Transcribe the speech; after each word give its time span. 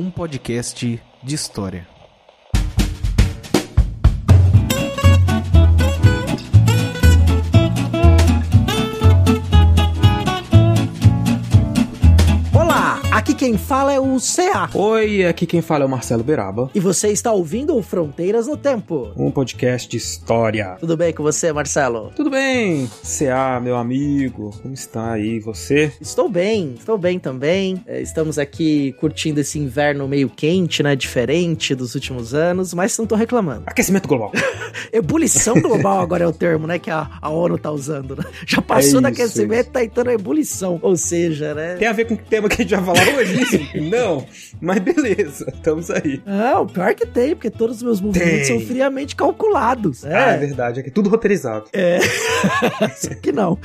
um 0.00 0.10
podcast 0.10 0.98
de 1.22 1.34
história. 1.34 1.86
Quem 13.40 13.56
fala 13.56 13.90
é 13.90 13.98
o 13.98 14.18
CA. 14.18 14.68
Oi, 14.74 15.24
aqui 15.24 15.46
quem 15.46 15.62
fala 15.62 15.84
é 15.84 15.86
o 15.86 15.88
Marcelo 15.88 16.22
Beraba, 16.22 16.70
E 16.74 16.78
você 16.78 17.08
está 17.08 17.32
ouvindo 17.32 17.74
o 17.74 17.82
Fronteiras 17.82 18.46
no 18.46 18.54
Tempo. 18.54 19.12
um 19.16 19.30
podcast 19.30 19.88
de 19.88 19.96
história. 19.96 20.76
Tudo 20.78 20.94
bem 20.94 21.10
com 21.14 21.22
você, 21.22 21.50
Marcelo? 21.50 22.10
Tudo 22.14 22.28
bem? 22.28 22.86
CA, 23.02 23.58
meu 23.58 23.78
amigo, 23.78 24.50
como 24.60 24.74
está 24.74 25.12
aí 25.12 25.40
você? 25.40 25.90
Estou 26.02 26.28
bem, 26.28 26.74
estou 26.78 26.98
bem 26.98 27.18
também. 27.18 27.82
É, 27.86 28.02
Estamos 28.02 28.38
aqui 28.38 28.92
curtindo 29.00 29.40
esse 29.40 29.58
inverno 29.58 30.06
meio 30.06 30.28
quente, 30.28 30.82
né? 30.82 30.94
Diferente 30.94 31.74
dos 31.74 31.94
últimos 31.94 32.34
anos, 32.34 32.74
mas 32.74 32.98
não 32.98 33.06
tô 33.06 33.14
reclamando. 33.14 33.62
Aquecimento 33.64 34.06
global. 34.06 34.32
Ebulição 34.92 35.58
global 35.62 36.00
agora 36.00 36.24
é 36.24 36.26
o 36.26 36.32
termo, 36.32 36.66
né? 36.66 36.78
Que 36.78 36.90
a, 36.90 37.08
a 37.22 37.30
ONU 37.30 37.56
tá 37.56 37.70
usando, 37.70 38.16
né? 38.16 38.24
Já 38.46 38.60
passou 38.60 38.98
É 38.98 39.02
do 39.02 39.08
isso, 39.08 39.22
aquecimento, 39.22 39.70
tá 39.70 39.82
entrando 39.82 40.08
a 40.08 40.12
ebulição. 40.12 40.78
Ou 40.82 40.94
seja, 40.94 41.54
né? 41.54 41.76
Tem 41.76 41.88
a 41.88 41.92
ver 41.94 42.04
com 42.04 42.12
o 42.12 42.18
tema 42.18 42.46
que 42.46 42.60
a 42.60 42.64
gente 42.66 42.76
vai 42.76 42.84
falar 42.84 43.14
hoje? 43.16 43.29
Não, 43.90 44.26
mas 44.60 44.78
beleza, 44.80 45.46
estamos 45.52 45.90
aí. 45.90 46.22
Não, 46.24 46.66
pior 46.66 46.94
que 46.94 47.06
tem, 47.06 47.34
porque 47.34 47.50
todos 47.50 47.76
os 47.76 47.82
meus 47.82 48.00
movimentos 48.00 48.48
Tem. 48.48 48.58
são 48.58 48.66
friamente 48.66 49.16
calculados. 49.16 50.04
Ah, 50.04 50.32
é 50.32 50.36
verdade, 50.38 50.80
é 50.80 50.90
tudo 50.90 51.08
roteirizado. 51.10 51.66
Só 52.96 53.14
que 53.14 53.32
não. 53.32 53.58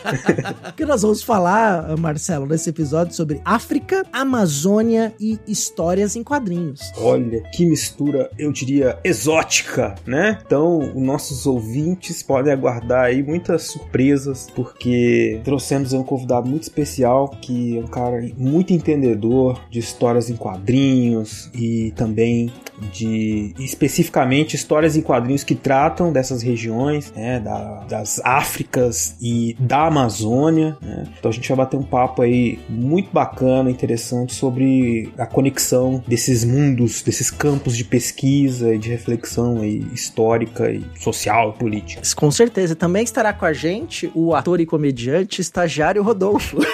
que 0.76 0.84
nós 0.84 1.02
vamos 1.02 1.22
falar, 1.22 1.96
Marcelo, 1.96 2.46
nesse 2.46 2.70
episódio 2.70 3.14
sobre 3.14 3.40
África, 3.44 4.04
Amazônia 4.12 5.12
e 5.20 5.38
histórias 5.46 6.16
em 6.16 6.22
quadrinhos. 6.22 6.80
Olha, 6.98 7.42
que 7.52 7.64
mistura, 7.64 8.30
eu 8.38 8.52
diria, 8.52 8.98
exótica, 9.04 9.94
né? 10.06 10.38
Então, 10.44 10.78
os 10.78 11.02
nossos 11.02 11.46
ouvintes 11.46 12.22
podem 12.22 12.52
aguardar 12.52 13.04
aí 13.04 13.22
muitas 13.22 13.62
surpresas, 13.64 14.48
porque 14.54 15.40
trouxemos 15.44 15.92
um 15.92 16.02
convidado 16.02 16.48
muito 16.48 16.62
especial, 16.64 17.28
que 17.28 17.78
é 17.78 17.80
um 17.80 17.86
cara 17.86 18.20
muito 18.36 18.72
entendedor 18.98 19.60
de 19.70 19.78
histórias 19.78 20.28
em 20.28 20.36
quadrinhos 20.36 21.50
e 21.54 21.92
também 21.96 22.52
de 22.92 23.52
especificamente 23.58 24.54
histórias 24.54 24.96
em 24.96 25.00
quadrinhos 25.00 25.42
que 25.42 25.54
tratam 25.54 26.12
dessas 26.12 26.42
regiões, 26.42 27.12
né, 27.14 27.40
da- 27.40 27.84
das 27.88 28.20
Áfricas 28.24 29.16
e 29.20 29.56
da 29.58 29.86
Amazônia. 29.86 30.76
né? 30.80 31.04
Então 31.18 31.30
a 31.30 31.34
gente 31.34 31.48
vai 31.48 31.56
bater 31.58 31.76
um 31.76 31.82
papo 31.82 32.22
aí 32.22 32.58
muito 32.68 33.10
bacana, 33.12 33.68
interessante 33.70 34.32
sobre 34.34 35.12
a 35.18 35.26
conexão 35.26 36.02
desses 36.06 36.44
mundos, 36.44 37.02
desses 37.02 37.30
campos 37.30 37.76
de 37.76 37.84
pesquisa 37.84 38.74
e 38.74 38.78
de 38.78 38.88
reflexão 38.90 39.60
aí, 39.60 39.84
histórica 39.92 40.70
e 40.70 40.84
social 41.00 41.54
e 41.54 41.58
política. 41.58 42.02
Com 42.14 42.30
certeza. 42.30 42.76
Também 42.76 43.02
estará 43.02 43.32
com 43.32 43.44
a 43.44 43.52
gente 43.52 44.10
o 44.14 44.34
ator 44.34 44.60
e 44.60 44.66
comediante 44.66 45.40
estagiário 45.40 46.02
Rodolfo. 46.02 46.58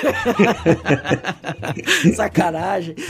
Sacanagem. 2.17 2.95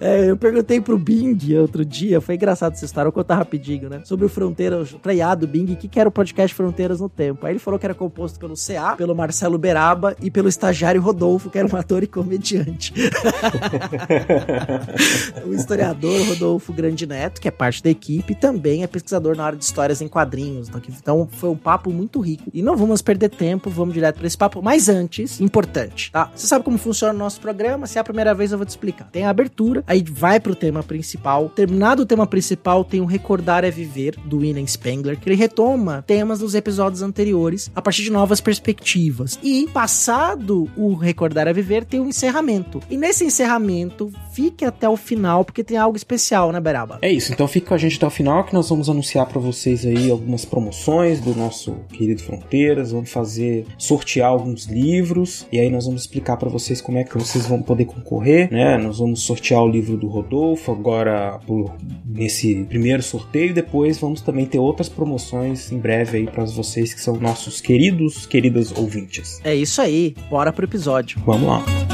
É, 0.00 0.28
eu 0.28 0.36
perguntei 0.36 0.80
pro 0.80 0.98
Bing 0.98 1.38
outro 1.56 1.84
dia, 1.84 2.20
foi 2.20 2.34
engraçado 2.34 2.72
essa 2.72 2.84
história, 2.84 3.06
eu 3.06 3.12
vou 3.12 3.22
contar 3.22 3.36
rapidinho, 3.36 3.88
né? 3.88 4.00
Sobre 4.04 4.26
o 4.26 4.28
Fronteiras, 4.28 4.94
falei, 5.00 5.20
ah, 5.20 5.34
do 5.34 5.46
Bing, 5.46 5.72
o 5.72 5.76
que, 5.76 5.86
que 5.86 6.00
era 6.00 6.08
o 6.08 6.12
podcast 6.12 6.54
Fronteiras 6.54 7.00
no 7.00 7.08
Tempo? 7.08 7.46
Aí 7.46 7.52
ele 7.52 7.58
falou 7.60 7.78
que 7.78 7.86
era 7.86 7.94
composto 7.94 8.38
pelo 8.38 8.54
CA, 8.54 8.96
pelo 8.96 9.14
Marcelo 9.14 9.56
Beraba 9.56 10.16
e 10.20 10.30
pelo 10.30 10.48
estagiário 10.48 11.00
Rodolfo, 11.00 11.48
que 11.48 11.58
era 11.58 11.66
um 11.66 11.76
ator 11.76 12.02
e 12.02 12.06
comediante. 12.06 12.92
o 15.46 15.54
historiador 15.54 16.28
Rodolfo 16.28 16.72
Grande 16.72 17.06
Neto, 17.06 17.40
que 17.40 17.48
é 17.48 17.50
parte 17.50 17.82
da 17.82 17.90
equipe, 17.90 18.34
também 18.34 18.82
é 18.82 18.86
pesquisador 18.86 19.36
na 19.36 19.44
área 19.44 19.58
de 19.58 19.64
histórias 19.64 20.00
em 20.00 20.08
quadrinhos. 20.08 20.68
Então, 20.68 20.80
Então 20.88 21.28
foi 21.30 21.50
um 21.50 21.56
papo 21.56 21.90
muito 21.90 22.20
rico. 22.20 22.44
E 22.52 22.62
não 22.62 22.76
vamos 22.76 23.00
perder 23.00 23.30
tempo, 23.30 23.70
vamos 23.70 23.94
direto 23.94 24.16
para 24.16 24.26
esse 24.26 24.36
papo. 24.36 24.62
Mas 24.62 24.88
antes, 24.88 25.40
importante, 25.40 26.10
tá? 26.10 26.30
Você 26.34 26.46
sabe 26.46 26.64
como 26.64 26.78
funciona 26.78 27.14
o 27.14 27.16
nosso 27.16 27.40
programa? 27.40 27.63
Se 27.86 27.98
é 27.98 28.00
a 28.00 28.04
primeira 28.04 28.34
vez, 28.34 28.52
eu 28.52 28.58
vou 28.58 28.66
te 28.66 28.70
explicar. 28.70 29.08
Tem 29.10 29.24
a 29.24 29.30
abertura, 29.30 29.82
aí 29.86 30.04
vai 30.06 30.38
pro 30.38 30.54
tema 30.54 30.82
principal. 30.82 31.48
Terminado 31.48 32.02
o 32.02 32.06
tema 32.06 32.26
principal, 32.26 32.84
tem 32.84 33.00
o 33.00 33.06
Recordar 33.06 33.64
é 33.64 33.70
Viver, 33.70 34.16
do 34.24 34.38
William 34.38 34.66
Spengler, 34.66 35.18
que 35.18 35.28
ele 35.28 35.36
retoma 35.36 36.04
temas 36.06 36.40
dos 36.40 36.54
episódios 36.54 37.02
anteriores 37.02 37.70
a 37.74 37.80
partir 37.80 38.02
de 38.02 38.10
novas 38.10 38.40
perspectivas. 38.40 39.38
E, 39.42 39.68
passado 39.72 40.68
o 40.76 40.94
Recordar 40.94 41.48
é 41.48 41.52
Viver, 41.52 41.84
tem 41.84 42.00
o 42.00 42.06
encerramento. 42.06 42.80
E 42.90 42.96
nesse 42.96 43.24
encerramento, 43.24 44.12
fique 44.32 44.64
até 44.64 44.88
o 44.88 44.96
final, 44.96 45.44
porque 45.44 45.64
tem 45.64 45.76
algo 45.76 45.96
especial, 45.96 46.52
né, 46.52 46.60
Beraba? 46.60 46.98
É 47.00 47.10
isso, 47.10 47.32
então 47.32 47.46
fica 47.48 47.68
com 47.68 47.74
a 47.74 47.78
gente 47.78 47.96
até 47.96 48.06
o 48.06 48.10
final 48.10 48.44
que 48.44 48.52
nós 48.52 48.68
vamos 48.68 48.90
anunciar 48.90 49.26
para 49.26 49.40
vocês 49.40 49.86
aí 49.86 50.10
algumas 50.10 50.44
promoções 50.44 51.20
do 51.20 51.34
nosso 51.34 51.76
querido 51.92 52.22
Fronteiras, 52.22 52.92
vamos 52.92 53.10
fazer 53.10 53.66
sortear 53.78 54.28
alguns 54.28 54.66
livros 54.66 55.46
e 55.50 55.58
aí 55.58 55.70
nós 55.70 55.86
vamos 55.86 56.02
explicar 56.02 56.36
para 56.36 56.48
vocês 56.48 56.80
como 56.80 56.98
é 56.98 57.04
que 57.04 57.16
vocês 57.16 57.46
vão 57.46 57.53
poder 57.62 57.84
concorrer, 57.84 58.50
né? 58.50 58.76
Nós 58.78 58.98
vamos 58.98 59.22
sortear 59.22 59.62
o 59.62 59.68
livro 59.68 59.96
do 59.96 60.06
Rodolfo 60.08 60.72
agora 60.72 61.38
por, 61.46 61.74
nesse 62.04 62.64
primeiro 62.64 63.02
sorteio, 63.02 63.54
depois 63.54 63.98
vamos 63.98 64.20
também 64.20 64.46
ter 64.46 64.58
outras 64.58 64.88
promoções 64.88 65.70
em 65.70 65.78
breve 65.78 66.18
aí 66.18 66.26
para 66.26 66.44
vocês 66.44 66.92
que 66.92 67.00
são 67.00 67.16
nossos 67.16 67.60
queridos, 67.60 68.26
queridas 68.26 68.76
ouvintes. 68.76 69.40
É 69.44 69.54
isso 69.54 69.80
aí, 69.80 70.14
bora 70.30 70.52
pro 70.52 70.64
episódio. 70.64 71.20
Vamos 71.24 71.48
lá. 71.48 71.93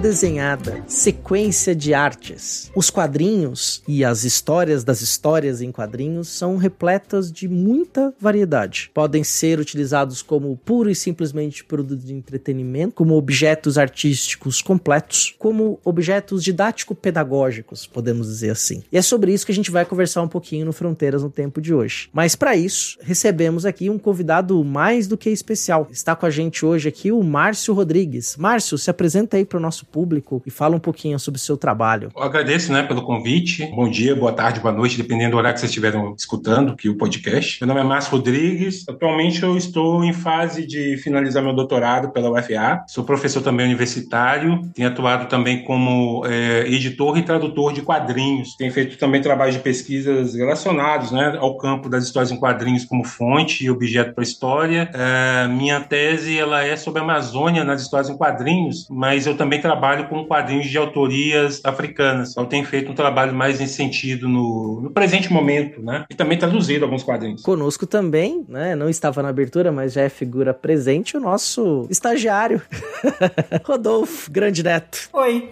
Desenhada, 0.00 0.82
sequência 0.86 1.74
de 1.76 1.92
artes. 1.92 2.70
Os 2.74 2.88
quadrinhos 2.88 3.82
e 3.86 4.02
as 4.02 4.24
histórias 4.24 4.82
das 4.82 5.02
histórias 5.02 5.60
em 5.60 5.70
quadrinhos 5.70 6.28
são 6.28 6.56
repletas 6.56 7.30
de 7.30 7.46
muita 7.46 8.14
variedade. 8.18 8.90
Podem 8.94 9.22
ser 9.22 9.60
utilizados 9.60 10.22
como 10.22 10.56
puro 10.56 10.88
e 10.88 10.94
simplesmente 10.94 11.62
produto 11.62 12.02
de 12.02 12.14
entretenimento, 12.14 12.94
como 12.94 13.14
objetos 13.14 13.76
artísticos 13.76 14.62
completos, 14.62 15.34
como 15.38 15.78
objetos 15.84 16.42
didático-pedagógicos, 16.42 17.86
podemos 17.86 18.26
dizer 18.26 18.50
assim. 18.50 18.82
E 18.90 18.96
é 18.96 19.02
sobre 19.02 19.34
isso 19.34 19.44
que 19.44 19.52
a 19.52 19.54
gente 19.54 19.70
vai 19.70 19.84
conversar 19.84 20.22
um 20.22 20.28
pouquinho 20.28 20.64
no 20.64 20.72
Fronteiras 20.72 21.22
no 21.22 21.30
Tempo 21.30 21.60
de 21.60 21.74
hoje. 21.74 22.08
Mas 22.10 22.34
para 22.34 22.56
isso, 22.56 22.98
recebemos 23.02 23.66
aqui 23.66 23.90
um 23.90 23.98
convidado 23.98 24.64
mais 24.64 25.06
do 25.06 25.18
que 25.18 25.28
especial. 25.28 25.86
Está 25.90 26.16
com 26.16 26.24
a 26.24 26.30
gente 26.30 26.64
hoje 26.64 26.88
aqui 26.88 27.12
o 27.12 27.22
Márcio 27.22 27.74
Rodrigues. 27.74 28.36
Márcio, 28.38 28.78
se 28.78 28.88
apresenta 28.88 29.36
aí 29.36 29.44
para 29.44 29.58
o 29.58 29.60
nosso 29.60 29.89
público 29.90 30.42
e 30.46 30.50
fala 30.50 30.76
um 30.76 30.80
pouquinho 30.80 31.18
sobre 31.18 31.38
o 31.38 31.42
seu 31.42 31.56
trabalho. 31.56 32.10
Eu 32.16 32.22
agradeço 32.22 32.72
né, 32.72 32.82
pelo 32.82 33.02
convite. 33.02 33.66
Bom 33.74 33.88
dia, 33.88 34.14
boa 34.14 34.32
tarde, 34.32 34.60
boa 34.60 34.72
noite, 34.72 34.96
dependendo 34.96 35.32
do 35.32 35.36
horário 35.36 35.54
que 35.54 35.60
vocês 35.60 35.70
estiverem 35.70 36.14
escutando 36.16 36.72
aqui 36.72 36.88
o 36.88 36.96
podcast. 36.96 37.58
Meu 37.60 37.68
nome 37.68 37.80
é 37.80 37.84
Márcio 37.84 38.12
Rodrigues. 38.12 38.84
Atualmente 38.88 39.42
eu 39.42 39.56
estou 39.56 40.04
em 40.04 40.12
fase 40.12 40.66
de 40.66 40.96
finalizar 40.98 41.42
meu 41.42 41.52
doutorado 41.52 42.12
pela 42.12 42.30
UFA. 42.30 42.84
Sou 42.86 43.04
professor 43.04 43.42
também 43.42 43.66
universitário. 43.66 44.62
Tenho 44.74 44.88
atuado 44.88 45.28
também 45.28 45.64
como 45.64 46.24
é, 46.26 46.66
editor 46.68 47.18
e 47.18 47.22
tradutor 47.22 47.72
de 47.72 47.82
quadrinhos. 47.82 48.54
Tenho 48.56 48.72
feito 48.72 48.96
também 48.96 49.20
trabalhos 49.20 49.56
de 49.56 49.60
pesquisas 49.60 50.34
relacionados 50.34 51.10
né, 51.10 51.36
ao 51.38 51.56
campo 51.56 51.88
das 51.88 52.04
histórias 52.04 52.30
em 52.30 52.36
quadrinhos 52.36 52.84
como 52.84 53.04
fonte 53.04 53.64
e 53.64 53.70
objeto 53.70 54.14
para 54.14 54.22
história. 54.22 54.90
É, 54.94 55.48
minha 55.48 55.80
tese 55.80 56.38
ela 56.38 56.64
é 56.64 56.76
sobre 56.76 57.00
a 57.00 57.04
Amazônia 57.04 57.64
nas 57.64 57.82
histórias 57.82 58.08
em 58.08 58.16
quadrinhos, 58.16 58.86
mas 58.90 59.26
eu 59.26 59.36
também 59.36 59.60
trabalho 59.60 59.79
com 60.08 60.24
quadrinhos 60.24 60.66
de 60.66 60.76
autorias 60.76 61.60
africanas. 61.64 62.30
Então, 62.30 62.44
tenho 62.46 62.64
feito 62.64 62.90
um 62.90 62.94
trabalho 62.94 63.34
mais 63.34 63.58
nesse 63.58 63.74
sentido 63.74 64.28
no, 64.28 64.80
no 64.82 64.90
presente 64.90 65.32
momento, 65.32 65.82
né? 65.82 66.04
E 66.10 66.14
também 66.14 66.38
traduzido 66.38 66.84
alguns 66.84 67.02
quadrinhos. 67.02 67.42
Conosco 67.42 67.86
também, 67.86 68.44
né? 68.48 68.74
Não 68.74 68.88
estava 68.88 69.22
na 69.22 69.28
abertura, 69.28 69.72
mas 69.72 69.92
já 69.92 70.02
é 70.02 70.08
figura 70.08 70.52
presente, 70.52 71.16
o 71.16 71.20
nosso 71.20 71.86
estagiário, 71.90 72.60
Rodolfo, 73.64 74.30
grande 74.30 74.62
neto. 74.62 75.08
Oi! 75.12 75.48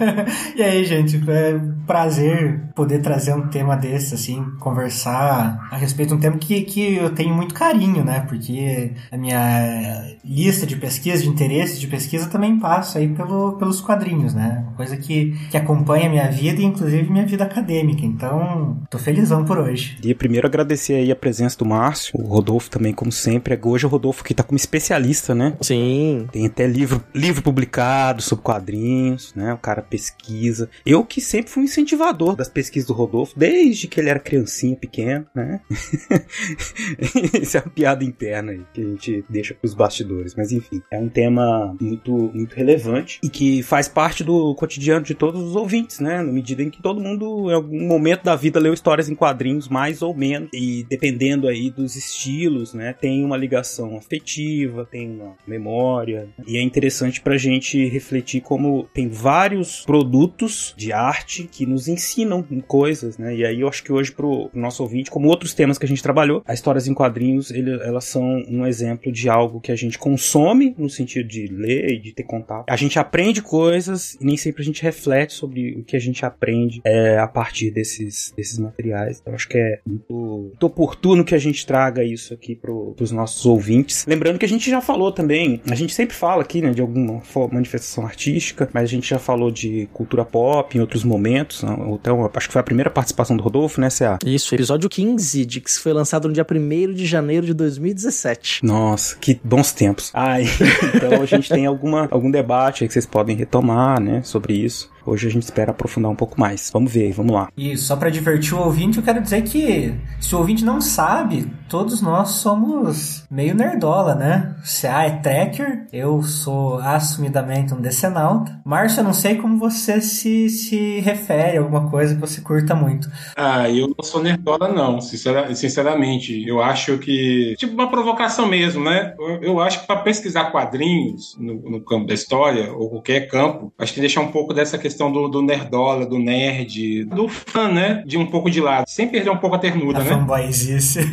e 0.56 0.62
aí, 0.62 0.84
gente? 0.84 1.20
É 1.28 1.54
um 1.54 1.84
prazer 1.86 2.60
poder 2.74 3.00
trazer 3.00 3.34
um 3.34 3.48
tema 3.48 3.76
desse, 3.76 4.14
assim, 4.14 4.42
conversar 4.60 5.68
a 5.70 5.76
respeito 5.76 6.10
de 6.10 6.14
um 6.14 6.20
tema 6.20 6.38
que, 6.38 6.62
que 6.62 6.96
eu 6.96 7.10
tenho 7.10 7.34
muito 7.34 7.54
carinho, 7.54 8.04
né? 8.04 8.24
Porque 8.28 8.92
a 9.10 9.16
minha 9.16 10.16
lista 10.24 10.66
de 10.66 10.76
pesquisa, 10.76 11.22
de 11.22 11.28
interesse 11.28 11.78
de 11.78 11.86
pesquisa 11.86 12.28
também 12.28 12.58
passa 12.58 12.98
aí 12.98 13.08
pelo, 13.08 13.52
pelos 13.66 13.80
quadrinhos, 13.80 14.32
né? 14.32 14.64
Uma 14.68 14.76
coisa 14.76 14.96
que, 14.96 15.32
que 15.50 15.56
acompanha 15.56 16.06
a 16.06 16.08
minha 16.08 16.30
vida 16.30 16.60
e 16.60 16.64
inclusive 16.64 17.10
minha 17.10 17.26
vida 17.26 17.42
acadêmica. 17.42 18.06
Então, 18.06 18.80
tô 18.88 18.96
felizão 18.96 19.44
por 19.44 19.58
hoje. 19.58 19.98
E 20.04 20.14
primeiro 20.14 20.46
agradecer 20.46 20.94
aí 20.94 21.10
a 21.10 21.16
presença 21.16 21.58
do 21.58 21.64
Márcio, 21.64 22.12
o 22.16 22.28
Rodolfo 22.28 22.70
também, 22.70 22.92
como 22.92 23.10
sempre. 23.10 23.58
Hoje 23.60 23.84
o 23.84 23.88
Rodolfo 23.88 24.22
que 24.22 24.32
tá 24.32 24.44
como 24.44 24.56
especialista, 24.56 25.34
né? 25.34 25.56
Sim. 25.60 26.28
Tem 26.30 26.46
até 26.46 26.64
livro, 26.66 27.02
livro 27.12 27.42
publicado 27.42 28.22
sobre 28.22 28.44
quadrinhos, 28.44 29.34
né? 29.34 29.52
O 29.52 29.58
cara 29.58 29.82
pesquisa. 29.82 30.70
Eu 30.84 31.04
que 31.04 31.20
sempre 31.20 31.50
fui 31.50 31.62
um 31.62 31.66
incentivador 31.66 32.36
das 32.36 32.48
pesquisas 32.48 32.86
do 32.86 32.94
Rodolfo, 32.94 33.36
desde 33.36 33.88
que 33.88 33.98
ele 33.98 34.10
era 34.10 34.20
criancinha, 34.20 34.76
pequeno, 34.76 35.26
né? 35.34 35.60
Isso 37.42 37.56
é 37.56 37.60
uma 37.60 37.70
piada 37.70 38.04
interna 38.04 38.52
aí, 38.52 38.62
que 38.72 38.80
a 38.80 38.84
gente 38.84 39.24
deixa 39.28 39.54
pros 39.54 39.74
bastidores. 39.74 40.36
Mas 40.36 40.52
enfim, 40.52 40.80
é 40.88 40.98
um 40.98 41.08
tema 41.08 41.74
muito, 41.80 42.12
muito 42.32 42.54
relevante 42.54 43.18
e 43.24 43.28
que 43.28 43.55
faz 43.62 43.88
parte 43.88 44.22
do 44.22 44.54
cotidiano 44.54 45.04
de 45.04 45.14
todos 45.14 45.42
os 45.42 45.56
ouvintes, 45.56 46.00
né? 46.00 46.22
Na 46.22 46.32
medida 46.32 46.62
em 46.62 46.70
que 46.70 46.82
todo 46.82 47.00
mundo, 47.00 47.50
em 47.50 47.54
algum 47.54 47.86
momento 47.86 48.24
da 48.24 48.36
vida, 48.36 48.60
leu 48.60 48.72
histórias 48.72 49.08
em 49.08 49.14
quadrinhos, 49.14 49.68
mais 49.68 50.02
ou 50.02 50.14
menos. 50.14 50.48
E 50.52 50.84
dependendo 50.88 51.48
aí 51.48 51.70
dos 51.70 51.96
estilos, 51.96 52.74
né? 52.74 52.92
Tem 52.92 53.24
uma 53.24 53.36
ligação 53.36 53.96
afetiva, 53.96 54.84
tem 54.84 55.10
uma 55.10 55.36
memória. 55.46 56.28
E 56.46 56.56
é 56.56 56.62
interessante 56.62 57.20
pra 57.20 57.36
gente 57.36 57.88
refletir 57.88 58.40
como 58.40 58.88
tem 58.92 59.08
vários 59.08 59.84
produtos 59.84 60.74
de 60.76 60.92
arte 60.92 61.48
que 61.50 61.66
nos 61.66 61.88
ensinam 61.88 62.44
coisas, 62.66 63.18
né? 63.18 63.34
E 63.34 63.44
aí 63.44 63.60
eu 63.60 63.68
acho 63.68 63.82
que 63.82 63.92
hoje 63.92 64.12
pro 64.12 64.50
nosso 64.54 64.82
ouvinte, 64.82 65.10
como 65.10 65.28
outros 65.28 65.54
temas 65.54 65.78
que 65.78 65.84
a 65.84 65.88
gente 65.88 66.02
trabalhou, 66.02 66.42
as 66.46 66.58
histórias 66.58 66.86
em 66.86 66.94
quadrinhos, 66.94 67.50
ele, 67.50 67.70
elas 67.82 68.04
são 68.04 68.44
um 68.48 68.66
exemplo 68.66 69.12
de 69.12 69.28
algo 69.28 69.60
que 69.60 69.72
a 69.72 69.76
gente 69.76 69.98
consome 69.98 70.74
no 70.78 70.88
sentido 70.88 71.28
de 71.28 71.46
ler 71.46 71.94
e 71.94 71.98
de 71.98 72.12
ter 72.12 72.24
contato. 72.24 72.66
A 72.68 72.76
gente 72.76 72.98
aprende 72.98 73.42
coisas 73.46 74.14
e 74.20 74.24
nem 74.24 74.36
sempre 74.36 74.62
a 74.62 74.64
gente 74.64 74.82
reflete 74.82 75.32
sobre 75.32 75.76
o 75.78 75.84
que 75.84 75.96
a 75.96 76.00
gente 76.00 76.24
aprende 76.26 76.80
é, 76.84 77.18
a 77.18 77.28
partir 77.28 77.70
desses, 77.70 78.32
desses 78.36 78.58
materiais. 78.58 79.20
Então, 79.20 79.34
acho 79.34 79.48
que 79.48 79.56
é 79.56 79.80
muito, 79.86 80.12
muito 80.12 80.66
oportuno 80.66 81.24
que 81.24 81.34
a 81.34 81.38
gente 81.38 81.64
traga 81.64 82.02
isso 82.02 82.34
aqui 82.34 82.54
pro, 82.54 82.92
pros 82.96 83.12
nossos 83.12 83.46
ouvintes. 83.46 84.04
Lembrando 84.06 84.38
que 84.38 84.44
a 84.44 84.48
gente 84.48 84.68
já 84.68 84.80
falou 84.80 85.12
também, 85.12 85.60
a 85.70 85.74
gente 85.74 85.94
sempre 85.94 86.14
fala 86.14 86.42
aqui, 86.42 86.60
né, 86.60 86.72
de 86.72 86.80
alguma 86.80 87.22
manifestação 87.52 88.04
artística, 88.04 88.68
mas 88.72 88.84
a 88.84 88.86
gente 88.86 89.08
já 89.08 89.18
falou 89.18 89.50
de 89.50 89.88
cultura 89.92 90.24
pop 90.24 90.76
em 90.76 90.80
outros 90.80 91.04
momentos. 91.04 91.62
Então, 91.88 92.28
acho 92.34 92.48
que 92.48 92.52
foi 92.52 92.60
a 92.60 92.64
primeira 92.64 92.90
participação 92.90 93.36
do 93.36 93.42
Rodolfo, 93.42 93.80
né, 93.80 93.88
CA? 93.90 94.18
Isso, 94.24 94.54
episódio 94.54 94.88
15, 94.88 95.44
de 95.44 95.60
que 95.60 95.70
foi 95.78 95.92
lançado 95.92 96.26
no 96.26 96.34
dia 96.34 96.46
1 96.48 96.92
de 96.92 97.06
janeiro 97.06 97.46
de 97.46 97.54
2017. 97.54 98.64
Nossa, 98.64 99.16
que 99.16 99.38
bons 99.44 99.72
tempos. 99.72 100.10
Ai, 100.12 100.44
então 100.94 101.22
a 101.22 101.26
gente 101.26 101.48
tem 101.48 101.66
alguma, 101.66 102.08
algum 102.10 102.30
debate 102.30 102.82
aí 102.82 102.88
que 102.88 102.92
vocês 102.92 103.06
podem 103.06 103.35
retomar, 103.36 104.00
né, 104.00 104.22
sobre 104.22 104.54
isso. 104.54 104.90
Hoje 105.06 105.28
a 105.28 105.30
gente 105.30 105.44
espera 105.44 105.70
aprofundar 105.70 106.10
um 106.10 106.16
pouco 106.16 106.38
mais. 106.38 106.68
Vamos 106.72 106.92
ver, 106.92 107.12
vamos 107.12 107.32
lá. 107.32 107.48
E 107.56 107.76
só 107.76 107.94
para 107.94 108.10
divertir 108.10 108.54
o 108.54 108.58
ouvinte, 108.58 108.98
eu 108.98 109.04
quero 109.04 109.22
dizer 109.22 109.42
que 109.42 109.94
se 110.20 110.34
o 110.34 110.38
ouvinte 110.38 110.64
não 110.64 110.80
sabe, 110.80 111.50
todos 111.68 112.02
nós 112.02 112.30
somos 112.30 113.24
meio 113.30 113.54
nerdola, 113.54 114.14
né? 114.16 114.56
CA 114.64 115.04
é 115.04 115.10
tracker, 115.10 115.86
eu 115.92 116.22
sou 116.22 116.78
assumidamente 116.78 117.72
um 117.72 117.80
decenalta. 117.80 118.60
Márcio, 118.64 119.00
eu 119.00 119.04
não 119.04 119.14
sei 119.14 119.36
como 119.36 119.58
você 119.58 120.00
se, 120.00 120.48
se 120.48 121.00
refere 121.00 121.56
a 121.56 121.60
alguma 121.60 121.88
coisa 121.88 122.14
que 122.14 122.20
você 122.20 122.40
curta 122.40 122.74
muito. 122.74 123.08
Ah, 123.36 123.70
eu 123.70 123.88
não 123.96 124.04
sou 124.04 124.20
nerdola, 124.20 124.68
não, 124.68 125.00
sinceramente. 125.00 126.44
Eu 126.46 126.60
acho 126.60 126.98
que. 126.98 127.54
Tipo, 127.58 127.74
uma 127.74 127.88
provocação 127.88 128.46
mesmo, 128.46 128.82
né? 128.82 129.14
Eu, 129.18 129.42
eu 129.42 129.60
acho 129.60 129.80
que 129.80 129.86
para 129.86 130.00
pesquisar 130.00 130.50
quadrinhos 130.50 131.36
no, 131.38 131.54
no 131.70 131.80
campo 131.80 132.06
da 132.06 132.14
história, 132.14 132.72
ou 132.72 132.90
qualquer 132.90 133.28
campo, 133.28 133.72
acho 133.78 133.94
que 133.94 134.00
deixar 134.00 134.20
um 134.20 134.32
pouco 134.32 134.52
dessa 134.52 134.76
questão 134.76 134.95
questão 134.96 135.12
do, 135.12 135.28
do 135.28 135.42
nerdola, 135.42 136.06
do 136.06 136.18
nerd, 136.18 137.04
do 137.04 137.28
fã, 137.28 137.68
né? 137.68 138.02
De 138.06 138.16
um 138.16 138.24
pouco 138.24 138.50
de 138.50 138.60
lado, 138.60 138.86
sem 138.88 139.06
perder 139.06 139.30
um 139.30 139.36
pouco 139.36 139.56
a 139.56 139.58
ternura, 139.58 139.98
a 139.98 140.02
né? 140.02 140.08
Fanboyzice. 140.08 141.00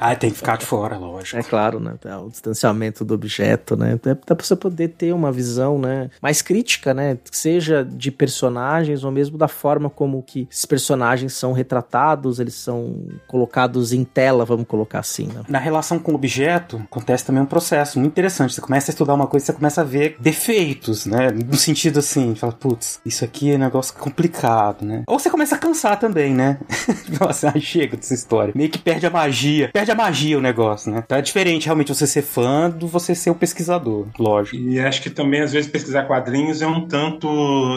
ah, 0.00 0.16
tem 0.16 0.30
que 0.30 0.36
ficar 0.36 0.58
de 0.58 0.66
fora, 0.66 0.98
lógico. 0.98 1.38
É 1.38 1.42
claro, 1.42 1.78
né? 1.78 1.94
O 2.24 2.28
distanciamento 2.28 3.04
do 3.04 3.14
objeto, 3.14 3.76
né? 3.76 3.94
Até 3.94 4.34
pra 4.34 4.44
você 4.44 4.56
poder 4.56 4.88
ter 4.88 5.12
uma 5.12 5.30
visão, 5.30 5.78
né? 5.78 6.10
Mais 6.20 6.42
crítica, 6.42 6.92
né? 6.92 7.16
Seja 7.30 7.84
de 7.84 8.10
personagens 8.10 9.04
ou 9.04 9.12
mesmo 9.12 9.38
da 9.38 9.46
forma 9.46 9.88
como 9.88 10.20
que 10.22 10.48
esses 10.50 10.66
personagens 10.66 11.34
são 11.34 11.52
retratados, 11.52 12.40
eles 12.40 12.54
são 12.54 12.96
colocados 13.28 13.92
em 13.92 14.02
tela, 14.02 14.44
vamos 14.44 14.66
colocar 14.66 14.98
assim, 14.98 15.28
né? 15.28 15.42
Na 15.48 15.60
relação 15.60 15.98
com 15.98 16.12
o 16.12 16.14
objeto, 16.16 16.82
acontece 16.90 17.24
também 17.24 17.42
um 17.42 17.46
processo 17.46 18.00
muito 18.00 18.12
interessante. 18.12 18.54
Você 18.54 18.60
começa 18.60 18.90
a 18.90 18.92
estudar 18.92 19.14
uma 19.14 19.28
coisa, 19.28 19.46
você 19.46 19.52
começa 19.52 19.82
a 19.82 19.84
ver 19.84 20.16
defeitos, 20.18 21.06
né? 21.06 21.30
No 21.30 21.54
sentido 21.68 21.98
assim, 21.98 22.34
fala, 22.34 22.52
putz, 22.52 23.00
isso 23.04 23.24
aqui 23.24 23.52
é 23.52 23.56
um 23.56 23.58
negócio 23.58 23.94
complicado, 23.94 24.84
né? 24.84 25.02
Ou 25.06 25.18
você 25.18 25.28
começa 25.28 25.54
a 25.54 25.58
cansar 25.58 25.98
também, 25.98 26.32
né? 26.32 26.58
Nossa, 27.20 27.52
chega 27.60 27.96
dessa 27.96 28.14
história. 28.14 28.52
Meio 28.56 28.70
que 28.70 28.78
perde 28.78 29.06
a 29.06 29.10
magia. 29.10 29.70
Perde 29.72 29.90
a 29.90 29.94
magia 29.94 30.38
o 30.38 30.40
negócio, 30.40 30.90
né? 30.90 31.04
É 31.08 31.20
diferente 31.20 31.66
realmente 31.66 31.94
você 31.94 32.06
ser 32.06 32.22
fã 32.22 32.70
do 32.70 32.86
você 32.86 33.14
ser 33.14 33.30
um 33.30 33.34
pesquisador, 33.34 34.06
lógico. 34.18 34.56
E 34.56 34.80
acho 34.80 35.02
que 35.02 35.10
também, 35.10 35.42
às 35.42 35.52
vezes, 35.52 35.70
pesquisar 35.70 36.04
quadrinhos 36.04 36.62
é 36.62 36.66
um 36.66 36.86
tanto 36.86 37.28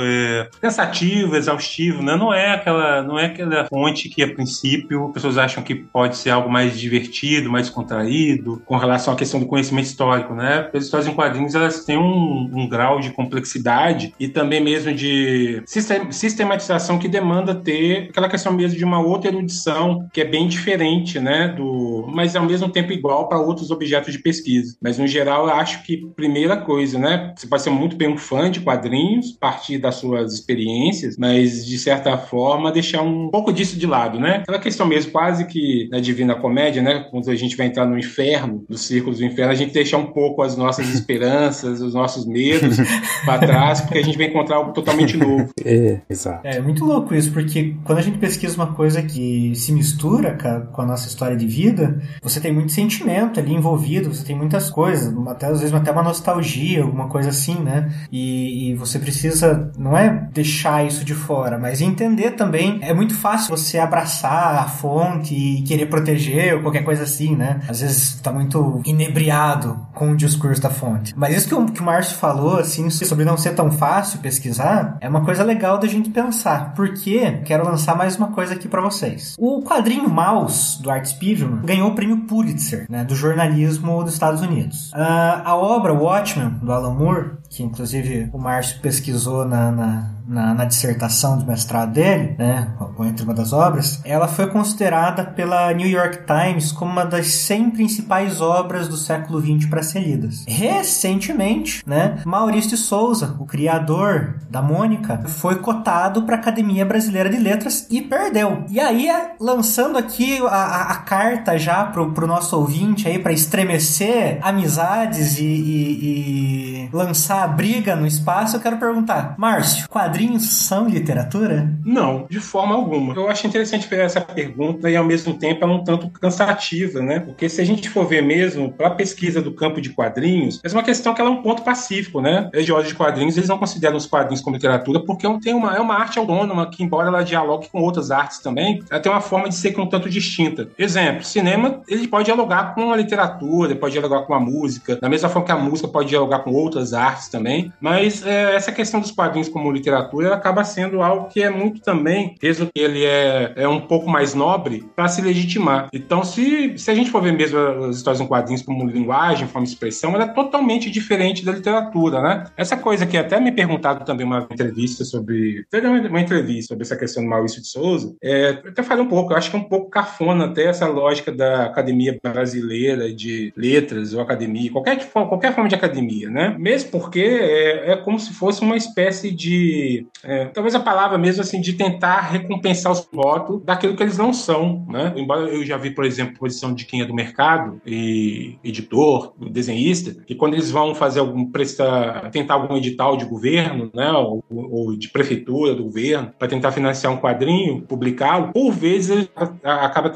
é, 0.04 0.50
cansativo, 0.62 1.36
exaustivo, 1.36 2.02
né? 2.02 2.16
Não 2.16 2.34
é 2.34 2.54
aquela, 2.54 3.04
não 3.04 3.20
é 3.20 3.26
aquela 3.26 3.68
fonte 3.68 4.08
que, 4.08 4.24
a 4.24 4.34
princípio, 4.34 5.12
pessoas 5.14 5.38
acham 5.38 5.64
que 5.64 5.76
pode 5.76 6.16
ser 6.16 6.30
algo 6.30 6.50
mais 6.50 6.80
divertido, 6.80 7.52
mais 7.52 7.70
contraído, 7.70 8.62
com 8.66 8.78
relação 8.78 9.14
à 9.14 9.18
questão 9.18 9.40
do 9.40 9.46
conhecimento 9.46 9.86
histórico, 9.86 10.34
né? 10.34 10.70
As 10.74 10.86
histórias 10.86 11.10
em 11.10 11.14
quadrinhos, 11.14 11.56
elas 11.56 11.84
têm 11.84 11.98
um, 11.98 12.50
um 12.54 12.70
grau 12.70 13.00
de 13.02 13.12
complexidade 13.12 13.81
e 14.19 14.28
também 14.28 14.62
mesmo 14.62 14.94
de 14.94 15.63
sistematização 15.66 17.00
que 17.00 17.07
demanda 17.07 17.56
ter 17.56 18.07
aquela 18.10 18.30
questão 18.30 18.54
mesmo 18.54 18.78
de 18.78 18.86
uma 18.86 19.00
outra 19.00 19.30
erudição 19.30 20.07
que 20.13 20.22
é 20.22 20.25
bem 20.25 20.48
diferente, 20.48 21.19
né, 21.19 21.50
do, 21.50 22.07
mas 22.13 22.36
ao 22.36 22.45
mesmo 22.45 22.69
tempo 22.69 22.92
igual 22.92 23.28
para 23.28 23.39
outros 23.39 23.72
objetos 23.72 24.13
de 24.13 24.19
pesquisa. 24.19 24.75
Mas 24.81 24.98
no 24.98 25.07
geral 25.07 25.48
eu 25.48 25.54
acho 25.54 25.83
que 25.83 26.06
primeira 26.16 26.57
coisa, 26.57 27.00
né, 27.00 27.33
você 27.36 27.48
pode 27.48 27.63
ser 27.63 27.69
muito 27.69 27.95
bem 27.95 28.10
um 28.10 28.18
fã 28.18 28.50
de 28.50 28.60
quadrinhos, 28.60 29.32
partir 29.32 29.77
das 29.77 29.96
suas 29.96 30.34
experiências, 30.34 31.17
mas 31.17 31.65
de 31.65 31.77
certa 31.77 32.17
forma 32.17 32.72
deixar 32.72 33.01
um 33.01 33.29
pouco 33.29 33.51
disso 33.51 33.77
de 33.77 33.88
lado, 33.88 34.20
né? 34.20 34.38
Aquela 34.38 34.60
questão 34.60 34.86
mesmo 34.86 35.12
quase 35.12 35.46
que 35.46 35.88
na 35.91 36.00
Divina 36.00 36.36
Comédia, 36.36 36.82
né, 36.82 37.06
quando 37.10 37.29
a 37.29 37.36
gente 37.36 37.56
vai 37.56 37.67
entrar 37.67 37.86
no 37.86 37.98
inferno, 37.98 38.65
no 38.70 38.77
círculo 38.77 39.15
do 39.15 39.25
inferno, 39.25 39.51
a 39.51 39.56
gente 39.56 39.74
deixar 39.74 39.98
um 39.98 40.08
pouco 40.08 40.41
as 40.41 40.56
nossas 40.56 40.89
esperanças, 40.94 41.82
os 41.82 41.94
nossos 41.94 42.25
medos 42.25 42.77
para 43.25 43.39
trás 43.39 43.61
porque 43.84 44.00
a 44.00 44.03
gente 44.03 44.18
vai 44.18 44.27
encontrar 44.27 44.58
algo 44.58 44.72
totalmente 44.72 45.15
novo. 45.18 45.50
É, 45.63 46.00
exato. 46.10 46.46
É, 46.46 46.58
é 46.58 46.62
muito 46.62 46.86
louco 46.86 47.13
isso, 47.13 47.32
porque 47.32 47.75
quando 47.84 48.00
a 48.00 48.01
gente 48.01 48.18
pesquisa 48.18 48.56
uma 48.56 48.74
coisa 48.74 49.01
que 49.01 49.53
se 49.56 49.72
mistura 49.72 50.38
com 50.72 50.82
a 50.82 50.86
nossa 50.86 51.08
história 51.08 51.36
de 51.36 51.48
vida, 51.48 52.01
você 52.22 52.39
tem 52.39 52.53
muito 52.53 52.72
sentimento 52.72 53.39
ali 53.39 53.53
envolvido, 53.53 54.13
você 54.13 54.24
tem 54.24 54.36
muitas 54.36 54.70
coisas, 54.70 55.13
até 55.27 55.48
às 55.48 55.60
vezes 55.60 55.74
até 55.74 55.91
uma 55.91 56.03
nostalgia, 56.03 56.84
alguma 56.84 57.08
coisa 57.08 57.30
assim, 57.30 57.56
né? 57.56 57.91
E, 58.12 58.72
e 58.72 58.75
você 58.75 59.00
precisa, 59.00 59.72
não 59.77 59.98
é 59.98 60.27
deixar 60.32 60.86
isso 60.86 61.03
de 61.03 61.13
fora, 61.13 61.58
mas 61.58 61.82
entender 61.82 62.32
também. 62.32 62.80
É 62.82 62.94
muito 62.94 63.15
fácil 63.15 63.56
você 63.56 63.77
abraçar 63.77 64.56
a 64.56 64.68
fonte 64.68 65.34
e 65.34 65.62
querer 65.63 65.88
proteger 65.88 66.56
ou 66.56 66.62
qualquer 66.62 66.84
coisa 66.84 67.03
assim, 67.03 67.36
né? 67.36 67.62
Às 67.68 67.82
vezes 67.82 68.20
tá 68.22 68.32
muito 68.32 68.82
inebriado 68.86 69.80
com 69.94 70.12
o 70.12 70.15
discurso 70.15 70.62
da 70.62 70.70
fonte. 70.70 71.13
Mas 71.15 71.36
isso 71.36 71.48
que 71.48 71.56
o, 71.56 71.65
que 71.65 71.82
o 71.82 71.84
Márcio 71.84 72.18
falou, 72.18 72.58
assim, 72.58 72.89
sobre 72.89 73.25
não 73.25 73.38
ser 73.38 73.50
ser 73.51 73.55
tão 73.55 73.72
fácil 73.72 74.20
pesquisar, 74.20 74.98
é 75.01 75.08
uma 75.08 75.24
coisa 75.24 75.43
legal 75.43 75.77
da 75.77 75.88
gente 75.88 76.10
pensar. 76.10 76.74
Porque 76.74 77.41
quero 77.46 77.65
lançar 77.65 77.96
mais 77.96 78.17
uma 78.17 78.27
coisa 78.27 78.53
aqui 78.53 78.67
para 78.67 78.81
vocês. 78.81 79.36
O 79.38 79.62
quadrinho 79.62 80.10
Mouse 80.10 80.81
do 80.81 80.89
Art 80.89 81.05
Spiegelman 81.05 81.62
ganhou 81.63 81.89
o 81.89 81.96
prêmio 81.96 82.25
Pulitzer, 82.25 82.86
né, 82.89 83.03
do 83.03 83.15
jornalismo 83.15 84.03
dos 84.03 84.13
Estados 84.13 84.41
Unidos. 84.41 84.91
Uh, 84.91 85.41
a 85.43 85.55
obra 85.55 85.93
Watchmen 85.93 86.60
do 86.62 86.72
Alan 86.72 86.93
Moore, 86.93 87.31
que 87.51 87.62
inclusive 87.62 88.29
o 88.31 88.38
Márcio 88.38 88.79
pesquisou 88.79 89.46
na, 89.46 89.72
na 89.72 90.22
na, 90.31 90.53
na, 90.53 90.65
dissertação 90.65 91.38
do 91.38 91.46
mestrado 91.46 91.91
dele, 91.91 92.36
né, 92.38 92.67
entre 93.01 93.25
uma 93.25 93.34
das 93.34 93.51
obras, 93.51 94.01
ela 94.05 94.27
foi 94.27 94.48
considerada 94.48 95.25
pela 95.25 95.74
New 95.74 95.88
York 95.88 96.20
Times 96.25 96.72
como 96.72 96.91
uma 96.91 97.05
das 97.05 97.27
100 97.27 97.72
principais 97.72 98.39
obras 98.39 98.88
do 98.88 98.96
século 98.96 99.41
XX 99.41 99.70
para 99.70 99.84
ser 99.84 100.00
lidas. 100.00 100.46
Recentemente, 100.48 101.84
né, 101.86 102.22
Maurício 102.25 102.72
de 102.72 102.77
Souza, 102.77 103.36
o 103.39 103.46
criador 103.46 104.36
da 104.50 104.62
Mônica, 104.62 105.24
foi 105.27 105.55
cotado 105.55 106.24
para 106.24 106.36
a 106.36 106.39
Academia 106.39 106.86
Brasileira 106.86 107.29
de 107.29 107.38
Letras 107.38 107.88
e 107.89 108.01
perdeu. 108.01 108.63
E 108.70 108.79
aí, 108.79 109.10
lançando 109.39 109.98
aqui 109.98 110.39
a, 110.46 110.48
a, 110.48 110.81
a 110.91 110.96
carta 110.98 111.58
já 111.58 111.84
pro, 111.86 112.12
pro 112.13 112.27
nosso 112.27 112.58
ouvinte 112.58 113.08
aí 113.08 113.20
para 113.20 113.34
estremecer 113.34 114.39
amizades 114.41 115.38
e, 115.38 115.43
e, 115.43 116.86
e 116.86 116.89
lançar 116.93 117.40
a 117.43 117.48
briga 117.48 117.95
no 117.95 118.07
espaço, 118.07 118.55
eu 118.55 118.62
quero 118.62 118.77
perguntar, 118.77 119.36
Márcio, 119.38 119.88
quadrinho 119.89 120.21
quadrinhos 120.21 120.50
são 120.50 120.88
literatura? 120.88 121.74
Não, 121.83 122.25
de 122.29 122.39
forma 122.39 122.75
alguma. 122.75 123.13
Eu 123.13 123.27
acho 123.27 123.48
interessante 123.48 123.88
ver 123.88 124.01
essa 124.01 124.21
pergunta 124.21 124.89
e 124.89 124.95
ao 124.95 125.03
mesmo 125.03 125.33
tempo 125.33 125.63
é 125.63 125.67
um 125.67 125.83
tanto 125.83 126.10
cansativa, 126.10 127.01
né? 127.01 127.19
Porque 127.19 127.50
se 127.50 127.60
a 127.60 127.65
gente 127.65 127.89
for 127.89 128.05
ver 128.05 128.21
mesmo 128.21 128.71
para 128.71 128.88
a 128.88 128.91
pesquisa 128.91 129.41
do 129.41 129.51
campo 129.51 129.81
de 129.81 129.89
quadrinhos, 129.89 130.60
é 130.63 130.69
uma 130.69 130.83
questão 130.83 131.13
que 131.13 131.21
ela 131.21 131.29
é 131.29 131.33
um 131.33 131.41
ponto 131.41 131.63
pacífico, 131.63 132.21
né? 132.21 132.50
Estudiosos 132.53 132.89
de 132.89 132.95
quadrinhos, 132.95 133.38
eles 133.38 133.50
não 133.50 133.57
consideram 133.57 133.98
os 133.98 134.05
quadrinhos 134.05 134.41
como 134.41 134.55
literatura 134.55 135.00
porque 135.00 135.27
tem 135.39 135.53
uma, 135.53 135.75
é 135.75 135.79
uma 135.79 135.95
arte 135.95 136.19
autônoma 136.19 136.69
que, 136.69 136.83
embora 136.83 137.07
ela 137.07 137.24
dialogue 137.24 137.69
com 137.69 137.81
outras 137.81 138.12
artes 138.12 138.39
também, 138.39 138.83
ela 138.89 139.00
tem 139.00 139.12
uma 139.12 139.21
forma 139.21 139.50
de 139.50 139.55
ser 139.55 139.77
um 139.79 139.88
tanto 139.88 140.10
distinta. 140.10 140.67
Exemplo, 140.77 141.24
cinema, 141.24 141.81
ele 141.88 142.07
pode 142.07 142.25
dialogar 142.25 142.75
com 142.75 142.91
a 142.91 142.98
literatura, 142.98 143.75
pode 143.75 143.93
dialogar 143.93 144.21
com 144.25 144.33
a 144.33 144.39
música, 144.39 144.98
da 144.98 145.10
mesma 145.10 145.29
forma 145.29 145.45
que 145.45 145.51
a 145.51 145.57
música 145.57 145.88
pode 145.88 146.10
dialogar 146.10 146.39
com 146.39 146.51
outras 146.51 146.93
artes 146.93 147.29
também, 147.32 147.72
mas 147.80 148.26
é, 148.26 148.56
essa 148.56 148.72
questão 148.72 149.00
dos 149.00 149.12
quadrinhos 149.12 149.50
como 149.50 149.72
literatura 149.72 150.34
acaba 150.34 150.64
sendo 150.64 151.02
algo 151.02 151.30
que 151.30 151.42
é 151.42 151.50
muito 151.50 151.82
também, 151.82 152.36
mesmo 152.42 152.68
que 152.74 152.82
ele 152.82 153.06
é, 153.06 153.54
é 153.56 153.68
um 153.68 153.82
pouco 153.82 154.10
mais 154.10 154.34
nobre, 154.34 154.86
para 154.96 155.08
se 155.08 155.22
legitimar. 155.22 155.90
Então, 155.94 156.24
se, 156.24 156.78
se 156.78 156.92
a 156.92 156.96
gente 156.96 157.10
for 157.10 157.22
ver 157.22 157.34
mesmo 157.34 157.58
as 157.58 157.98
histórias 157.98 158.22
em 158.22 158.28
quadrinhos 158.28 158.62
como 158.62 158.86
linguagem, 158.86 159.48
forma 159.48 159.66
de 159.66 159.74
expressão, 159.74 160.14
ela 160.14 160.26
é 160.26 160.28
totalmente 160.28 160.90
diferente 160.90 161.46
da 161.46 161.52
literatura, 161.52 162.22
né? 162.22 162.44
Essa 162.58 162.76
coisa 162.78 163.06
que 163.06 163.18
até 163.18 163.40
me 163.40 163.52
perguntado 163.52 164.06
também 164.06 164.26
uma 164.26 164.48
entrevista 164.52 165.04
sobre. 165.04 165.66
Teve 165.70 165.88
uma 165.88 166.22
entrevista 166.22 166.74
sobre 166.74 166.84
essa 166.84 166.96
questão 166.96 167.24
do 167.24 167.30
Maurício 167.30 167.62
de 167.62 167.68
Souza. 167.68 168.16
É, 168.22 168.60
eu 168.64 168.70
até 168.72 168.84
falei 168.84 169.04
um 169.04 169.08
pouco, 169.08 169.34
eu 169.34 169.38
acho 169.38 169.50
que 169.50 169.56
é 169.56 169.60
um 169.60 169.64
pouco 169.64 169.90
cafona 169.90 170.46
até 170.46 170.66
essa 170.66 170.88
lógica 170.88 171.32
da 171.32 171.66
academia 171.66 172.18
brasileira 172.22 173.14
de 173.14 173.54
letras 173.56 174.14
ou 174.14 174.22
academia, 174.22 174.72
qualquer, 174.72 175.12
qualquer 175.12 175.54
forma 175.54 175.70
de 175.70 175.76
academia, 175.76 176.30
né? 176.30 176.56
Mesmo 176.58 176.92
porque 176.92 177.21
é, 177.25 177.92
é 177.92 177.98
como 177.98 178.20
se 178.20 178.34
fosse 178.34 178.62
uma 178.62 178.75
espécie 178.75 179.32
de 179.32 180.08
é, 180.24 180.46
talvez 180.46 180.75
a 180.75 180.80
palavra 180.80 181.18
mesmo 181.18 181.42
assim, 181.42 181.62
de 181.62 181.74
tentar 181.74 182.22
recompensar 182.22 182.92
os 182.92 183.08
votos 183.12 183.62
daquilo 183.63 183.96
que 183.96 184.04
eles 184.04 184.18
não 184.18 184.34
são, 184.34 184.86
né? 184.90 185.13
Embora 185.16 185.42
eu 185.48 185.66
já 185.66 185.78
vi, 185.78 185.92
por 185.92 186.06
exemplo, 186.06 186.38
posição 186.38 186.74
de 186.74 186.86
quem 186.86 187.01
é 187.01 187.06
do 187.06 187.13
mercado, 187.13 187.82
e 187.86 188.58
editor, 188.63 189.34
desenhista, 189.51 190.16
que 190.25 190.36
quando 190.36 190.54
eles 190.54 190.72
vão 190.72 190.94
fazer 190.96 191.20
algum, 191.20 191.46
prestar, 191.46 192.30
tentar 192.32 192.56
algum 192.56 192.78
edital 192.78 193.18
de 193.18 193.25
governo, 193.25 193.90
né, 193.94 194.12
ou, 194.12 194.44
ou 194.50 194.98
de 194.98 195.10
prefeitura 195.10 195.75
do 195.75 195.84
governo, 195.84 196.32
para 196.38 196.48
tentar 196.48 196.72
financiar 196.72 197.13
um 197.13 197.18
quadrinho, 197.18 197.82
publicá-lo, 197.82 198.51
por 198.54 198.72
vezes 198.72 199.30
acaba 199.63 200.12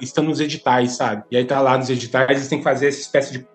estando 0.00 0.28
nos 0.28 0.40
editais, 0.40 0.92
sabe? 0.92 1.24
E 1.30 1.36
aí 1.36 1.44
tá 1.44 1.60
lá 1.60 1.76
nos 1.76 1.90
editais, 1.90 2.30
eles 2.30 2.48
têm 2.48 2.58
que 2.58 2.64
fazer 2.64 2.88
essa 2.88 3.00
espécie 3.00 3.32
de 3.32 3.46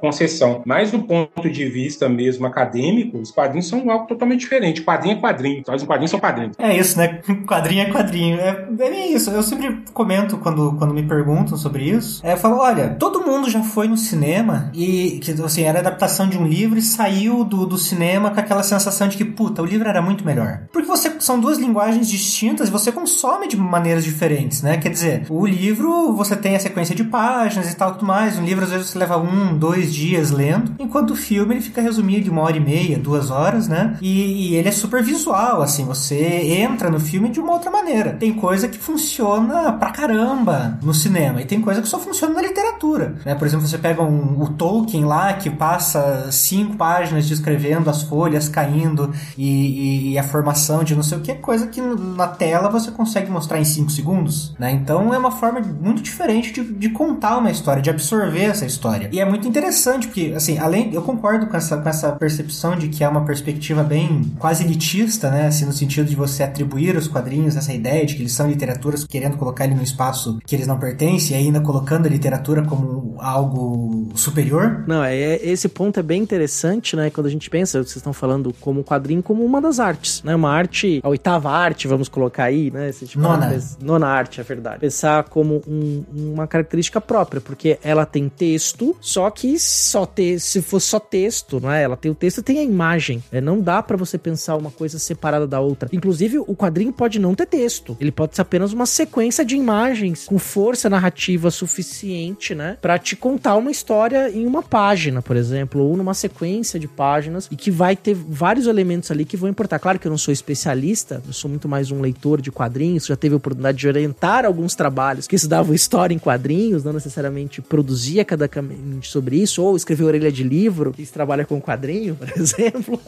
concessão. 0.00 0.62
Mas 0.66 0.90
do 0.90 1.02
ponto 1.02 1.50
de 1.50 1.64
vista 1.66 2.08
mesmo 2.08 2.21
acadêmico, 2.44 3.18
os 3.18 3.30
quadrinhos 3.30 3.68
são 3.68 3.90
algo 3.90 4.06
totalmente 4.06 4.40
diferente 4.40 4.82
quadrinho 4.92 5.16
é 5.16 5.20
quadrinho. 5.20 5.64
Traz 5.64 5.82
um 5.82 5.86
quadrinho 5.86 6.08
são 6.08 6.20
quadrinhos. 6.20 6.56
É 6.58 6.76
isso, 6.76 6.98
né? 6.98 7.20
Quadrinho 7.46 7.82
é 7.82 7.90
quadrinho. 7.90 8.38
É, 8.38 8.68
é 8.80 9.06
isso. 9.08 9.30
Eu 9.30 9.42
sempre 9.42 9.82
comento 9.92 10.38
quando, 10.38 10.74
quando 10.78 10.94
me 10.94 11.02
perguntam 11.02 11.56
sobre 11.56 11.84
isso. 11.84 12.24
É, 12.24 12.32
eu 12.32 12.36
falo, 12.36 12.58
olha, 12.58 12.90
todo 12.98 13.24
mundo 13.24 13.50
já 13.50 13.62
foi 13.62 13.88
no 13.88 13.96
cinema 13.96 14.70
e 14.74 15.18
que 15.22 15.32
assim, 15.42 15.62
era 15.62 15.80
adaptação 15.80 16.28
de 16.28 16.38
um 16.38 16.46
livro 16.46 16.78
e 16.78 16.82
saiu 16.82 17.44
do, 17.44 17.66
do 17.66 17.78
cinema 17.78 18.30
com 18.30 18.40
aquela 18.40 18.62
sensação 18.62 19.08
de 19.08 19.16
que, 19.16 19.24
puta, 19.24 19.62
o 19.62 19.66
livro 19.66 19.88
era 19.88 20.02
muito 20.02 20.24
melhor. 20.24 20.62
Porque 20.72 20.86
você 20.86 21.14
são 21.18 21.40
duas 21.40 21.58
linguagens 21.58 22.08
distintas 22.08 22.68
e 22.68 22.70
você 22.70 22.92
consome 22.92 23.48
de 23.48 23.56
maneiras 23.56 24.04
diferentes, 24.04 24.62
né? 24.62 24.76
Quer 24.76 24.90
dizer, 24.90 25.26
o 25.28 25.46
livro 25.46 26.12
você 26.12 26.36
tem 26.36 26.56
a 26.56 26.60
sequência 26.60 26.94
de 26.94 27.04
páginas 27.04 27.70
e 27.72 27.76
tal 27.76 27.92
tudo 27.92 28.06
mais. 28.06 28.38
Um 28.38 28.44
livro 28.44 28.64
às 28.64 28.70
vezes 28.70 28.88
você 28.88 28.98
leva 28.98 29.16
um, 29.16 29.56
dois 29.56 29.92
dias 29.92 30.30
lendo, 30.30 30.74
enquanto 30.78 31.10
o 31.10 31.16
filme 31.16 31.54
ele 31.54 31.60
fica 31.60 31.80
resumido 31.80 32.11
de 32.20 32.30
uma 32.30 32.42
hora 32.42 32.56
e 32.56 32.60
meia, 32.60 32.98
duas 32.98 33.30
horas, 33.30 33.68
né? 33.68 33.96
E, 34.00 34.50
e 34.50 34.54
ele 34.56 34.68
é 34.68 34.72
super 34.72 35.02
visual, 35.02 35.62
assim, 35.62 35.84
você 35.84 36.16
entra 36.60 36.90
no 36.90 37.00
filme 37.00 37.28
de 37.28 37.40
uma 37.40 37.52
outra 37.52 37.70
maneira. 37.70 38.12
Tem 38.12 38.32
coisa 38.32 38.68
que 38.68 38.78
funciona 38.78 39.72
pra 39.72 39.90
caramba 39.90 40.78
no 40.82 40.94
cinema 40.94 41.40
e 41.40 41.44
tem 41.44 41.60
coisa 41.60 41.80
que 41.80 41.88
só 41.88 41.98
funciona 41.98 42.34
na 42.34 42.42
literatura, 42.42 43.16
né? 43.24 43.34
Por 43.34 43.46
exemplo, 43.46 43.66
você 43.66 43.78
pega 43.78 44.02
um, 44.02 44.40
o 44.40 44.48
Tolkien 44.48 45.04
lá 45.04 45.32
que 45.34 45.50
passa 45.50 46.30
cinco 46.30 46.76
páginas 46.76 47.26
descrevendo 47.26 47.88
as 47.88 48.02
folhas 48.02 48.48
caindo 48.48 49.12
e, 49.36 49.48
e, 49.48 50.12
e 50.12 50.18
a 50.18 50.22
formação 50.22 50.84
de 50.84 50.94
não 50.94 51.02
sei 51.02 51.18
o 51.18 51.20
que, 51.20 51.34
coisa 51.34 51.66
que 51.66 51.80
na 51.80 52.26
tela 52.26 52.68
você 52.68 52.90
consegue 52.90 53.30
mostrar 53.30 53.58
em 53.58 53.64
cinco 53.64 53.90
segundos, 53.90 54.54
né? 54.58 54.70
Então 54.70 55.12
é 55.12 55.18
uma 55.18 55.30
forma 55.30 55.60
muito 55.60 56.02
diferente 56.02 56.52
de, 56.52 56.62
de 56.74 56.88
contar 56.90 57.38
uma 57.38 57.50
história, 57.50 57.82
de 57.82 57.90
absorver 57.90 58.44
essa 58.44 58.66
história. 58.66 59.08
E 59.12 59.20
é 59.20 59.24
muito 59.24 59.46
interessante 59.46 60.06
porque, 60.06 60.32
assim, 60.34 60.58
além, 60.58 60.92
eu 60.92 61.02
concordo 61.02 61.46
com 61.46 61.56
essa, 61.56 61.76
com 61.76 61.88
essa 61.92 62.10
percepção 62.12 62.76
de 62.76 62.88
que 62.88 63.04
é 63.04 63.08
uma 63.08 63.24
perspectiva 63.24 63.82
bem 63.82 64.32
quase 64.38 64.64
elitista, 64.64 65.30
né? 65.30 65.46
Assim, 65.46 65.64
no 65.64 65.72
sentido 65.72 66.08
de 66.08 66.16
você 66.16 66.42
atribuir 66.42 66.96
os 66.96 67.06
quadrinhos 67.06 67.56
essa 67.56 67.72
ideia 67.72 68.04
de 68.04 68.14
que 68.14 68.22
eles 68.22 68.32
são 68.32 68.48
literaturas 68.48 69.04
querendo 69.04 69.36
colocar 69.36 69.64
ele 69.64 69.74
no 69.74 69.82
espaço 69.82 70.38
que 70.46 70.56
eles 70.56 70.66
não 70.66 70.78
pertencem 70.78 71.36
e 71.36 71.40
ainda 71.40 71.60
colocando 71.60 72.06
a 72.06 72.08
literatura 72.08 72.62
como 72.62 73.16
algo 73.18 74.08
superior. 74.14 74.84
Não, 74.86 75.04
é, 75.04 75.16
é 75.16 75.48
esse 75.48 75.68
ponto 75.68 76.00
é 76.00 76.02
bem 76.02 76.22
interessante, 76.22 76.96
né? 76.96 77.10
Quando 77.10 77.26
a 77.26 77.30
gente 77.30 77.48
pensa, 77.48 77.82
vocês 77.82 77.96
estão 77.96 78.12
falando 78.12 78.54
como 78.60 78.82
quadrinho 78.82 79.22
como 79.22 79.44
uma 79.44 79.60
das 79.60 79.78
artes, 79.78 80.22
né? 80.22 80.34
Uma 80.34 80.50
arte, 80.50 81.00
a 81.02 81.08
oitava 81.08 81.50
arte, 81.50 81.86
vamos 81.86 82.08
colocar 82.08 82.44
aí, 82.44 82.70
né? 82.70 82.88
Esse 82.88 83.06
tipo 83.06 83.22
nona. 83.22 83.58
nona 83.80 84.06
arte, 84.08 84.40
é 84.40 84.44
verdade. 84.44 84.80
Pensar 84.80 85.24
como 85.24 85.62
um, 85.66 86.04
uma 86.12 86.46
característica 86.46 87.00
própria, 87.00 87.40
porque 87.40 87.78
ela 87.82 88.06
tem 88.06 88.28
texto, 88.28 88.96
só 89.00 89.30
que 89.30 89.58
só 89.58 90.06
ter, 90.06 90.40
se 90.40 90.62
fosse 90.62 90.86
só 90.86 91.00
texto, 91.00 91.60
não 91.60 91.70
é? 91.70 91.81
Ela 91.82 91.96
tem 91.96 92.10
o 92.10 92.14
texto 92.14 92.42
tem 92.42 92.58
a 92.58 92.62
imagem. 92.62 93.22
É, 93.30 93.40
não 93.40 93.60
dá 93.60 93.82
para 93.82 93.96
você 93.96 94.18
pensar 94.18 94.56
uma 94.56 94.70
coisa 94.70 94.98
separada 94.98 95.46
da 95.46 95.60
outra. 95.60 95.88
Inclusive, 95.92 96.38
o 96.38 96.54
quadrinho 96.56 96.92
pode 96.92 97.18
não 97.18 97.34
ter 97.34 97.46
texto. 97.46 97.96
Ele 98.00 98.10
pode 98.10 98.34
ser 98.34 98.42
apenas 98.42 98.72
uma 98.72 98.86
sequência 98.86 99.44
de 99.44 99.56
imagens 99.56 100.24
com 100.24 100.38
força 100.38 100.88
narrativa 100.88 101.50
suficiente, 101.50 102.54
né? 102.54 102.76
Pra 102.80 102.98
te 102.98 103.16
contar 103.16 103.56
uma 103.56 103.70
história 103.70 104.30
em 104.30 104.46
uma 104.46 104.62
página, 104.62 105.22
por 105.22 105.36
exemplo, 105.36 105.82
ou 105.82 105.96
numa 105.96 106.14
sequência 106.14 106.78
de 106.78 106.88
páginas 106.88 107.48
e 107.50 107.56
que 107.56 107.70
vai 107.70 107.96
ter 107.96 108.14
vários 108.14 108.66
elementos 108.66 109.10
ali 109.10 109.24
que 109.24 109.36
vão 109.36 109.48
importar. 109.48 109.78
Claro 109.78 109.98
que 109.98 110.06
eu 110.06 110.10
não 110.10 110.18
sou 110.18 110.32
especialista, 110.32 111.22
eu 111.26 111.32
sou 111.32 111.50
muito 111.50 111.68
mais 111.68 111.90
um 111.90 112.00
leitor 112.00 112.40
de 112.40 112.50
quadrinhos, 112.50 113.06
já 113.06 113.16
teve 113.16 113.34
a 113.34 113.36
oportunidade 113.36 113.78
de 113.78 113.88
orientar 113.88 114.44
alguns 114.44 114.74
trabalhos 114.74 115.26
que 115.26 115.36
estudavam 115.36 115.74
história 115.74 116.14
em 116.14 116.18
quadrinhos, 116.18 116.84
não 116.84 116.92
necessariamente 116.92 117.60
produzia 117.60 118.24
cadamente 118.24 119.08
sobre 119.08 119.36
isso, 119.36 119.62
ou 119.62 119.76
escrever 119.76 120.04
orelha 120.04 120.32
de 120.32 120.42
livro, 120.42 120.92
que 120.92 121.04
trabalha 121.06 121.44
com 121.44 121.60
quadrinho, 121.72 122.14
por 122.14 122.28
exemplo. 122.36 123.00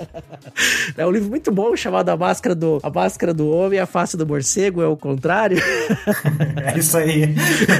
é 0.97 1.07
um 1.07 1.11
livro 1.11 1.29
muito 1.29 1.53
bom 1.53 1.77
chamado 1.77 2.09
A 2.09 2.17
Máscara 2.17 2.55
do, 2.55 2.81
a 2.83 2.91
máscara 2.91 3.35
do 3.35 3.49
Homem 3.51 3.79
e 3.79 3.81
a 3.81 3.87
Face 3.87 4.17
do 4.17 4.27
Morcego, 4.27 4.83
é 4.83 4.87
o 4.87 4.97
contrário. 4.97 5.59
é 6.65 6.79
isso 6.79 6.97
aí. 6.97 7.35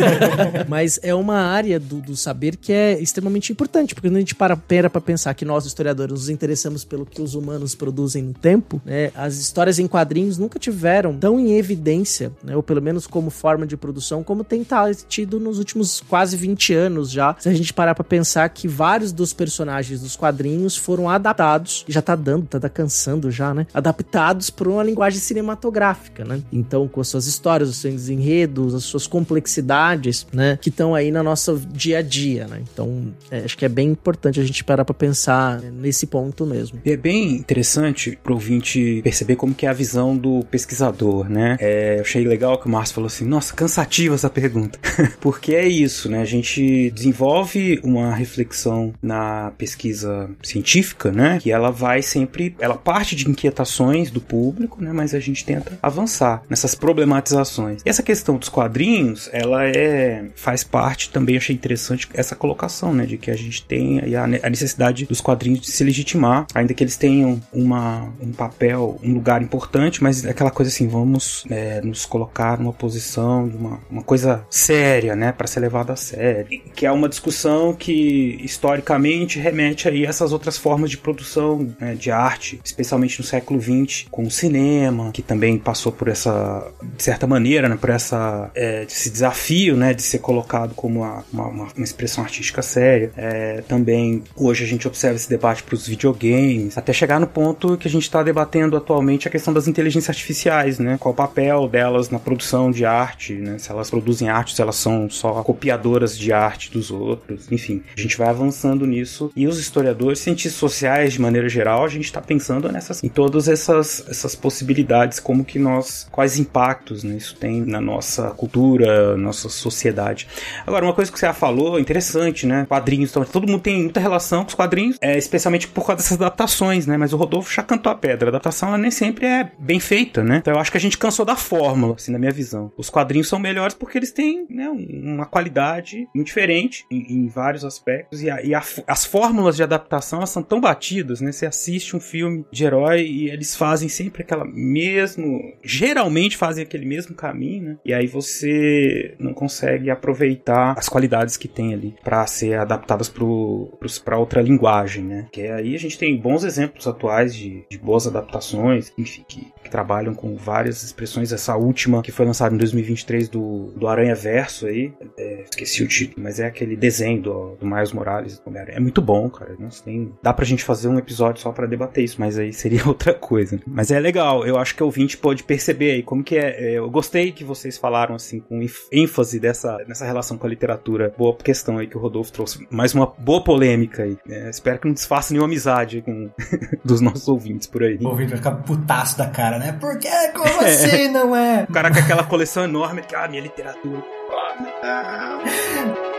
Mas 0.69 0.99
é 1.03 1.15
uma 1.15 1.39
área 1.39 1.81
do, 1.81 2.01
do 2.01 2.17
saber 2.17 2.57
que 2.57 2.73
é 2.73 3.01
extremamente 3.01 3.53
importante, 3.53 3.95
porque 3.95 4.09
quando 4.09 4.17
a 4.17 4.21
gente 4.21 4.35
para, 4.35 4.57
pera 4.57 4.91
pra 4.91 5.01
pensar 5.01 5.35
que 5.35 5.45
nós, 5.45 5.65
historiadores, 5.67 6.13
nos 6.13 6.29
interessamos 6.29 6.85
pelo 6.85 7.07
que 7.07 7.23
os 7.23 7.35
humanos 7.35 7.75
produzem 7.75 8.23
no 8.23 8.35
tempo, 8.35 8.81
né, 8.85 9.11
as 9.15 9.37
histórias 9.37 9.79
em 9.79 9.87
quadrinhos 9.87 10.39
nunca 10.39 10.59
tiveram 10.59 11.17
tão 11.17 11.39
em 11.41 11.57
evidência, 11.57 12.33
né, 12.43 12.57
ou 12.57 12.63
pelo 12.63 12.83
menos 12.83 13.07
como 13.07 13.31
forma 13.31 13.67
de 13.67 13.77
produção, 13.77 14.23
como 14.23 14.45
tem 14.45 14.65
tido 15.09 15.39
nos 15.39 15.59
últimos 15.59 16.01
quase 16.01 16.37
20 16.37 16.75
anos 16.75 17.11
já. 17.11 17.37
Se 17.39 17.49
a 17.49 17.55
gente 17.55 17.73
parar 17.73 17.95
pra 17.95 18.05
pensar 18.05 18.49
que 18.49 18.67
vários 18.67 19.13
dos 19.13 19.33
personagens 19.33 20.01
dos 20.01 20.17
quadrinhos 20.17 20.74
foram 20.77 21.09
adaptados, 21.09 21.85
já 21.89 22.03
tá 22.03 22.17
dando, 22.17 22.47
tá, 22.47 22.59
tá 22.59 22.69
cansando 22.69 23.31
já, 23.31 23.55
né? 23.55 23.67
Adaptados 23.73 24.51
para 24.51 24.69
uma 24.69 24.83
linguagem 24.83 25.21
cinematográfica, 25.21 26.25
né? 26.25 26.41
Então, 26.53 26.89
com 26.89 27.01
as 27.01 27.09
suas 27.09 27.27
histórias, 27.27 27.69
os 27.69 27.77
seus 27.77 28.09
enredos, 28.09 28.75
as 28.75 28.85
suas 28.85 29.07
complexidades, 29.07 30.27
né? 30.33 30.59
Que 30.61 30.69
estão 30.69 30.95
aí 30.95 31.11
na 31.11 31.23
nossa 31.23 31.55
dia 31.73 31.99
a 31.99 32.03
dia, 32.03 32.47
né? 32.47 32.63
Então, 32.73 33.13
é, 33.31 33.41
acho 33.41 33.57
que 33.57 33.65
é 33.65 33.69
bem 33.69 33.91
importante 33.91 34.41
a 34.41 34.45
gente 34.45 34.65
parar 34.65 34.85
para 34.85 34.95
pensar 34.95 35.61
nesse 35.61 36.07
ponto 36.07 36.47
mesmo. 36.47 36.65
mesmo. 36.65 36.81
E 36.85 36.93
é 36.93 36.97
bem 36.97 37.33
interessante 37.33 38.19
pro 38.23 38.35
ouvinte 38.35 39.01
perceber 39.03 39.37
como 39.37 39.55
que 39.55 39.67
é 39.67 39.69
a 39.69 39.73
visão 39.73 40.17
do 40.17 40.45
pesquisador, 40.51 41.29
né? 41.29 41.57
É, 41.61 41.97
eu 41.97 42.01
achei 42.01 42.25
legal 42.25 42.59
que 42.59 42.67
o 42.67 42.71
Márcio 42.71 42.95
falou 42.95 43.07
assim, 43.07 43.25
nossa, 43.25 43.55
cansativa 43.55 44.15
essa 44.15 44.31
pergunta. 44.31 44.79
Porque 45.21 45.55
é 45.55 45.67
isso, 45.67 46.09
né? 46.09 46.21
A 46.21 46.25
gente 46.25 46.91
desenvolve 46.91 47.81
uma 47.83 48.15
reflexão 48.15 48.95
na 49.03 49.53
pesquisa 49.59 50.31
científica, 50.43 50.64
né? 51.11 51.39
Que 51.41 51.51
ela 51.51 51.71
vai 51.71 52.03
sempre, 52.03 52.55
ela 52.59 52.77
parte 52.77 53.15
de 53.15 53.29
inquietações 53.29 54.11
do 54.11 54.21
público, 54.21 54.83
né? 54.83 54.93
Mas 54.93 55.15
a 55.15 55.21
gente 55.21 55.45
tenta 55.45 55.79
avançar 55.83 56.43
nessas 56.49 56.75
problematizações. 56.75 57.83
E 57.85 57.89
essa 57.89 58.03
questão 58.03 58.37
dos 58.37 58.49
quadrinhos, 58.49 59.29
ela 59.33 59.65
é 59.67 60.25
faz 60.35 60.65
parte 60.65 61.11
também, 61.11 61.37
achei 61.37 61.55
interessante 61.55 62.09
essa 62.15 62.35
colocação, 62.35 62.93
né? 62.93 63.07
De 63.07 63.17
que 63.17 63.31
a 63.31 63.37
gente 63.37 63.65
tem 63.65 64.01
a 64.17 64.51
necessidade 64.51 65.07
dos 65.07 65.21
quadrinhos 65.21 65.61
de 65.61 65.71
se 65.71 65.85
legitimar, 65.85 66.47
ainda 66.55 66.75
que 66.75 66.83
eles 66.83 66.97
tenham 66.97 67.41
uma, 67.53 68.13
um 68.21 68.33
papel, 68.33 68.99
um 69.03 69.13
lugar 69.15 69.43
importante, 69.43 70.03
mas 70.03 70.25
é 70.25 70.31
aquela 70.31 70.51
coisa 70.51 70.71
assim, 70.71 70.89
vamos 70.89 71.45
é, 71.51 71.81
nos 71.81 72.07
colocar 72.07 72.59
numa 72.59 72.73
posição 72.73 73.49
de 73.49 73.57
uma, 73.57 73.81
uma 73.91 74.03
coisa 74.03 74.45
séria, 74.51 75.15
né? 75.15 75.33
Para 75.33 75.47
ser 75.47 75.61
levada 75.61 75.93
a 75.93 75.97
sério. 75.97 76.47
Que 76.75 76.87
é 76.87 76.93
uma 76.93 77.09
discussão 77.09 77.75
que 77.75 78.39
historicamente 78.43 79.39
remete 79.39 79.89
aí 79.89 80.07
a 80.07 80.09
essas 80.09 80.33
outras 80.33 80.54
formas 80.57 80.91
de 80.91 80.99
produção 80.99 81.75
né, 81.81 81.95
de 81.95 82.11
arte, 82.11 82.61
especialmente 82.65 83.19
no 83.21 83.25
século 83.25 83.61
XX, 83.61 84.07
com 84.11 84.25
o 84.25 84.31
cinema, 84.31 85.11
que 85.13 85.23
também 85.23 85.59
passou 85.59 85.93
por 85.93 86.09
essa, 86.09 86.67
de 86.97 87.03
certa 87.03 87.27
maneira, 87.27 87.69
né, 87.69 87.77
por 87.77 87.91
essa, 87.91 88.51
é, 88.55 88.85
esse 88.85 89.11
desafio, 89.11 89.77
né, 89.77 89.95
de 89.95 90.03
ser 90.03 90.19
colocado 90.19 90.75
como 90.75 91.01
uma, 91.01 91.25
uma, 91.33 91.49
uma 91.49 91.85
expressão 91.85 92.25
artística 92.25 92.63
séria. 92.63 93.13
É, 93.17 93.63
também 93.69 94.23
hoje 94.37 94.65
a 94.65 94.67
gente 94.67 94.87
observa 94.87 95.17
esse 95.17 95.29
debate 95.29 95.63
para 95.63 95.75
os 95.75 95.87
videogames, 95.87 96.77
até 96.77 96.93
chegar 96.93 97.21
no 97.21 97.27
ponto 97.27 97.77
que 97.77 97.89
a 97.89 97.91
gente 97.91 98.03
está 98.03 98.23
debatendo 98.23 98.77
atualmente 98.77 99.29
a 99.29 99.31
questão 99.31 99.53
das 99.53 99.69
inteligências 99.69 100.11
artificiais, 100.11 100.79
né? 100.79 100.97
Qual 100.99 101.13
o 101.13 101.17
papel 101.17 101.69
delas 101.69 102.11
na 102.11 102.19
produção 102.19 102.71
de 102.71 102.85
arte, 102.85 103.35
né? 103.35 103.59
Se 103.59 103.71
elas 103.71 103.91
produzem 103.91 104.29
arte, 104.29 104.55
se 104.55 104.63
elas 104.63 104.77
são 104.77 105.09
só 105.11 105.43
copiadoras 105.43 106.17
de 106.19 106.33
arte 106.33 106.71
dos 106.71 106.91
outros, 106.91 107.51
enfim. 107.51 107.83
A 107.97 108.01
gente 108.01 108.17
vai 108.17 108.29
avançando 108.29 108.87
nisso 108.87 109.31
e 109.35 109.47
os 109.47 109.59
historiadores, 109.59 110.19
cientistas 110.19 110.44
sociais 110.53 111.13
de 111.13 111.21
maneira 111.21 111.49
geral, 111.49 111.85
a 111.85 111.89
gente 111.89 112.05
está 112.05 112.21
pensando 112.21 112.71
nessas, 112.71 113.03
em 113.03 113.09
todas 113.09 113.49
essas, 113.49 114.05
essas 114.09 114.35
possibilidades, 114.35 115.19
como 115.21 115.45
que 115.45 115.59
nós, 115.59 116.07
quais 116.11 116.39
impactos 116.39 117.03
né, 117.03 117.17
isso 117.17 117.37
tem 117.37 117.63
na 117.63 117.81
nossa 117.81 118.31
cultura, 118.31 119.17
nossa 119.17 119.49
sociedade. 119.49 120.29
Agora, 120.67 120.85
uma 120.85 120.95
coisa 120.95 121.11
que 121.11 121.19
você 121.19 121.27
já 121.27 121.33
falou, 121.33 121.79
interessante, 121.79 122.47
né? 122.47 122.67
Quadrinhos, 122.69 123.13
todo 123.13 123.47
mundo 123.47 123.61
tem 123.61 123.83
muita 123.83 124.01
relação 124.01 124.43
com 124.43 124.49
os 124.49 124.55
quadrinhos, 124.55 124.97
é, 125.01 125.17
especialmente 125.17 125.69
por 125.69 125.87
causa 125.87 126.03
dessas 126.03 126.21
adaptações, 126.21 126.87
né? 126.87 126.97
Mas 126.97 127.13
o 127.13 127.17
Rodolfo 127.17 127.53
já 127.53 127.63
cantou 127.63 127.91
a 127.91 127.95
pedra. 127.95 128.29
A 128.29 128.31
adaptação 128.31 128.69
ela 128.71 128.79
nem 128.79 128.91
sempre 128.91 129.27
é 129.27 129.51
bem 129.59 129.81
feita, 129.81 130.23
né? 130.23 130.39
Então 130.39 130.55
eu 130.55 130.61
acho 130.61 130.71
que 130.71 130.77
a 130.77 130.81
gente 130.81 130.99
cansou 130.99 131.25
da 131.25 131.37
fórmula, 131.37 131.95
assim, 131.95 132.13
na 132.13 132.19
minha 132.19 132.33
visão. 132.33 132.73
Os 132.77 132.91
quadrinhos 132.91 133.29
são 133.29 133.39
melhores 133.39 133.75
porque 133.75 133.99
eles 133.99 134.13
têm 134.13 134.47
né, 134.49 134.69
uma 134.69 135.27
qualidade 135.27 136.09
diferente 136.15 136.85
em, 136.91 137.13
em 137.13 137.29
vários 137.29 137.65
aspectos 137.65 138.23
e, 138.23 138.31
a, 138.31 138.43
e 138.43 138.55
a, 138.55 138.63
as 138.87 139.05
fórmulas 139.05 139.57
de 139.57 139.63
adaptação 139.63 140.23
são 140.35 140.43
tão 140.43 140.61
batidas, 140.61 141.21
né? 141.21 141.33
Você 141.33 141.47
assiste 141.47 141.97
um 141.97 142.01
filme 142.01 142.45
de 142.51 142.65
herói 142.65 143.03
e 143.07 143.31
eles 143.31 143.55
fazem 143.55 143.89
sempre 143.89 144.23
aquela 144.23 144.45
mesmo, 144.45 145.41
geralmente 145.63 146.37
fazem 146.37 146.65
aquele 146.65 146.85
mesmo 146.85 147.15
caminho, 147.15 147.63
né? 147.63 147.77
E 147.85 147.95
aí 147.95 148.07
você 148.07 149.15
não 149.19 149.33
consegue 149.33 149.91
aproveitar 149.91 150.75
as 150.77 150.89
qualidades 150.89 151.37
que 151.37 151.49
tem 151.49 151.73
ali 151.73 151.95
para 152.03 152.27
ser 152.27 152.59
adaptadas 152.59 153.09
para 153.09 154.19
outra 154.19 154.43
linguagem, 154.43 155.05
né? 155.05 155.29
Que 155.33 155.43
aí 155.43 155.75
a 155.75 155.79
gente 155.79 155.99
tem 155.99 156.17
bons 156.17 156.45
exemplos 156.45 156.87
atuais 156.87 157.35
de, 157.35 157.65
de 157.71 157.79
boas 157.79 158.07
adaptações, 158.07 158.93
enfim, 158.99 159.25
que, 159.27 159.53
que, 159.65 159.75
trabalham 159.75 160.15
com 160.15 160.37
várias 160.37 160.83
expressões. 160.83 161.33
Essa 161.33 161.57
última 161.57 162.03
que 162.03 162.13
foi 162.13 162.25
lançada 162.25 162.55
em 162.55 162.59
2023 162.59 163.29
do, 163.29 163.73
do 163.77 163.89
Aranha 163.89 164.15
Verso 164.15 164.67
aí, 164.67 164.93
é, 165.19 165.43
esqueci 165.51 165.83
o 165.83 165.89
título, 165.89 166.23
mas 166.23 166.39
é 166.39 166.47
aquele 166.47 166.77
desenho 166.77 167.21
do, 167.21 167.57
do 167.57 167.67
Miles 167.67 167.93
Morales. 167.93 168.41
É 168.69 168.79
muito 168.79 169.03
bom, 169.03 169.29
cara. 169.29 169.57
Nossa, 169.59 169.83
tem, 169.83 170.13
dá 170.23 170.33
pra 170.33 170.45
gente 170.45 170.63
fazer 170.63 170.89
um 170.89 170.99
episódio 170.99 171.43
só 171.43 171.51
para 171.51 171.67
debater 171.67 172.05
isso, 172.05 172.21
mas 172.21 172.39
aí 172.39 172.53
seria 172.53 172.83
outra 172.89 173.13
coisa. 173.13 173.61
Mas 173.67 173.91
é 173.91 173.99
legal, 173.99 174.47
eu 174.47 174.59
acho 174.59 174.75
que 174.77 174.83
o 174.83 174.87
ouvinte 174.87 175.17
pode 175.17 175.43
perceber 175.43 175.93
aí 175.93 176.03
como 176.03 176.23
que 176.23 176.37
é. 176.37 176.73
é 176.73 176.73
eu 176.75 176.89
gostei 176.91 177.33
que 177.33 177.43
vocês 177.43 177.77
falaram 177.77 178.15
assim 178.15 178.41
com 178.41 178.61
ênfase 178.93 179.41
dessa, 179.41 179.79
nessa 179.89 180.05
relação 180.05 180.39
com 180.39 180.47
a 180.47 180.51
literatura. 180.51 181.13
Boa 181.17 181.35
questão 181.37 181.79
aí 181.79 181.87
que 181.87 181.97
o 181.97 182.01
Rodolfo 182.01 182.33
trouxe. 182.33 182.67
Mais 182.71 182.95
uma 182.95 183.07
boa 183.07 183.43
polêmica 183.43 184.05
aí. 184.05 184.17
É, 184.29 184.51
espero 184.51 184.79
que 184.79 184.87
não 184.87 184.95
desfaça 184.95 185.33
nenhuma 185.33 185.49
amizade 185.49 186.03
com 186.03 186.31
dos 186.85 187.01
nossos 187.01 187.27
ouvintes 187.29 187.67
por 187.67 187.83
aí. 187.83 187.99
O 188.01 188.09
ouvinte 188.09 188.31
vai 188.31 188.39
ficar 188.39 188.53
putaço 188.53 189.17
da 189.19 189.27
cara, 189.29 189.54
né? 189.59 189.77
Por 189.81 189.99
que? 189.99 190.29
Como 190.29 190.61
assim, 190.61 191.09
não 191.09 191.35
é? 191.35 191.67
O 191.69 191.73
cara 191.73 191.91
com 191.91 191.99
aquela 191.99 192.25
coleção 192.25 192.65
enorme 192.65 193.03
que, 193.03 193.15
ah, 193.15 193.27
minha 193.29 193.43
literatura. 193.43 194.03
coisa 194.03 196.05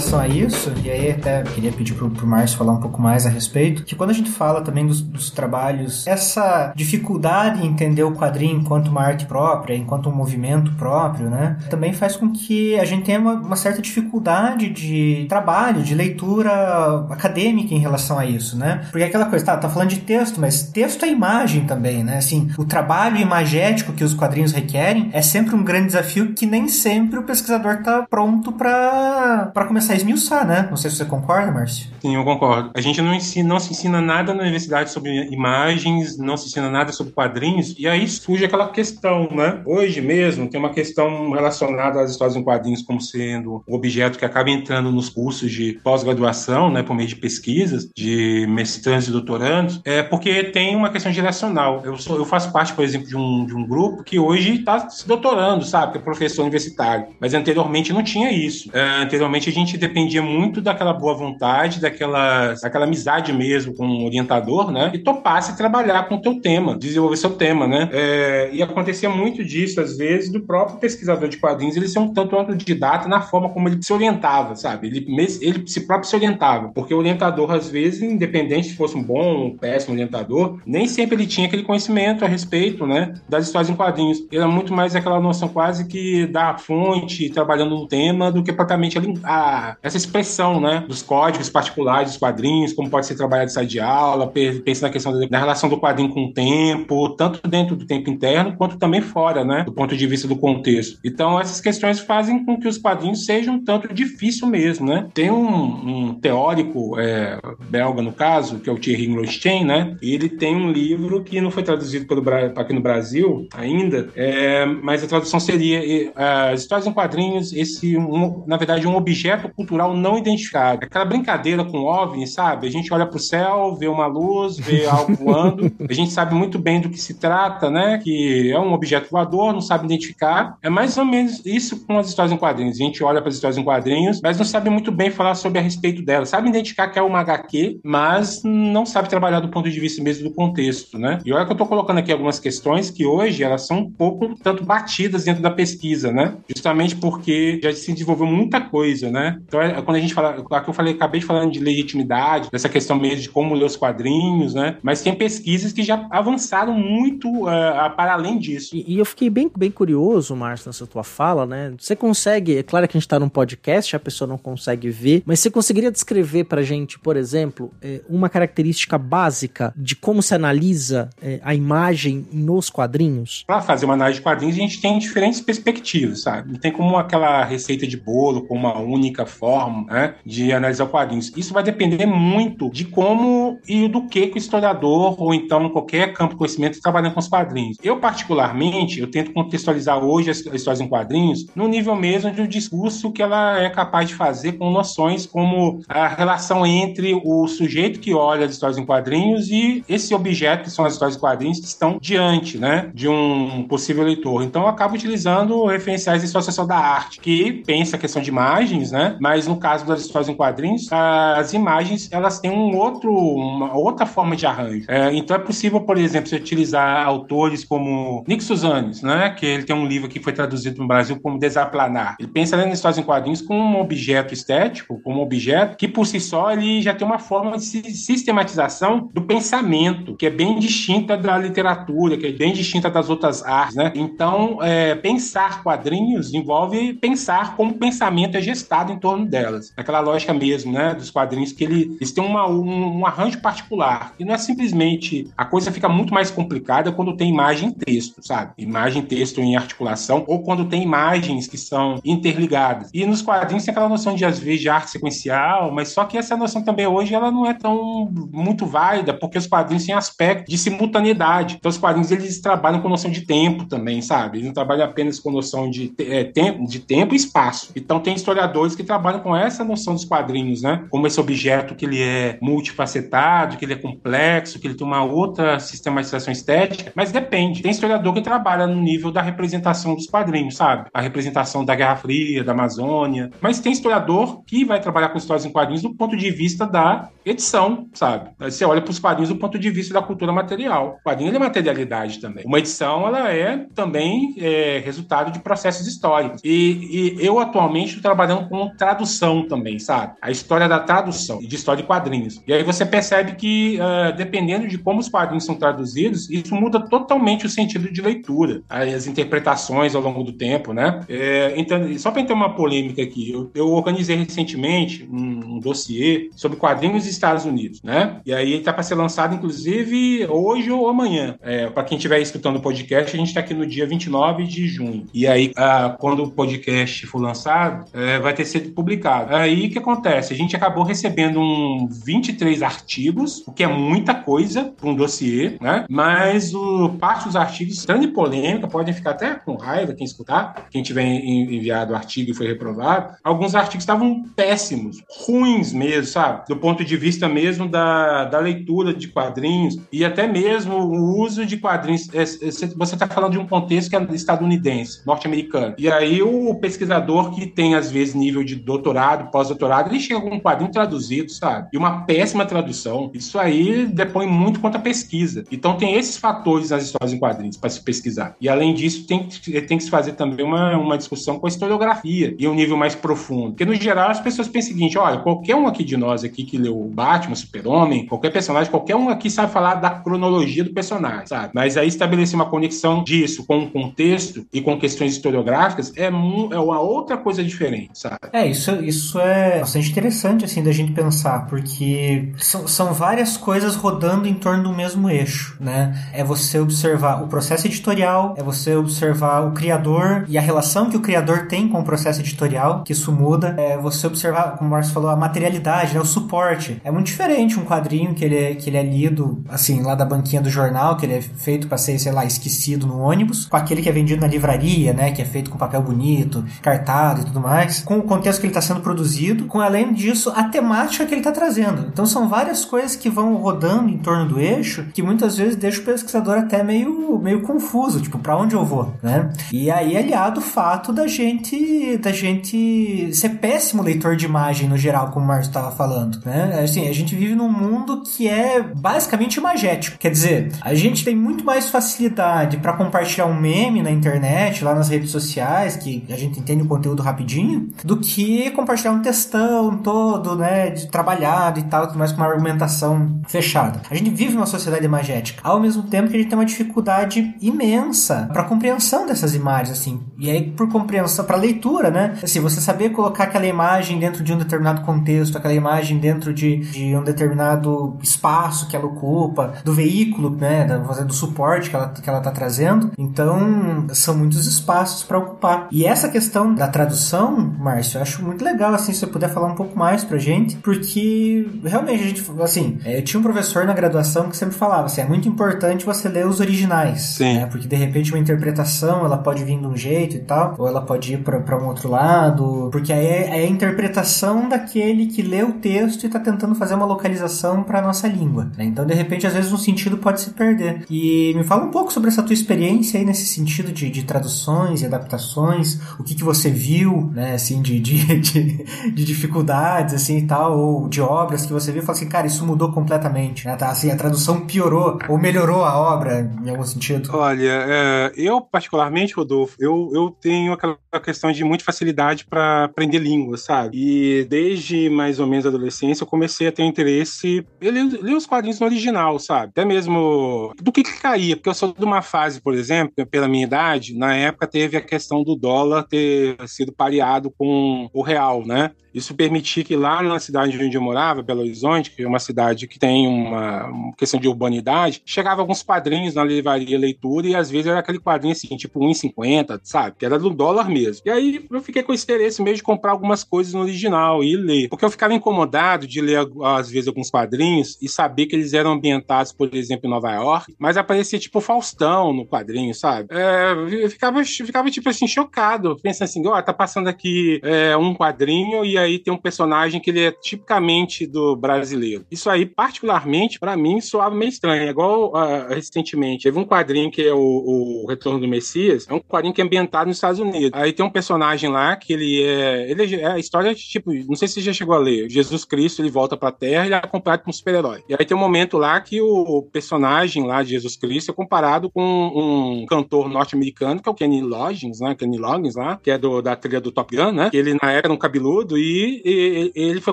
relação 0.00 0.18
a 0.18 0.26
isso, 0.26 0.72
e 0.82 0.90
aí 0.90 1.10
até 1.10 1.42
queria 1.42 1.70
pedir 1.70 1.94
pro, 1.94 2.10
pro 2.10 2.26
Márcio 2.26 2.56
falar 2.56 2.72
um 2.72 2.80
pouco 2.80 3.00
mais 3.00 3.26
a 3.26 3.28
respeito, 3.28 3.84
que 3.84 3.94
quando 3.94 4.10
a 4.10 4.14
gente 4.14 4.30
fala 4.30 4.62
também 4.62 4.86
dos, 4.86 5.02
dos 5.02 5.30
trabalhos, 5.30 6.06
essa 6.06 6.72
dificuldade 6.74 7.62
em 7.62 7.66
entender 7.68 8.02
o 8.02 8.12
quadrinho 8.12 8.58
enquanto 8.58 8.88
uma 8.88 9.02
arte 9.02 9.26
própria, 9.26 9.74
enquanto 9.76 10.08
um 10.08 10.14
movimento 10.14 10.72
próprio, 10.72 11.28
né, 11.28 11.58
também 11.68 11.92
faz 11.92 12.16
com 12.16 12.32
que 12.32 12.78
a 12.80 12.84
gente 12.84 13.04
tenha 13.04 13.20
uma, 13.20 13.34
uma 13.34 13.56
certa 13.56 13.82
dificuldade 13.82 14.70
de 14.70 15.26
trabalho, 15.28 15.82
de 15.82 15.94
leitura 15.94 17.06
acadêmica 17.10 17.74
em 17.74 17.78
relação 17.78 18.18
a 18.18 18.24
isso, 18.24 18.56
né? 18.56 18.86
Porque 18.90 19.04
é 19.04 19.06
aquela 19.06 19.26
coisa, 19.26 19.44
tá, 19.44 19.56
tá 19.56 19.68
falando 19.68 19.90
de 19.90 20.00
texto, 20.00 20.40
mas 20.40 20.62
texto 20.62 21.04
é 21.04 21.08
imagem 21.08 21.66
também, 21.66 22.02
né? 22.02 22.16
Assim, 22.16 22.48
o 22.56 22.64
trabalho 22.64 23.18
imagético 23.18 23.92
que 23.92 24.04
os 24.04 24.14
quadrinhos 24.14 24.52
requerem 24.52 25.10
é 25.12 25.20
sempre 25.20 25.54
um 25.54 25.62
grande 25.62 25.88
desafio 25.88 26.32
que 26.32 26.46
nem 26.46 26.68
sempre 26.68 27.18
o 27.18 27.22
pesquisador 27.22 27.82
tá 27.82 28.06
pronto 28.08 28.52
para 28.52 29.50
para 29.52 29.64
começar 29.90 29.92
a 29.92 29.96
esmiuçar, 29.96 30.46
né? 30.46 30.66
Não 30.70 30.76
sei 30.76 30.90
se 30.90 30.96
você 30.96 31.04
concorda, 31.04 31.50
Márcio. 31.50 31.88
Sim, 32.00 32.14
eu 32.14 32.24
concordo. 32.24 32.70
A 32.74 32.80
gente 32.80 33.02
não, 33.02 33.14
ensina, 33.14 33.48
não 33.48 33.58
se 33.58 33.72
ensina 33.72 34.00
nada 34.00 34.32
na 34.32 34.42
universidade 34.42 34.90
sobre 34.90 35.28
imagens, 35.30 36.16
não 36.16 36.36
se 36.36 36.46
ensina 36.46 36.70
nada 36.70 36.92
sobre 36.92 37.12
quadrinhos, 37.12 37.74
e 37.78 37.88
aí 37.88 38.06
surge 38.06 38.44
aquela 38.44 38.68
questão, 38.68 39.28
né? 39.30 39.60
Hoje 39.66 40.00
mesmo 40.00 40.48
tem 40.48 40.60
uma 40.60 40.70
questão 40.70 41.30
relacionada 41.32 42.00
às 42.00 42.10
histórias 42.10 42.36
em 42.36 42.42
quadrinhos 42.42 42.82
como 42.82 43.00
sendo 43.00 43.62
um 43.66 43.74
objeto 43.74 44.18
que 44.18 44.24
acaba 44.24 44.50
entrando 44.50 44.92
nos 44.92 45.08
cursos 45.08 45.50
de 45.50 45.80
pós-graduação, 45.82 46.70
né, 46.70 46.82
por 46.82 46.94
meio 46.94 47.08
de 47.08 47.16
pesquisas, 47.16 47.88
de 47.94 48.46
mestrandos 48.48 49.08
e 49.08 49.10
doutorandos, 49.10 49.80
é 49.84 50.02
porque 50.02 50.44
tem 50.44 50.76
uma 50.76 50.90
questão 50.90 51.12
geracional. 51.12 51.82
Eu, 51.84 51.96
sou, 51.96 52.16
eu 52.16 52.24
faço 52.24 52.52
parte, 52.52 52.72
por 52.72 52.84
exemplo, 52.84 53.08
de 53.08 53.16
um, 53.16 53.44
de 53.44 53.54
um 53.54 53.66
grupo 53.66 54.02
que 54.02 54.18
hoje 54.18 54.56
está 54.56 54.88
se 54.88 55.06
doutorando, 55.06 55.64
sabe? 55.64 55.92
Que 55.92 55.98
é 55.98 56.00
professor 56.00 56.42
universitário. 56.42 57.08
Mas 57.20 57.34
anteriormente 57.34 57.92
não 57.92 58.02
tinha 58.02 58.30
isso. 58.30 58.70
É, 58.72 59.02
anteriormente 59.02 59.48
a 59.48 59.52
gente 59.52 59.76
dependia 59.80 60.22
muito 60.22 60.60
daquela 60.60 60.92
boa 60.92 61.14
vontade, 61.14 61.80
daquela, 61.80 62.54
daquela 62.54 62.84
amizade 62.84 63.32
mesmo 63.32 63.74
com 63.74 63.86
o 63.86 64.04
orientador, 64.04 64.70
né? 64.70 64.90
E 64.94 64.98
topasse 64.98 65.56
trabalhar 65.56 66.08
com 66.08 66.16
o 66.16 66.20
teu 66.20 66.40
tema, 66.40 66.78
desenvolver 66.78 67.16
seu 67.16 67.30
tema, 67.30 67.66
né? 67.66 67.88
É, 67.92 68.50
e 68.52 68.62
acontecia 68.62 69.08
muito 69.08 69.44
disso, 69.44 69.80
às 69.80 69.96
vezes, 69.96 70.30
do 70.30 70.40
próprio 70.40 70.78
pesquisador 70.78 71.28
de 71.28 71.38
quadrinhos, 71.38 71.76
ele 71.76 71.88
ser 71.88 71.98
um 71.98 72.12
tanto 72.12 72.36
autodidata 72.36 73.08
na 73.08 73.20
forma 73.20 73.48
como 73.48 73.68
ele 73.68 73.82
se 73.82 73.92
orientava, 73.92 74.54
sabe? 74.54 74.88
Ele, 74.88 75.06
ele 75.40 75.66
se 75.66 75.86
próprio 75.86 76.08
se 76.08 76.16
orientava, 76.16 76.68
porque 76.68 76.94
o 76.94 76.98
orientador, 76.98 77.50
às 77.52 77.68
vezes, 77.68 78.02
independente 78.02 78.68
se 78.68 78.76
fosse 78.76 78.96
um 78.96 79.02
bom 79.02 79.20
ou 79.20 79.46
um 79.46 79.56
péssimo 79.56 79.94
orientador, 79.94 80.58
nem 80.66 80.86
sempre 80.86 81.16
ele 81.16 81.26
tinha 81.26 81.46
aquele 81.46 81.62
conhecimento 81.62 82.24
a 82.24 82.28
respeito, 82.28 82.86
né, 82.86 83.14
das 83.28 83.46
histórias 83.46 83.70
em 83.70 83.74
quadrinhos. 83.74 84.24
Era 84.30 84.46
muito 84.46 84.72
mais 84.72 84.94
aquela 84.94 85.20
noção 85.20 85.48
quase 85.48 85.86
que 85.86 86.26
da 86.26 86.58
fonte, 86.58 87.30
trabalhando 87.30 87.70
no 87.70 87.86
tema, 87.86 88.30
do 88.30 88.42
que 88.42 88.52
propriamente 88.52 88.98
a, 89.24 89.69
essa 89.82 89.96
expressão, 89.96 90.60
né, 90.60 90.84
dos 90.86 91.02
códigos 91.02 91.48
particulares 91.48 92.10
dos 92.10 92.18
quadrinhos, 92.18 92.72
como 92.72 92.90
pode 92.90 93.06
ser 93.06 93.14
trabalhado 93.14 93.50
em 93.50 93.54
sala 93.54 93.66
de 93.66 93.80
aula, 93.80 94.26
pensa 94.64 94.86
na 94.86 94.92
questão 94.92 95.18
da, 95.28 95.38
relação 95.38 95.68
do 95.68 95.78
quadrinho 95.78 96.10
com 96.10 96.26
o 96.26 96.32
tempo, 96.32 97.10
tanto 97.10 97.46
dentro 97.48 97.76
do 97.76 97.86
tempo 97.86 98.10
interno, 98.10 98.56
quanto 98.56 98.78
também 98.78 99.00
fora, 99.00 99.44
né, 99.44 99.64
do 99.64 99.72
ponto 99.72 99.96
de 99.96 100.06
vista 100.06 100.26
do 100.26 100.36
contexto. 100.36 100.98
Então, 101.04 101.40
essas 101.40 101.60
questões 101.60 102.00
fazem 102.00 102.44
com 102.44 102.58
que 102.58 102.68
os 102.68 102.78
quadrinhos 102.78 103.24
sejam 103.24 103.54
um 103.54 103.64
tanto 103.64 103.92
difícil 103.92 104.46
mesmo, 104.46 104.86
né. 104.86 105.08
Tem 105.14 105.30
um, 105.30 106.08
um 106.08 106.14
teórico 106.14 106.98
é, 106.98 107.38
belga, 107.68 108.02
no 108.02 108.12
caso, 108.12 108.58
que 108.58 108.68
é 108.68 108.72
o 108.72 108.78
Thierry 108.78 109.06
Ingolstein, 109.06 109.64
né, 109.64 109.96
ele 110.02 110.28
tem 110.28 110.54
um 110.54 110.70
livro 110.70 111.22
que 111.22 111.40
não 111.40 111.50
foi 111.50 111.62
traduzido 111.62 112.06
pelo, 112.06 112.22
aqui 112.56 112.72
no 112.72 112.80
Brasil 112.80 113.46
ainda, 113.54 114.08
é, 114.14 114.64
mas 114.64 115.02
a 115.02 115.06
tradução 115.06 115.40
seria 115.40 116.12
as 116.14 116.60
histórias 116.62 116.86
em 116.86 116.92
quadrinhos, 116.92 117.52
esse, 117.52 117.96
um, 117.96 118.44
na 118.46 118.56
verdade, 118.56 118.86
um 118.86 118.96
objeto 118.96 119.50
cultural 119.60 119.94
não 119.94 120.16
identificado. 120.16 120.84
Aquela 120.84 121.04
brincadeira 121.04 121.64
com 121.64 121.84
OVNI, 121.84 122.26
sabe? 122.26 122.66
A 122.66 122.70
gente 122.70 122.92
olha 122.92 123.06
pro 123.06 123.18
céu, 123.18 123.76
vê 123.76 123.88
uma 123.88 124.06
luz, 124.06 124.58
vê 124.58 124.86
algo 124.88 125.14
voando. 125.14 125.70
A 125.88 125.92
gente 125.92 126.12
sabe 126.12 126.34
muito 126.34 126.58
bem 126.58 126.80
do 126.80 126.88
que 126.88 126.98
se 126.98 127.14
trata, 127.14 127.70
né? 127.70 127.98
Que 128.02 128.50
é 128.50 128.58
um 128.58 128.72
objeto 128.72 129.10
voador, 129.10 129.52
não 129.52 129.60
sabe 129.60 129.84
identificar. 129.84 130.56
É 130.62 130.70
mais 130.70 130.96
ou 130.96 131.04
menos 131.04 131.44
isso 131.44 131.84
com 131.86 131.98
as 131.98 132.08
histórias 132.08 132.32
em 132.32 132.38
quadrinhos. 132.38 132.80
A 132.80 132.84
gente 132.84 133.04
olha 133.04 133.20
para 133.20 133.28
as 133.28 133.34
histórias 133.34 133.58
em 133.58 133.64
quadrinhos, 133.64 134.20
mas 134.22 134.38
não 134.38 134.44
sabe 134.44 134.70
muito 134.70 134.90
bem 134.90 135.10
falar 135.10 135.34
sobre 135.34 135.58
a 135.58 135.62
respeito 135.62 136.02
delas. 136.02 136.30
Sabe 136.30 136.48
identificar 136.48 136.88
que 136.88 136.98
é 136.98 137.02
uma 137.02 137.20
HQ, 137.20 137.80
mas 137.84 138.42
não 138.42 138.86
sabe 138.86 139.08
trabalhar 139.08 139.40
do 139.40 139.48
ponto 139.48 139.68
de 139.68 139.78
vista 139.78 140.02
mesmo 140.02 140.28
do 140.28 140.34
contexto, 140.34 140.98
né? 140.98 141.18
E 141.24 141.32
olha 141.32 141.44
que 141.44 141.52
eu 141.52 141.56
tô 141.56 141.66
colocando 141.66 141.98
aqui 141.98 142.12
algumas 142.12 142.38
questões 142.40 142.90
que 142.90 143.04
hoje 143.04 143.42
elas 143.42 143.66
são 143.66 143.78
um 143.78 143.90
pouco 143.90 144.34
tanto 144.42 144.64
batidas 144.64 145.24
dentro 145.24 145.42
da 145.42 145.50
pesquisa, 145.50 146.10
né? 146.10 146.36
Justamente 146.48 146.96
porque 146.96 147.60
já 147.62 147.72
se 147.72 147.92
desenvolveu 147.92 148.26
muita 148.26 148.60
coisa, 148.60 149.10
né? 149.10 149.38
Então, 149.50 149.60
é, 149.60 149.82
quando 149.82 149.96
a 149.96 150.00
gente 150.00 150.14
fala, 150.14 150.44
aqui 150.48 150.70
eu 150.70 150.72
falei, 150.72 150.94
acabei 150.94 151.20
de 151.20 151.26
falando 151.26 151.50
de 151.50 151.58
legitimidade, 151.58 152.48
dessa 152.52 152.68
questão 152.68 152.96
mesmo 152.96 153.22
de 153.22 153.28
como 153.28 153.52
ler 153.52 153.64
os 153.64 153.74
quadrinhos, 153.74 154.54
né? 154.54 154.76
Mas 154.80 155.02
tem 155.02 155.12
pesquisas 155.12 155.72
que 155.72 155.82
já 155.82 156.06
avançaram 156.08 156.72
muito 156.72 157.28
uh, 157.28 157.90
para 157.96 158.12
além 158.12 158.38
disso. 158.38 158.76
E, 158.76 158.94
e, 158.94 158.98
eu 158.98 159.04
fiquei 159.04 159.28
bem, 159.28 159.50
bem 159.56 159.72
curioso, 159.72 160.36
Márcio, 160.36 160.68
nessa 160.68 160.86
tua 160.86 161.02
fala, 161.02 161.44
né? 161.44 161.74
Você 161.76 161.96
consegue, 161.96 162.58
é 162.58 162.62
claro 162.62 162.86
que 162.86 162.96
a 162.96 163.00
gente 163.00 163.08
tá 163.08 163.18
num 163.18 163.28
podcast, 163.28 163.96
a 163.96 163.98
pessoa 163.98 164.28
não 164.28 164.38
consegue 164.38 164.88
ver, 164.88 165.24
mas 165.26 165.40
você 165.40 165.50
conseguiria 165.50 165.90
descrever 165.90 166.44
pra 166.44 166.62
gente, 166.62 166.96
por 166.96 167.16
exemplo, 167.16 167.72
é, 167.82 168.02
uma 168.08 168.28
característica 168.28 168.96
básica 168.96 169.74
de 169.76 169.96
como 169.96 170.22
se 170.22 170.32
analisa 170.32 171.10
é, 171.20 171.40
a 171.42 171.56
imagem 171.56 172.24
nos 172.32 172.70
quadrinhos? 172.70 173.42
Para 173.48 173.60
fazer 173.60 173.84
uma 173.84 173.94
análise 173.94 174.18
de 174.20 174.22
quadrinhos, 174.22 174.54
a 174.54 174.60
gente 174.60 174.80
tem 174.80 174.96
diferentes 174.96 175.40
perspectivas, 175.40 176.22
sabe? 176.22 176.52
Não 176.52 176.60
tem 176.60 176.70
como 176.70 176.96
aquela 176.96 177.44
receita 177.44 177.84
de 177.84 177.96
bolo 177.96 178.42
com 178.42 178.54
uma 178.54 178.78
única 178.78 179.26
forma 179.30 179.86
né, 179.92 180.14
de 180.24 180.52
analisar 180.52 180.86
quadrinhos. 180.86 181.32
Isso 181.36 181.54
vai 181.54 181.62
depender 181.62 182.06
muito 182.06 182.70
de 182.70 182.84
como 182.84 183.58
e 183.68 183.88
do 183.88 184.06
que, 184.06 184.26
que 184.28 184.36
o 184.36 184.38
historiador 184.38 185.20
ou 185.20 185.32
então 185.32 185.68
qualquer 185.70 186.12
campo 186.12 186.34
de 186.34 186.38
conhecimento 186.38 186.72
está 186.72 186.90
trabalhando 186.90 187.14
com 187.14 187.20
os 187.20 187.28
quadrinhos. 187.28 187.76
Eu, 187.82 187.98
particularmente, 187.98 189.00
eu 189.00 189.10
tento 189.10 189.32
contextualizar 189.32 190.02
hoje 190.02 190.30
as 190.30 190.38
histórias 190.38 190.80
em 190.80 190.88
quadrinhos 190.88 191.46
no 191.54 191.68
nível 191.68 191.94
mesmo 191.94 192.30
um 192.40 192.46
discurso 192.46 193.12
que 193.12 193.22
ela 193.22 193.60
é 193.60 193.68
capaz 193.68 194.08
de 194.08 194.14
fazer 194.14 194.52
com 194.52 194.70
noções 194.70 195.26
como 195.26 195.80
a 195.88 196.08
relação 196.08 196.66
entre 196.66 197.20
o 197.24 197.46
sujeito 197.46 198.00
que 198.00 198.14
olha 198.14 198.46
as 198.46 198.52
histórias 198.52 198.78
em 198.78 198.84
quadrinhos 198.84 199.48
e 199.50 199.84
esse 199.88 200.14
objeto 200.14 200.64
que 200.64 200.70
são 200.70 200.84
as 200.84 200.94
histórias 200.94 201.16
em 201.16 201.20
quadrinhos 201.20 201.60
que 201.60 201.66
estão 201.66 201.98
diante, 202.00 202.58
né, 202.58 202.90
de 202.94 203.08
um 203.08 203.66
possível 203.68 204.04
leitor. 204.04 204.42
Então 204.42 204.62
eu 204.62 204.68
acabo 204.68 204.94
utilizando 204.94 205.66
referenciais 205.66 206.22
da 206.22 206.28
Associação 206.28 206.66
da 206.66 206.76
Arte, 206.76 207.20
que 207.20 207.62
pensa 207.64 207.96
a 207.96 207.98
questão 207.98 208.22
de 208.22 208.30
imagens, 208.30 208.90
né, 208.90 209.16
mas 209.20 209.46
no 209.46 209.56
caso 209.56 209.86
das 209.86 210.00
histórias 210.00 210.28
em 210.28 210.34
quadrinhos, 210.34 210.88
as 210.92 211.52
imagens 211.52 212.08
elas 212.12 212.40
têm 212.40 212.50
um 212.50 212.76
outro, 212.76 213.12
uma 213.12 213.76
outra 213.76 214.06
forma 214.06 214.34
de 214.34 214.46
arranjo. 214.46 214.86
É, 214.88 215.14
então 215.14 215.36
é 215.36 215.38
possível, 215.38 215.80
por 215.80 215.98
exemplo, 215.98 216.28
você 216.28 216.36
utilizar 216.36 217.06
autores 217.06 217.64
como 217.64 218.24
Nick 218.26 218.42
Suzanes, 218.42 219.02
né, 219.02 219.30
que 219.30 219.46
ele 219.46 219.64
tem 219.64 219.76
um 219.76 219.86
livro 219.86 220.08
que 220.08 220.20
foi 220.20 220.32
traduzido 220.32 220.80
no 220.80 220.88
Brasil 220.88 221.18
como 221.20 221.38
Desaplanar. 221.38 222.16
Ele 222.18 222.28
pensa 222.28 222.56
nas 222.56 222.72
histórias 222.72 222.98
em 222.98 223.02
quadrinhos 223.02 223.42
como 223.42 223.60
um 223.60 223.80
objeto 223.80 224.32
estético, 224.32 225.00
como 225.02 225.20
um 225.20 225.22
objeto 225.22 225.76
que 225.76 225.88
por 225.88 226.06
si 226.06 226.20
só 226.20 226.52
ele 226.52 226.80
já 226.82 226.94
tem 226.94 227.06
uma 227.06 227.18
forma 227.18 227.56
de 227.56 227.64
sistematização 227.64 229.10
do 229.12 229.22
pensamento, 229.22 230.16
que 230.16 230.26
é 230.26 230.30
bem 230.30 230.58
distinta 230.58 231.16
da 231.16 231.36
literatura, 231.36 232.16
que 232.16 232.26
é 232.26 232.32
bem 232.32 232.52
distinta 232.52 232.90
das 232.90 233.08
outras 233.10 233.42
artes, 233.42 233.76
né? 233.76 233.92
Então, 233.94 234.58
é, 234.62 234.94
pensar 234.94 235.62
quadrinhos 235.62 236.32
envolve 236.32 236.94
pensar 236.94 237.56
como 237.56 237.72
o 237.72 237.78
pensamento 237.78 238.36
é 238.36 238.42
gestado 238.42 238.92
em 238.92 238.98
torno 238.98 239.09
delas. 239.24 239.72
Aquela 239.76 240.00
lógica 240.00 240.32
mesmo, 240.32 240.72
né, 240.72 240.94
dos 240.94 241.10
quadrinhos, 241.10 241.52
que 241.52 241.64
ele, 241.64 241.96
eles 241.96 242.12
têm 242.12 242.24
uma, 242.24 242.46
um, 242.48 242.98
um 242.98 243.06
arranjo 243.06 243.40
particular. 243.40 244.12
E 244.18 244.24
não 244.24 244.34
é 244.34 244.38
simplesmente... 244.38 245.28
A 245.36 245.44
coisa 245.44 245.72
fica 245.72 245.88
muito 245.88 246.12
mais 246.12 246.30
complicada 246.30 246.92
quando 246.92 247.16
tem 247.16 247.30
imagem 247.30 247.70
e 247.70 247.72
texto, 247.72 248.24
sabe? 248.24 248.52
Imagem, 248.58 249.02
texto 249.02 249.40
em 249.40 249.56
articulação, 249.56 250.24
ou 250.26 250.42
quando 250.42 250.66
tem 250.66 250.82
imagens 250.82 251.46
que 251.46 251.58
são 251.58 252.00
interligadas. 252.04 252.90
E 252.92 253.06
nos 253.06 253.22
quadrinhos 253.22 253.64
tem 253.64 253.72
aquela 253.72 253.88
noção 253.88 254.14
de, 254.14 254.24
às 254.24 254.38
vezes, 254.38 254.60
de 254.60 254.68
arte 254.68 254.90
sequencial, 254.90 255.72
mas 255.72 255.88
só 255.88 256.04
que 256.04 256.18
essa 256.18 256.36
noção 256.36 256.62
também 256.62 256.86
hoje 256.86 257.14
ela 257.14 257.30
não 257.30 257.46
é 257.46 257.54
tão 257.54 258.10
muito 258.32 258.66
válida, 258.66 259.14
porque 259.14 259.38
os 259.38 259.46
quadrinhos 259.46 259.84
têm 259.84 259.94
aspecto 259.94 260.50
de 260.50 260.58
simultaneidade. 260.58 261.56
Então 261.58 261.70
os 261.70 261.78
quadrinhos 261.78 262.10
eles 262.10 262.40
trabalham 262.40 262.80
com 262.80 262.88
noção 262.88 263.10
de 263.10 263.22
tempo 263.22 263.64
também, 263.64 264.02
sabe? 264.02 264.38
Eles 264.38 264.46
não 264.46 264.54
trabalham 264.54 264.84
apenas 264.84 265.18
com 265.18 265.30
noção 265.30 265.70
de, 265.70 265.92
é, 265.98 266.24
tempo, 266.24 266.66
de 266.66 266.80
tempo 266.80 267.14
e 267.14 267.16
espaço. 267.16 267.72
Então 267.74 268.00
tem 268.00 268.14
historiadores 268.14 268.74
que 268.74 268.84
trabalham 268.84 268.99
com 269.22 269.34
essa 269.34 269.64
noção 269.64 269.94
dos 269.94 270.04
quadrinhos, 270.04 270.62
né? 270.62 270.84
Como 270.90 271.06
esse 271.06 271.20
objeto 271.20 271.74
que 271.74 271.84
ele 271.84 272.02
é 272.02 272.38
multifacetado, 272.40 273.56
que 273.56 273.64
ele 273.64 273.74
é 273.74 273.76
complexo, 273.76 274.58
que 274.58 274.66
ele 274.66 274.74
tem 274.74 274.86
uma 274.86 275.02
outra 275.04 275.58
sistematização 275.58 276.32
estética, 276.32 276.92
mas 276.94 277.12
depende. 277.12 277.62
Tem 277.62 277.70
historiador 277.70 278.14
que 278.14 278.20
trabalha 278.20 278.66
no 278.66 278.80
nível 278.80 279.10
da 279.10 279.22
representação 279.22 279.94
dos 279.94 280.06
quadrinhos, 280.06 280.56
sabe? 280.56 280.88
A 280.92 281.00
representação 281.00 281.64
da 281.64 281.74
Guerra 281.74 281.96
Fria, 281.96 282.44
da 282.44 282.52
Amazônia. 282.52 283.30
Mas 283.40 283.60
tem 283.60 283.72
historiador 283.72 284.42
que 284.46 284.64
vai 284.64 284.80
trabalhar 284.80 285.08
com 285.08 285.18
histórias 285.18 285.44
em 285.44 285.50
quadrinhos 285.50 285.82
do 285.82 285.94
ponto 285.94 286.16
de 286.16 286.30
vista 286.30 286.66
da 286.66 287.08
edição, 287.24 287.88
sabe? 287.94 288.30
Você 288.38 288.64
olha 288.64 288.80
para 288.80 288.90
os 288.90 288.98
quadrinhos 288.98 289.28
do 289.28 289.36
ponto 289.36 289.58
de 289.58 289.70
vista 289.70 289.94
da 289.94 290.02
cultura 290.02 290.32
material. 290.32 290.98
O 291.00 291.08
quadrinho 291.08 291.34
é 291.34 291.38
materialidade 291.38 292.18
também. 292.18 292.44
Uma 292.44 292.58
edição, 292.58 293.06
ela 293.06 293.32
é 293.32 293.66
também 293.74 294.34
é, 294.38 294.80
resultado 294.84 295.30
de 295.30 295.38
processos 295.40 295.86
históricos. 295.86 296.40
E, 296.44 297.16
e 297.18 297.26
eu 297.26 297.38
atualmente 297.38 297.96
estou 297.96 298.02
trabalhando 298.02 298.48
com 298.48 298.74
tradução 298.90 299.46
também, 299.46 299.78
sabe? 299.78 300.14
A 300.20 300.30
história 300.30 300.68
da 300.68 300.80
tradução 300.80 301.40
e 301.40 301.46
de 301.46 301.54
história 301.54 301.82
de 301.82 301.86
quadrinhos. 301.86 302.42
E 302.46 302.52
aí 302.52 302.62
você 302.64 302.84
percebe 302.84 303.36
que, 303.36 303.78
uh, 303.78 304.16
dependendo 304.16 304.66
de 304.66 304.78
como 304.78 304.98
os 304.98 305.08
quadrinhos 305.08 305.44
são 305.44 305.54
traduzidos, 305.54 306.28
isso 306.28 306.54
muda 306.54 306.80
totalmente 306.80 307.46
o 307.46 307.48
sentido 307.48 307.90
de 307.92 308.02
leitura, 308.02 308.62
as 308.68 309.06
interpretações 309.06 309.94
ao 309.94 310.02
longo 310.02 310.24
do 310.24 310.32
tempo, 310.32 310.72
né? 310.72 311.00
É, 311.08 311.54
então, 311.56 311.80
só 311.98 312.10
para 312.10 312.24
ter 312.24 312.32
uma 312.32 312.54
polêmica 312.54 313.02
aqui, 313.02 313.30
eu, 313.32 313.50
eu 313.54 313.68
organizei 313.68 314.16
recentemente 314.16 315.08
um, 315.10 315.56
um 315.56 315.58
dossiê 315.60 316.30
sobre 316.34 316.58
quadrinhos 316.58 317.04
dos 317.04 317.12
Estados 317.12 317.44
Unidos, 317.44 317.82
né? 317.82 318.20
E 318.26 318.34
aí 318.34 318.52
ele 318.52 318.62
tá 318.62 318.72
para 318.72 318.82
ser 318.82 318.96
lançado, 318.96 319.34
inclusive, 319.34 320.26
hoje 320.28 320.70
ou 320.70 320.88
amanhã. 320.88 321.36
É, 321.42 321.68
para 321.68 321.84
quem 321.84 321.96
estiver 321.96 322.20
escutando 322.20 322.56
o 322.56 322.60
podcast, 322.60 323.14
a 323.14 323.18
gente 323.18 323.28
está 323.28 323.40
aqui 323.40 323.54
no 323.54 323.66
dia 323.66 323.86
29 323.86 324.44
de 324.44 324.66
junho. 324.66 325.06
E 325.14 325.26
aí, 325.26 325.52
ah, 325.56 325.96
quando 325.98 326.24
o 326.24 326.30
podcast 326.30 327.06
for 327.06 327.20
lançado, 327.20 327.84
vai 328.22 328.34
ter 328.34 328.44
sido 328.44 328.72
publicado. 328.80 329.34
Aí 329.34 329.66
o 329.66 329.70
que 329.70 329.78
acontece? 329.78 330.32
A 330.32 330.36
gente 330.36 330.56
acabou 330.56 330.82
recebendo 330.82 331.38
um 331.38 331.86
23 331.86 332.62
artigos, 332.62 333.44
o 333.46 333.52
que 333.52 333.62
é 333.62 333.68
muita 333.68 334.14
coisa 334.14 334.72
para 334.76 334.88
um 334.88 334.94
dossiê, 334.94 335.58
né? 335.60 335.84
Mas 335.88 336.54
o, 336.54 336.96
parte 336.98 337.26
dos 337.26 337.36
artigos, 337.36 337.84
grande 337.84 338.08
polêmica, 338.08 338.66
podem 338.66 338.94
ficar 338.94 339.10
até 339.10 339.34
com 339.34 339.54
raiva 339.56 339.94
quem 339.94 340.04
escutar, 340.04 340.66
quem 340.70 340.82
tiver 340.82 341.04
enviado 341.04 341.92
o 341.92 341.96
artigo 341.96 342.30
e 342.30 342.34
foi 342.34 342.46
reprovado. 342.46 343.14
Alguns 343.22 343.54
artigos 343.54 343.82
estavam 343.82 344.24
péssimos, 344.34 345.02
ruins 345.26 345.72
mesmo, 345.72 346.06
sabe? 346.06 346.46
Do 346.48 346.56
ponto 346.56 346.84
de 346.84 346.96
vista 346.96 347.28
mesmo 347.28 347.68
da, 347.68 348.24
da 348.24 348.38
leitura 348.38 348.94
de 348.94 349.08
quadrinhos 349.08 349.78
e 349.92 350.04
até 350.04 350.26
mesmo 350.26 350.76
o 350.76 351.20
uso 351.20 351.44
de 351.44 351.58
quadrinhos. 351.58 352.08
É, 352.14 352.22
é, 352.22 352.26
você 352.26 352.94
está 352.94 353.06
falando 353.06 353.32
de 353.32 353.38
um 353.38 353.46
contexto 353.46 353.90
que 353.90 353.96
é 353.96 354.02
estadunidense, 354.14 355.06
norte-americano. 355.06 355.74
E 355.78 355.90
aí 355.90 356.22
o 356.22 356.54
pesquisador 356.54 357.34
que 357.34 357.46
tem, 357.46 357.74
às 357.74 357.90
vezes, 357.90 358.14
nível 358.14 358.42
de 358.42 358.54
doutorado, 358.70 359.30
pós-doutorado, 359.30 359.90
ele 359.90 360.00
chega 360.00 360.20
com 360.20 360.34
um 360.34 360.40
quadrinho 360.40 360.70
traduzido, 360.70 361.30
sabe? 361.32 361.68
E 361.72 361.76
uma 361.76 362.02
péssima 362.02 362.46
tradução. 362.46 363.10
Isso 363.12 363.38
aí 363.38 363.86
depõe 363.86 364.26
muito 364.26 364.60
contra 364.60 364.78
a 364.78 364.82
pesquisa. 364.82 365.44
Então 365.50 365.76
tem 365.76 365.94
esses 365.94 366.16
fatores 366.16 366.70
nas 366.70 366.84
histórias 366.84 367.12
em 367.12 367.18
quadrinhos 367.18 367.56
para 367.56 367.70
se 367.70 367.82
pesquisar. 367.82 368.36
E 368.40 368.48
além 368.48 368.74
disso, 368.74 369.06
tem, 369.06 369.26
tem 369.26 369.78
que 369.78 369.84
se 369.84 369.90
fazer 369.90 370.12
também 370.12 370.44
uma, 370.44 370.76
uma 370.76 370.96
discussão 370.96 371.38
com 371.38 371.46
a 371.46 371.48
historiografia 371.48 372.34
e 372.38 372.46
um 372.46 372.54
nível 372.54 372.76
mais 372.76 372.94
profundo. 372.94 373.50
Porque, 373.50 373.64
no 373.64 373.74
geral, 373.74 374.10
as 374.10 374.20
pessoas 374.20 374.48
pensam 374.48 374.70
o 374.70 374.74
seguinte: 374.74 374.98
olha, 374.98 375.18
qualquer 375.18 375.56
um 375.56 375.66
aqui 375.66 375.84
de 375.84 375.96
nós 375.96 376.24
aqui 376.24 376.44
que 376.44 376.56
leu 376.56 376.76
Batman, 376.92 377.34
Super-Homem, 377.34 378.06
qualquer 378.06 378.30
personagem, 378.30 378.70
qualquer 378.70 378.96
um 378.96 379.08
aqui 379.08 379.30
sabe 379.30 379.52
falar 379.52 379.74
da 379.74 379.90
cronologia 379.90 380.64
do 380.64 380.72
personagem, 380.72 381.26
sabe? 381.26 381.50
Mas 381.54 381.76
aí 381.76 381.88
estabelecer 381.88 382.34
uma 382.34 382.48
conexão 382.48 383.02
disso 383.02 383.44
com 383.46 383.64
o 383.64 383.70
contexto 383.70 384.46
e 384.52 384.60
com 384.60 384.78
questões 384.78 385.12
historiográficas 385.12 385.92
é, 385.96 386.04
é 386.06 386.10
uma 386.10 386.80
outra 386.80 387.16
coisa 387.16 387.42
diferente, 387.42 387.98
sabe? 387.98 388.18
É, 388.32 388.46
isso, 388.46 388.59
isso 388.82 389.18
é 389.20 389.60
bastante 389.60 389.90
interessante, 389.90 390.44
assim, 390.44 390.62
da 390.62 390.72
gente 390.72 390.92
pensar, 390.92 391.46
porque 391.46 392.32
são, 392.38 392.66
são 392.66 392.92
várias 392.92 393.36
coisas 393.36 393.76
rodando 393.76 394.26
em 394.26 394.34
torno 394.34 394.64
do 394.64 394.72
mesmo 394.72 395.08
eixo, 395.08 395.56
né? 395.60 396.08
É 396.12 396.24
você 396.24 396.58
observar 396.58 397.22
o 397.22 397.28
processo 397.28 397.66
editorial, 397.66 398.34
é 398.36 398.42
você 398.42 398.74
observar 398.74 399.40
o 399.40 399.52
criador 399.52 400.24
e 400.28 400.36
a 400.36 400.40
relação 400.40 400.90
que 400.90 400.96
o 400.96 401.00
criador 401.00 401.46
tem 401.46 401.68
com 401.68 401.80
o 401.80 401.84
processo 401.84 402.20
editorial, 402.20 402.82
que 402.84 402.92
isso 402.92 403.12
muda, 403.12 403.54
é 403.58 403.76
você 403.76 404.06
observar, 404.06 404.56
como 404.56 404.68
o 404.68 404.70
Marcos 404.72 404.90
falou, 404.90 405.10
a 405.10 405.16
materialidade, 405.16 405.94
né, 405.94 406.00
o 406.00 406.04
suporte. 406.04 406.80
É 406.84 406.90
muito 406.90 407.06
diferente 407.06 407.58
um 407.58 407.64
quadrinho 407.64 408.14
que 408.14 408.24
ele 408.24 408.36
é, 408.36 408.54
que 408.54 408.68
ele 408.68 408.76
é 408.76 408.82
lido, 408.82 409.42
assim, 409.48 409.82
lá 409.82 409.94
da 409.94 410.04
banquinha 410.04 410.42
do 410.42 410.50
jornal, 410.50 410.96
que 410.96 411.06
ele 411.06 411.14
é 411.14 411.20
feito 411.20 411.68
para 411.68 411.78
ser, 411.78 411.98
sei 411.98 412.12
lá, 412.12 412.24
esquecido 412.24 412.86
no 412.86 412.98
ônibus, 413.00 413.46
com 413.46 413.56
aquele 413.56 413.82
que 413.82 413.88
é 413.88 413.92
vendido 413.92 414.20
na 414.20 414.26
livraria, 414.26 414.92
né, 414.92 415.10
que 415.10 415.22
é 415.22 415.24
feito 415.24 415.50
com 415.50 415.58
papel 415.58 415.82
bonito, 415.82 416.44
cartado 416.62 417.22
e 417.22 417.24
tudo 417.24 417.40
mais. 417.40 417.80
Com 417.82 417.98
o 417.98 418.02
contexto 418.02 418.39
que 418.40 418.46
ele 418.46 418.50
está 418.50 418.60
sendo 418.60 418.80
produzido, 418.80 419.44
com 419.44 419.60
além 419.60 419.92
disso 419.92 420.32
a 420.34 420.44
temática 420.44 421.06
que 421.06 421.12
ele 421.12 421.20
está 421.20 421.32
trazendo. 421.32 421.86
Então 421.92 422.06
são 422.06 422.28
várias 422.28 422.64
coisas 422.64 422.96
que 422.96 423.08
vão 423.08 423.34
rodando 423.36 423.88
em 423.88 423.98
torno 423.98 424.26
do 424.26 424.40
eixo 424.40 424.86
que 424.92 425.02
muitas 425.02 425.36
vezes 425.36 425.56
deixa 425.56 425.80
o 425.80 425.84
pesquisador 425.84 426.38
até 426.38 426.62
meio, 426.62 427.18
meio 427.18 427.42
confuso, 427.42 428.00
tipo, 428.00 428.18
para 428.18 428.36
onde 428.36 428.54
eu 428.54 428.64
vou, 428.64 428.94
né? 429.02 429.30
E 429.52 429.70
aí 429.70 429.96
aliado 429.96 430.40
o 430.40 430.42
fato 430.42 430.92
da 430.92 431.06
gente 431.06 431.98
da 431.98 432.12
gente 432.12 433.10
ser 433.14 433.30
péssimo 433.30 433.82
leitor 433.82 434.16
de 434.16 434.24
imagem 434.24 434.68
no 434.68 434.76
geral, 434.76 435.10
como 435.10 435.24
o 435.24 435.28
Márcio 435.28 435.50
estava 435.50 435.70
falando, 435.70 436.20
né? 436.24 436.60
Assim, 436.62 436.88
a 436.88 436.92
gente 436.92 437.14
vive 437.14 437.34
num 437.34 437.50
mundo 437.50 438.02
que 438.02 438.28
é 438.28 438.62
basicamente 438.62 439.36
imagético. 439.36 439.98
Quer 439.98 440.10
dizer, 440.10 440.52
a 440.60 440.74
gente 440.74 441.04
tem 441.04 441.14
muito 441.14 441.44
mais 441.44 441.68
facilidade 441.68 442.56
para 442.58 442.72
compartilhar 442.72 443.26
um 443.26 443.38
meme 443.38 443.82
na 443.82 443.90
internet, 443.90 444.64
lá 444.64 444.74
nas 444.74 444.88
redes 444.88 445.10
sociais, 445.10 445.76
que 445.76 446.04
a 446.08 446.16
gente 446.16 446.38
entende 446.38 446.62
o 446.62 446.66
conteúdo 446.66 447.02
rapidinho, 447.02 447.68
do 447.84 447.96
que 447.96 448.29
compartilhar 448.54 448.92
um 448.92 449.02
textão 449.02 449.76
todo, 449.78 450.36
né, 450.36 450.70
de 450.70 450.86
trabalhado 450.88 451.60
e 451.60 451.64
tal, 451.64 451.92
mais 451.94 452.12
com 452.12 452.18
uma 452.18 452.26
argumentação 452.26 453.20
fechada. 453.28 453.80
A 453.90 453.94
gente 453.94 454.10
vive 454.10 454.36
uma 454.36 454.46
sociedade 454.46 454.84
imagética, 454.84 455.40
ao 455.42 455.60
mesmo 455.60 455.84
tempo 455.84 456.08
que 456.08 456.16
a 456.16 456.18
gente 456.20 456.28
tem 456.28 456.38
uma 456.38 456.44
dificuldade 456.44 457.34
imensa 457.40 458.28
para 458.32 458.44
compreensão 458.44 459.06
dessas 459.06 459.34
imagens, 459.34 459.78
assim. 459.78 460.00
E 460.18 460.30
aí 460.30 460.50
por 460.50 460.68
compreensão, 460.68 461.24
para 461.24 461.36
leitura, 461.36 461.90
né? 461.90 462.18
Assim, 462.22 462.40
você 462.40 462.60
saber 462.60 462.90
colocar 462.90 463.24
aquela 463.24 463.46
imagem 463.46 463.98
dentro 463.98 464.22
de 464.22 464.32
um 464.32 464.38
determinado 464.38 464.82
contexto, 464.82 465.36
aquela 465.36 465.54
imagem 465.54 465.98
dentro 465.98 466.32
de, 466.32 466.56
de 466.56 466.96
um 466.96 467.02
determinado 467.02 467.98
espaço 468.02 468.68
que 468.68 468.76
ela 468.76 468.86
ocupa, 468.86 469.54
do 469.64 469.72
veículo, 469.72 470.30
né, 470.30 470.66
do 471.06 471.12
suporte 471.12 471.70
que 471.70 471.76
ela, 471.76 471.88
que 471.88 472.08
ela 472.08 472.20
tá 472.20 472.30
trazendo. 472.30 472.90
Então, 472.98 473.86
são 473.92 474.16
muitos 474.16 474.46
espaços 474.46 475.02
para 475.02 475.18
ocupar. 475.18 475.68
E 475.70 475.84
essa 475.84 476.08
questão 476.08 476.54
da 476.54 476.68
tradução, 476.68 477.54
Márcio, 477.58 477.98
eu 477.98 478.02
acho 478.02 478.19
muito 478.22 478.44
legal, 478.44 478.74
assim, 478.74 478.92
se 478.92 479.00
você 479.00 479.06
puder 479.06 479.30
falar 479.30 479.48
um 479.48 479.54
pouco 479.54 479.78
mais 479.78 480.04
pra 480.04 480.18
gente, 480.18 480.56
porque 480.56 481.48
realmente 481.64 482.02
a 482.02 482.06
gente, 482.06 482.24
assim, 482.42 482.78
é, 482.84 482.98
eu 482.98 483.04
tinha 483.04 483.20
um 483.20 483.22
professor 483.22 483.64
na 483.64 483.72
graduação 483.72 484.28
que 484.28 484.36
sempre 484.36 484.54
falava 484.54 484.86
assim, 484.86 485.00
é 485.00 485.06
muito 485.06 485.28
importante 485.28 485.84
você 485.84 486.08
ler 486.08 486.26
os 486.26 486.40
originais, 486.40 487.00
Sim. 487.02 487.38
né? 487.38 487.46
Porque 487.46 487.66
de 487.66 487.76
repente 487.76 488.12
uma 488.12 488.18
interpretação, 488.18 489.04
ela 489.04 489.18
pode 489.18 489.44
vir 489.44 489.58
de 489.58 489.66
um 489.66 489.76
jeito 489.76 490.16
e 490.16 490.20
tal, 490.20 490.54
ou 490.58 490.68
ela 490.68 490.82
pode 490.82 491.14
ir 491.14 491.18
para 491.18 491.58
um 491.58 491.66
outro 491.66 491.88
lado, 491.88 492.68
porque 492.72 492.92
aí 492.92 493.06
é, 493.06 493.40
é, 493.40 493.44
a 493.44 493.46
interpretação 493.46 494.48
daquele 494.48 495.06
que 495.06 495.22
lê 495.22 495.42
o 495.42 495.54
texto 495.54 496.04
e 496.04 496.08
tá 496.08 496.18
tentando 496.18 496.54
fazer 496.54 496.74
uma 496.74 496.86
localização 496.86 497.62
para 497.62 497.82
nossa 497.82 498.06
língua, 498.06 498.50
né? 498.56 498.64
Então, 498.64 498.86
de 498.86 498.94
repente, 498.94 499.26
às 499.26 499.34
vezes 499.34 499.52
um 499.52 499.58
sentido 499.58 499.98
pode 499.98 500.20
se 500.20 500.30
perder. 500.30 500.84
E 500.90 501.32
me 501.36 501.44
fala 501.44 501.64
um 501.64 501.70
pouco 501.70 501.92
sobre 501.92 502.08
essa 502.08 502.22
tua 502.22 502.34
experiência 502.34 502.98
aí 502.98 503.04
nesse 503.04 503.26
sentido 503.26 503.72
de, 503.72 503.90
de 503.90 504.04
traduções 504.04 504.82
e 504.82 504.86
adaptações, 504.86 505.80
o 505.98 506.02
que 506.02 506.14
que 506.14 506.24
você 506.24 506.50
viu, 506.50 507.10
né, 507.12 507.34
assim, 507.34 507.62
de, 507.62 507.78
de, 507.80 508.09
de, 508.20 508.64
de 508.90 509.04
dificuldades, 509.04 509.94
assim, 509.94 510.18
e 510.18 510.26
tal, 510.26 510.58
ou 510.58 510.88
de 510.88 511.00
obras 511.00 511.46
que 511.46 511.52
você 511.52 511.70
viu 511.72 511.82
e 511.82 511.84
fala 511.84 511.96
assim, 511.96 512.08
cara, 512.08 512.26
isso 512.26 512.44
mudou 512.46 512.72
completamente, 512.72 513.46
né? 513.46 513.56
Tá, 513.56 513.70
assim, 513.70 513.90
a 513.90 513.96
tradução 513.96 514.46
piorou 514.46 514.98
ou 515.08 515.18
melhorou 515.18 515.64
a 515.64 515.78
obra 515.78 516.30
em 516.44 516.50
algum 516.50 516.64
sentido? 516.64 517.10
Olha, 517.12 517.64
é, 517.68 518.12
eu 518.16 518.40
particularmente, 518.40 519.14
Rodolfo, 519.14 519.56
eu, 519.58 519.90
eu 519.92 520.10
tenho 520.10 520.52
aquela 520.52 520.76
questão 520.98 521.30
de 521.30 521.44
muita 521.44 521.64
facilidade 521.64 522.26
para 522.26 522.64
aprender 522.64 522.98
línguas, 522.98 523.44
sabe? 523.44 523.76
E 523.76 524.24
desde 524.24 524.88
mais 524.88 525.20
ou 525.20 525.26
menos 525.26 525.46
a 525.46 525.48
adolescência 525.50 526.02
eu 526.02 526.08
comecei 526.08 526.48
a 526.48 526.52
ter 526.52 526.64
interesse 526.64 527.46
em 527.60 527.70
ler, 527.70 528.14
os 528.16 528.26
quadrinhos 528.26 528.58
no 528.58 528.66
original, 528.66 529.18
sabe? 529.18 529.50
Até 529.50 529.64
mesmo 529.64 530.52
do 530.60 530.72
que, 530.72 530.82
que 530.82 531.00
caía, 531.00 531.36
porque 531.36 531.48
eu 531.48 531.54
sou 531.54 531.72
de 531.72 531.84
uma 531.84 532.02
fase, 532.02 532.40
por 532.40 532.54
exemplo, 532.54 533.06
pela 533.06 533.28
minha 533.28 533.44
idade, 533.44 533.96
na 533.96 534.14
época 534.14 534.46
teve 534.46 534.76
a 534.76 534.80
questão 534.80 535.22
do 535.22 535.36
dólar 535.36 535.84
ter 535.84 536.36
sido 536.48 536.72
pareado 536.72 537.30
com 537.30 537.88
o 537.92 538.02
real, 538.02 538.44
né? 538.46 538.72
Isso 538.92 539.14
permitia 539.14 539.62
que 539.62 539.76
lá 539.76 540.02
na 540.02 540.18
cidade 540.18 540.58
onde 540.62 540.76
eu 540.76 540.82
morava, 540.82 541.22
Belo 541.22 541.40
Horizonte, 541.40 541.90
que 541.92 542.02
é 542.02 542.08
uma 542.08 542.18
cidade 542.18 542.66
que 542.66 542.78
tem 542.78 543.06
uma 543.06 543.92
questão 543.96 544.18
de 544.18 544.26
urbanidade, 544.26 545.02
chegava 545.06 545.40
alguns 545.40 545.62
quadrinhos 545.62 546.14
na 546.14 546.24
livraria 546.24 546.78
leitura 546.78 547.28
e 547.28 547.36
às 547.36 547.50
vezes 547.50 547.68
era 547.68 547.78
aquele 547.78 548.00
quadrinho 548.00 548.32
assim, 548.32 548.56
tipo 548.56 548.80
1,50, 548.80 549.60
sabe? 549.62 549.96
Que 549.96 550.04
era 550.04 550.18
do 550.18 550.30
dólar 550.30 550.68
mesmo. 550.68 550.79
E 551.04 551.10
aí 551.10 551.46
eu 551.50 551.60
fiquei 551.62 551.82
com 551.82 551.92
esse 551.92 552.04
interesse 552.04 552.42
mesmo 552.42 552.56
de 552.56 552.62
comprar 552.62 552.92
algumas 552.92 553.24
coisas 553.24 553.52
no 553.52 553.60
original 553.60 554.22
e 554.22 554.36
ler. 554.36 554.68
Porque 554.68 554.84
eu 554.84 554.90
ficava 554.90 555.14
incomodado 555.14 555.86
de 555.86 556.00
ler, 556.00 556.26
às 556.42 556.70
vezes, 556.70 556.88
alguns 556.88 557.10
quadrinhos 557.10 557.78
e 557.80 557.88
saber 557.88 558.26
que 558.26 558.36
eles 558.36 558.52
eram 558.52 558.72
ambientados, 558.72 559.32
por 559.32 559.54
exemplo, 559.54 559.86
em 559.86 559.90
Nova 559.90 560.12
York, 560.12 560.54
mas 560.58 560.76
aparecia 560.76 561.18
tipo 561.18 561.40
Faustão 561.40 562.12
no 562.12 562.26
quadrinho, 562.26 562.74
sabe? 562.74 563.08
É, 563.10 563.52
eu 563.84 563.90
ficava, 563.90 564.22
ficava 564.24 564.70
tipo 564.70 564.88
assim, 564.88 565.06
chocado, 565.06 565.76
pensando 565.82 566.04
assim, 566.04 566.26
ó, 566.26 566.38
oh, 566.38 566.42
tá 566.42 566.52
passando 566.52 566.88
aqui 566.88 567.40
é, 567.42 567.76
um 567.76 567.94
quadrinho 567.94 568.64
e 568.64 568.78
aí 568.78 568.98
tem 568.98 569.12
um 569.12 569.18
personagem 569.18 569.80
que 569.80 569.90
ele 569.90 570.00
é 570.00 570.12
tipicamente 570.12 571.06
do 571.06 571.36
brasileiro. 571.36 572.04
Isso 572.10 572.28
aí, 572.30 572.46
particularmente, 572.46 573.38
para 573.38 573.56
mim, 573.56 573.80
soava 573.80 574.14
meio 574.14 574.28
estranho. 574.28 574.62
É 574.62 574.68
igual 574.68 575.12
uh, 575.12 575.48
recentemente, 575.48 576.24
teve 576.24 576.38
um 576.38 576.44
quadrinho 576.44 576.90
que 576.90 577.02
é 577.02 577.12
o, 577.12 577.18
o, 577.18 577.86
Retorno 577.88 578.20
do 578.20 578.28
Messias, 578.28 578.86
é 578.88 578.94
um 578.94 579.00
quadrinho 579.00 579.34
que 579.34 579.40
é 579.40 579.44
ambientado 579.44 579.88
nos 579.88 579.96
Estados 579.96 580.20
Unidos. 580.20 580.50
Aí 580.52 580.69
tem 580.72 580.84
um 580.84 580.90
personagem 580.90 581.50
lá 581.50 581.76
que 581.76 581.92
ele 581.92 582.22
é. 582.22 582.70
Ele 582.70 582.96
é, 582.96 583.00
é 583.00 583.06
a 583.12 583.18
história, 583.18 583.54
tipo, 583.54 583.92
não 583.92 584.16
sei 584.16 584.28
se 584.28 584.34
você 584.34 584.40
já 584.40 584.52
chegou 584.52 584.74
a 584.74 584.78
ler. 584.78 585.08
Jesus 585.08 585.44
Cristo, 585.44 585.82
ele 585.82 585.90
volta 585.90 586.16
pra 586.16 586.32
Terra 586.32 586.66
e 586.66 586.72
é 586.72 586.80
comparado 586.80 587.22
com 587.22 587.30
um 587.30 587.32
super-herói. 587.32 587.82
E 587.88 587.94
aí 587.94 588.04
tem 588.04 588.16
um 588.16 588.20
momento 588.20 588.58
lá 588.58 588.80
que 588.80 589.00
o 589.00 589.42
personagem 589.52 590.26
lá 590.26 590.42
de 590.42 590.50
Jesus 590.50 590.76
Cristo 590.76 591.10
é 591.10 591.14
comparado 591.14 591.70
com 591.70 591.82
um 591.82 592.66
cantor 592.66 593.08
norte-americano, 593.08 593.82
que 593.82 593.88
é 593.88 593.92
o 593.92 593.94
Kenny 593.94 594.22
Loggins, 594.22 594.80
né? 594.80 594.94
Kenny 594.94 595.18
Loggins 595.18 595.54
lá, 595.54 595.78
que 595.82 595.90
é 595.90 595.98
do, 595.98 596.22
da 596.22 596.36
trilha 596.36 596.60
do 596.60 596.72
Top 596.72 596.94
Gun, 596.94 597.12
né? 597.12 597.30
Que 597.30 597.36
ele 597.36 597.56
na 597.60 597.72
época 597.72 597.88
era 597.88 597.92
um 597.92 597.96
cabeludo 597.96 598.56
e, 598.56 599.02
e, 599.04 599.52
ele 599.54 599.80
foi 599.80 599.92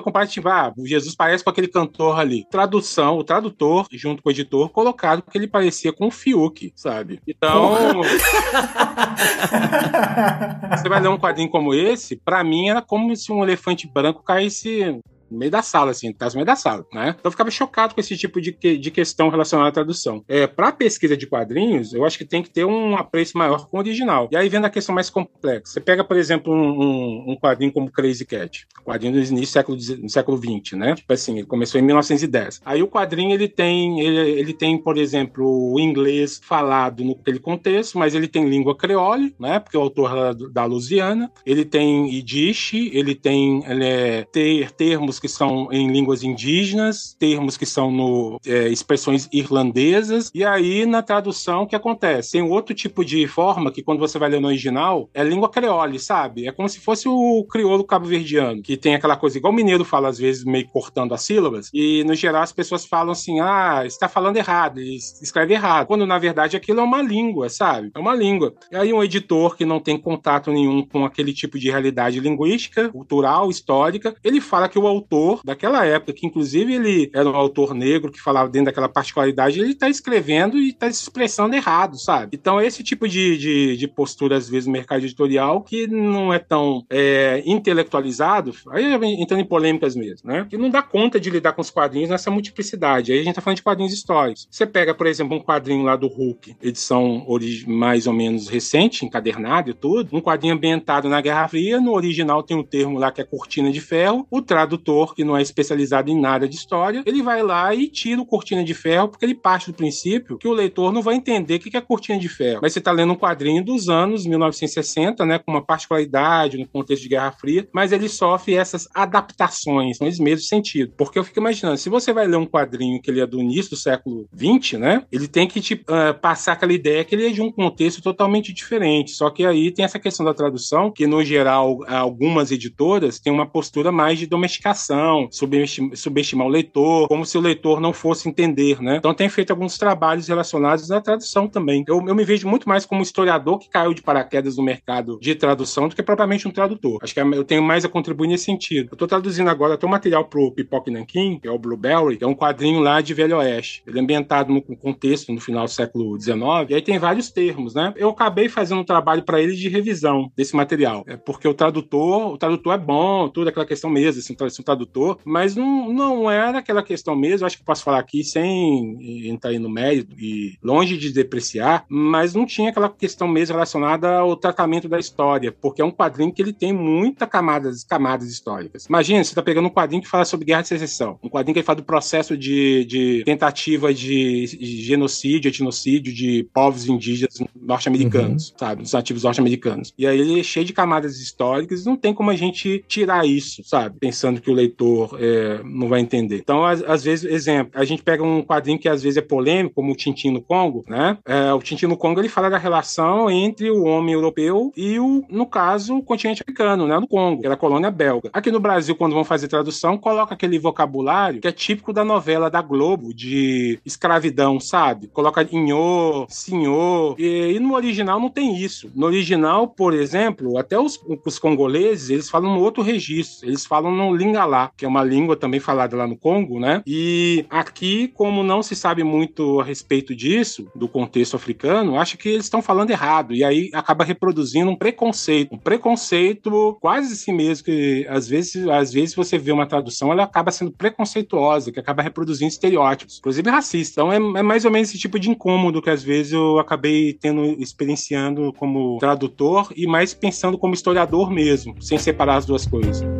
comparativo. 0.00 0.48
Ah, 0.48 0.72
Jesus 0.84 1.14
parece 1.14 1.42
com 1.42 1.50
aquele 1.50 1.68
cantor 1.68 2.18
ali. 2.18 2.44
Tradução, 2.50 3.18
o 3.18 3.24
tradutor, 3.24 3.86
junto 3.92 4.22
com 4.22 4.28
o 4.28 4.32
editor, 4.32 4.68
colocado 4.70 5.22
que 5.22 5.36
ele 5.36 5.46
parecia 5.46 5.92
com 5.92 6.06
o 6.06 6.10
Fiuk, 6.10 6.72
sabe? 6.74 7.20
Então. 7.26 7.76
você 10.68 10.88
vai 10.88 11.00
ler 11.00 11.08
um 11.08 11.18
quadrinho 11.18 11.50
como 11.50 11.74
esse, 11.74 12.16
para 12.16 12.42
mim 12.44 12.68
era 12.68 12.82
como 12.82 13.14
se 13.16 13.32
um 13.32 13.42
elefante 13.42 13.86
branco 13.86 14.22
caísse 14.22 15.00
no 15.30 15.38
meio 15.38 15.50
da 15.50 15.62
sala, 15.62 15.90
assim, 15.90 16.12
tá 16.12 16.26
no 16.26 16.34
meio 16.34 16.46
da 16.46 16.56
sala, 16.56 16.84
né? 16.92 17.10
Então 17.10 17.22
eu 17.24 17.30
ficava 17.30 17.50
chocado 17.50 17.94
com 17.94 18.00
esse 18.00 18.16
tipo 18.16 18.40
de, 18.40 18.52
que, 18.52 18.76
de 18.76 18.90
questão 18.90 19.28
relacionada 19.28 19.68
à 19.68 19.72
tradução. 19.72 20.24
É, 20.28 20.46
para 20.46 20.72
pesquisa 20.72 21.16
de 21.16 21.26
quadrinhos, 21.26 21.92
eu 21.92 22.04
acho 22.04 22.18
que 22.18 22.24
tem 22.24 22.42
que 22.42 22.50
ter 22.50 22.64
um 22.64 22.96
apreço 22.96 23.36
maior 23.36 23.68
com 23.68 23.76
o 23.76 23.80
original. 23.80 24.28
E 24.30 24.36
aí 24.36 24.48
vendo 24.48 24.64
a 24.64 24.70
questão 24.70 24.94
mais 24.94 25.10
complexa. 25.10 25.72
Você 25.72 25.80
pega, 25.80 26.04
por 26.04 26.16
exemplo, 26.16 26.52
um, 26.52 26.82
um, 26.82 27.32
um 27.32 27.36
quadrinho 27.36 27.72
como 27.72 27.90
Crazy 27.90 28.24
Cat, 28.24 28.66
quadrinho 28.84 29.12
do 29.12 29.18
início 29.18 29.36
do 29.38 29.46
século, 29.46 29.76
do 29.76 30.08
século 30.08 30.36
20, 30.36 30.76
né? 30.76 30.94
Tipo 30.94 31.12
assim, 31.12 31.38
ele 31.38 31.46
começou 31.46 31.80
em 31.80 31.84
1910. 31.84 32.60
Aí 32.64 32.82
o 32.82 32.88
quadrinho 32.88 33.32
ele 33.32 33.48
tem, 33.48 34.00
ele, 34.00 34.30
ele 34.30 34.52
tem, 34.52 34.78
por 34.78 34.96
exemplo, 34.96 35.72
o 35.72 35.78
inglês 35.78 36.40
falado 36.42 37.04
naquele 37.04 37.38
contexto, 37.38 37.98
mas 37.98 38.14
ele 38.14 38.28
tem 38.28 38.48
língua 38.48 38.76
creole, 38.76 39.34
né? 39.38 39.58
Porque 39.58 39.76
o 39.76 39.80
autor 39.80 40.10
é 40.16 40.52
da 40.52 40.64
Louisiana. 40.64 41.30
Ele 41.44 41.64
tem 41.64 42.08
Yiddish, 42.10 42.74
ele 42.92 43.14
tem 43.14 43.62
ele 43.66 43.84
é, 43.84 44.24
ter 44.24 44.70
termos 44.72 45.17
que 45.18 45.28
são 45.28 45.68
em 45.72 45.90
línguas 45.90 46.22
indígenas, 46.22 47.16
termos 47.18 47.56
que 47.56 47.66
são 47.66 47.90
no 47.90 48.40
é, 48.46 48.68
expressões 48.68 49.28
irlandesas, 49.32 50.30
e 50.34 50.44
aí 50.44 50.86
na 50.86 51.02
tradução 51.02 51.62
o 51.62 51.66
que 51.66 51.76
acontece? 51.76 52.32
Tem 52.32 52.42
outro 52.42 52.74
tipo 52.74 53.04
de 53.04 53.26
forma 53.26 53.70
que 53.70 53.82
quando 53.82 53.98
você 53.98 54.18
vai 54.18 54.28
ler 54.28 54.40
no 54.40 54.48
original 54.48 55.08
é 55.14 55.22
língua 55.22 55.48
creole, 55.48 55.98
sabe? 55.98 56.46
É 56.46 56.52
como 56.52 56.68
se 56.68 56.80
fosse 56.80 57.08
o 57.08 57.44
crioulo 57.50 57.84
cabo-verdiano, 57.84 58.62
que 58.62 58.76
tem 58.76 58.94
aquela 58.94 59.16
coisa 59.16 59.38
igual 59.38 59.52
o 59.52 59.56
mineiro 59.56 59.84
fala 59.84 60.08
às 60.08 60.18
vezes 60.18 60.44
meio 60.44 60.68
cortando 60.68 61.14
as 61.14 61.22
sílabas, 61.22 61.70
e 61.72 62.04
no 62.04 62.14
geral 62.14 62.42
as 62.42 62.52
pessoas 62.52 62.84
falam 62.84 63.12
assim: 63.12 63.40
"Ah, 63.40 63.82
está 63.84 64.08
falando 64.08 64.36
errado", 64.36 64.80
escreve 64.80 65.54
errado, 65.54 65.86
quando 65.86 66.06
na 66.06 66.18
verdade 66.18 66.56
aquilo 66.56 66.80
é 66.80 66.82
uma 66.82 67.02
língua, 67.02 67.48
sabe? 67.48 67.90
É 67.94 67.98
uma 67.98 68.14
língua. 68.14 68.54
E 68.70 68.76
aí 68.76 68.92
um 68.92 69.02
editor 69.02 69.56
que 69.56 69.64
não 69.64 69.80
tem 69.80 69.98
contato 69.98 70.50
nenhum 70.50 70.84
com 70.84 71.04
aquele 71.04 71.32
tipo 71.32 71.58
de 71.58 71.70
realidade 71.70 72.20
linguística, 72.20 72.88
cultural, 72.90 73.50
histórica, 73.50 74.14
ele 74.22 74.40
fala 74.40 74.68
que 74.68 74.78
o 74.78 74.86
autor 74.86 75.07
autor 75.08 75.40
daquela 75.42 75.84
época, 75.86 76.12
que 76.12 76.26
inclusive 76.26 76.74
ele 76.74 77.10
era 77.14 77.28
um 77.28 77.34
autor 77.34 77.74
negro 77.74 78.12
que 78.12 78.20
falava 78.20 78.48
dentro 78.48 78.66
daquela 78.66 78.88
particularidade, 78.88 79.58
ele 79.58 79.72
está 79.72 79.88
escrevendo 79.88 80.58
e 80.58 80.68
está 80.68 80.90
se 80.92 81.02
expressando 81.02 81.56
errado, 81.56 81.98
sabe? 81.98 82.36
Então, 82.38 82.60
esse 82.60 82.82
tipo 82.82 83.08
de, 83.08 83.38
de, 83.38 83.76
de, 83.76 83.88
postura, 83.88 84.36
às 84.36 84.48
vezes, 84.48 84.66
no 84.66 84.72
mercado 84.72 85.02
editorial, 85.02 85.62
que 85.62 85.86
não 85.86 86.32
é 86.32 86.38
tão 86.38 86.84
é, 86.90 87.42
intelectualizado, 87.46 88.52
aí 88.70 88.84
entrando 89.20 89.40
em 89.40 89.46
polêmicas 89.46 89.96
mesmo, 89.96 90.28
né? 90.28 90.46
Que 90.48 90.58
não 90.58 90.68
dá 90.68 90.82
conta 90.82 91.18
de 91.18 91.30
lidar 91.30 91.52
com 91.52 91.62
os 91.62 91.70
quadrinhos 91.70 92.10
nessa 92.10 92.30
multiplicidade. 92.30 93.12
Aí 93.12 93.20
a 93.20 93.24
gente 93.24 93.34
tá 93.34 93.40
falando 93.40 93.56
de 93.56 93.62
quadrinhos 93.62 93.92
históricos. 93.92 94.46
Você 94.50 94.66
pega, 94.66 94.94
por 94.94 95.06
exemplo, 95.06 95.36
um 95.36 95.40
quadrinho 95.40 95.84
lá 95.84 95.96
do 95.96 96.06
Hulk, 96.06 96.56
edição 96.62 97.26
mais 97.66 98.06
ou 98.06 98.12
menos 98.12 98.48
recente, 98.48 99.04
encadernado 99.04 99.70
e 99.70 99.74
tudo, 99.74 100.16
um 100.16 100.20
quadrinho 100.20 100.54
ambientado 100.54 101.08
na 101.08 101.20
Guerra 101.20 101.48
Fria, 101.48 101.80
no 101.80 101.92
original 101.92 102.42
tem 102.42 102.56
um 102.56 102.64
termo 102.64 102.98
lá 102.98 103.10
que 103.10 103.20
é 103.20 103.24
cortina 103.24 103.70
de 103.70 103.80
ferro, 103.80 104.26
o 104.30 104.42
tradutor 104.42 104.97
que 105.14 105.24
não 105.24 105.36
é 105.36 105.42
especializado 105.42 106.10
em 106.10 106.20
nada 106.20 106.48
de 106.48 106.56
história, 106.56 107.02
ele 107.06 107.22
vai 107.22 107.42
lá 107.42 107.74
e 107.74 107.88
tira 107.88 108.20
o 108.20 108.26
Cortina 108.26 108.64
de 108.64 108.74
Ferro, 108.74 109.08
porque 109.08 109.24
ele 109.24 109.34
parte 109.34 109.70
do 109.70 109.74
princípio 109.74 110.38
que 110.38 110.48
o 110.48 110.52
leitor 110.52 110.92
não 110.92 111.02
vai 111.02 111.14
entender 111.14 111.56
o 111.56 111.58
que 111.58 111.76
é 111.76 111.80
Cortina 111.80 112.18
de 112.18 112.28
Ferro. 112.28 112.60
Mas 112.62 112.72
você 112.72 112.78
está 112.78 112.92
lendo 112.92 113.12
um 113.12 113.16
quadrinho 113.16 113.64
dos 113.64 113.88
anos 113.88 114.26
1960, 114.26 115.24
né, 115.24 115.38
com 115.38 115.50
uma 115.52 115.64
particularidade 115.64 116.58
no 116.58 116.66
contexto 116.66 117.02
de 117.02 117.08
Guerra 117.08 117.32
Fria, 117.32 117.68
mas 117.72 117.92
ele 117.92 118.08
sofre 118.08 118.54
essas 118.54 118.88
adaptações 118.94 119.98
nesse 120.00 120.22
mesmo 120.22 120.44
sentido. 120.44 120.92
Porque 120.96 121.18
eu 121.18 121.24
fico 121.24 121.38
imaginando, 121.38 121.78
se 121.78 121.88
você 121.88 122.12
vai 122.12 122.26
ler 122.26 122.36
um 122.36 122.46
quadrinho 122.46 123.00
que 123.00 123.10
ele 123.10 123.20
é 123.20 123.26
do 123.26 123.40
início 123.40 123.70
do 123.70 123.76
século 123.76 124.26
20, 124.32 124.78
né, 124.78 125.04
ele 125.12 125.28
tem 125.28 125.46
que 125.46 125.60
te, 125.60 125.74
uh, 125.74 126.18
passar 126.20 126.52
aquela 126.52 126.72
ideia 126.72 127.04
que 127.04 127.14
ele 127.14 127.26
é 127.26 127.30
de 127.30 127.42
um 127.42 127.50
contexto 127.50 128.02
totalmente 128.02 128.52
diferente. 128.52 129.12
Só 129.12 129.30
que 129.30 129.44
aí 129.44 129.70
tem 129.70 129.84
essa 129.84 129.98
questão 129.98 130.24
da 130.24 130.34
tradução, 130.34 130.90
que 130.90 131.06
no 131.06 131.24
geral 131.24 131.78
algumas 131.86 132.50
editoras 132.50 133.18
têm 133.18 133.32
uma 133.32 133.46
postura 133.46 133.92
mais 133.92 134.18
de 134.18 134.26
domesticação, 134.26 134.87
subestimar, 135.30 135.96
subestimar 135.96 136.46
o 136.46 136.50
leitor, 136.50 137.08
como 137.08 137.24
se 137.24 137.36
o 137.36 137.40
leitor 137.40 137.80
não 137.80 137.92
fosse 137.92 138.28
entender, 138.28 138.80
né? 138.80 138.96
Então 138.96 139.14
tem 139.14 139.28
feito 139.28 139.50
alguns 139.50 139.78
trabalhos 139.78 140.28
relacionados 140.28 140.90
à 140.90 141.00
tradução 141.00 141.48
também. 141.48 141.84
Eu, 141.86 142.04
eu 142.06 142.14
me 142.14 142.24
vejo 142.24 142.48
muito 142.48 142.68
mais 142.68 142.84
como 142.84 143.02
historiador 143.02 143.58
que 143.58 143.68
caiu 143.68 143.94
de 143.94 144.02
paraquedas 144.02 144.56
no 144.56 144.62
mercado 144.62 145.18
de 145.20 145.34
tradução 145.34 145.88
do 145.88 145.94
que 145.94 146.02
propriamente 146.02 146.46
um 146.46 146.50
tradutor. 146.50 146.98
Acho 147.02 147.14
que 147.14 147.20
eu 147.20 147.44
tenho 147.44 147.62
mais 147.62 147.84
a 147.84 147.88
contribuir 147.88 148.28
nesse 148.28 148.44
sentido. 148.44 148.88
Eu 148.90 148.94
estou 148.94 149.08
traduzindo 149.08 149.48
agora 149.48 149.74
até 149.74 149.86
um 149.86 149.90
material 149.90 150.24
pro 150.24 150.52
Pipoque 150.52 150.90
Nankin, 150.90 151.38
que 151.40 151.48
é 151.48 151.50
o 151.50 151.58
Blueberry, 151.58 152.16
que 152.16 152.24
é 152.24 152.26
um 152.26 152.34
quadrinho 152.34 152.80
lá 152.80 153.00
de 153.00 153.14
Velho 153.14 153.38
Oeste. 153.38 153.82
Ele 153.86 153.98
é 153.98 154.02
ambientado 154.02 154.52
no 154.52 154.62
contexto 154.62 155.32
no 155.32 155.40
final 155.40 155.64
do 155.64 155.70
século 155.70 156.18
XIX, 156.20 156.38
e 156.68 156.74
aí 156.74 156.82
tem 156.82 156.98
vários 156.98 157.30
termos, 157.30 157.74
né? 157.74 157.92
Eu 157.96 158.10
acabei 158.10 158.48
fazendo 158.48 158.80
um 158.80 158.84
trabalho 158.84 159.22
para 159.22 159.40
ele 159.40 159.54
de 159.54 159.68
revisão 159.68 160.30
desse 160.36 160.54
material. 160.54 161.04
É 161.06 161.16
porque 161.16 161.46
o 161.46 161.54
tradutor, 161.54 162.32
o 162.32 162.38
tradutor 162.38 162.74
é 162.74 162.78
bom, 162.78 163.28
toda 163.28 163.50
aquela 163.50 163.66
questão 163.66 163.90
mesmo, 163.90 164.20
assim, 164.20 164.32
um 164.32 164.64
tradutor, 164.78 165.18
mas 165.24 165.56
não, 165.56 165.92
não 165.92 166.30
era 166.30 166.58
aquela 166.58 166.82
questão 166.82 167.16
mesmo, 167.16 167.46
acho 167.46 167.58
que 167.58 167.64
posso 167.64 167.82
falar 167.82 167.98
aqui 167.98 168.22
sem 168.22 169.28
entrar 169.28 169.50
aí 169.50 169.58
no 169.58 169.68
mérito 169.68 170.14
e 170.18 170.56
longe 170.62 170.96
de 170.96 171.12
depreciar, 171.12 171.84
mas 171.88 172.34
não 172.34 172.46
tinha 172.46 172.70
aquela 172.70 172.88
questão 172.88 173.26
mesmo 173.26 173.54
relacionada 173.54 174.18
ao 174.18 174.36
tratamento 174.36 174.88
da 174.88 174.98
história, 174.98 175.50
porque 175.52 175.82
é 175.82 175.84
um 175.84 175.90
quadrinho 175.90 176.32
que 176.32 176.40
ele 176.40 176.52
tem 176.52 176.72
muita 176.72 177.26
camadas, 177.26 177.84
camadas 177.84 178.28
históricas. 178.28 178.86
Imagina, 178.86 179.24
você 179.24 179.30
está 179.30 179.42
pegando 179.42 179.66
um 179.66 179.70
quadrinho 179.70 180.02
que 180.02 180.08
fala 180.08 180.24
sobre 180.24 180.46
guerra 180.46 180.62
de 180.62 180.68
secessão, 180.68 181.18
um 181.22 181.28
quadrinho 181.28 181.54
que 181.54 181.62
fala 181.62 181.76
do 181.76 181.84
processo 181.84 182.36
de, 182.36 182.84
de 182.84 183.22
tentativa 183.24 183.92
de, 183.92 184.46
de 184.46 184.82
genocídio, 184.82 185.48
etnocídio 185.48 186.14
de 186.14 186.46
povos 186.52 186.88
indígenas 186.88 187.38
norte-americanos, 187.60 188.50
uhum. 188.50 188.58
sabe, 188.58 188.82
dos 188.82 188.92
nativos 188.92 189.22
norte-americanos. 189.22 189.92
E 189.98 190.06
aí 190.06 190.20
ele 190.20 190.40
é 190.40 190.42
cheio 190.42 190.64
de 190.64 190.72
camadas 190.72 191.20
históricas, 191.20 191.84
não 191.84 191.96
tem 191.96 192.14
como 192.14 192.30
a 192.30 192.36
gente 192.36 192.84
tirar 192.86 193.26
isso, 193.26 193.62
sabe, 193.64 193.98
pensando 193.98 194.40
que 194.40 194.50
o 194.50 194.54
leitor 194.58 195.16
é, 195.20 195.60
não 195.64 195.88
vai 195.88 196.00
entender. 196.00 196.38
Então, 196.38 196.64
às, 196.64 196.82
às, 196.82 197.04
vezes, 197.04 197.30
exemplo, 197.30 197.72
a 197.74 197.84
gente 197.84 198.02
pega 198.02 198.22
um 198.22 198.42
quadrinho 198.42 198.78
que 198.78 198.88
às 198.88 199.02
vezes 199.02 199.16
é 199.16 199.22
polêmico, 199.22 199.76
como 199.76 199.92
o 199.92 199.96
Tintin 199.96 200.30
no 200.30 200.42
Congo, 200.42 200.84
né? 200.88 201.18
É, 201.24 201.52
o 201.52 201.60
Tintin 201.60 201.86
no 201.86 201.96
Congo 201.96 202.20
ele 202.20 202.28
fala 202.28 202.50
da 202.50 202.58
relação 202.58 203.30
entre 203.30 203.70
o 203.70 203.84
homem 203.84 204.14
europeu 204.14 204.72
e 204.76 204.98
o, 204.98 205.24
no 205.28 205.46
caso, 205.46 205.96
o 205.96 206.02
continente 206.02 206.42
africano, 206.42 206.86
né? 206.86 206.98
No 206.98 207.06
Congo, 207.06 207.40
que 207.40 207.46
era 207.46 207.54
a 207.54 207.58
colônia 207.58 207.90
belga. 207.90 208.30
Aqui 208.32 208.50
no 208.50 208.60
Brasil, 208.60 208.94
quando 208.94 209.14
vão 209.14 209.24
fazer 209.24 209.48
tradução, 209.48 209.96
coloca 209.96 210.34
aquele 210.34 210.58
vocabulário 210.58 211.40
que 211.40 211.48
é 211.48 211.52
típico 211.52 211.92
da 211.92 212.04
novela 212.04 212.50
da 212.50 212.60
Globo, 212.62 213.14
de 213.14 213.78
escravidão, 213.84 214.60
sabe? 214.60 215.08
Coloca 215.08 215.46
inhô, 215.50 216.26
senhor, 216.28 217.14
e, 217.18 217.54
e 217.54 217.60
no 217.60 217.74
original 217.74 218.20
não 218.20 218.30
tem 218.30 218.56
isso. 218.56 218.90
No 218.94 219.06
original, 219.06 219.68
por 219.68 219.94
exemplo, 219.94 220.58
até 220.58 220.78
os, 220.78 221.00
os 221.24 221.38
congoleses, 221.38 222.10
eles 222.10 222.30
falam 222.30 222.54
no 222.54 222.60
outro 222.60 222.82
registro, 222.82 223.48
eles 223.48 223.66
falam 223.66 223.90
no 223.90 224.14
Lingala, 224.14 224.47
que 224.76 224.84
é 224.84 224.88
uma 224.88 225.04
língua 225.04 225.36
também 225.36 225.60
falada 225.60 225.96
lá 225.96 226.06
no 226.06 226.16
Congo, 226.16 226.58
né? 226.58 226.82
E 226.86 227.44
aqui, 227.50 228.08
como 228.08 228.42
não 228.42 228.62
se 228.62 228.74
sabe 228.74 229.02
muito 229.04 229.60
a 229.60 229.64
respeito 229.64 230.14
disso, 230.14 230.66
do 230.74 230.88
contexto 230.88 231.36
africano, 231.36 231.98
acho 231.98 232.16
que 232.16 232.30
eles 232.30 232.44
estão 232.44 232.62
falando 232.62 232.90
errado. 232.90 233.34
E 233.34 233.44
aí 233.44 233.70
acaba 233.72 234.04
reproduzindo 234.04 234.70
um 234.70 234.76
preconceito. 234.76 235.54
Um 235.54 235.58
preconceito 235.58 236.76
quase 236.80 237.12
assim 237.12 237.32
mesmo, 237.32 237.64
que 237.64 238.06
às 238.08 238.28
vezes, 238.28 238.66
às 238.68 238.92
vezes 238.92 239.14
você 239.14 239.38
vê 239.38 239.52
uma 239.52 239.66
tradução, 239.66 240.12
ela 240.12 240.24
acaba 240.24 240.50
sendo 240.50 240.72
preconceituosa, 240.72 241.72
que 241.72 241.80
acaba 241.80 242.02
reproduzindo 242.02 242.48
estereótipos, 242.48 243.18
inclusive 243.18 243.50
racistas. 243.50 243.92
Então 243.92 244.12
é, 244.12 244.16
é 244.16 244.42
mais 244.42 244.64
ou 244.64 244.70
menos 244.70 244.88
esse 244.88 244.98
tipo 244.98 245.18
de 245.18 245.30
incômodo 245.30 245.82
que 245.82 245.90
às 245.90 246.02
vezes 246.02 246.32
eu 246.32 246.58
acabei 246.58 247.12
tendo, 247.14 247.44
experienciando 247.60 248.52
como 248.54 248.98
tradutor 248.98 249.72
e 249.76 249.86
mais 249.86 250.14
pensando 250.14 250.58
como 250.58 250.74
historiador 250.74 251.30
mesmo, 251.30 251.74
sem 251.80 251.98
separar 251.98 252.36
as 252.36 252.46
duas 252.46 252.66
coisas. 252.66 253.17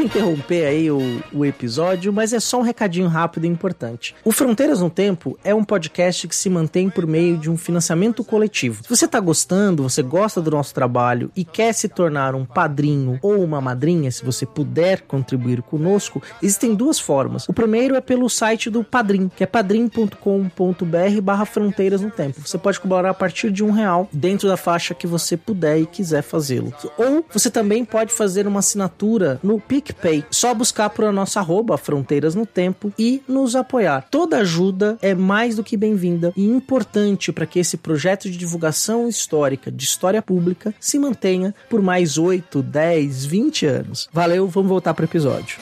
Desculpa 0.00 0.02
interromper 0.02 0.66
aí 0.66 0.90
o, 0.90 1.22
o, 1.32 1.44
episódio, 1.44 2.12
mas 2.12 2.32
é 2.32 2.40
só 2.40 2.60
um 2.60 2.62
recadinho 2.62 3.08
rápido 3.08 3.44
e 3.44 3.48
importante. 3.48 4.14
O 4.24 4.32
Fronteiras 4.32 4.80
no 4.80 4.88
Tempo 4.88 5.38
é 5.44 5.54
um 5.54 5.64
podcast 5.64 6.26
que 6.26 6.34
se 6.34 6.48
mantém 6.48 6.88
por 6.88 7.06
meio 7.06 7.36
de 7.36 7.50
um 7.50 7.56
financiamento 7.56 8.24
coletivo. 8.24 8.82
Se 8.82 8.88
você 8.88 9.04
está 9.04 9.20
gostando, 9.20 9.82
você 9.82 10.02
gosta 10.02 10.40
do 10.40 10.50
nosso 10.50 10.72
trabalho 10.74 11.30
e 11.36 11.44
quer 11.44 11.72
se 11.72 11.88
tornar 11.88 12.34
um 12.34 12.44
padrinho 12.44 13.18
ou 13.22 13.42
uma 13.42 13.60
madrinha, 13.60 14.10
se 14.10 14.24
você 14.24 14.46
puder 14.46 15.02
contribuir 15.02 15.62
conosco, 15.62 16.22
existem 16.42 16.74
duas 16.74 16.98
formas. 16.98 17.48
O 17.48 17.52
primeiro 17.52 17.94
é 17.94 18.00
pelo 18.00 18.28
site 18.30 18.70
do 18.70 18.82
Padrim, 18.82 19.30
que 19.34 19.44
é 19.44 19.46
padrim.com.br 19.46 21.20
barra 21.22 21.44
Fronteiras 21.44 22.00
no 22.00 22.10
Tempo. 22.10 22.40
Você 22.46 22.58
pode 22.58 22.80
colaborar 22.80 23.10
a 23.10 23.14
partir 23.14 23.50
de 23.50 23.62
um 23.62 23.70
real 23.70 24.08
dentro 24.12 24.48
da 24.48 24.56
faixa 24.56 24.94
que 24.94 25.06
você 25.06 25.36
puder 25.36 25.78
e 25.78 25.86
quiser 25.86 26.22
fazê-lo. 26.22 26.72
Ou 26.96 27.24
você 27.30 27.50
também 27.50 27.84
pode 27.84 28.12
fazer 28.12 28.46
uma 28.46 28.60
assinatura 28.60 29.38
no 29.42 29.60
PIC 29.60 29.89
PicPay. 29.92 30.24
Só 30.30 30.54
buscar 30.54 30.90
por 30.90 31.04
a 31.04 31.12
nossa 31.12 31.40
arroba 31.40 31.76
Fronteiras 31.76 32.34
no 32.34 32.46
Tempo 32.46 32.92
e 32.98 33.22
nos 33.28 33.56
apoiar. 33.56 34.06
Toda 34.10 34.38
ajuda 34.38 34.98
é 35.02 35.14
mais 35.14 35.56
do 35.56 35.64
que 35.64 35.76
bem-vinda 35.76 36.32
e 36.36 36.44
importante 36.44 37.32
para 37.32 37.46
que 37.46 37.58
esse 37.58 37.76
projeto 37.76 38.30
de 38.30 38.36
divulgação 38.36 39.08
histórica 39.08 39.70
de 39.70 39.84
história 39.84 40.22
pública 40.22 40.74
se 40.80 40.98
mantenha 40.98 41.54
por 41.68 41.82
mais 41.82 42.18
8, 42.18 42.62
10, 42.62 43.24
20 43.24 43.66
anos. 43.66 44.08
Valeu, 44.12 44.46
vamos 44.48 44.68
voltar 44.68 44.94
para 44.94 45.02
o 45.02 45.06
episódio. 45.06 45.58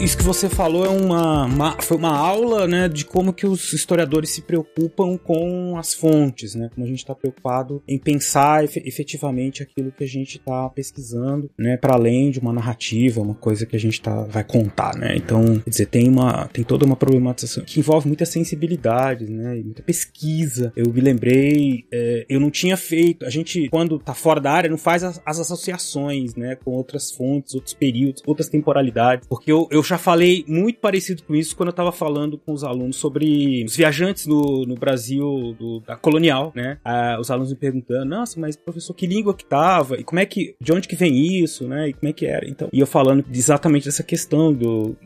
Isso 0.00 0.16
que 0.16 0.22
você 0.22 0.48
falou 0.48 0.84
é 0.84 0.88
uma, 0.88 1.44
uma, 1.44 1.82
foi 1.82 1.96
uma 1.96 2.16
aula, 2.16 2.66
né, 2.66 2.88
de 2.88 3.04
como 3.04 3.32
que 3.32 3.46
os 3.46 3.72
historiadores 3.72 4.30
se 4.30 4.42
preocupam 4.42 5.18
com 5.18 5.76
as 5.76 5.92
fontes, 5.94 6.54
né, 6.54 6.70
como 6.74 6.86
a 6.86 6.88
gente 6.88 6.98
está 6.98 7.14
preocupado 7.14 7.82
em 7.86 7.98
pensar 7.98 8.64
efetivamente 8.64 9.62
aquilo 9.62 9.92
que 9.92 10.04
a 10.04 10.08
gente 10.08 10.38
está 10.38 10.68
pesquisando, 10.70 11.50
né, 11.58 11.76
para 11.76 11.94
além 11.94 12.30
de 12.30 12.38
uma 12.38 12.52
narrativa, 12.52 13.20
uma 13.20 13.34
coisa 13.34 13.66
que 13.66 13.76
a 13.76 13.78
gente 13.78 14.00
tá, 14.00 14.22
vai 14.22 14.44
contar, 14.44 14.96
né. 14.96 15.14
Então, 15.16 15.58
quer 15.60 15.70
dizer, 15.70 15.86
tem 15.86 16.08
uma, 16.08 16.46
tem 16.46 16.64
toda 16.64 16.86
uma 16.86 16.96
problematização 16.96 17.64
que 17.64 17.80
envolve 17.80 18.06
muita 18.06 18.24
sensibilidade, 18.24 19.30
né, 19.30 19.58
e 19.58 19.64
muita 19.64 19.82
pesquisa. 19.82 20.72
Eu 20.74 20.92
me 20.92 21.00
lembrei, 21.00 21.84
é, 21.92 22.26
eu 22.28 22.40
não 22.40 22.50
tinha 22.50 22.76
feito, 22.76 23.24
a 23.26 23.30
gente 23.30 23.68
quando 23.68 23.98
tá 23.98 24.14
fora 24.14 24.40
da 24.40 24.52
área 24.52 24.70
não 24.70 24.78
faz 24.78 25.04
as, 25.04 25.20
as 25.24 25.40
associações, 25.40 26.34
né, 26.34 26.56
com 26.56 26.70
outras 26.72 27.10
fontes, 27.10 27.54
outros 27.54 27.74
períodos, 27.74 28.22
outras 28.26 28.48
temporalidades, 28.48 29.26
porque 29.28 29.50
eu, 29.50 29.68
eu 29.70 29.81
já 29.82 29.98
falei 29.98 30.44
muito 30.46 30.78
parecido 30.78 31.22
com 31.22 31.34
isso 31.34 31.56
quando 31.56 31.68
eu 31.68 31.74
tava 31.74 31.92
falando 31.92 32.38
com 32.38 32.52
os 32.52 32.64
alunos 32.64 32.96
sobre 32.96 33.64
os 33.64 33.76
viajantes 33.76 34.26
no, 34.26 34.64
no 34.66 34.74
Brasil 34.74 35.56
do, 35.58 35.80
da 35.80 35.96
colonial, 35.96 36.52
né? 36.54 36.78
Ah, 36.84 37.16
os 37.20 37.30
alunos 37.30 37.50
me 37.50 37.58
perguntando, 37.58 38.04
nossa, 38.04 38.38
mas 38.38 38.56
professor, 38.56 38.94
que 38.94 39.06
língua 39.06 39.34
que 39.34 39.44
tava? 39.44 39.98
E 39.98 40.04
como 40.04 40.20
é 40.20 40.26
que, 40.26 40.54
de 40.60 40.72
onde 40.72 40.88
que 40.88 40.96
vem 40.96 41.42
isso, 41.42 41.66
né? 41.66 41.88
E 41.88 41.92
como 41.92 42.08
é 42.08 42.12
que 42.12 42.26
era? 42.26 42.48
Então, 42.48 42.68
e 42.72 42.80
eu 42.80 42.86
falando 42.86 43.24
exatamente 43.32 43.84
dessa 43.86 44.02
questão 44.02 44.52
do, 44.52 44.96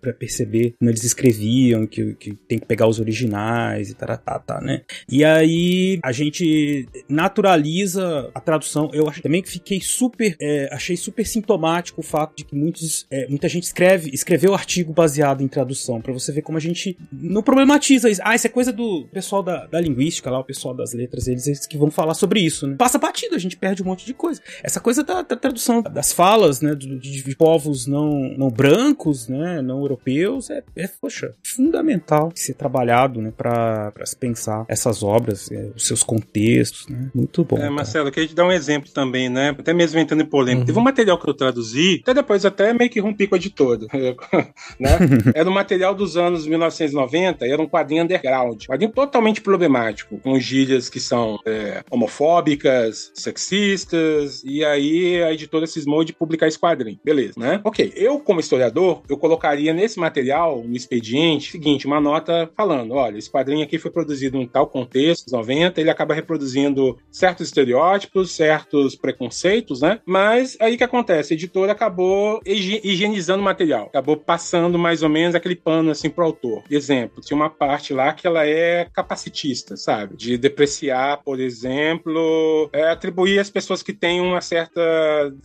para 0.00 0.12
perceber 0.12 0.74
como 0.78 0.90
eles 0.90 1.04
escreviam, 1.04 1.86
que, 1.86 2.14
que 2.14 2.34
tem 2.34 2.58
que 2.58 2.66
pegar 2.66 2.86
os 2.86 3.00
originais 3.00 3.90
e 3.90 3.94
tá, 3.94 4.16
tá, 4.16 4.38
tá, 4.38 4.60
né? 4.60 4.82
E 5.08 5.24
aí 5.24 5.98
a 6.02 6.12
gente 6.12 6.88
naturaliza 7.08 8.30
a 8.34 8.40
tradução. 8.40 8.90
Eu 8.92 9.08
acho 9.08 9.22
também 9.22 9.42
que 9.42 9.50
fiquei 9.50 9.80
super, 9.80 10.36
é, 10.40 10.68
achei 10.72 10.96
super 10.96 11.26
sintomático 11.26 12.00
o 12.00 12.04
fato 12.04 12.36
de 12.36 12.44
que 12.44 12.54
muitos, 12.54 13.06
é, 13.10 13.26
muita 13.28 13.48
gente 13.48 13.64
escreve 13.64 14.10
escreveu 14.22 14.54
artigo 14.54 14.92
baseado 14.92 15.42
em 15.42 15.48
tradução, 15.48 16.00
para 16.00 16.12
você 16.12 16.32
ver 16.32 16.42
como 16.42 16.58
a 16.58 16.60
gente 16.60 16.96
não 17.12 17.42
problematiza 17.42 18.08
isso. 18.08 18.20
Ah, 18.24 18.34
isso 18.34 18.46
é 18.46 18.50
coisa 18.50 18.72
do 18.72 19.06
pessoal 19.12 19.42
da, 19.42 19.66
da 19.66 19.80
linguística 19.80 20.30
lá, 20.30 20.38
o 20.38 20.44
pessoal 20.44 20.74
das 20.74 20.92
letras, 20.92 21.26
eles, 21.26 21.46
eles 21.46 21.66
que 21.66 21.76
vão 21.76 21.90
falar 21.90 22.14
sobre 22.14 22.40
isso, 22.40 22.66
né? 22.66 22.76
Passa 22.76 22.98
batido, 22.98 23.34
a 23.34 23.38
gente 23.38 23.56
perde 23.56 23.82
um 23.82 23.86
monte 23.86 24.06
de 24.06 24.14
coisa. 24.14 24.40
Essa 24.62 24.80
coisa 24.80 25.02
da, 25.02 25.22
da 25.22 25.36
tradução 25.36 25.82
das 25.82 26.12
falas, 26.12 26.60
né, 26.60 26.74
de, 26.74 26.98
de, 26.98 27.36
povos 27.36 27.86
não, 27.86 28.10
não 28.36 28.50
brancos, 28.50 29.28
né, 29.28 29.60
não 29.62 29.80
europeus, 29.80 30.50
é, 30.50 30.62
é 30.76 30.88
poxa, 31.00 31.34
fundamental 31.42 32.30
ser 32.34 32.54
trabalhado, 32.54 33.20
né, 33.20 33.32
para 33.36 33.92
se 34.04 34.16
pensar 34.16 34.64
essas 34.68 35.02
obras, 35.02 35.50
é, 35.50 35.70
os 35.74 35.86
seus 35.86 36.02
contextos, 36.02 36.86
né? 36.88 37.10
Muito 37.14 37.44
bom. 37.44 37.58
É. 37.58 37.68
Marcelo, 37.70 38.08
eu 38.08 38.12
queria 38.12 38.28
te 38.28 38.34
dar 38.34 38.46
um 38.46 38.52
exemplo 38.52 38.90
também, 38.90 39.28
né? 39.28 39.50
Até 39.50 39.72
mesmo 39.72 39.98
entrando 39.98 40.22
em 40.22 40.26
polêmica. 40.26 40.60
Uhum. 40.60 40.66
Teve 40.66 40.78
um 40.78 40.82
material 40.82 41.18
que 41.18 41.28
eu 41.28 41.34
traduzi, 41.34 42.00
até 42.02 42.14
depois 42.14 42.44
até 42.44 42.72
meio 42.72 42.90
que 42.90 43.00
rompi 43.00 43.26
com 43.26 43.34
a 43.34 43.38
editora, 43.38 43.80
né? 44.78 44.90
era 45.34 45.48
um 45.48 45.52
material 45.52 45.94
dos 45.94 46.16
anos 46.16 46.46
1990, 46.46 47.46
era 47.46 47.60
um 47.60 47.66
quadrinho 47.66 48.04
underground, 48.04 48.66
quadrinho 48.66 48.92
totalmente 48.92 49.40
problemático, 49.40 50.18
com 50.18 50.38
gírias 50.38 50.88
que 50.88 51.00
são 51.00 51.38
é, 51.46 51.82
homofóbicas, 51.90 53.10
sexistas, 53.14 54.42
e 54.44 54.64
aí 54.64 55.22
a 55.22 55.32
editora 55.32 55.66
cismou 55.66 56.04
de 56.04 56.12
publicar 56.12 56.46
esse 56.46 56.58
quadrinho. 56.58 56.98
Beleza, 57.04 57.34
né? 57.38 57.60
Ok, 57.64 57.92
eu 57.96 58.20
como 58.20 58.40
historiador, 58.40 59.02
eu 59.08 59.16
colocaria 59.16 59.72
nesse 59.72 59.98
material, 59.98 60.62
no 60.62 60.76
expediente, 60.76 61.52
seguinte, 61.52 61.86
uma 61.86 62.00
nota 62.00 62.50
falando, 62.56 62.94
olha, 62.94 63.18
esse 63.18 63.30
quadrinho 63.30 63.64
aqui 63.64 63.78
foi 63.78 63.90
produzido 63.90 64.36
em 64.36 64.46
tal 64.46 64.66
contexto, 64.66 65.30
90, 65.32 65.80
ele 65.80 65.90
acaba 65.90 66.14
reproduzindo 66.14 66.98
certos 67.10 67.48
estereótipos, 67.48 68.32
certos 68.32 68.94
preconceitos, 68.94 69.80
né? 69.80 70.00
Mas 70.04 70.56
aí 70.60 70.76
que 70.82 70.84
acontece? 70.84 71.32
A 71.32 71.36
editora 71.36 71.72
acabou 71.72 72.40
higienizando 72.44 73.40
o 73.40 73.44
material, 73.44 73.88
acabou 74.02 74.16
passando 74.16 74.78
mais 74.78 75.02
ou 75.02 75.08
menos 75.08 75.34
aquele 75.34 75.54
pano 75.54 75.90
assim 75.90 76.10
pro 76.10 76.24
autor. 76.24 76.64
Exemplo, 76.68 77.22
tinha 77.22 77.36
uma 77.36 77.48
parte 77.48 77.94
lá 77.94 78.12
que 78.12 78.26
ela 78.26 78.44
é 78.44 78.88
capacitista, 78.92 79.76
sabe? 79.76 80.16
De 80.16 80.36
depreciar, 80.36 81.22
por 81.24 81.38
exemplo, 81.40 82.68
é, 82.72 82.88
atribuir 82.90 83.38
as 83.38 83.48
pessoas 83.48 83.82
que 83.82 83.92
têm 83.92 84.20
uma 84.20 84.40
certa 84.40 84.80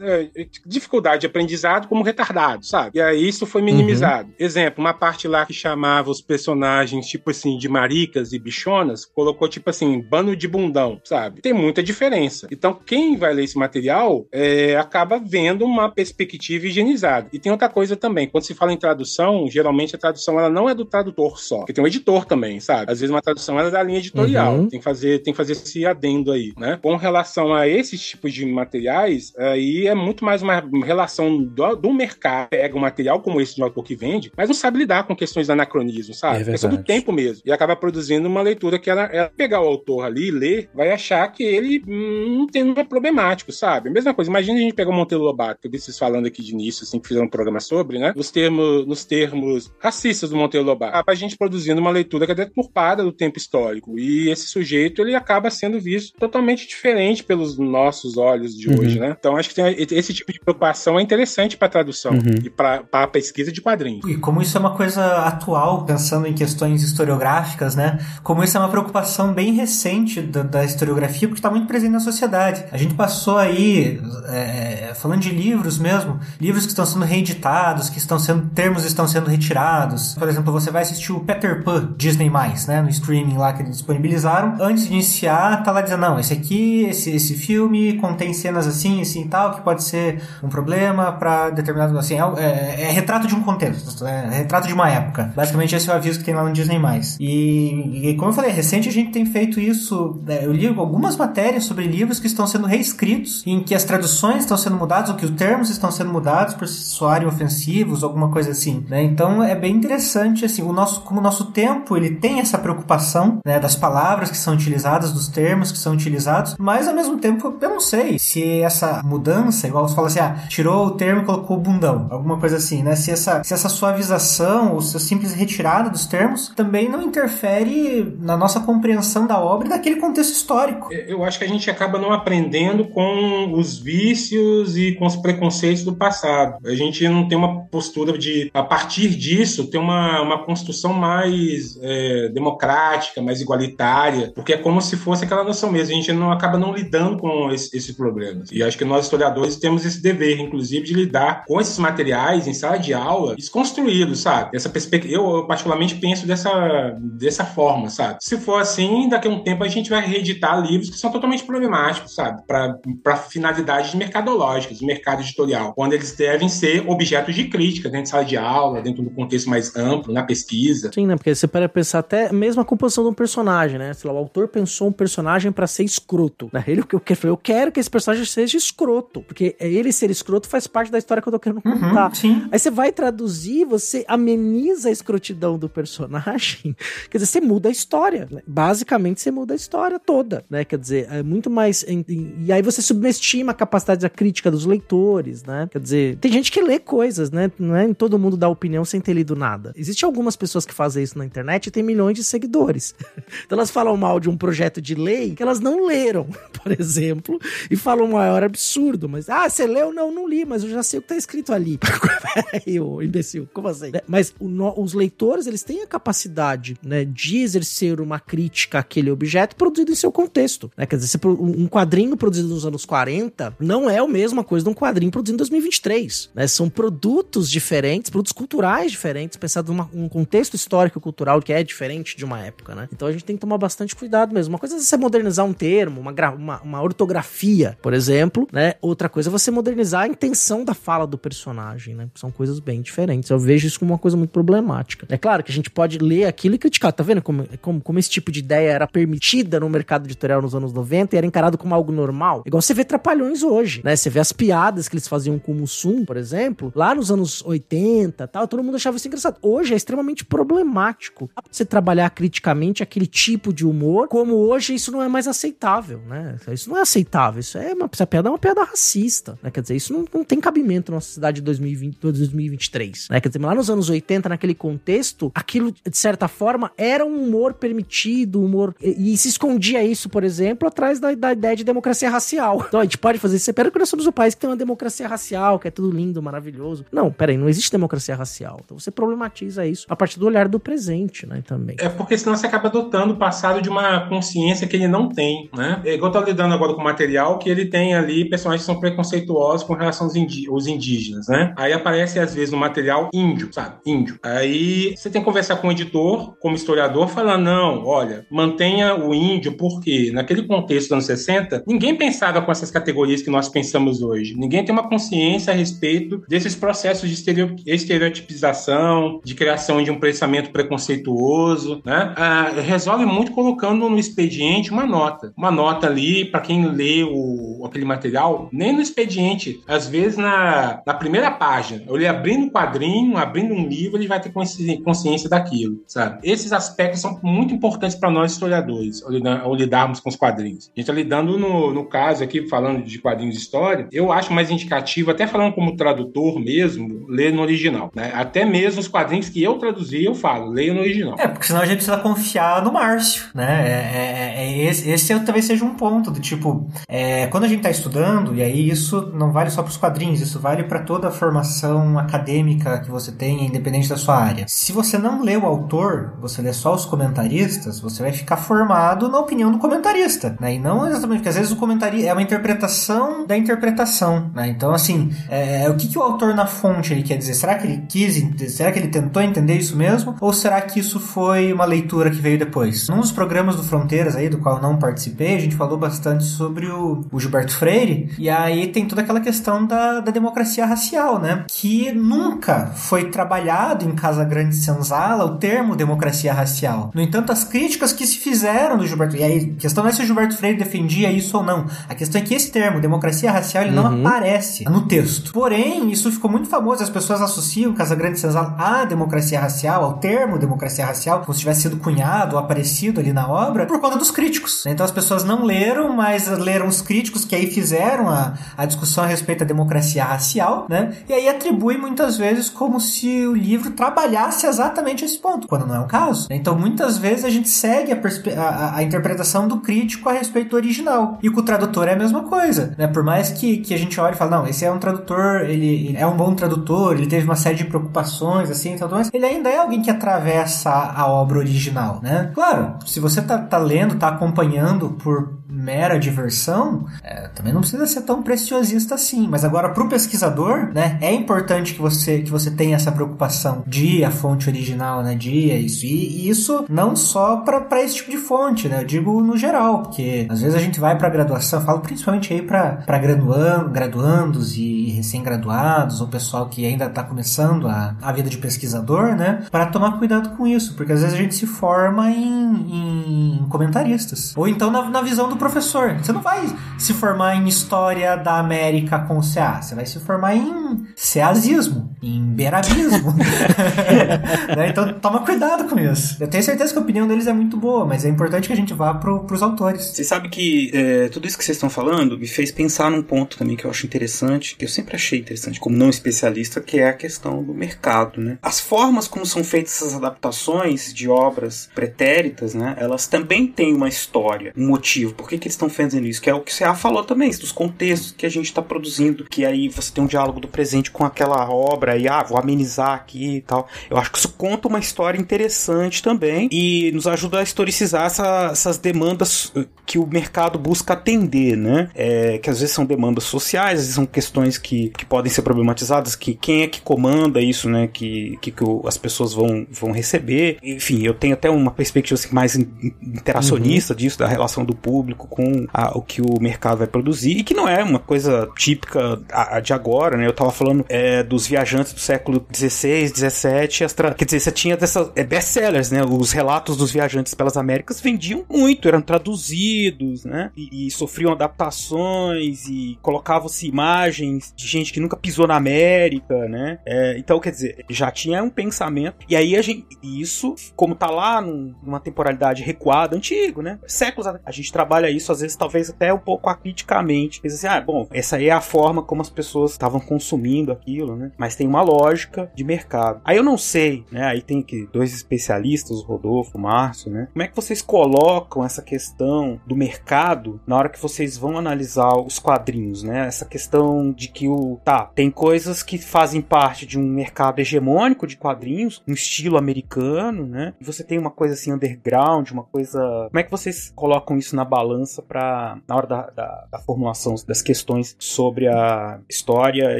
é, 0.01 0.29
dificuldade 0.65 1.21
de 1.21 1.27
aprendizado 1.27 1.87
como 1.87 2.03
retardados, 2.03 2.69
sabe? 2.69 2.97
E 2.97 3.01
aí 3.01 3.27
isso 3.27 3.45
foi 3.45 3.61
minimizado. 3.61 4.29
Uhum. 4.29 4.35
Exemplo, 4.39 4.83
uma 4.83 4.93
parte 4.93 5.27
lá 5.27 5.45
que 5.45 5.53
chamava 5.53 6.09
os 6.09 6.21
personagens, 6.21 7.07
tipo 7.07 7.29
assim, 7.29 7.57
de 7.57 7.69
maricas 7.69 8.33
e 8.33 8.39
bichonas, 8.39 9.05
colocou 9.05 9.47
tipo 9.47 9.69
assim, 9.69 10.01
bando 10.01 10.35
de 10.35 10.47
bundão, 10.47 10.99
sabe? 11.03 11.41
Tem 11.41 11.53
muita 11.53 11.83
diferença. 11.83 12.47
Então, 12.51 12.73
quem 12.73 13.17
vai 13.17 13.33
ler 13.33 13.43
esse 13.43 13.57
material 13.57 14.25
é, 14.31 14.75
acaba 14.77 15.19
vendo 15.19 15.63
uma 15.63 15.91
perspectiva 15.91 16.65
higienizada. 16.65 17.27
E 17.31 17.39
tem 17.39 17.51
outra 17.51 17.69
coisa 17.69 17.95
também, 17.95 18.27
quando 18.27 18.46
se 18.47 18.53
fala 18.53 18.73
em 18.73 18.77
tradução, 18.77 19.47
geralmente 19.49 19.95
a 19.95 19.99
tradução 19.99 20.39
ela 20.39 20.49
não 20.49 20.69
é 20.69 20.75
do 20.75 20.85
tradutor 20.85 21.39
só, 21.39 21.59
porque 21.59 21.73
tem 21.73 21.83
um 21.83 21.87
editor 21.87 22.25
também, 22.25 22.59
sabe? 22.59 22.91
Às 22.91 22.99
vezes 22.99 23.09
uma 23.09 23.21
tradução 23.21 23.59
é 23.59 23.69
da 23.69 23.83
linha 23.83 23.99
editorial, 23.99 24.55
uhum. 24.55 24.67
tem 24.67 24.79
que 24.79 24.83
fazer 24.83 25.19
tem 25.19 25.33
que 25.33 25.37
fazer 25.37 25.53
esse 25.53 25.85
adendo 25.85 26.31
aí, 26.31 26.53
né? 26.57 26.79
Com 26.81 26.95
relação 26.95 27.53
a 27.53 27.67
esses 27.67 28.01
tipos 28.01 28.33
de 28.33 28.45
materiais, 28.45 29.33
aí 29.37 29.87
é 29.87 29.95
muito 29.95 30.23
mais 30.23 30.41
uma 30.41 30.63
relação 30.83 31.43
do, 31.43 31.75
do 31.75 31.93
mercado, 31.93 32.49
pega 32.49 32.75
um 32.75 32.81
material 32.81 33.21
como 33.21 33.41
esse 33.41 33.55
de 33.55 33.61
um 33.61 33.65
autor 33.65 33.83
que 33.83 33.95
vende, 33.95 34.31
mas 34.35 34.47
não 34.47 34.55
sabe 34.55 34.79
lidar 34.79 35.05
com 35.05 35.15
questões 35.15 35.47
de 35.47 35.51
anacronismo, 35.51 36.13
sabe? 36.13 36.41
É 36.41 36.45
questão 36.45 36.69
do 36.69 36.83
tempo 36.83 37.11
mesmo. 37.11 37.43
E 37.45 37.51
acaba 37.51 37.75
produzindo 37.75 38.27
uma 38.27 38.41
leitura 38.41 38.79
que 38.79 38.89
ela, 38.89 39.03
ela 39.05 39.31
pegar 39.35 39.61
o 39.61 39.67
autor 39.67 40.05
ali 40.05 40.27
e 40.27 40.31
ler, 40.31 40.69
vai 40.73 40.91
achar 40.91 41.27
que 41.31 41.43
ele 41.43 41.83
hum, 41.87 42.37
não, 42.39 42.47
tem, 42.47 42.63
não 42.63 42.73
é 42.77 42.83
problemático, 42.83 43.51
sabe? 43.51 43.89
Mesma 43.89 44.13
coisa, 44.13 44.29
imagina 44.29 44.57
a 44.57 44.61
gente 44.61 44.73
pegar 44.73 44.91
o 44.91 44.93
Monteiro 44.93 45.23
Lobato, 45.23 45.61
que 45.61 45.67
eu 45.67 45.71
vi 45.71 45.79
vocês 45.79 45.97
falando 45.97 46.27
aqui 46.27 46.41
de 46.41 46.51
início, 46.51 46.83
assim, 46.83 46.99
que 46.99 47.07
fizeram 47.07 47.27
um 47.27 47.29
programa 47.29 47.59
sobre, 47.59 47.99
né? 47.99 48.13
Nos 48.15 48.31
termos, 48.37 48.85
nos 48.85 49.03
termos 49.03 49.73
racistas 49.79 50.29
do 50.29 50.35
Monteiro 50.35 50.63
Lobato. 50.63 51.09
A 51.09 51.15
gente 51.15 51.35
produzindo 51.35 51.81
uma 51.81 51.89
leitura 51.89 52.27
que 52.27 52.31
é 52.33 52.35
deturpada 52.35 53.03
do 53.03 53.11
tempo 53.11 53.39
histórico. 53.39 53.97
E 53.97 54.29
esse 54.29 54.47
sujeito, 54.47 55.01
ele 55.01 55.15
acaba 55.15 55.49
sendo 55.49 55.79
visto 55.79 56.13
totalmente 56.19 56.67
diferente 56.67 57.23
pelos 57.23 57.57
nossos 57.57 58.15
olhos 58.15 58.55
de 58.55 58.69
uhum. 58.69 58.79
hoje, 58.79 58.99
né? 58.99 59.15
Então 59.17 59.35
acho 59.35 59.49
que 59.49 59.55
tem, 59.55 59.75
esse 59.91 60.13
tipo 60.13 60.31
de 60.31 60.39
preocupação 60.39 60.99
é 60.99 61.01
interessante 61.01 61.57
para 61.57 61.67
tradução 61.67 62.11
uhum. 62.11 62.35
e 62.43 62.49
para 62.49 62.83
a 62.91 63.07
pesquisa 63.07 63.51
de 63.51 63.59
quadrinhos. 63.59 64.07
E 64.07 64.17
como 64.17 64.39
isso 64.39 64.55
é 64.55 64.59
uma 64.59 64.75
coisa 64.75 65.03
atual, 65.23 65.83
pensando 65.85 66.27
em 66.27 66.33
questões 66.33 66.83
historiográficas, 66.83 67.75
né? 67.75 67.99
Como 68.21 68.43
isso 68.43 68.55
é 68.55 68.59
uma 68.59 68.69
preocupação 68.69 69.33
bem 69.33 69.53
recente 69.53 70.21
da, 70.21 70.43
da 70.43 70.63
historiografia, 70.63 71.27
porque 71.27 71.39
está 71.39 71.49
muito 71.49 71.65
presente 71.65 71.91
na 71.91 71.99
sociedade. 71.99 72.65
A 72.71 72.77
gente 72.77 72.93
passou 72.93 73.37
aí, 73.37 73.99
é, 74.27 74.93
falando 74.95 75.21
de 75.21 75.29
livros 75.29 75.79
mesmo, 75.79 76.19
livros 76.39 76.65
que 76.65 76.69
estão 76.69 76.85
sendo 76.85 77.05
reeditados, 77.05 77.89
que 77.89 77.97
estão 77.97 78.16
sendo, 78.19 78.49
termos 78.49 78.85
estão 78.85 79.07
sendo 79.07 79.29
retirados. 79.29 80.15
Por 80.15 80.27
exemplo, 80.27 80.51
você 80.51 80.71
vai 80.71 80.81
assistir 80.81 81.11
o 81.11 81.19
Peter 81.21 81.63
Pan 81.63 81.93
Disney+, 81.97 82.29
né? 82.67 82.81
No 82.81 82.89
streaming 82.89 83.37
lá 83.37 83.53
que 83.53 83.61
eles 83.61 83.77
disponibilizaram. 83.77 84.55
Antes 84.59 84.87
de 84.87 84.93
iniciar, 84.93 85.63
tá 85.63 85.71
lá 85.71 85.81
dizendo, 85.81 86.01
não, 86.01 86.19
esse 86.19 86.33
aqui, 86.33 86.85
esse, 86.85 87.11
esse 87.11 87.35
filme 87.35 87.97
contém 87.97 88.33
cenas 88.33 88.67
assim, 88.67 89.01
assim 89.01 89.21
e 89.21 89.27
tal, 89.27 89.55
que 89.55 89.61
pode 89.61 89.83
ser 89.83 90.21
um 90.43 90.49
problema 90.49 91.11
para 91.13 91.49
determinado, 91.49 91.97
assim, 91.97 92.15
é, 92.15 92.23
é, 92.37 92.81
é, 92.83 92.91
retrato 92.91 93.27
de 93.27 93.35
um 93.35 93.41
contexto, 93.41 94.05
é, 94.05 94.25
é 94.25 94.37
retrato 94.37 94.67
de 94.67 94.73
uma 94.73 94.89
época. 94.89 95.31
Basicamente 95.35 95.75
esse 95.75 95.89
é 95.89 95.93
o 95.93 95.95
aviso 95.95 96.19
que 96.19 96.25
tem 96.25 96.33
lá 96.33 96.43
no 96.43 96.53
Disney+. 96.53 96.77
E, 97.19 98.09
e 98.09 98.15
como 98.15 98.31
eu 98.31 98.35
falei, 98.35 98.51
recente 98.51 98.89
a 98.89 98.91
gente 98.91 99.11
tem 99.11 99.25
feito 99.25 99.59
isso, 99.59 100.21
né? 100.25 100.39
eu 100.43 100.51
li 100.51 100.67
algumas 100.67 101.15
matérias 101.15 101.63
sobre 101.63 101.87
livros 101.87 102.19
que 102.19 102.27
estão 102.27 102.47
sendo 102.47 102.67
reescritos, 102.67 103.43
em 103.45 103.61
que 103.61 103.73
as 103.75 103.83
traduções 103.83 104.41
estão 104.41 104.57
sendo 104.57 104.75
mudadas, 104.75 105.09
ou 105.09 105.15
que 105.15 105.25
os 105.25 105.31
termos 105.31 105.69
estão 105.69 105.91
sendo 105.91 106.11
mudados 106.11 106.53
por 106.53 106.67
soarem 106.67 107.27
ofensivos, 107.27 108.03
alguma 108.07 108.29
coisa 108.31 108.51
assim, 108.51 108.85
né? 108.89 109.03
Então 109.03 109.43
é 109.43 109.55
bem 109.55 109.75
interessante, 109.75 110.45
assim, 110.45 110.61
o 110.61 110.73
nosso, 110.73 111.01
como 111.01 111.19
o 111.19 111.23
nosso 111.23 111.45
tempo, 111.51 111.95
ele 111.95 112.15
tem 112.15 112.39
essa 112.39 112.57
preocupação, 112.57 113.39
né, 113.45 113.59
das 113.59 113.75
palavras 113.75 114.29
que 114.29 114.37
são 114.37 114.53
utilizadas, 114.53 115.11
dos 115.11 115.27
termos 115.27 115.71
que 115.71 115.77
são 115.77 115.93
utilizados, 115.93 116.55
mas 116.59 116.87
ao 116.87 116.93
mesmo 116.93 117.17
tempo 117.17 117.55
eu 117.59 117.69
não 117.69 117.79
sei 117.79 118.19
se 118.19 118.61
essa 118.61 119.01
mudança, 119.03 119.67
igual 119.67 119.87
você 119.87 119.95
fala 119.95 120.07
assim, 120.07 120.19
ah, 120.19 120.35
tirou 120.47 120.87
o 120.87 120.91
termo 120.91 121.21
e 121.21 121.25
colocou 121.25 121.57
o 121.57 121.59
bundão, 121.59 122.07
alguma 122.09 122.37
coisa 122.37 122.57
assim, 122.57 122.83
né? 122.83 122.95
Se 122.95 123.11
essa, 123.11 123.43
se 123.43 123.53
essa 123.53 123.69
suavização 123.69 124.73
ou 124.73 124.81
se 124.81 124.95
a 124.97 124.99
simples 124.99 125.33
retirada 125.33 125.89
dos 125.89 126.05
termos 126.05 126.51
também 126.55 126.89
não 126.89 127.01
interfere 127.01 128.17
na 128.19 128.37
nossa 128.37 128.59
compreensão 128.59 129.25
da 129.25 129.39
obra 129.39 129.67
e 129.67 129.69
daquele 129.69 129.97
contexto 129.97 130.33
histórico. 130.33 130.93
Eu 130.93 131.23
acho 131.23 131.39
que 131.39 131.45
a 131.45 131.47
gente 131.47 131.69
acaba 131.69 131.97
não 131.97 132.11
aprendendo 132.11 132.85
com 132.89 133.53
os 133.53 133.79
vícios 133.79 134.77
e 134.77 134.93
com 134.93 135.05
os 135.05 135.15
preconceitos 135.15 135.83
do 135.83 135.95
passado. 135.95 136.57
A 136.65 136.75
gente 136.75 137.07
não 137.07 137.27
tem 137.27 137.37
uma 137.37 137.65
postura 137.65 137.96
de, 138.05 138.49
a 138.53 138.63
partir 138.63 139.09
disso, 139.09 139.69
ter 139.69 139.77
uma, 139.77 140.21
uma 140.21 140.43
construção 140.43 140.93
mais 140.93 141.77
é, 141.81 142.29
democrática, 142.29 143.21
mais 143.21 143.41
igualitária, 143.41 144.31
porque 144.33 144.53
é 144.53 144.57
como 144.57 144.81
se 144.81 144.95
fosse 144.95 145.25
aquela 145.25 145.43
noção 145.43 145.71
mesmo. 145.71 145.93
A 145.93 145.95
gente 145.95 146.13
não 146.13 146.31
acaba 146.31 146.57
não 146.57 146.73
lidando 146.73 147.17
com 147.17 147.51
esse, 147.51 147.75
esses 147.75 147.95
problemas. 147.95 148.51
E 148.51 148.63
acho 148.63 148.77
que 148.77 148.85
nós, 148.85 149.05
historiadores, 149.05 149.57
temos 149.57 149.85
esse 149.85 150.01
dever, 150.01 150.39
inclusive, 150.39 150.85
de 150.85 150.93
lidar 150.93 151.45
com 151.45 151.59
esses 151.59 151.77
materiais 151.77 152.47
em 152.47 152.53
sala 152.53 152.77
de 152.77 152.93
aula, 152.93 153.35
desconstruídos, 153.35 154.19
sabe? 154.19 154.55
Essa 154.55 154.69
perspectiva, 154.69 155.13
eu, 155.13 155.45
particularmente 155.47 155.95
penso 155.95 156.25
dessa, 156.27 156.95
dessa 156.99 157.45
forma, 157.45 157.89
sabe? 157.89 158.17
Se 158.21 158.37
for 158.37 158.61
assim, 158.61 159.09
daqui 159.09 159.27
a 159.27 159.31
um 159.31 159.43
tempo 159.43 159.63
a 159.63 159.67
gente 159.67 159.89
vai 159.89 160.05
reeditar 160.05 160.61
livros 160.61 160.89
que 160.89 160.97
são 160.97 161.11
totalmente 161.11 161.43
problemáticos, 161.43 162.13
sabe? 162.13 162.41
Para 162.45 163.15
finalidades 163.15 163.93
mercadológicas, 163.93 164.81
mercado 164.81 165.21
editorial, 165.21 165.73
quando 165.73 165.93
eles 165.93 166.15
devem 166.15 166.49
ser 166.49 166.87
objetos 166.89 167.35
de 167.35 167.45
crítica 167.45 167.86
dentro 167.89 168.03
de 168.03 168.09
sala 168.09 168.25
de 168.25 168.37
aula, 168.37 168.81
dentro 168.81 169.03
do 169.03 169.09
contexto 169.09 169.49
mais 169.49 169.75
amplo, 169.75 170.13
na 170.13 170.23
pesquisa. 170.23 170.91
Sim, 170.93 171.07
né? 171.07 171.15
Porque 171.15 171.33
você 171.33 171.47
para 171.47 171.67
pensar 171.67 171.99
até 171.99 172.31
mesmo 172.31 172.61
a 172.61 172.65
composição 172.65 173.03
de 173.03 173.09
um 173.09 173.13
personagem, 173.13 173.77
né? 173.77 173.93
Sei 173.93 174.09
lá, 174.09 174.15
o 174.15 174.19
autor 174.19 174.47
pensou 174.47 174.89
um 174.89 174.91
personagem 174.91 175.51
para 175.51 175.67
ser 175.67 175.83
escroto. 175.83 176.49
Né? 176.51 176.63
Ele, 176.67 176.81
eu, 176.81 177.01
eu, 177.01 177.17
eu 177.23 177.37
quero 177.37 177.71
que 177.71 177.79
esse 177.79 177.89
personagem 177.89 178.25
seja 178.25 178.57
escroto, 178.57 179.21
porque 179.21 179.55
ele 179.59 179.91
ser 179.91 180.09
escroto 180.09 180.47
faz 180.47 180.67
parte 180.67 180.91
da 180.91 180.97
história 180.97 181.21
que 181.21 181.29
eu 181.29 181.33
tô 181.33 181.39
querendo 181.39 181.61
uhum, 181.65 181.79
contar. 181.79 182.11
Uhum, 182.23 182.49
Aí 182.51 182.59
você 182.59 182.69
vai 182.69 182.91
traduzir, 182.91 183.65
você 183.65 184.05
ameniza 184.07 184.89
a 184.89 184.91
escrotidão 184.91 185.57
do 185.57 185.69
personagem, 185.69 186.75
quer 187.09 187.17
dizer, 187.17 187.27
você 187.27 187.41
muda 187.41 187.69
a 187.69 187.71
história. 187.71 188.27
Né? 188.29 188.41
Basicamente, 188.45 189.21
você 189.21 189.31
muda 189.31 189.53
a 189.53 189.55
história 189.55 189.99
toda, 189.99 190.43
né? 190.49 190.63
Quer 190.63 190.77
dizer, 190.77 191.07
é 191.11 191.23
muito 191.23 191.49
mais. 191.49 191.85
E 191.87 192.51
aí 192.51 192.61
você 192.61 192.81
subestima 192.81 193.51
a 193.51 193.55
capacidade 193.55 194.01
da 194.01 194.09
crítica 194.09 194.49
dos 194.51 194.65
leitores, 194.65 195.43
né? 195.43 195.67
Quer 195.71 195.79
dizer, 195.79 196.17
tem 196.17 196.31
gente 196.31 196.51
que 196.51 196.61
lê 196.61 196.79
coisas, 196.79 197.31
né? 197.31 197.51
Não 197.59 197.75
é 197.77 197.93
todo 197.93 198.19
mundo 198.19 198.37
dá 198.37 198.47
opinião 198.47 198.85
sem 198.85 199.01
ter 199.01 199.13
lido 199.13 199.35
nada. 199.35 199.73
Existem 199.75 200.05
algumas 200.05 200.35
pessoas 200.35 200.65
que 200.65 200.73
fazem 200.73 201.03
isso 201.03 201.17
na 201.17 201.25
internet 201.25 201.67
e 201.67 201.71
tem 201.71 201.83
milhões 201.83 202.15
de 202.15 202.23
seguidores. 202.23 202.93
então 203.45 203.57
elas 203.57 203.71
falam 203.71 203.95
mal 203.97 204.19
de 204.19 204.29
um 204.29 204.37
projeto 204.37 204.81
de 204.81 204.95
lei 204.95 205.35
que 205.35 205.43
elas 205.43 205.59
não 205.59 205.85
leram, 205.85 206.27
por 206.63 206.71
exemplo, 206.79 207.39
e 207.69 207.75
falam 207.75 208.05
o 208.05 208.13
maior 208.13 208.43
absurdo. 208.43 209.07
Mas, 209.09 209.29
ah, 209.29 209.49
você 209.49 209.65
leu? 209.65 209.93
Não, 209.93 210.13
não 210.13 210.27
li, 210.27 210.45
mas 210.45 210.63
eu 210.63 210.69
já 210.69 210.83
sei 210.83 210.99
o 210.99 211.01
que 211.01 211.09
tá 211.09 211.17
escrito 211.17 211.53
ali. 211.53 211.79
Ô 212.81 213.01
imbecil, 213.01 213.47
como 213.53 213.67
assim? 213.67 213.91
Né? 213.91 214.01
Mas 214.07 214.33
o, 214.39 214.81
os 214.81 214.93
leitores, 214.93 215.47
eles 215.47 215.63
têm 215.63 215.83
a 215.83 215.87
capacidade, 215.87 216.77
né, 216.83 217.05
de 217.05 217.37
exercer 217.37 217.99
uma 217.99 218.19
crítica 218.19 218.79
àquele 218.79 219.11
objeto 219.11 219.55
produzido 219.55 219.91
em 219.91 219.95
seu 219.95 220.11
contexto. 220.11 220.71
Né? 220.77 220.85
Quer 220.85 220.97
dizer, 220.97 221.19
um 221.25 221.67
quadrinho 221.67 222.15
produzido 222.15 222.47
nos 222.47 222.65
anos 222.65 222.85
40 222.85 223.55
não 223.59 223.89
é 223.89 223.97
a 223.97 224.07
mesma 224.07 224.43
coisa 224.43 224.63
de 224.63 224.69
um 224.69 224.73
quadrinho 224.73 225.11
produzido 225.11 225.35
em 225.35 225.37
2023. 225.37 226.31
Né? 226.33 226.47
São 226.47 226.69
produtos 226.69 227.49
diferentes 227.49 227.66
diferentes, 227.67 228.09
produtos 228.09 228.31
culturais 228.31 228.91
diferentes, 228.91 229.37
pensado 229.37 229.73
num 229.73 230.07
contexto 230.07 230.53
histórico 230.53 231.01
cultural 231.01 231.41
que 231.41 231.51
é 231.51 231.61
diferente 231.61 232.15
de 232.15 232.23
uma 232.23 232.39
época, 232.39 232.73
né? 232.73 232.87
Então 232.93 233.07
a 233.07 233.11
gente 233.11 233.25
tem 233.25 233.35
que 233.35 233.41
tomar 233.41 233.57
bastante 233.57 233.93
cuidado 233.95 234.33
mesmo. 234.33 234.53
Uma 234.53 234.59
coisa 234.59 234.77
é 234.77 234.79
você 234.79 234.95
modernizar 234.95 235.45
um 235.45 235.53
termo, 235.53 235.99
uma, 235.99 236.11
uma, 236.31 236.61
uma 236.61 236.81
ortografia, 236.81 237.77
por 237.81 237.93
exemplo, 237.93 238.47
né? 238.53 238.75
Outra 238.81 239.09
coisa 239.09 239.29
é 239.29 239.31
você 239.31 239.51
modernizar 239.51 240.03
a 240.03 240.07
intenção 240.07 240.63
da 240.63 240.73
fala 240.73 241.05
do 241.05 241.17
personagem, 241.17 241.93
né? 241.93 242.07
São 242.15 242.31
coisas 242.31 242.59
bem 242.59 242.81
diferentes. 242.81 243.29
Eu 243.29 243.39
vejo 243.39 243.67
isso 243.67 243.79
como 243.79 243.91
uma 243.91 243.99
coisa 243.99 244.15
muito 244.15 244.31
problemática. 244.31 245.05
É 245.09 245.17
claro 245.17 245.43
que 245.43 245.51
a 245.51 245.55
gente 245.55 245.69
pode 245.69 245.97
ler 245.97 246.25
aquilo 246.25 246.55
e 246.55 246.57
criticar, 246.57 246.93
tá 246.93 247.03
vendo 247.03 247.21
como, 247.21 247.45
como, 247.61 247.81
como 247.81 247.99
esse 247.99 248.09
tipo 248.09 248.31
de 248.31 248.39
ideia 248.39 248.71
era 248.71 248.87
permitida 248.87 249.59
no 249.59 249.69
mercado 249.69 250.05
editorial 250.05 250.41
nos 250.41 250.55
anos 250.55 250.71
90 250.71 251.15
e 251.15 251.17
era 251.17 251.27
encarado 251.27 251.57
como 251.57 251.75
algo 251.75 251.91
normal? 251.91 252.43
Igual 252.45 252.61
você 252.61 252.73
vê 252.73 252.85
Trapalhões 252.85 253.43
hoje, 253.43 253.81
né? 253.83 253.95
Você 253.95 254.09
vê 254.09 254.19
as 254.21 254.31
piadas 254.31 254.87
que 254.87 254.95
eles 254.95 255.07
faziam 255.07 255.37
com 255.37 255.51
o 255.51 255.55
Mussum, 255.55 256.05
por 256.05 256.15
exemplo, 256.15 256.71
lá 256.73 256.95
nos 256.95 257.11
anos 257.11 257.43
80 257.43 257.56
tal, 257.59 258.47
todo 258.47 258.63
mundo 258.63 258.75
achava 258.75 258.97
isso 258.97 259.07
engraçado. 259.07 259.37
Hoje 259.41 259.73
é 259.73 259.77
extremamente 259.77 260.25
problemático 260.25 261.29
você 261.49 261.65
trabalhar 261.65 262.09
criticamente 262.09 262.83
aquele 262.83 263.07
tipo 263.07 263.53
de 263.53 263.65
humor, 263.65 264.07
como 264.07 264.35
hoje 264.35 264.73
isso 264.73 264.91
não 264.91 265.01
é 265.01 265.07
mais 265.07 265.27
aceitável, 265.27 265.99
né? 266.07 266.35
Isso 266.51 266.69
não 266.69 266.77
é 266.77 266.81
aceitável, 266.81 267.39
isso 267.39 267.57
é 267.57 267.73
uma, 267.73 267.89
essa 267.91 268.05
piada 268.05 268.29
é 268.29 268.31
uma 268.31 268.39
piada 268.39 268.63
racista, 268.63 269.37
né? 269.41 269.51
Quer 269.51 269.61
dizer, 269.61 269.75
isso 269.75 269.93
não, 269.93 270.05
não 270.13 270.23
tem 270.23 270.39
cabimento 270.39 270.91
na 270.91 270.99
sociedade 270.99 271.37
de 271.37 271.41
2020, 271.43 271.97
2023, 271.99 273.07
né? 273.09 273.21
Quer 273.21 273.29
dizer, 273.29 273.39
lá 273.39 273.55
nos 273.55 273.69
anos 273.69 273.89
80, 273.89 274.29
naquele 274.29 274.55
contexto, 274.55 275.31
aquilo, 275.33 275.71
de 275.71 275.97
certa 275.97 276.27
forma, 276.27 276.71
era 276.77 277.05
um 277.05 277.23
humor 277.23 277.53
permitido, 277.53 278.41
humor. 278.41 278.75
E, 278.81 279.13
e 279.13 279.17
se 279.17 279.29
escondia 279.29 279.83
isso, 279.83 280.09
por 280.09 280.23
exemplo, 280.23 280.67
atrás 280.67 280.99
da, 280.99 281.13
da, 281.13 281.33
ideia 281.33 281.55
de 281.55 281.63
democracia 281.63 282.09
racial. 282.09 282.65
Então 282.67 282.79
a 282.79 282.83
gente 282.83 282.97
pode 282.97 283.19
fazer 283.19 283.37
isso. 283.37 283.53
Pera 283.53 283.71
que 283.71 283.79
nós 283.79 283.89
somos 283.89 284.05
o 284.05 284.11
país 284.11 284.35
que 284.35 284.41
tem 284.41 284.49
uma 284.49 284.55
democracia 284.55 285.07
racial, 285.07 285.59
que 285.59 285.67
é 285.67 285.71
tudo 285.71 285.95
lindo, 285.95 286.21
maravilhoso. 286.21 286.85
Não, 286.91 287.11
peraí, 287.11 287.37
não 287.37 287.46
existe 287.49 287.71
democracia 287.71 288.15
racial. 288.15 288.59
Então 288.63 288.77
você 288.77 288.91
problematiza 288.91 289.65
isso 289.65 289.85
a 289.89 289.95
partir 289.95 290.19
do 290.19 290.25
olhar 290.25 290.47
do 290.47 290.59
presente, 290.59 291.25
né? 291.25 291.43
Também. 291.45 291.75
É 291.79 291.89
porque 291.89 292.17
senão 292.17 292.35
você 292.35 292.47
acaba 292.47 292.67
adotando 292.67 293.13
o 293.13 293.17
passado 293.17 293.61
de 293.61 293.69
uma 293.69 294.07
consciência 294.07 294.67
que 294.67 294.75
ele 294.75 294.87
não 294.87 295.09
tem, 295.09 295.49
né? 295.55 295.81
É 295.85 295.93
igual 295.93 296.11
eu 296.11 296.19
tô 296.19 296.25
lidando 296.25 296.53
agora 296.53 296.73
com 296.73 296.81
material 296.81 297.37
que 297.39 297.49
ele 297.49 297.65
tem 297.65 297.95
ali 297.95 298.29
personagens 298.29 298.63
que 298.63 298.71
são 298.71 298.79
preconceituosos 298.79 299.65
com 299.65 299.73
relação 299.73 300.07
aos 300.07 300.67
indígenas, 300.67 301.27
né? 301.27 301.53
Aí 301.57 301.73
aparece 301.73 302.19
às 302.19 302.33
vezes 302.33 302.51
no 302.51 302.57
material 302.57 303.09
índio, 303.13 303.49
sabe? 303.51 303.77
Índio. 303.85 304.19
Aí 304.23 304.95
você 304.95 305.09
tem 305.09 305.21
que 305.21 305.25
conversar 305.25 305.57
com 305.57 305.67
o 305.67 305.71
editor, 305.71 306.35
como 306.39 306.55
historiador, 306.55 307.07
falando, 307.07 307.43
não, 307.43 307.85
olha, 307.85 308.25
mantenha 308.31 308.95
o 308.95 309.13
índio, 309.13 309.55
porque 309.57 310.11
naquele 310.11 310.43
contexto 310.43 310.87
dos 310.87 310.91
anos 310.93 311.05
60, 311.05 311.63
ninguém 311.67 311.95
pensava 311.95 312.41
com 312.41 312.51
essas 312.51 312.71
categorias 312.71 313.21
que 313.21 313.29
nós 313.29 313.49
pensamos 313.49 314.01
hoje. 314.01 314.35
Ninguém 314.35 314.63
tem 314.63 314.73
uma 314.73 314.87
consciência 314.87 315.53
a 315.53 315.55
respeito 315.55 316.23
desses 316.27 316.55
processos 316.55 317.09
de 317.09 317.15
estereotipização, 317.65 319.21
de 319.23 319.35
criação 319.35 319.83
de 319.83 319.91
um 319.91 319.99
pensamento 319.99 320.51
preconceituoso, 320.51 321.81
né? 321.85 322.13
Ah, 322.15 322.51
resolve 322.61 323.05
muito 323.05 323.31
colocando 323.31 323.89
no 323.89 323.99
expediente 323.99 324.71
uma 324.71 324.85
nota. 324.85 325.33
Uma 325.35 325.51
nota 325.51 325.87
ali, 325.87 326.25
para 326.25 326.41
quem 326.41 326.65
lê 326.65 327.03
o, 327.03 327.63
aquele 327.65 327.85
material, 327.85 328.49
nem 328.51 328.73
no 328.73 328.81
expediente, 328.81 329.61
às 329.67 329.87
vezes 329.87 330.17
na, 330.17 330.81
na 330.85 330.93
primeira 330.93 331.31
página, 331.31 331.83
ele 331.89 332.07
abrindo 332.07 332.45
um 332.45 332.49
quadrinho, 332.49 333.17
abrindo 333.17 333.53
um 333.53 333.67
livro, 333.67 333.97
ele 333.97 334.07
vai 334.07 334.19
ter 334.21 334.31
consciência 334.31 335.29
daquilo, 335.29 335.81
sabe? 335.87 336.19
Esses 336.23 336.51
aspectos 336.51 337.01
são 337.01 337.19
muito 337.23 337.53
importantes 337.53 337.95
para 337.95 338.09
nós 338.09 338.31
historiadores, 338.31 339.03
ao, 339.03 339.11
lidar, 339.11 339.41
ao, 339.41 339.55
lidarmos 339.55 339.99
com 339.99 340.09
os 340.09 340.15
quadrinhos. 340.15 340.65
A 340.65 340.79
gente 340.79 340.79
está 340.79 340.93
lidando 340.93 341.37
no, 341.37 341.73
no 341.73 341.85
caso 341.85 342.23
aqui, 342.23 342.47
falando 342.47 342.83
de 342.83 342.99
quadrinhos 342.99 343.35
de 343.35 343.41
história, 343.41 343.87
eu 343.91 344.11
acho 344.11 344.33
mais 344.33 344.49
indicativo, 344.49 345.11
até 345.11 345.27
falando 345.27 345.53
como 345.53 345.75
tradutor 345.75 346.39
mesmo, 346.39 347.05
ler 347.17 347.33
no 347.33 347.41
original, 347.41 347.91
né? 347.95 348.11
Até 348.13 348.45
mesmo 348.45 348.79
os 348.79 348.87
quadrinhos 348.87 349.27
que 349.27 349.41
eu 349.41 349.55
traduzi, 349.55 350.05
eu 350.05 350.13
falo, 350.13 350.51
leia 350.51 350.73
no 350.73 350.81
original. 350.81 351.15
É, 351.17 351.27
porque 351.27 351.47
senão 351.47 351.61
a 351.61 351.65
gente 351.65 351.77
precisa 351.77 351.97
confiar 351.97 352.63
no 352.63 352.71
Márcio, 352.71 353.25
né? 353.33 353.63
É, 353.67 353.71
é, 353.71 354.43
é 354.43 354.67
esse, 354.69 354.87
esse 354.89 355.19
talvez 355.21 355.45
seja 355.45 355.65
um 355.65 355.73
ponto 355.73 356.11
do 356.11 356.19
tipo, 356.19 356.69
é, 356.87 357.25
quando 357.27 357.45
a 357.45 357.47
gente 357.47 357.59
está 357.59 357.71
estudando, 357.71 358.35
e 358.35 358.43
aí 358.43 358.69
isso 358.69 359.11
não 359.15 359.31
vale 359.31 359.49
só 359.49 359.63
para 359.63 359.71
os 359.71 359.77
quadrinhos, 359.77 360.21
isso 360.21 360.39
vale 360.39 360.63
para 360.63 360.79
toda 360.83 361.07
a 361.07 361.11
formação 361.11 361.97
acadêmica 361.97 362.79
que 362.81 362.91
você 362.91 363.11
tem, 363.11 363.45
independente 363.45 363.89
da 363.89 363.97
sua 363.97 364.17
área. 364.17 364.45
Se 364.47 364.71
você 364.71 364.97
não 364.97 365.23
lê 365.23 365.35
o 365.35 365.45
autor, 365.45 366.13
você 366.21 366.41
lê 366.41 366.53
só 366.53 366.75
os 366.75 366.85
comentaristas, 366.85 367.79
você 367.79 368.03
vai 368.03 368.13
ficar 368.13 368.37
formado 368.37 369.09
na 369.09 369.17
opinião 369.17 369.51
do 369.51 369.57
comentarista, 369.57 370.37
né? 370.39 370.53
E 370.55 370.59
não 370.59 370.87
exatamente, 370.87 371.19
porque 371.19 371.29
às 371.29 371.35
vezes 371.35 371.51
o 371.51 371.55
comentarista 371.55 372.09
é 372.09 372.13
uma 372.13 372.21
interpretação 372.21 373.25
da 373.25 373.35
interpretação, 373.35 374.29
né? 374.35 374.47
Então, 374.49 374.71
assim, 374.71 375.11
é, 375.29 375.67
o 375.69 375.75
que, 375.75 375.87
que 375.87 375.97
o 375.97 376.01
autor 376.01 376.35
na 376.35 376.45
fonte 376.45 376.93
ele 376.93 377.03
quer 377.07 377.17
dizer? 377.17 377.33
Será 377.33 377.55
que 377.55 377.67
ele 377.67 377.83
quis, 377.87 378.51
será 378.51 378.71
que 378.71 378.79
ele 378.79 378.89
tentou 378.89 379.21
entender 379.21 379.55
isso 379.55 379.75
mesmo? 379.75 380.15
Ou 380.19 380.33
será 380.33 380.61
que 380.61 380.79
isso 380.79 380.99
foi 380.99 381.53
uma 381.53 381.65
leitura 381.65 382.09
que 382.09 382.19
veio 382.19 382.37
depois? 382.37 382.87
Num 382.87 382.99
dos 382.99 383.11
programas 383.11 383.55
do 383.55 383.63
Fronteiras 383.63 384.15
aí, 384.15 384.29
do 384.29 384.37
qual 384.37 384.61
não 384.61 384.77
participei, 384.77 385.35
a 385.35 385.39
gente 385.39 385.55
falou 385.55 385.77
bastante 385.77 386.23
sobre 386.25 386.67
o, 386.67 387.05
o 387.11 387.19
Gilberto 387.19 387.55
Freire, 387.55 388.11
e 388.17 388.29
aí 388.29 388.67
tem 388.67 388.85
toda 388.85 389.01
aquela 389.01 389.19
questão 389.19 389.65
da, 389.65 389.99
da 389.99 390.11
democracia 390.11 390.65
racial, 390.65 391.19
né? 391.19 391.45
Que 391.47 391.91
nunca 391.91 392.67
foi 392.75 393.05
trabalhado 393.05 393.85
em 393.85 393.95
Casa 393.95 394.23
Grande 394.23 394.55
Senzala 394.55 395.25
o 395.25 395.37
termo 395.37 395.75
democracia 395.75 396.33
racial. 396.33 396.91
No 396.93 397.01
entanto, 397.01 397.31
as 397.31 397.43
críticas 397.43 397.93
que 397.93 398.05
se 398.05 398.17
fizeram 398.17 398.77
do 398.77 398.85
Gilberto, 398.85 399.15
e 399.15 399.23
aí 399.23 399.55
a 399.57 399.61
questão 399.61 399.83
não 399.83 399.89
é 399.89 399.93
se 399.93 400.01
o 400.01 400.05
Gilberto 400.05 400.35
Freire 400.35 400.57
defendia 400.57 401.11
isso 401.11 401.37
ou 401.37 401.43
não, 401.43 401.65
a 401.87 401.95
questão 401.95 402.21
é 402.21 402.23
que 402.23 402.33
esse 402.33 402.51
termo, 402.51 402.79
democracia 402.79 403.31
racial, 403.31 403.63
ele 403.63 403.77
uhum. 403.77 403.97
não 403.97 404.07
aparece 404.07 404.63
no 404.65 404.87
texto. 404.87 405.31
Porém, 405.31 405.91
isso 405.91 406.11
ficou 406.11 406.29
muito 406.29 406.47
famoso, 406.47 406.83
as 406.83 406.89
pessoas 406.97 407.21
associam 407.21 407.73
Casa 407.73 407.95
Grande 407.95 408.19
Senzala 408.19 408.55
à 408.57 408.83
democracia 408.83 409.39
racial, 409.39 409.83
ao 409.83 409.93
termo 409.97 410.39
democracia 410.39 410.85
racial, 410.85 411.21
como 411.21 411.33
se 411.33 411.41
tivesse 411.41 411.61
sido 411.61 411.77
cunhado 411.77 412.35
ou 412.35 412.41
aparecido 412.41 412.99
ali 412.99 413.13
na 413.13 413.27
obra, 413.27 413.65
por 413.65 413.79
conta 413.79 413.97
dos 413.97 414.09
críticos. 414.09 414.65
Então 414.65 414.83
as 414.83 414.91
pessoas 414.91 415.23
não 415.23 415.43
leram, 415.43 415.93
mas 415.95 416.27
leram 416.27 416.67
os 416.67 416.81
críticos 416.81 417.23
que 417.23 417.35
aí 417.35 417.47
fizeram 417.51 418.09
a, 418.09 418.33
a 418.57 418.65
discussão 418.65 419.03
a 419.03 419.07
respeito 419.07 419.39
da 419.39 419.45
democracia 419.45 420.03
racial, 420.03 420.65
né? 420.69 420.93
E 421.07 421.13
aí 421.13 421.29
atribui 421.29 421.77
muitas 421.77 422.17
vezes 422.17 422.49
como 422.49 422.79
se 422.79 423.27
o 423.27 423.35
livro 423.35 423.71
trabalhasse 423.71 424.47
exatamente 424.47 425.05
esse 425.05 425.19
ponto, 425.19 425.47
quando 425.47 425.67
não 425.67 425.75
é 425.75 425.79
o 425.79 425.85
caso. 425.85 426.27
Então 426.31 426.57
muitas 426.57 426.97
vezes 426.97 427.25
a 427.25 427.29
gente 427.29 427.49
segue 427.49 427.91
a, 427.91 427.99
a, 428.41 428.77
a 428.77 428.83
interpretação 428.83 429.47
do 429.47 429.57
crítico 429.59 430.09
a 430.09 430.13
respeito 430.13 430.51
do 430.51 430.55
original. 430.55 431.19
E 431.21 431.29
com 431.29 431.41
o 431.41 431.43
tradutor 431.43 431.87
é 431.87 431.93
a 431.93 431.97
mesma 431.97 432.23
coisa, 432.23 432.73
né? 432.77 432.87
Por 432.87 433.03
mais 433.03 433.29
que, 433.29 433.57
que 433.57 433.73
a 433.73 433.77
gente 433.77 433.99
olhe 433.99 434.15
e 434.15 434.17
fale, 434.17 434.31
não, 434.31 434.47
esse 434.47 434.65
é 434.65 434.71
um 434.71 434.79
tradutor, 434.79 435.41
ele, 435.41 435.89
ele 435.89 435.97
é 435.97 436.07
um 436.07 436.15
bom 436.15 436.33
tradutor, 436.33 436.86
ele 436.91 437.07
teve 437.07 437.25
uma 437.25 437.35
série 437.35 437.55
de 437.55 437.65
preocupações, 437.65 438.49
assim, 438.49 438.73
então, 438.73 438.87
mas 438.89 439.09
ele 439.13 439.25
ainda 439.25 439.49
é 439.49 439.57
alguém 439.57 439.81
que 439.81 439.89
atravessa 439.89 440.69
a 440.71 441.07
obra 441.07 441.39
original, 441.39 441.99
né? 442.01 442.31
Claro, 442.33 442.75
se 442.85 442.99
você 442.99 443.21
tá, 443.21 443.37
tá 443.37 443.57
lendo, 443.57 443.95
tá 443.95 444.09
acompanhando 444.09 444.89
por 444.91 445.36
mera 445.67 445.99
diversão, 445.99 446.85
é, 447.03 447.27
também 447.35 447.51
não 447.51 447.59
precisa 447.59 447.85
ser 447.85 448.01
tão 448.03 448.23
preciosista 448.23 448.95
assim. 448.95 449.27
Mas 449.27 449.43
agora, 449.43 449.69
para 449.69 449.83
o 449.83 449.89
pesquisador, 449.89 450.71
né, 450.73 450.97
é 451.01 451.13
importante 451.13 451.73
que 451.73 451.81
você, 451.81 452.19
que 452.19 452.31
você 452.31 452.49
tenha 452.49 452.77
essa 452.77 452.89
preocupação 452.89 453.63
de 453.67 454.05
a 454.05 454.09
fonte 454.09 454.49
original, 454.49 455.03
né, 455.03 455.13
de 455.13 455.49
isso. 455.65 455.85
E, 455.85 455.89
e 455.89 456.29
isso 456.29 456.63
não 456.69 456.95
só 456.95 457.37
para 457.37 457.83
esse 457.83 457.95
tipo 457.95 458.11
de 458.11 458.17
fonte, 458.17 458.69
né, 458.69 458.81
eu 458.81 458.85
digo 458.85 459.21
no 459.21 459.35
geral, 459.35 459.83
porque 459.83 460.25
às 460.29 460.39
vezes 460.39 460.55
a 460.55 460.59
gente 460.59 460.79
vai 460.79 460.97
para 460.97 461.09
graduação, 461.09 461.59
falo 461.61 461.81
principalmente 461.81 462.33
aí 462.33 462.41
para 462.41 462.97
graduando, 462.97 463.69
graduandos 463.69 464.55
e 464.55 464.91
recém-graduados, 464.91 465.99
ou 465.99 466.07
pessoal 466.07 466.47
que 466.47 466.65
ainda 466.65 466.85
está 466.85 467.03
começando 467.03 467.67
a, 467.67 467.93
a 468.01 468.11
vida 468.13 468.29
de 468.29 468.37
pesquisador, 468.37 469.15
né, 469.15 469.43
para 469.51 469.65
tomar 469.65 469.97
cuidado 469.97 470.29
com 470.37 470.47
isso, 470.47 470.75
porque 470.75 470.93
às 470.93 471.01
vezes 471.01 471.13
a 471.13 471.17
gente 471.21 471.35
se 471.35 471.45
forma 471.45 472.09
em, 472.09 473.39
em 473.39 473.47
comentaristas. 473.49 474.33
Ou 474.37 474.47
então 474.47 474.71
na, 474.71 474.89
na 474.89 475.01
visão 475.01 475.27
do 475.27 475.35
professor. 475.35 475.56
Você 475.61 476.11
não 476.11 476.21
vai 476.21 476.45
se 476.77 476.93
formar 476.93 477.35
em 477.35 477.47
História 477.47 478.15
da 478.15 478.37
América 478.37 478.99
com 478.99 479.19
CA. 479.21 479.61
Você 479.61 479.75
vai 479.75 479.85
se 479.85 479.99
formar 479.99 480.35
em 480.35 480.85
ceazismo, 480.95 481.95
em 482.01 482.21
beirabismo. 482.23 483.13
né? 484.55 484.69
Então 484.69 484.93
toma 484.99 485.19
cuidado 485.25 485.65
com 485.65 485.79
isso. 485.79 486.17
Eu 486.21 486.27
tenho 486.27 486.43
certeza 486.43 486.71
que 486.71 486.79
a 486.79 486.81
opinião 486.81 487.07
deles 487.07 487.27
é 487.27 487.33
muito 487.33 487.57
boa, 487.57 487.85
mas 487.85 488.05
é 488.05 488.09
importante 488.09 488.47
que 488.47 488.53
a 488.53 488.55
gente 488.55 488.73
vá 488.73 488.93
pro, 488.93 489.21
pros 489.21 489.41
autores. 489.41 489.83
Você 489.85 490.03
sabe 490.03 490.29
que 490.29 490.71
é, 490.73 491.09
tudo 491.09 491.27
isso 491.27 491.37
que 491.37 491.43
vocês 491.43 491.57
estão 491.57 491.69
falando 491.69 492.17
me 492.17 492.27
fez 492.27 492.51
pensar 492.51 492.91
num 492.91 493.01
ponto 493.01 493.37
também 493.37 493.55
que 493.55 493.65
eu 493.65 493.71
acho 493.71 493.85
interessante, 493.85 494.55
que 494.55 494.65
eu 494.65 494.69
sempre 494.69 494.95
achei 494.95 495.19
interessante 495.19 495.59
como 495.59 495.75
não 495.75 495.89
especialista, 495.89 496.61
que 496.61 496.79
é 496.79 496.89
a 496.89 496.93
questão 496.93 497.43
do 497.43 497.53
mercado, 497.53 498.21
né? 498.21 498.37
As 498.41 498.59
formas 498.59 499.07
como 499.07 499.25
são 499.25 499.43
feitas 499.43 499.73
essas 499.73 499.95
adaptações 499.95 500.93
de 500.93 501.09
obras 501.09 501.69
pretéritas, 501.73 502.53
né? 502.53 502.75
Elas 502.77 503.07
também 503.07 503.47
têm 503.47 503.73
uma 503.73 503.87
história, 503.87 504.53
um 504.55 504.67
motivo. 504.67 505.13
Por 505.13 505.27
que, 505.37 505.41
que 505.41 505.47
eles 505.47 505.53
estão 505.53 505.69
fazendo 505.69 506.05
isso? 506.07 506.21
Que 506.21 506.29
é 506.29 506.33
o 506.33 506.41
que 506.41 506.51
o 506.51 506.57
CA 506.57 506.73
falou 506.73 507.03
também, 507.03 507.29
dos 507.29 507.51
contextos 507.51 508.11
que 508.11 508.25
a 508.25 508.29
gente 508.29 508.45
está 508.45 508.61
produzindo, 508.61 509.25
que 509.25 509.45
aí 509.45 509.69
você 509.69 509.91
tem 509.91 510.03
um 510.03 510.07
diálogo 510.07 510.39
do 510.39 510.47
presente 510.47 510.91
com 510.91 511.03
aquela 511.03 511.49
obra 511.49 511.97
e 511.97 512.07
ah, 512.07 512.23
vou 512.23 512.37
amenizar 512.37 512.93
aqui 512.93 513.37
e 513.37 513.41
tal. 513.41 513.67
Eu 513.89 513.97
acho 513.97 514.11
que 514.11 514.17
isso 514.17 514.29
conta 514.29 514.67
uma 514.67 514.79
história 514.79 515.19
interessante 515.19 516.01
também 516.01 516.49
e 516.51 516.91
nos 516.93 517.07
ajuda 517.07 517.39
a 517.39 517.43
historicizar 517.43 518.05
essa, 518.05 518.49
essas 518.51 518.77
demandas 518.77 519.51
que 519.85 519.97
o 519.97 520.05
mercado 520.05 520.59
busca 520.59 520.93
atender, 520.93 521.55
né? 521.55 521.89
É, 521.95 522.37
que 522.37 522.49
às 522.49 522.59
vezes 522.59 522.75
são 522.75 522.85
demandas 522.85 523.23
sociais, 523.23 523.79
às 523.79 523.79
vezes 523.79 523.95
são 523.95 524.05
questões 524.05 524.57
que, 524.57 524.89
que 524.89 525.05
podem 525.05 525.31
ser 525.31 525.41
problematizadas, 525.41 526.15
que 526.15 526.33
quem 526.33 526.63
é 526.63 526.67
que 526.67 526.81
comanda 526.81 527.39
isso, 527.39 527.69
né? 527.69 527.87
Que, 527.87 528.37
que, 528.41 528.51
que 528.51 528.63
o, 528.63 528.85
as 528.85 528.97
pessoas 528.97 529.33
vão, 529.33 529.65
vão 529.71 529.91
receber. 529.91 530.57
Enfim, 530.61 531.03
eu 531.03 531.13
tenho 531.13 531.33
até 531.33 531.49
uma 531.49 531.71
perspectiva 531.71 532.19
assim, 532.19 532.33
mais 532.33 532.55
interacionista 532.55 533.93
uhum. 533.93 533.97
disso, 533.97 534.19
da 534.19 534.27
relação 534.27 534.65
do 534.65 534.75
público 534.75 535.26
com 535.29 535.67
a, 535.73 535.97
o 535.97 536.01
que 536.01 536.21
o 536.21 536.39
mercado 536.39 536.79
vai 536.79 536.87
produzir, 536.87 537.37
e 537.37 537.43
que 537.43 537.53
não 537.53 537.67
é 537.67 537.83
uma 537.83 537.99
coisa 537.99 538.49
típica 538.57 539.21
a, 539.31 539.57
a 539.57 539.59
de 539.59 539.73
agora, 539.73 540.17
né? 540.17 540.25
Eu 540.25 540.33
tava 540.33 540.51
falando 540.51 540.85
é, 540.89 541.23
dos 541.23 541.47
viajantes 541.47 541.93
do 541.93 541.99
século 541.99 542.45
XVI, 542.53 543.07
XVII, 543.07 544.15
quer 544.17 544.25
dizer, 544.25 544.39
você 544.39 544.51
tinha 544.51 544.77
dessas 544.77 545.11
é, 545.15 545.23
best-sellers, 545.23 545.91
né? 545.91 546.03
Os 546.03 546.31
relatos 546.31 546.77
dos 546.77 546.91
viajantes 546.91 547.33
pelas 547.33 547.57
Américas 547.57 547.99
vendiam 547.99 548.45
muito, 548.49 548.87
eram 548.87 549.01
traduzidos, 549.01 550.25
né? 550.25 550.51
E, 550.55 550.87
e 550.87 550.91
sofriam 550.91 551.31
adaptações 551.31 552.67
e 552.67 552.97
colocavam-se 553.01 553.67
imagens 553.67 554.53
de 554.55 554.67
gente 554.67 554.93
que 554.93 554.99
nunca 554.99 555.17
pisou 555.17 555.47
na 555.47 555.55
América, 555.55 556.47
né? 556.47 556.79
É, 556.85 557.17
então, 557.17 557.39
quer 557.39 557.51
dizer, 557.51 557.85
já 557.89 558.11
tinha 558.11 558.43
um 558.43 558.49
pensamento. 558.49 559.25
E 559.29 559.35
aí 559.35 559.55
a 559.55 559.61
gente, 559.61 559.85
isso, 560.01 560.55
como 560.75 560.95
tá 560.95 561.09
lá 561.09 561.41
numa 561.41 561.99
temporalidade 561.99 562.63
recuada, 562.63 563.15
antigo, 563.15 563.61
né? 563.61 563.79
Séculos 563.87 564.27
a 564.27 564.51
gente 564.51 564.71
trabalha 564.71 565.09
isso, 565.17 565.31
às 565.31 565.41
vezes, 565.41 565.55
talvez 565.55 565.89
até 565.89 566.13
um 566.13 566.19
pouco 566.19 566.49
acriticamente. 566.49 567.41
Dizer 567.41 567.67
assim, 567.67 567.77
ah, 567.77 567.81
bom, 567.81 568.07
essa 568.11 568.37
aí 568.37 568.47
é 568.47 568.51
a 568.51 568.61
forma 568.61 569.01
como 569.01 569.21
as 569.21 569.29
pessoas 569.29 569.71
estavam 569.71 569.99
consumindo 569.99 570.71
aquilo, 570.71 571.15
né? 571.15 571.31
Mas 571.37 571.55
tem 571.55 571.67
uma 571.67 571.81
lógica 571.81 572.51
de 572.55 572.63
mercado. 572.63 573.21
Aí 573.23 573.37
eu 573.37 573.43
não 573.43 573.57
sei, 573.57 574.05
né? 574.11 574.25
Aí 574.25 574.41
tem 574.41 574.61
que 574.61 574.87
dois 574.91 575.13
especialistas, 575.13 575.97
o 575.97 576.05
Rodolfo, 576.05 576.57
o 576.57 576.61
Márcio, 576.61 577.11
né? 577.11 577.27
Como 577.33 577.43
é 577.43 577.47
que 577.47 577.55
vocês 577.55 577.81
colocam 577.81 578.63
essa 578.63 578.81
questão 578.81 579.59
do 579.65 579.75
mercado 579.75 580.59
na 580.65 580.77
hora 580.77 580.89
que 580.89 581.01
vocês 581.01 581.37
vão 581.37 581.57
analisar 581.57 582.17
os 582.17 582.39
quadrinhos, 582.39 583.03
né? 583.03 583.27
Essa 583.27 583.45
questão 583.45 584.11
de 584.11 584.27
que 584.27 584.47
o 584.47 584.79
tá, 584.83 585.11
tem 585.15 585.29
coisas 585.29 585.83
que 585.83 585.97
fazem 585.97 586.41
parte 586.41 586.85
de 586.85 586.99
um 586.99 587.03
mercado 587.03 587.59
hegemônico 587.59 588.27
de 588.27 588.37
quadrinhos, 588.37 589.01
um 589.07 589.13
estilo 589.13 589.57
americano, 589.57 590.45
né? 590.45 590.73
E 590.79 590.83
você 590.83 591.03
tem 591.03 591.17
uma 591.17 591.31
coisa 591.31 591.53
assim 591.53 591.71
underground, 591.71 592.51
uma 592.51 592.63
coisa. 592.63 592.99
Como 593.27 593.39
é 593.39 593.43
que 593.43 593.51
vocês 593.51 593.91
colocam 593.95 594.37
isso 594.37 594.55
na 594.55 594.65
balança 594.65 595.06
para 595.21 595.77
na 595.87 595.95
hora 595.95 596.07
da, 596.07 596.21
da, 596.35 596.67
da 596.71 596.79
formulação 596.79 597.35
das 597.47 597.61
questões 597.61 598.15
sobre 598.19 598.67
a 598.67 599.19
história 599.29 599.99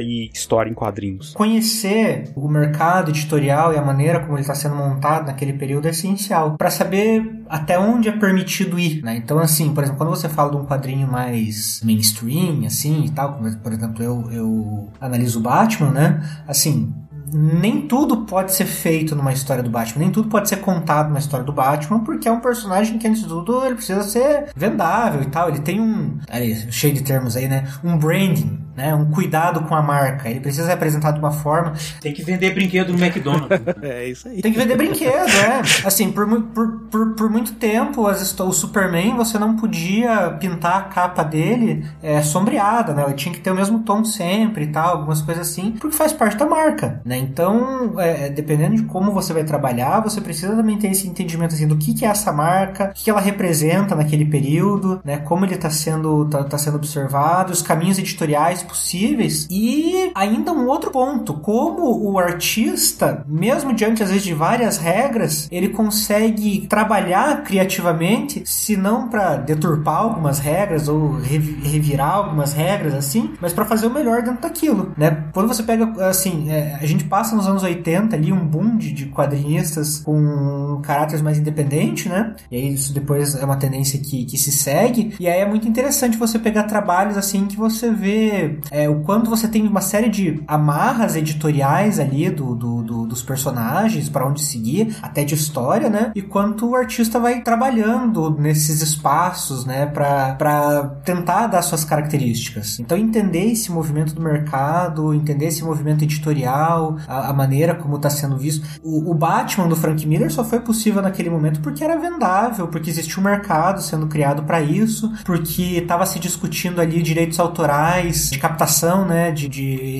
e 0.00 0.30
história 0.32 0.70
em 0.70 0.74
quadrinhos? 0.74 1.32
Conhecer 1.34 2.32
o 2.36 2.48
mercado 2.48 3.10
editorial 3.10 3.72
e 3.72 3.76
a 3.76 3.82
maneira 3.82 4.20
como 4.20 4.34
ele 4.34 4.42
está 4.42 4.54
sendo 4.54 4.76
montado 4.76 5.26
naquele 5.26 5.52
período 5.52 5.86
é 5.86 5.90
essencial 5.90 6.56
para 6.56 6.70
saber 6.70 7.44
até 7.48 7.78
onde 7.78 8.08
é 8.08 8.12
permitido 8.12 8.78
ir, 8.78 9.02
né? 9.02 9.16
Então, 9.16 9.38
assim, 9.38 9.72
por 9.72 9.82
exemplo, 9.82 9.98
quando 9.98 10.10
você 10.10 10.28
fala 10.28 10.50
de 10.50 10.56
um 10.56 10.66
quadrinho 10.66 11.06
mais 11.06 11.80
mainstream, 11.82 12.64
assim 12.66 13.04
e 13.04 13.10
tal, 13.10 13.34
como, 13.34 13.56
por 13.58 13.72
exemplo, 13.72 14.02
eu, 14.02 14.30
eu 14.30 14.88
analiso 15.00 15.38
o 15.38 15.42
Batman, 15.42 15.90
né? 15.90 16.42
Assim, 16.46 16.92
nem 17.32 17.86
tudo 17.86 18.18
pode 18.18 18.54
ser 18.54 18.66
feito 18.66 19.14
numa 19.14 19.32
história 19.32 19.62
do 19.62 19.70
Batman, 19.70 20.04
nem 20.04 20.10
tudo 20.10 20.28
pode 20.28 20.48
ser 20.48 20.56
contado 20.56 21.12
na 21.12 21.18
história 21.18 21.44
do 21.44 21.52
Batman, 21.52 22.00
porque 22.00 22.28
é 22.28 22.32
um 22.32 22.40
personagem 22.40 22.98
que, 22.98 23.06
antes 23.06 23.22
de 23.22 23.28
tudo, 23.28 23.64
ele 23.64 23.74
precisa 23.74 24.02
ser 24.02 24.50
vendável 24.54 25.22
e 25.22 25.26
tal. 25.26 25.48
Ele 25.48 25.60
tem 25.60 25.80
um. 25.80 26.18
Ali, 26.28 26.54
cheio 26.70 26.94
de 26.94 27.02
termos 27.02 27.36
aí, 27.36 27.48
né? 27.48 27.68
Um 27.82 27.96
branding 27.96 28.67
né? 28.78 28.94
Um 28.94 29.10
cuidado 29.10 29.62
com 29.62 29.74
a 29.74 29.82
marca. 29.82 30.30
Ele 30.30 30.38
precisa 30.38 30.66
ser 30.66 30.72
apresentado 30.72 31.14
de 31.14 31.18
uma 31.18 31.32
forma. 31.32 31.72
Tem 32.00 32.14
que 32.14 32.22
vender 32.22 32.54
brinquedo 32.54 32.92
no 32.92 33.04
McDonald's. 33.04 33.48
é 33.82 34.08
isso 34.08 34.28
aí. 34.28 34.40
Tem 34.40 34.52
que 34.52 34.58
vender 34.58 34.76
brinquedo, 34.76 35.28
é. 35.28 35.60
Assim, 35.84 36.12
por, 36.12 36.24
por, 36.54 36.68
por, 36.88 37.14
por 37.14 37.28
muito 37.28 37.54
tempo, 37.54 38.06
as, 38.06 38.38
o 38.38 38.52
Superman 38.52 39.16
você 39.16 39.36
não 39.36 39.56
podia 39.56 40.30
pintar 40.38 40.78
a 40.78 40.82
capa 40.82 41.24
dele 41.24 41.84
é, 42.00 42.22
sombreada, 42.22 42.94
né? 42.94 43.02
Ele 43.04 43.14
tinha 43.14 43.34
que 43.34 43.40
ter 43.40 43.50
o 43.50 43.54
mesmo 43.54 43.80
tom 43.80 44.04
sempre 44.04 44.64
e 44.64 44.68
tal, 44.68 44.98
algumas 44.98 45.20
coisas 45.20 45.48
assim, 45.48 45.72
porque 45.72 45.96
faz 45.96 46.12
parte 46.12 46.36
da 46.36 46.46
marca, 46.46 47.00
né? 47.04 47.18
Então, 47.18 47.98
é, 47.98 48.28
dependendo 48.28 48.76
de 48.76 48.84
como 48.84 49.10
você 49.10 49.32
vai 49.32 49.42
trabalhar, 49.42 49.98
você 50.00 50.20
precisa 50.20 50.54
também 50.54 50.78
ter 50.78 50.88
esse 50.88 51.08
entendimento 51.08 51.54
assim 51.56 51.66
do 51.66 51.76
que, 51.76 51.94
que 51.94 52.04
é 52.04 52.08
essa 52.08 52.32
marca, 52.32 52.90
o 52.90 52.94
que 52.94 53.10
ela 53.10 53.20
representa 53.20 53.96
naquele 53.96 54.24
período, 54.24 55.00
né? 55.04 55.16
Como 55.18 55.44
ele 55.44 55.56
está 55.56 55.68
sendo, 55.68 56.26
tá, 56.26 56.44
tá 56.44 56.56
sendo 56.56 56.76
observado, 56.76 57.52
os 57.52 57.60
caminhos 57.60 57.98
editoriais 57.98 58.67
possíveis. 58.68 59.46
E 59.50 60.12
ainda 60.14 60.52
um 60.52 60.66
outro 60.66 60.90
ponto, 60.90 61.34
como 61.34 62.10
o 62.10 62.18
artista, 62.18 63.24
mesmo 63.26 63.72
diante 63.72 64.02
às 64.02 64.10
vezes 64.10 64.24
de 64.24 64.34
várias 64.34 64.78
regras, 64.78 65.48
ele 65.50 65.70
consegue 65.70 66.66
trabalhar 66.68 67.42
criativamente, 67.42 68.42
se 68.44 68.76
não 68.76 69.08
para 69.08 69.36
deturpar 69.36 69.96
algumas 69.96 70.38
regras 70.38 70.88
ou 70.88 71.18
revirar 71.18 72.14
algumas 72.14 72.52
regras 72.52 72.94
assim, 72.94 73.34
mas 73.40 73.52
para 73.52 73.64
fazer 73.64 73.86
o 73.86 73.90
melhor 73.90 74.22
dentro 74.22 74.42
daquilo, 74.42 74.92
né? 74.96 75.24
Quando 75.32 75.48
você 75.48 75.62
pega 75.62 76.08
assim, 76.08 76.50
é, 76.50 76.78
a 76.80 76.86
gente 76.86 77.04
passa 77.04 77.34
nos 77.34 77.46
anos 77.46 77.62
80 77.62 78.14
ali 78.14 78.32
um 78.32 78.44
boom 78.44 78.76
de, 78.76 78.92
de 78.92 79.06
quadrinistas 79.06 79.98
com 79.98 80.80
caráteres 80.82 81.22
mais 81.22 81.38
independentes, 81.38 82.06
né? 82.06 82.34
E 82.50 82.56
aí 82.56 82.74
isso 82.74 82.92
depois 82.92 83.34
é 83.34 83.44
uma 83.44 83.56
tendência 83.56 83.98
que, 83.98 84.24
que 84.24 84.36
se 84.36 84.52
segue. 84.52 85.14
E 85.18 85.28
aí 85.28 85.40
é 85.40 85.46
muito 85.46 85.68
interessante 85.68 86.16
você 86.16 86.38
pegar 86.38 86.64
trabalhos 86.64 87.16
assim 87.16 87.46
que 87.46 87.56
você 87.56 87.90
vê 87.90 88.57
é, 88.70 88.88
o 88.88 89.00
quanto 89.00 89.30
você 89.30 89.48
tem 89.48 89.66
uma 89.66 89.80
série 89.80 90.08
de 90.08 90.42
amarras 90.46 91.16
editoriais 91.16 91.98
ali 91.98 92.30
do, 92.30 92.54
do, 92.54 92.82
do 92.82 93.06
dos 93.06 93.22
personagens, 93.22 94.08
para 94.08 94.26
onde 94.26 94.42
seguir, 94.42 94.96
até 95.02 95.24
de 95.24 95.34
história, 95.34 95.88
né? 95.88 96.12
E 96.14 96.22
quanto 96.22 96.68
o 96.68 96.76
artista 96.76 97.18
vai 97.18 97.40
trabalhando 97.40 98.30
nesses 98.38 98.82
espaços, 98.82 99.64
né? 99.64 99.86
para 99.86 101.00
tentar 101.04 101.46
dar 101.46 101.62
suas 101.62 101.84
características. 101.84 102.78
Então, 102.78 102.96
entender 102.96 103.52
esse 103.52 103.72
movimento 103.72 104.14
do 104.14 104.20
mercado, 104.20 105.14
entender 105.14 105.46
esse 105.46 105.64
movimento 105.64 106.04
editorial, 106.04 106.96
a, 107.06 107.30
a 107.30 107.32
maneira 107.32 107.74
como 107.74 107.96
está 107.96 108.10
sendo 108.10 108.36
visto. 108.36 108.66
O, 108.82 109.10
o 109.10 109.14
Batman 109.14 109.68
do 109.68 109.76
Frank 109.76 110.06
Miller 110.06 110.30
só 110.30 110.44
foi 110.44 110.60
possível 110.60 111.02
naquele 111.02 111.30
momento 111.30 111.60
porque 111.60 111.82
era 111.82 111.96
vendável, 111.96 112.68
porque 112.68 112.90
existia 112.90 113.20
um 113.20 113.24
mercado 113.24 113.80
sendo 113.80 114.06
criado 114.06 114.42
para 114.42 114.60
isso, 114.60 115.12
porque 115.24 115.78
estava 115.78 116.04
se 116.06 116.18
discutindo 116.18 116.80
ali 116.80 117.02
direitos 117.02 117.40
autorais, 117.40 118.30
de 118.38 118.40
captação, 118.40 119.04
né, 119.04 119.32
de, 119.32 119.48
de 119.48 119.98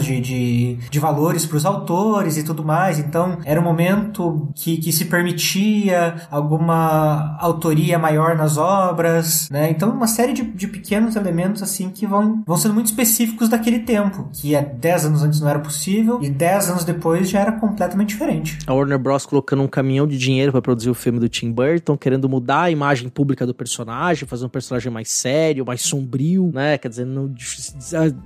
de, 0.00 0.20
de, 0.20 0.78
de 0.90 0.98
valores 0.98 1.46
para 1.46 1.56
os 1.56 1.64
autores 1.64 2.36
e 2.36 2.44
tudo 2.44 2.62
mais. 2.62 2.98
Então, 2.98 3.38
era 3.44 3.60
um 3.60 3.64
momento 3.64 4.50
que, 4.54 4.76
que 4.76 4.92
se 4.92 5.06
permitia 5.06 6.16
alguma 6.30 7.36
autoria 7.40 7.98
maior 7.98 8.36
nas 8.36 8.56
obras, 8.56 9.48
né? 9.50 9.70
Então, 9.70 9.90
uma 9.90 10.06
série 10.06 10.32
de, 10.32 10.42
de 10.42 10.66
pequenos 10.66 11.16
elementos, 11.16 11.62
assim, 11.62 11.90
que 11.90 12.06
vão, 12.06 12.42
vão 12.46 12.56
sendo 12.56 12.74
muito 12.74 12.86
específicos 12.86 13.48
daquele 13.48 13.80
tempo, 13.80 14.28
que 14.32 14.54
é 14.54 14.62
10 14.62 15.06
anos 15.06 15.22
antes 15.22 15.40
não 15.40 15.48
era 15.48 15.58
possível 15.58 16.18
e 16.22 16.28
10 16.28 16.70
anos 16.70 16.84
depois 16.84 17.28
já 17.30 17.40
era 17.40 17.52
completamente 17.52 18.10
diferente. 18.10 18.58
A 18.66 18.74
Warner 18.74 18.98
Bros. 18.98 19.24
colocando 19.24 19.62
um 19.62 19.68
caminhão 19.68 20.06
de 20.06 20.18
dinheiro 20.18 20.52
para 20.52 20.60
produzir 20.62 20.90
o 20.90 20.94
filme 20.94 21.18
do 21.18 21.28
Tim 21.28 21.50
Burton, 21.50 21.96
querendo 21.96 22.28
mudar 22.28 22.62
a 22.62 22.70
imagem 22.70 23.08
pública 23.08 23.46
do 23.46 23.54
personagem, 23.54 24.28
fazer 24.28 24.44
um 24.44 24.48
personagem 24.48 24.92
mais 24.92 25.10
sério, 25.10 25.64
mais 25.64 25.82
sombrio, 25.82 26.50
né? 26.52 26.76
Quer 26.78 26.88
dizer, 26.88 27.06
não, 27.06 27.32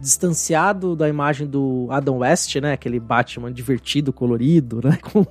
distanciado 0.01 0.97
da 0.97 1.09
imagem 1.09 1.47
do 1.47 1.87
Adam 1.91 2.19
West, 2.19 2.57
né? 2.57 2.73
Aquele 2.73 2.99
Batman 2.99 3.53
divertido, 3.53 4.13
colorido, 4.13 4.81
né? 4.83 4.99
Com, 5.03 5.25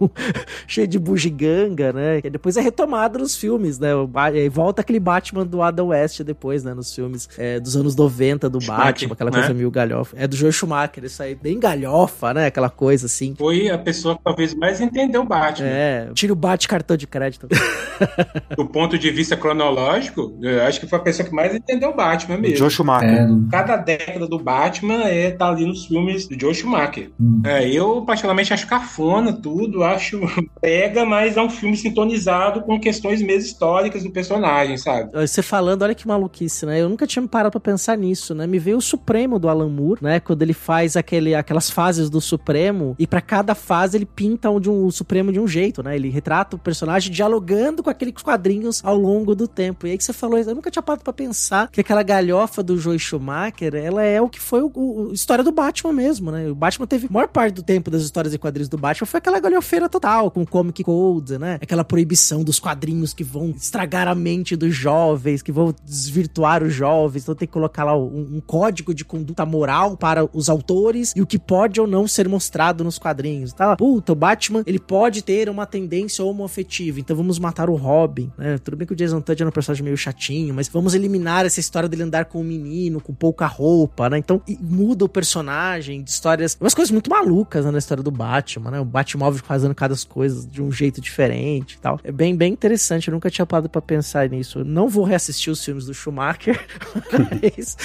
cheio 0.67 0.87
de 0.87 0.99
bugiganga, 0.99 1.93
né? 1.93 2.21
Que 2.21 2.29
depois 2.29 2.57
é 2.57 2.61
retomado 2.61 3.19
nos 3.19 3.35
filmes, 3.35 3.79
né? 3.79 3.89
E 4.33 4.49
volta 4.49 4.81
aquele 4.81 4.99
Batman 4.99 5.45
do 5.45 5.61
Adam 5.61 5.87
West 5.87 6.21
depois, 6.21 6.63
né? 6.63 6.73
Nos 6.73 6.93
filmes 6.93 7.29
é, 7.37 7.59
dos 7.59 7.75
anos 7.75 7.95
90 7.95 8.49
do 8.49 8.61
Schumacher, 8.61 8.85
Batman, 8.85 9.13
aquela 9.13 9.31
coisa 9.31 9.47
né? 9.49 9.53
meio 9.53 9.71
galhofa. 9.71 10.15
É 10.19 10.27
do 10.27 10.35
Joe 10.35 10.51
Schumacher, 10.51 11.03
isso 11.03 11.21
aí, 11.21 11.35
bem 11.35 11.59
galhofa, 11.59 12.33
né? 12.33 12.47
Aquela 12.47 12.69
coisa 12.69 13.05
assim. 13.05 13.35
Foi 13.37 13.69
a 13.69 13.77
pessoa 13.77 14.15
que 14.15 14.23
talvez 14.23 14.53
mais 14.53 14.81
entendeu 14.81 15.21
o 15.21 15.25
Batman. 15.25 15.67
É, 15.67 16.09
tira 16.13 16.33
o 16.33 16.35
bate 16.35 16.67
cartão 16.67 16.97
de 16.97 17.07
crédito. 17.07 17.47
do 18.55 18.65
ponto 18.65 18.97
de 18.97 19.11
vista 19.11 19.35
cronológico, 19.35 20.37
eu 20.41 20.63
acho 20.63 20.79
que 20.79 20.87
foi 20.87 20.99
a 20.99 21.01
pessoa 21.01 21.27
que 21.27 21.33
mais 21.33 21.53
entendeu 21.53 21.89
o 21.89 21.95
Batman 21.95 22.37
mesmo. 22.37 22.55
O 22.55 22.59
Joe 22.59 22.69
Schumacher. 22.69 23.09
É. 23.09 23.27
Cada 23.51 23.77
década 24.05 24.27
do 24.27 24.39
Batman 24.39 25.03
é 25.03 25.31
tá 25.31 25.49
ali 25.49 25.65
nos 25.65 25.85
filmes 25.85 26.27
do 26.27 26.39
Joe 26.39 26.53
Schumacher. 26.53 27.11
Hum. 27.19 27.41
É, 27.45 27.67
eu, 27.69 28.03
particularmente, 28.05 28.53
acho 28.53 28.67
cafona 28.67 29.33
tudo, 29.33 29.83
acho 29.83 30.21
pega, 30.61 31.05
mas 31.05 31.37
é 31.37 31.41
um 31.41 31.49
filme 31.49 31.75
sintonizado 31.75 32.61
com 32.61 32.79
questões 32.79 33.21
mesmo 33.21 33.43
históricas 33.43 34.03
do 34.03 34.11
personagem, 34.11 34.77
sabe? 34.77 35.11
Você 35.13 35.41
falando, 35.41 35.83
olha 35.83 35.95
que 35.95 36.07
maluquice, 36.07 36.65
né? 36.65 36.81
Eu 36.81 36.89
nunca 36.89 37.05
tinha 37.05 37.25
parado 37.27 37.51
pra 37.51 37.59
pensar 37.59 37.97
nisso, 37.97 38.33
né? 38.33 38.47
Me 38.47 38.59
veio 38.59 38.77
o 38.77 38.81
Supremo 38.81 39.39
do 39.39 39.49
Alan 39.49 39.69
Moore, 39.69 40.03
né? 40.03 40.19
Quando 40.19 40.41
ele 40.41 40.53
faz 40.53 40.95
aquele, 40.95 41.35
aquelas 41.35 41.69
fases 41.69 42.09
do 42.09 42.21
Supremo 42.21 42.95
e 42.97 43.05
para 43.05 43.21
cada 43.21 43.55
fase 43.55 43.97
ele 43.97 44.05
pinta 44.05 44.49
um, 44.49 44.59
de 44.59 44.69
um, 44.69 44.85
o 44.85 44.91
Supremo 44.91 45.31
de 45.31 45.39
um 45.39 45.47
jeito, 45.47 45.83
né? 45.83 45.95
Ele 45.95 46.09
retrata 46.09 46.55
o 46.55 46.59
personagem 46.59 47.11
dialogando 47.11 47.83
com 47.83 47.89
aqueles 47.89 48.13
quadrinhos 48.21 48.81
ao 48.83 48.97
longo 48.97 49.35
do 49.35 49.47
tempo. 49.47 49.87
E 49.87 49.91
aí 49.91 49.97
que 49.97 50.03
você 50.03 50.13
falou, 50.13 50.37
eu 50.39 50.55
nunca 50.55 50.71
tinha 50.71 50.83
parado 50.83 51.03
pra 51.03 51.13
pensar 51.13 51.69
que 51.69 51.81
aquela 51.81 52.03
galhofa 52.03 52.63
do 52.63 52.77
Joe 52.77 52.97
Schumacher, 52.97 53.75
ela 53.75 53.92
é 53.99 54.21
o 54.21 54.29
que 54.29 54.39
foi 54.39 54.61
o, 54.61 54.71
o, 54.73 55.13
história 55.13 55.43
do 55.43 55.51
Batman 55.51 55.93
mesmo, 55.93 56.31
né? 56.31 56.49
O 56.49 56.55
Batman 56.55 56.87
teve 56.87 57.07
a 57.07 57.11
maior 57.11 57.27
parte 57.27 57.55
do 57.55 57.63
tempo 57.63 57.89
das 57.89 58.03
histórias 58.03 58.35
quadrinhos 58.37 58.69
do 58.69 58.77
Batman 58.77 59.05
foi 59.05 59.19
aquela 59.19 59.39
galhofeira 59.39 59.87
total, 59.87 60.29
com 60.29 60.45
Comic 60.45 60.83
Code, 60.83 61.37
né? 61.37 61.57
Aquela 61.61 61.83
proibição 61.83 62.43
dos 62.43 62.59
quadrinhos 62.59 63.13
que 63.13 63.23
vão 63.23 63.51
estragar 63.51 64.07
a 64.07 64.15
mente 64.15 64.55
dos 64.55 64.75
jovens, 64.75 65.41
que 65.41 65.51
vão 65.51 65.73
desvirtuar 65.85 66.63
os 66.63 66.73
jovens, 66.73 67.23
então 67.23 67.35
tem 67.35 67.47
que 67.47 67.53
colocar 67.53 67.83
lá 67.83 67.97
um, 67.97 68.35
um 68.35 68.41
código 68.45 68.93
de 68.93 69.05
conduta 69.05 69.45
moral 69.45 69.95
para 69.95 70.27
os 70.33 70.49
autores 70.49 71.13
e 71.15 71.21
o 71.21 71.27
que 71.27 71.39
pode 71.39 71.79
ou 71.79 71.87
não 71.87 72.07
ser 72.07 72.27
mostrado 72.27 72.83
nos 72.83 72.97
quadrinhos. 72.97 73.53
Tá? 73.53 73.75
Puta, 73.75 74.11
o 74.13 74.15
Batman, 74.15 74.63
ele 74.65 74.79
pode 74.79 75.23
ter 75.23 75.49
uma 75.49 75.65
tendência 75.65 76.23
homoafetiva, 76.23 76.99
então 76.99 77.15
vamos 77.15 77.39
matar 77.39 77.69
o 77.69 77.75
Robin, 77.75 78.31
né? 78.37 78.57
Tudo 78.57 78.77
bem 78.77 78.87
que 78.87 78.93
o 78.93 78.95
Jason 78.95 79.21
Todd 79.21 79.41
é 79.41 79.45
um 79.45 79.51
personagem 79.51 79.83
meio 79.83 79.97
chatinho, 79.97 80.53
mas 80.53 80.67
vamos 80.67 80.93
eliminar 80.93 81.45
essa 81.45 81.59
história 81.59 81.87
dele 81.87 82.03
andar 82.03 82.25
com 82.25 82.41
um 82.41 82.43
menino, 82.43 82.99
com 82.99 83.13
pouca 83.13 83.45
roupa, 83.45 83.82
né? 84.09 84.17
Então, 84.17 84.41
muda 84.59 85.05
o 85.05 85.09
personagem, 85.09 86.03
de 86.03 86.09
histórias, 86.09 86.57
umas 86.59 86.73
coisas 86.73 86.91
muito 86.91 87.09
malucas 87.09 87.65
né, 87.65 87.71
na 87.71 87.77
história 87.77 88.03
do 88.03 88.11
Batman, 88.11 88.71
né? 88.71 88.79
O 88.79 88.85
Batmóvel 88.85 89.41
fazendo 89.43 89.73
cada 89.73 89.93
coisas 90.03 90.47
de 90.49 90.61
um 90.61 90.71
jeito 90.71 90.99
diferente 90.99 91.77
tal. 91.79 91.99
É 92.03 92.11
bem, 92.11 92.35
bem 92.35 92.51
interessante, 92.51 93.07
eu 93.07 93.13
nunca 93.13 93.29
tinha 93.29 93.45
parado 93.45 93.69
pra 93.69 93.81
pensar 93.81 94.27
nisso. 94.29 94.59
Eu 94.59 94.65
não 94.65 94.87
vou 94.87 95.03
reassistir 95.03 95.51
os 95.51 95.63
filmes 95.63 95.85
do 95.85 95.93
Schumacher, 95.93 96.59
mas... 97.11 97.77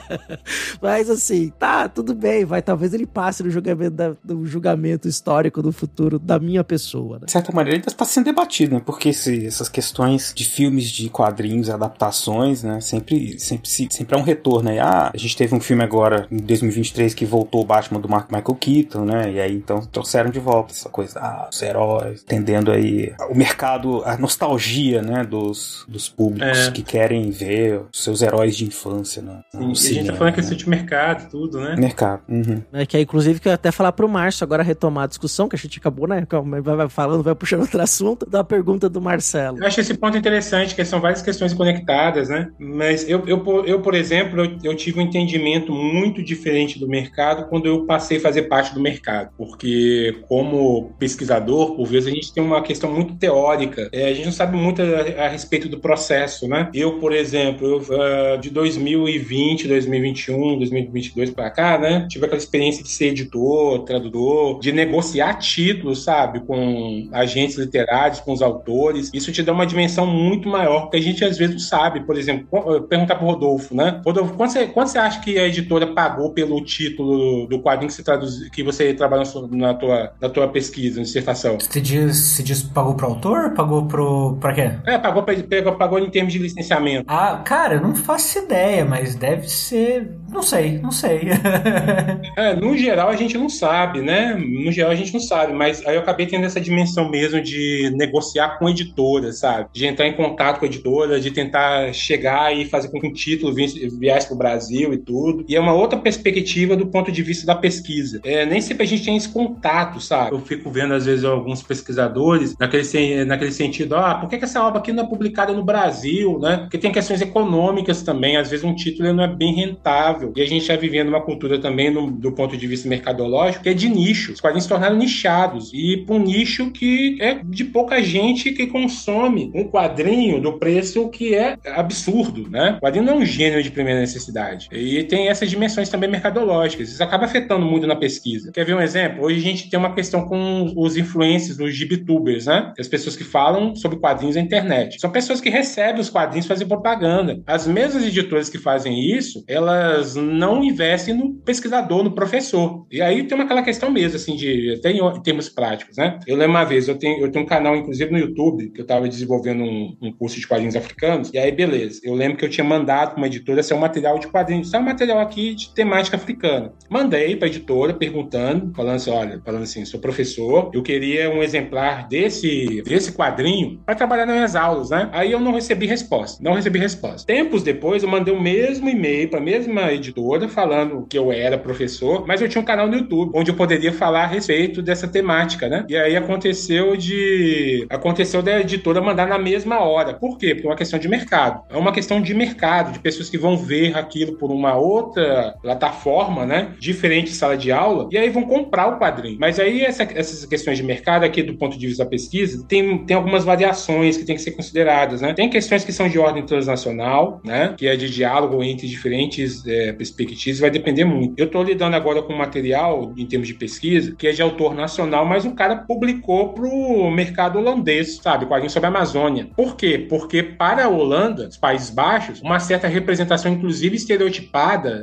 mas 0.80 1.10
assim, 1.10 1.52
tá, 1.58 1.88
tudo 1.88 2.14
bem, 2.14 2.44
vai, 2.44 2.62
talvez 2.62 2.94
ele 2.94 3.06
passe 3.06 3.42
no 3.42 3.50
julgamento, 3.50 3.90
da, 3.90 4.14
no 4.24 4.46
julgamento 4.46 5.08
histórico 5.08 5.62
do 5.62 5.72
futuro 5.72 6.18
da 6.18 6.38
minha 6.38 6.64
pessoa. 6.64 7.18
Né? 7.18 7.26
De 7.26 7.32
certa 7.32 7.52
maneira, 7.52 7.78
ainda 7.78 7.88
está 7.88 8.04
sendo 8.04 8.24
debatido, 8.24 8.74
né? 8.74 8.82
Porque 8.84 9.08
essas 9.08 9.68
questões 9.68 10.32
de 10.34 10.44
filmes, 10.44 10.90
de 10.90 11.08
quadrinhos, 11.08 11.70
adaptações, 11.70 12.62
né? 12.62 12.80
Sempre, 12.80 13.38
sempre, 13.38 13.68
sempre 13.68 14.16
é 14.16 14.18
um 14.18 14.22
retorno 14.22 14.70
aí. 14.70 14.78
Ah, 14.78 15.12
a 15.16 15.18
gente 15.18 15.36
teve 15.36 15.54
um 15.54 15.60
filme 15.60 15.82
agora, 15.82 16.26
em 16.30 16.36
2023, 16.36 17.14
que 17.14 17.24
voltou 17.24 17.62
o 17.62 17.64
Batman 17.64 18.00
do 18.00 18.08
Mark 18.08 18.30
Michael 18.30 18.54
Keaton, 18.58 19.04
né? 19.04 19.32
E 19.32 19.40
aí, 19.40 19.54
então, 19.56 19.80
trouxeram 19.80 20.30
de 20.30 20.38
volta 20.38 20.72
essa 20.72 20.88
coisa, 20.88 21.18
ah, 21.20 21.48
os 21.52 21.60
heróis, 21.62 22.22
tendendo 22.22 22.70
aí 22.70 23.12
o 23.30 23.34
mercado, 23.34 24.02
a 24.04 24.16
nostalgia, 24.16 25.02
né? 25.02 25.24
Dos, 25.24 25.84
dos 25.88 26.08
públicos 26.08 26.68
É. 26.68 26.70
que 26.70 26.82
querem 26.82 27.30
ver 27.30 27.80
os 27.92 28.02
seus 28.04 28.22
heróis 28.22 28.56
de 28.56 28.64
infância, 28.66 29.22
né? 29.22 29.40
Sim, 29.50 29.58
e 29.58 29.62
a 29.62 29.66
gente 29.66 29.74
tá 29.74 29.80
cinema, 29.82 30.18
falando 30.18 30.32
né? 30.32 30.36
questão 30.36 30.56
de 30.56 30.68
mercado 30.68 31.22
e 31.24 31.26
tudo, 31.30 31.60
né? 31.60 31.76
Mercado. 31.76 32.22
Uhum. 32.28 32.62
É 32.72 32.84
que 32.86 32.96
aí, 32.96 33.02
inclusive, 33.02 33.40
que 33.40 33.48
eu 33.48 33.50
ia 33.50 33.54
até 33.54 33.70
falar 33.70 33.92
pro 33.92 34.08
Márcio 34.08 34.44
agora 34.44 34.62
retomar 34.62 35.04
a 35.04 35.06
discussão, 35.06 35.48
que 35.48 35.56
a 35.56 35.58
gente 35.58 35.78
acabou, 35.78 36.06
né? 36.06 36.24
Calma, 36.26 36.60
Vai, 36.60 36.76
vai 36.76 36.88
falando, 36.88 37.22
vai 37.22 37.34
puxando 37.34 37.60
outro 37.62 37.80
assunto, 37.80 38.28
da 38.28 38.42
pergunta 38.44 38.88
do 38.88 39.00
Marcelo. 39.00 39.58
Eu 39.58 39.66
acho 39.66 39.80
esse 39.80 39.94
ponto 39.94 40.16
interessante, 40.16 40.74
que 40.74 40.84
são 40.84 41.00
várias 41.00 41.22
questões 41.22 41.52
conectadas, 41.54 42.28
né? 42.28 42.50
Mas 42.58 43.08
eu, 43.08 43.26
eu, 43.26 43.40
por- 43.40 43.66
eu 43.68 43.80
por 43.80 43.94
exemplo, 43.94 44.40
eu, 44.44 44.58
eu 44.64 44.76
tive 44.76 45.00
um 45.00 45.05
entendimento 45.06 45.72
muito 45.72 46.22
diferente 46.22 46.78
do 46.78 46.88
mercado 46.88 47.48
quando 47.48 47.66
eu 47.66 47.86
passei 47.86 48.18
a 48.18 48.20
fazer 48.20 48.42
parte 48.44 48.74
do 48.74 48.80
mercado. 48.80 49.30
Porque, 49.36 50.20
como 50.28 50.94
pesquisador, 50.98 51.74
por 51.76 51.86
vezes 51.86 52.08
a 52.08 52.14
gente 52.14 52.32
tem 52.32 52.42
uma 52.42 52.62
questão 52.62 52.92
muito 52.92 53.16
teórica. 53.16 53.88
É, 53.92 54.08
a 54.08 54.14
gente 54.14 54.26
não 54.26 54.32
sabe 54.32 54.56
muito 54.56 54.82
a, 54.82 55.24
a 55.24 55.28
respeito 55.28 55.68
do 55.68 55.80
processo, 55.80 56.48
né? 56.48 56.70
Eu, 56.74 56.98
por 56.98 57.12
exemplo, 57.12 57.66
eu, 57.66 58.00
ah, 58.00 58.36
de 58.36 58.50
2020, 58.50 59.68
2021, 59.68 60.58
2022 60.58 61.30
para 61.30 61.50
cá, 61.50 61.78
né? 61.78 62.06
Tive 62.10 62.26
aquela 62.26 62.38
experiência 62.40 62.82
de 62.82 62.90
ser 62.90 63.06
editor, 63.08 63.84
tradutor, 63.84 64.60
de 64.60 64.72
negociar 64.72 65.34
títulos, 65.38 66.04
sabe? 66.04 66.40
Com 66.40 67.08
agentes 67.12 67.56
literários, 67.56 68.20
com 68.20 68.32
os 68.32 68.42
autores. 68.42 69.10
Isso 69.12 69.32
te 69.32 69.42
dá 69.42 69.52
uma 69.52 69.66
dimensão 69.66 70.06
muito 70.06 70.48
maior, 70.48 70.82
porque 70.82 70.96
a 70.96 71.02
gente 71.02 71.24
às 71.24 71.36
vezes 71.38 71.54
não 71.54 71.60
sabe. 71.60 72.00
Por 72.06 72.16
exemplo, 72.16 72.46
co- 72.50 72.82
perguntar 72.82 73.16
pro 73.16 73.26
Rodolfo, 73.26 73.74
né? 73.74 74.00
Rodolfo, 74.04 74.34
quanto 74.34 74.52
você, 74.52 74.66
quanto 74.66 74.88
você 74.90 74.95
acha 74.98 75.20
que 75.20 75.38
a 75.38 75.46
editora 75.46 75.86
pagou 75.88 76.30
pelo 76.32 76.62
título 76.64 77.46
do 77.46 77.60
quadrinho 77.60 77.88
que 77.88 77.94
você, 77.94 78.02
traduz, 78.02 78.48
que 78.50 78.62
você 78.62 78.94
trabalhou 78.94 79.24
na 79.50 79.74
tua, 79.74 80.12
na 80.20 80.28
tua 80.28 80.48
pesquisa, 80.48 80.96
na 80.98 81.02
dissertação? 81.04 81.58
Você 81.60 81.80
diz, 81.80 82.16
você 82.16 82.42
diz 82.42 82.62
pagou 82.62 82.94
pro 82.94 83.06
autor? 83.06 83.54
Pagou 83.54 83.86
pro. 83.86 84.36
pra 84.40 84.52
quê? 84.52 84.70
É, 84.86 84.98
pagou, 84.98 85.22
pegou, 85.22 85.74
pagou 85.76 85.98
em 85.98 86.10
termos 86.10 86.32
de 86.32 86.38
licenciamento. 86.38 87.04
Ah, 87.08 87.42
cara, 87.44 87.74
eu 87.74 87.80
não 87.80 87.94
faço 87.94 88.38
ideia, 88.38 88.84
mas 88.84 89.14
deve 89.14 89.48
ser. 89.48 90.16
Não 90.30 90.42
sei, 90.42 90.78
não 90.78 90.90
sei. 90.90 91.20
É, 92.36 92.54
no 92.54 92.76
geral 92.76 93.08
a 93.08 93.16
gente 93.16 93.36
não 93.38 93.48
sabe, 93.48 94.00
né? 94.02 94.34
No 94.34 94.70
geral 94.70 94.90
a 94.90 94.94
gente 94.94 95.12
não 95.12 95.20
sabe, 95.20 95.52
mas 95.52 95.84
aí 95.86 95.94
eu 95.94 96.00
acabei 96.02 96.26
tendo 96.26 96.44
essa 96.44 96.60
dimensão 96.60 97.08
mesmo 97.10 97.40
de 97.40 97.90
negociar 97.96 98.58
com 98.58 98.68
editora, 98.68 99.32
sabe? 99.32 99.68
De 99.72 99.86
entrar 99.86 100.06
em 100.06 100.12
contato 100.14 100.58
com 100.58 100.64
a 100.64 100.68
editora, 100.68 101.18
de 101.20 101.30
tentar 101.30 101.92
chegar 101.94 102.54
e 102.54 102.64
fazer 102.66 102.88
com 102.88 103.00
que 103.00 103.06
um 103.06 103.12
título 103.12 103.54
vi- 103.54 103.88
viesse 103.98 104.26
para 104.26 104.34
o 104.34 104.38
Brasil 104.76 104.92
e 104.94 104.98
tudo. 104.98 105.44
E 105.48 105.56
é 105.56 105.60
uma 105.60 105.72
outra 105.72 105.98
perspectiva 105.98 106.76
do 106.76 106.86
ponto 106.86 107.10
de 107.10 107.22
vista 107.22 107.46
da 107.46 107.54
pesquisa. 107.54 108.20
É, 108.24 108.44
nem 108.44 108.60
sempre 108.60 108.84
a 108.84 108.86
gente 108.86 109.04
tem 109.04 109.16
esse 109.16 109.28
contato, 109.28 110.00
sabe? 110.00 110.34
Eu 110.34 110.40
fico 110.40 110.70
vendo 110.70 110.94
às 110.94 111.06
vezes 111.06 111.24
alguns 111.24 111.62
pesquisadores 111.62 112.54
naquele, 112.58 113.24
naquele 113.24 113.52
sentido, 113.52 113.96
ah, 113.96 114.14
por 114.16 114.28
que, 114.28 114.38
que 114.38 114.44
essa 114.44 114.62
obra 114.62 114.80
aqui 114.80 114.92
não 114.92 115.04
é 115.04 115.08
publicada 115.08 115.52
no 115.52 115.64
Brasil, 115.64 116.38
né? 116.38 116.58
Porque 116.58 116.78
tem 116.78 116.92
questões 116.92 117.20
econômicas 117.20 118.02
também, 118.02 118.36
às 118.36 118.50
vezes 118.50 118.64
um 118.64 118.74
título 118.74 119.12
não 119.12 119.24
é 119.24 119.28
bem 119.28 119.54
rentável. 119.54 120.32
E 120.36 120.42
a 120.42 120.46
gente 120.46 120.62
está 120.62 120.76
vivendo 120.76 121.08
uma 121.08 121.20
cultura 121.22 121.58
também, 121.60 121.90
no- 121.90 122.10
do 122.10 122.32
ponto 122.32 122.56
de 122.56 122.66
vista 122.66 122.88
mercadológico, 122.88 123.62
que 123.64 123.68
é 123.70 123.74
de 123.74 123.88
nicho. 123.88 124.32
Os 124.32 124.40
quadrinhos 124.40 124.64
se 124.64 124.68
tornaram 124.68 124.96
nichados. 124.96 125.70
E 125.72 125.98
para 125.98 126.14
um 126.14 126.18
nicho 126.18 126.70
que 126.70 127.16
é 127.20 127.40
de 127.44 127.64
pouca 127.64 128.02
gente 128.02 128.52
que 128.52 128.66
consome 128.66 129.50
um 129.54 129.64
quadrinho 129.68 130.40
do 130.40 130.58
preço 130.58 131.08
que 131.08 131.34
é 131.34 131.56
absurdo, 131.74 132.48
né? 132.50 132.76
O 132.78 132.80
quadrinho 132.84 133.04
não 133.04 133.14
é 133.14 133.16
um 133.16 133.24
gênero 133.24 133.62
de 133.62 133.70
primeira 133.70 134.00
necessidade. 134.00 134.65
E 134.70 135.04
tem 135.04 135.28
essas 135.28 135.50
dimensões 135.50 135.88
também 135.88 136.10
mercadológicas. 136.10 136.90
Isso 136.90 137.02
acaba 137.02 137.24
afetando 137.24 137.64
muito 137.64 137.86
na 137.86 137.96
pesquisa. 137.96 138.50
Quer 138.52 138.64
ver 138.64 138.74
um 138.74 138.80
exemplo? 138.80 139.24
Hoje 139.24 139.38
a 139.38 139.42
gente 139.42 139.70
tem 139.70 139.78
uma 139.78 139.94
questão 139.94 140.26
com 140.26 140.72
os 140.76 140.96
influencers, 140.96 141.58
os 141.58 141.74
gibitubers, 141.74 142.46
né? 142.46 142.72
As 142.78 142.88
pessoas 142.88 143.16
que 143.16 143.24
falam 143.24 143.74
sobre 143.76 143.98
quadrinhos 143.98 144.36
na 144.36 144.42
internet. 144.42 145.00
São 145.00 145.10
pessoas 145.10 145.40
que 145.40 145.50
recebem 145.50 146.00
os 146.00 146.10
quadrinhos 146.10 146.46
fazem 146.46 146.66
propaganda. 146.66 147.40
As 147.46 147.66
mesmas 147.66 148.04
editoras 148.04 148.48
que 148.48 148.58
fazem 148.58 149.12
isso, 149.12 149.44
elas 149.46 150.14
não 150.14 150.62
investem 150.62 151.14
no 151.14 151.34
pesquisador, 151.34 152.02
no 152.02 152.12
professor. 152.12 152.86
E 152.90 153.00
aí 153.00 153.22
tem 153.24 153.40
aquela 153.40 153.62
questão 153.62 153.90
mesmo, 153.90 154.16
assim, 154.16 154.36
de 154.36 154.74
até 154.78 154.90
em 154.90 155.22
termos 155.22 155.48
práticos, 155.48 155.96
né? 155.96 156.18
Eu 156.26 156.36
lembro 156.36 156.52
uma 156.52 156.64
vez, 156.64 156.88
eu 156.88 156.96
tenho, 156.96 157.20
eu 157.20 157.30
tenho 157.30 157.44
um 157.44 157.48
canal, 157.48 157.76
inclusive, 157.76 158.10
no 158.10 158.18
YouTube, 158.18 158.70
que 158.70 158.80
eu 158.80 158.84
estava 158.84 159.08
desenvolvendo 159.08 159.62
um, 159.62 159.96
um 160.02 160.12
curso 160.12 160.38
de 160.38 160.46
quadrinhos 160.46 160.76
africanos, 160.76 161.30
e 161.32 161.38
aí, 161.38 161.52
beleza. 161.52 162.00
Eu 162.02 162.14
lembro 162.14 162.36
que 162.36 162.44
eu 162.44 162.48
tinha 162.48 162.64
mandado 162.64 163.10
para 163.10 163.18
uma 163.18 163.26
editora 163.26 163.62
ser 163.62 163.74
um 163.74 163.78
material 163.78 164.18
de 164.18 164.28
quadrinhos, 164.28 164.55
só 164.64 164.78
um 164.78 164.82
material 164.82 165.20
aqui 165.20 165.54
de 165.54 165.70
temática 165.70 166.16
africana. 166.16 166.72
Mandei 166.88 167.36
para 167.36 167.46
a 167.46 167.50
editora 167.50 167.94
perguntando, 167.94 168.72
falando 168.74 168.96
assim: 168.96 169.10
olha, 169.10 169.40
falando 169.44 169.62
assim, 169.62 169.84
sou 169.84 170.00
professor, 170.00 170.70
eu 170.72 170.82
queria 170.82 171.30
um 171.30 171.42
exemplar 171.42 172.08
desse, 172.08 172.82
desse 172.82 173.12
quadrinho 173.12 173.80
para 173.84 173.94
trabalhar 173.94 174.26
nas 174.26 174.34
minhas 174.34 174.56
aulas, 174.56 174.90
né? 174.90 175.08
Aí 175.12 175.32
eu 175.32 175.40
não 175.40 175.52
recebi 175.52 175.86
resposta. 175.86 176.42
Não 176.42 176.54
recebi 176.54 176.78
resposta. 176.78 177.26
Tempos 177.26 177.62
depois, 177.62 178.02
eu 178.02 178.08
mandei 178.08 178.32
o 178.32 178.40
mesmo 178.40 178.88
e-mail 178.88 179.28
para 179.28 179.38
a 179.38 179.42
mesma 179.42 179.92
editora, 179.92 180.48
falando 180.48 181.06
que 181.08 181.18
eu 181.18 181.32
era 181.32 181.58
professor, 181.58 182.26
mas 182.26 182.40
eu 182.40 182.48
tinha 182.48 182.62
um 182.62 182.64
canal 182.64 182.88
no 182.88 182.96
YouTube, 182.96 183.32
onde 183.34 183.50
eu 183.50 183.56
poderia 183.56 183.92
falar 183.92 184.24
a 184.24 184.26
respeito 184.26 184.82
dessa 184.82 185.08
temática, 185.08 185.68
né? 185.68 185.84
E 185.88 185.96
aí 185.96 186.16
aconteceu 186.16 186.96
de. 186.96 187.86
Aconteceu 187.90 188.42
da 188.42 188.60
editora 188.60 189.00
mandar 189.00 189.26
na 189.26 189.38
mesma 189.38 189.80
hora. 189.80 190.14
Por 190.14 190.38
quê? 190.38 190.54
Porque 190.54 190.66
é 190.66 190.70
uma 190.70 190.76
questão 190.76 190.98
de 190.98 191.08
mercado. 191.08 191.62
É 191.68 191.76
uma 191.76 191.92
questão 191.92 192.20
de 192.20 192.34
mercado, 192.34 192.92
de 192.92 192.98
pessoas 192.98 193.28
que 193.28 193.38
vão 193.38 193.56
ver 193.56 193.96
aquilo 193.96 194.36
por 194.36 194.45
uma 194.54 194.76
outra 194.76 195.54
plataforma, 195.62 196.44
né? 196.46 196.72
Diferente 196.78 197.26
de 197.30 197.36
sala 197.36 197.56
de 197.56 197.70
aula, 197.72 198.08
e 198.10 198.18
aí 198.18 198.28
vão 198.30 198.42
comprar 198.44 198.86
o 198.88 198.98
quadrinho. 198.98 199.36
Mas 199.40 199.58
aí 199.58 199.82
essa- 199.82 200.02
essas 200.04 200.44
questões 200.46 200.76
de 200.78 200.84
mercado, 200.84 201.24
aqui 201.24 201.42
do 201.42 201.54
ponto 201.54 201.78
de 201.78 201.86
vista 201.86 202.04
da 202.04 202.10
pesquisa, 202.10 202.64
tem, 202.68 203.04
tem 203.04 203.16
algumas 203.16 203.44
variações 203.44 204.16
que 204.16 204.24
têm 204.24 204.36
que 204.36 204.42
ser 204.42 204.52
consideradas, 204.52 205.20
né? 205.20 205.32
Tem 205.34 205.48
questões 205.48 205.84
que 205.84 205.92
são 205.92 206.08
de 206.08 206.18
ordem 206.18 206.44
transnacional, 206.44 207.40
né? 207.44 207.74
Que 207.76 207.86
é 207.86 207.96
de 207.96 208.08
diálogo 208.10 208.62
entre 208.62 208.86
diferentes 208.86 209.66
é, 209.66 209.92
perspectivas, 209.92 210.60
vai 210.60 210.70
depender 210.70 211.04
muito. 211.04 211.34
Eu 211.38 211.46
estou 211.46 211.62
lidando 211.62 211.96
agora 211.96 212.22
com 212.22 212.32
um 212.32 212.38
material, 212.38 213.12
em 213.16 213.26
termos 213.26 213.48
de 213.48 213.54
pesquisa, 213.54 214.14
que 214.16 214.26
é 214.26 214.32
de 214.32 214.42
autor 214.42 214.74
nacional, 214.74 215.24
mas 215.24 215.44
um 215.44 215.54
cara 215.54 215.76
publicou 215.76 216.50
pro 216.52 217.10
mercado 217.10 217.58
holandês, 217.58 218.16
sabe? 218.22 218.46
Quadrinho 218.46 218.70
sobre 218.70 218.86
a 218.86 218.90
Amazônia. 218.90 219.48
Por 219.56 219.76
quê? 219.76 220.06
Porque 220.08 220.42
para 220.42 220.84
a 220.84 220.88
Holanda, 220.88 221.48
os 221.48 221.56
Países 221.56 221.90
Baixos, 221.90 222.40
uma 222.40 222.58
certa 222.58 222.86
representação, 222.88 223.52
inclusive 223.52 223.96
estereotipada, 223.96 224.35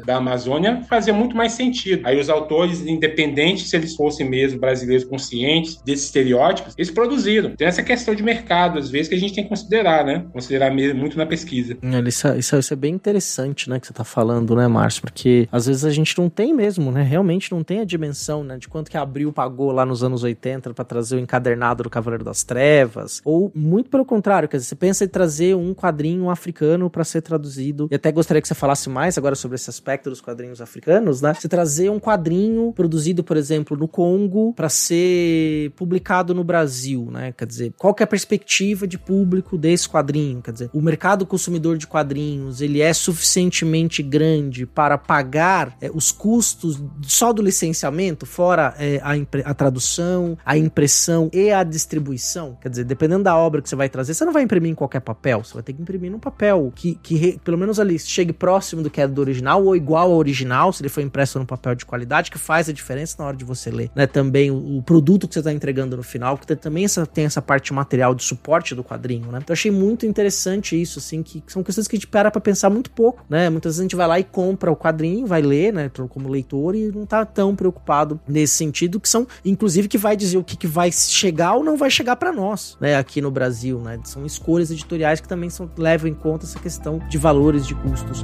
da 0.06 0.18
Amazônia 0.18 0.82
fazia 0.90 1.14
muito 1.14 1.36
mais 1.36 1.54
sentido. 1.54 2.06
Aí 2.06 2.20
os 2.20 2.30
autores, 2.30 2.82
independentes 2.86 3.70
se 3.70 3.76
eles 3.76 3.96
fossem 3.96 4.30
mesmo 4.30 4.60
brasileiros 4.60 5.06
conscientes 5.06 5.78
desses 5.84 6.06
estereótipos, 6.06 6.74
eles 6.78 6.92
produziram. 6.92 7.56
Tem 7.56 7.68
essa 7.68 7.84
questão 7.84 8.14
de 8.16 8.24
mercado, 8.24 8.80
às 8.80 8.90
vezes, 8.90 9.08
que 9.08 9.16
a 9.16 9.20
gente 9.20 9.34
tem 9.34 9.44
que 9.44 9.50
considerar, 9.50 10.06
né? 10.06 10.26
Considerar 10.32 10.72
muito 10.74 11.18
na 11.18 11.26
pesquisa. 11.26 11.78
Isso, 12.08 12.28
é- 12.28 12.38
isso, 12.38 12.56
é- 12.56 12.60
isso 12.60 12.74
é 12.74 12.76
bem 12.78 12.94
interessante, 12.94 13.70
né, 13.70 13.80
que 13.80 13.88
você 13.88 13.94
tá 13.94 14.04
falando, 14.04 14.56
né, 14.56 14.68
Márcio? 14.68 15.02
Porque 15.02 15.48
às 15.52 15.66
vezes 15.68 15.86
a 15.86 15.92
gente 15.92 16.18
não 16.18 16.30
tem 16.30 16.54
mesmo, 16.54 16.92
né? 16.92 17.04
Realmente 17.04 17.52
não 17.52 17.64
tem 17.64 17.80
a 17.80 17.86
dimensão, 17.86 18.44
né, 18.44 18.58
de 18.58 18.68
quanto 18.68 18.90
que 18.90 18.98
a 18.98 19.02
Abril 19.02 19.32
pagou 19.32 19.72
lá 19.72 19.86
nos 19.86 20.04
anos 20.04 20.24
80 20.24 20.74
pra 20.74 20.84
trazer 20.86 21.16
o 21.16 21.20
encadernado 21.20 21.84
do 21.84 21.90
Cavaleiro 21.90 22.24
das 22.24 22.44
Trevas. 22.44 23.22
Ou 23.26 23.52
muito 23.56 23.90
pelo 23.90 24.06
contrário, 24.06 24.48
quer 24.50 24.58
dizer, 24.58 24.70
você 24.70 24.76
pensa 24.76 25.06
em 25.06 25.08
trazer 25.08 25.56
um 25.56 25.74
quadrinho 25.74 26.30
africano 26.30 26.90
pra 26.90 27.04
ser 27.04 27.22
traduzido. 27.22 27.88
E 27.92 27.96
até 27.96 28.12
gostaria 28.12 28.42
que 28.42 28.48
você 28.48 28.56
falasse 28.56 28.90
mais 28.90 29.18
agora 29.24 29.36
sobre 29.36 29.56
esse 29.56 29.70
aspecto 29.70 30.10
dos 30.10 30.20
quadrinhos 30.20 30.60
africanos, 30.60 31.22
né? 31.22 31.34
Você 31.34 31.48
trazer 31.48 31.90
um 31.90 32.00
quadrinho 32.00 32.74
produzido, 32.74 33.24
por 33.24 33.38
exemplo, 33.38 33.78
no 33.78 33.88
Congo 33.88 34.54
para 34.54 34.68
ser 34.68 35.72
publicado 35.78 36.34
no 36.34 36.44
Brasil, 36.44 37.10
né? 37.10 37.32
Quer 37.32 37.48
dizer, 37.48 37.74
qual 37.78 37.94
que 37.94 38.04
é 38.04 38.06
a 38.06 38.08
perspectiva 38.08 38.86
de 38.86 38.98
público 38.98 39.58
desse 39.58 39.88
quadrinho? 39.88 40.42
Quer 40.42 40.52
dizer, 40.52 40.70
o 40.74 40.82
mercado 40.82 41.26
consumidor 41.26 41.78
de 41.78 41.88
quadrinhos, 41.88 42.60
ele 42.60 42.82
é 42.82 42.94
suficientemente 42.94 44.04
grande 44.04 44.66
para 44.66 44.98
pagar 44.98 45.76
é, 45.80 45.90
os 45.94 46.12
custos 46.12 46.82
só 47.04 47.32
do 47.32 47.42
licenciamento, 47.42 48.26
fora 48.26 48.74
é, 48.78 49.00
a, 49.02 49.14
a 49.50 49.54
tradução, 49.54 50.38
a 50.46 50.58
impressão 50.58 51.30
e 51.32 51.50
a 51.50 51.64
distribuição? 51.64 52.58
Quer 52.62 52.70
dizer, 52.70 52.84
dependendo 52.84 53.24
da 53.24 53.38
obra 53.38 53.62
que 53.62 53.70
você 53.70 53.76
vai 53.76 53.88
trazer, 53.88 54.14
você 54.14 54.26
não 54.26 54.34
vai 54.34 54.44
imprimir 54.44 54.72
em 54.72 54.76
qualquer 54.76 55.00
papel, 55.00 55.44
você 55.44 55.54
vai 55.54 55.64
ter 55.64 55.72
que 55.72 55.82
imprimir 55.82 56.12
num 56.12 56.20
papel 56.20 56.72
que, 56.76 56.96
que 56.96 57.16
re, 57.16 57.40
pelo 57.44 57.58
menos 57.58 57.80
ali 57.80 57.98
chegue 57.98 58.34
próximo 58.34 58.84
do 58.84 58.90
que 58.90 59.00
é 59.00 59.08
do 59.14 59.22
original 59.22 59.64
ou 59.64 59.76
igual 59.76 60.12
ao 60.12 60.18
original, 60.18 60.74
se 60.74 60.82
ele 60.82 60.90
for 60.90 61.02
impresso 61.02 61.40
num 61.40 61.46
papel 61.46 61.76
de 61.76 61.86
qualidade, 61.86 62.32
que 62.32 62.38
faz 62.38 62.68
a 62.68 62.74
diferença 62.74 63.16
na 63.20 63.26
hora 63.26 63.38
de 63.38 63.46
você 63.46 63.70
ler, 63.70 63.90
né? 63.96 64.08
Também 64.08 64.52
o, 64.52 64.82
produto 64.82 65.28
que 65.28 65.34
você 65.34 65.40
está 65.40 65.54
entregando 65.54 65.96
no 65.96 66.04
final, 66.04 66.38
porque 66.38 66.56
também 66.56 66.86
essa, 66.86 67.06
tem 67.06 67.26
essa 67.26 67.42
parte 67.42 67.74
material 67.74 68.14
de 68.14 68.24
suporte 68.24 68.76
do 68.76 68.84
quadrinho, 68.84 69.32
né? 69.32 69.40
Então 69.42 69.54
achei 69.54 69.72
muito 69.72 70.06
interessante 70.06 70.80
isso, 70.80 71.00
assim, 71.00 71.24
que 71.24 71.44
são 71.48 71.64
questões 71.64 71.88
que 71.88 71.96
a 71.96 71.98
gente 71.98 72.08
para 72.08 72.30
pra 72.30 72.42
pensar 72.42 72.70
muito 72.70 72.92
pouco, 72.92 73.24
né? 73.30 73.50
Muitas 73.50 73.72
vezes 73.74 73.80
a 73.80 73.84
gente 73.84 73.96
vai 73.96 74.08
lá 74.08 74.20
e 74.20 74.24
compra 74.24 74.72
o 74.72 74.76
quadrinho, 74.76 75.26
vai 75.26 75.42
ler, 75.42 75.72
né, 75.74 75.90
como 76.10 76.30
leitor 76.30 76.76
e 76.76 76.92
não 76.92 77.06
tá 77.06 77.26
tão 77.26 77.56
preocupado 77.56 78.20
nesse 78.28 78.56
sentido, 78.56 79.00
que 79.00 79.08
são, 79.08 79.28
inclusive, 79.46 79.88
que 79.88 79.98
vai 79.98 80.16
dizer 80.18 80.38
o 80.38 80.44
que, 80.44 80.58
que 80.58 80.68
vai 80.68 80.92
chegar 80.92 81.54
ou 81.54 81.64
não 81.64 81.78
vai 81.78 81.90
chegar 81.90 82.16
para 82.16 82.32
nós, 82.32 82.78
né, 82.80 82.96
aqui 82.96 83.22
no 83.22 83.32
Brasil, 83.32 83.80
né? 83.80 84.00
São 84.04 84.26
escolhas 84.26 84.72
editoriais 84.72 85.20
que 85.20 85.28
também 85.28 85.50
são, 85.50 85.70
levam 85.78 86.10
em 86.10 86.14
conta 86.14 86.46
essa 86.46 86.60
questão 86.60 87.00
de 87.10 87.18
valores, 87.18 87.66
de 87.66 87.76
custos. 87.76 88.24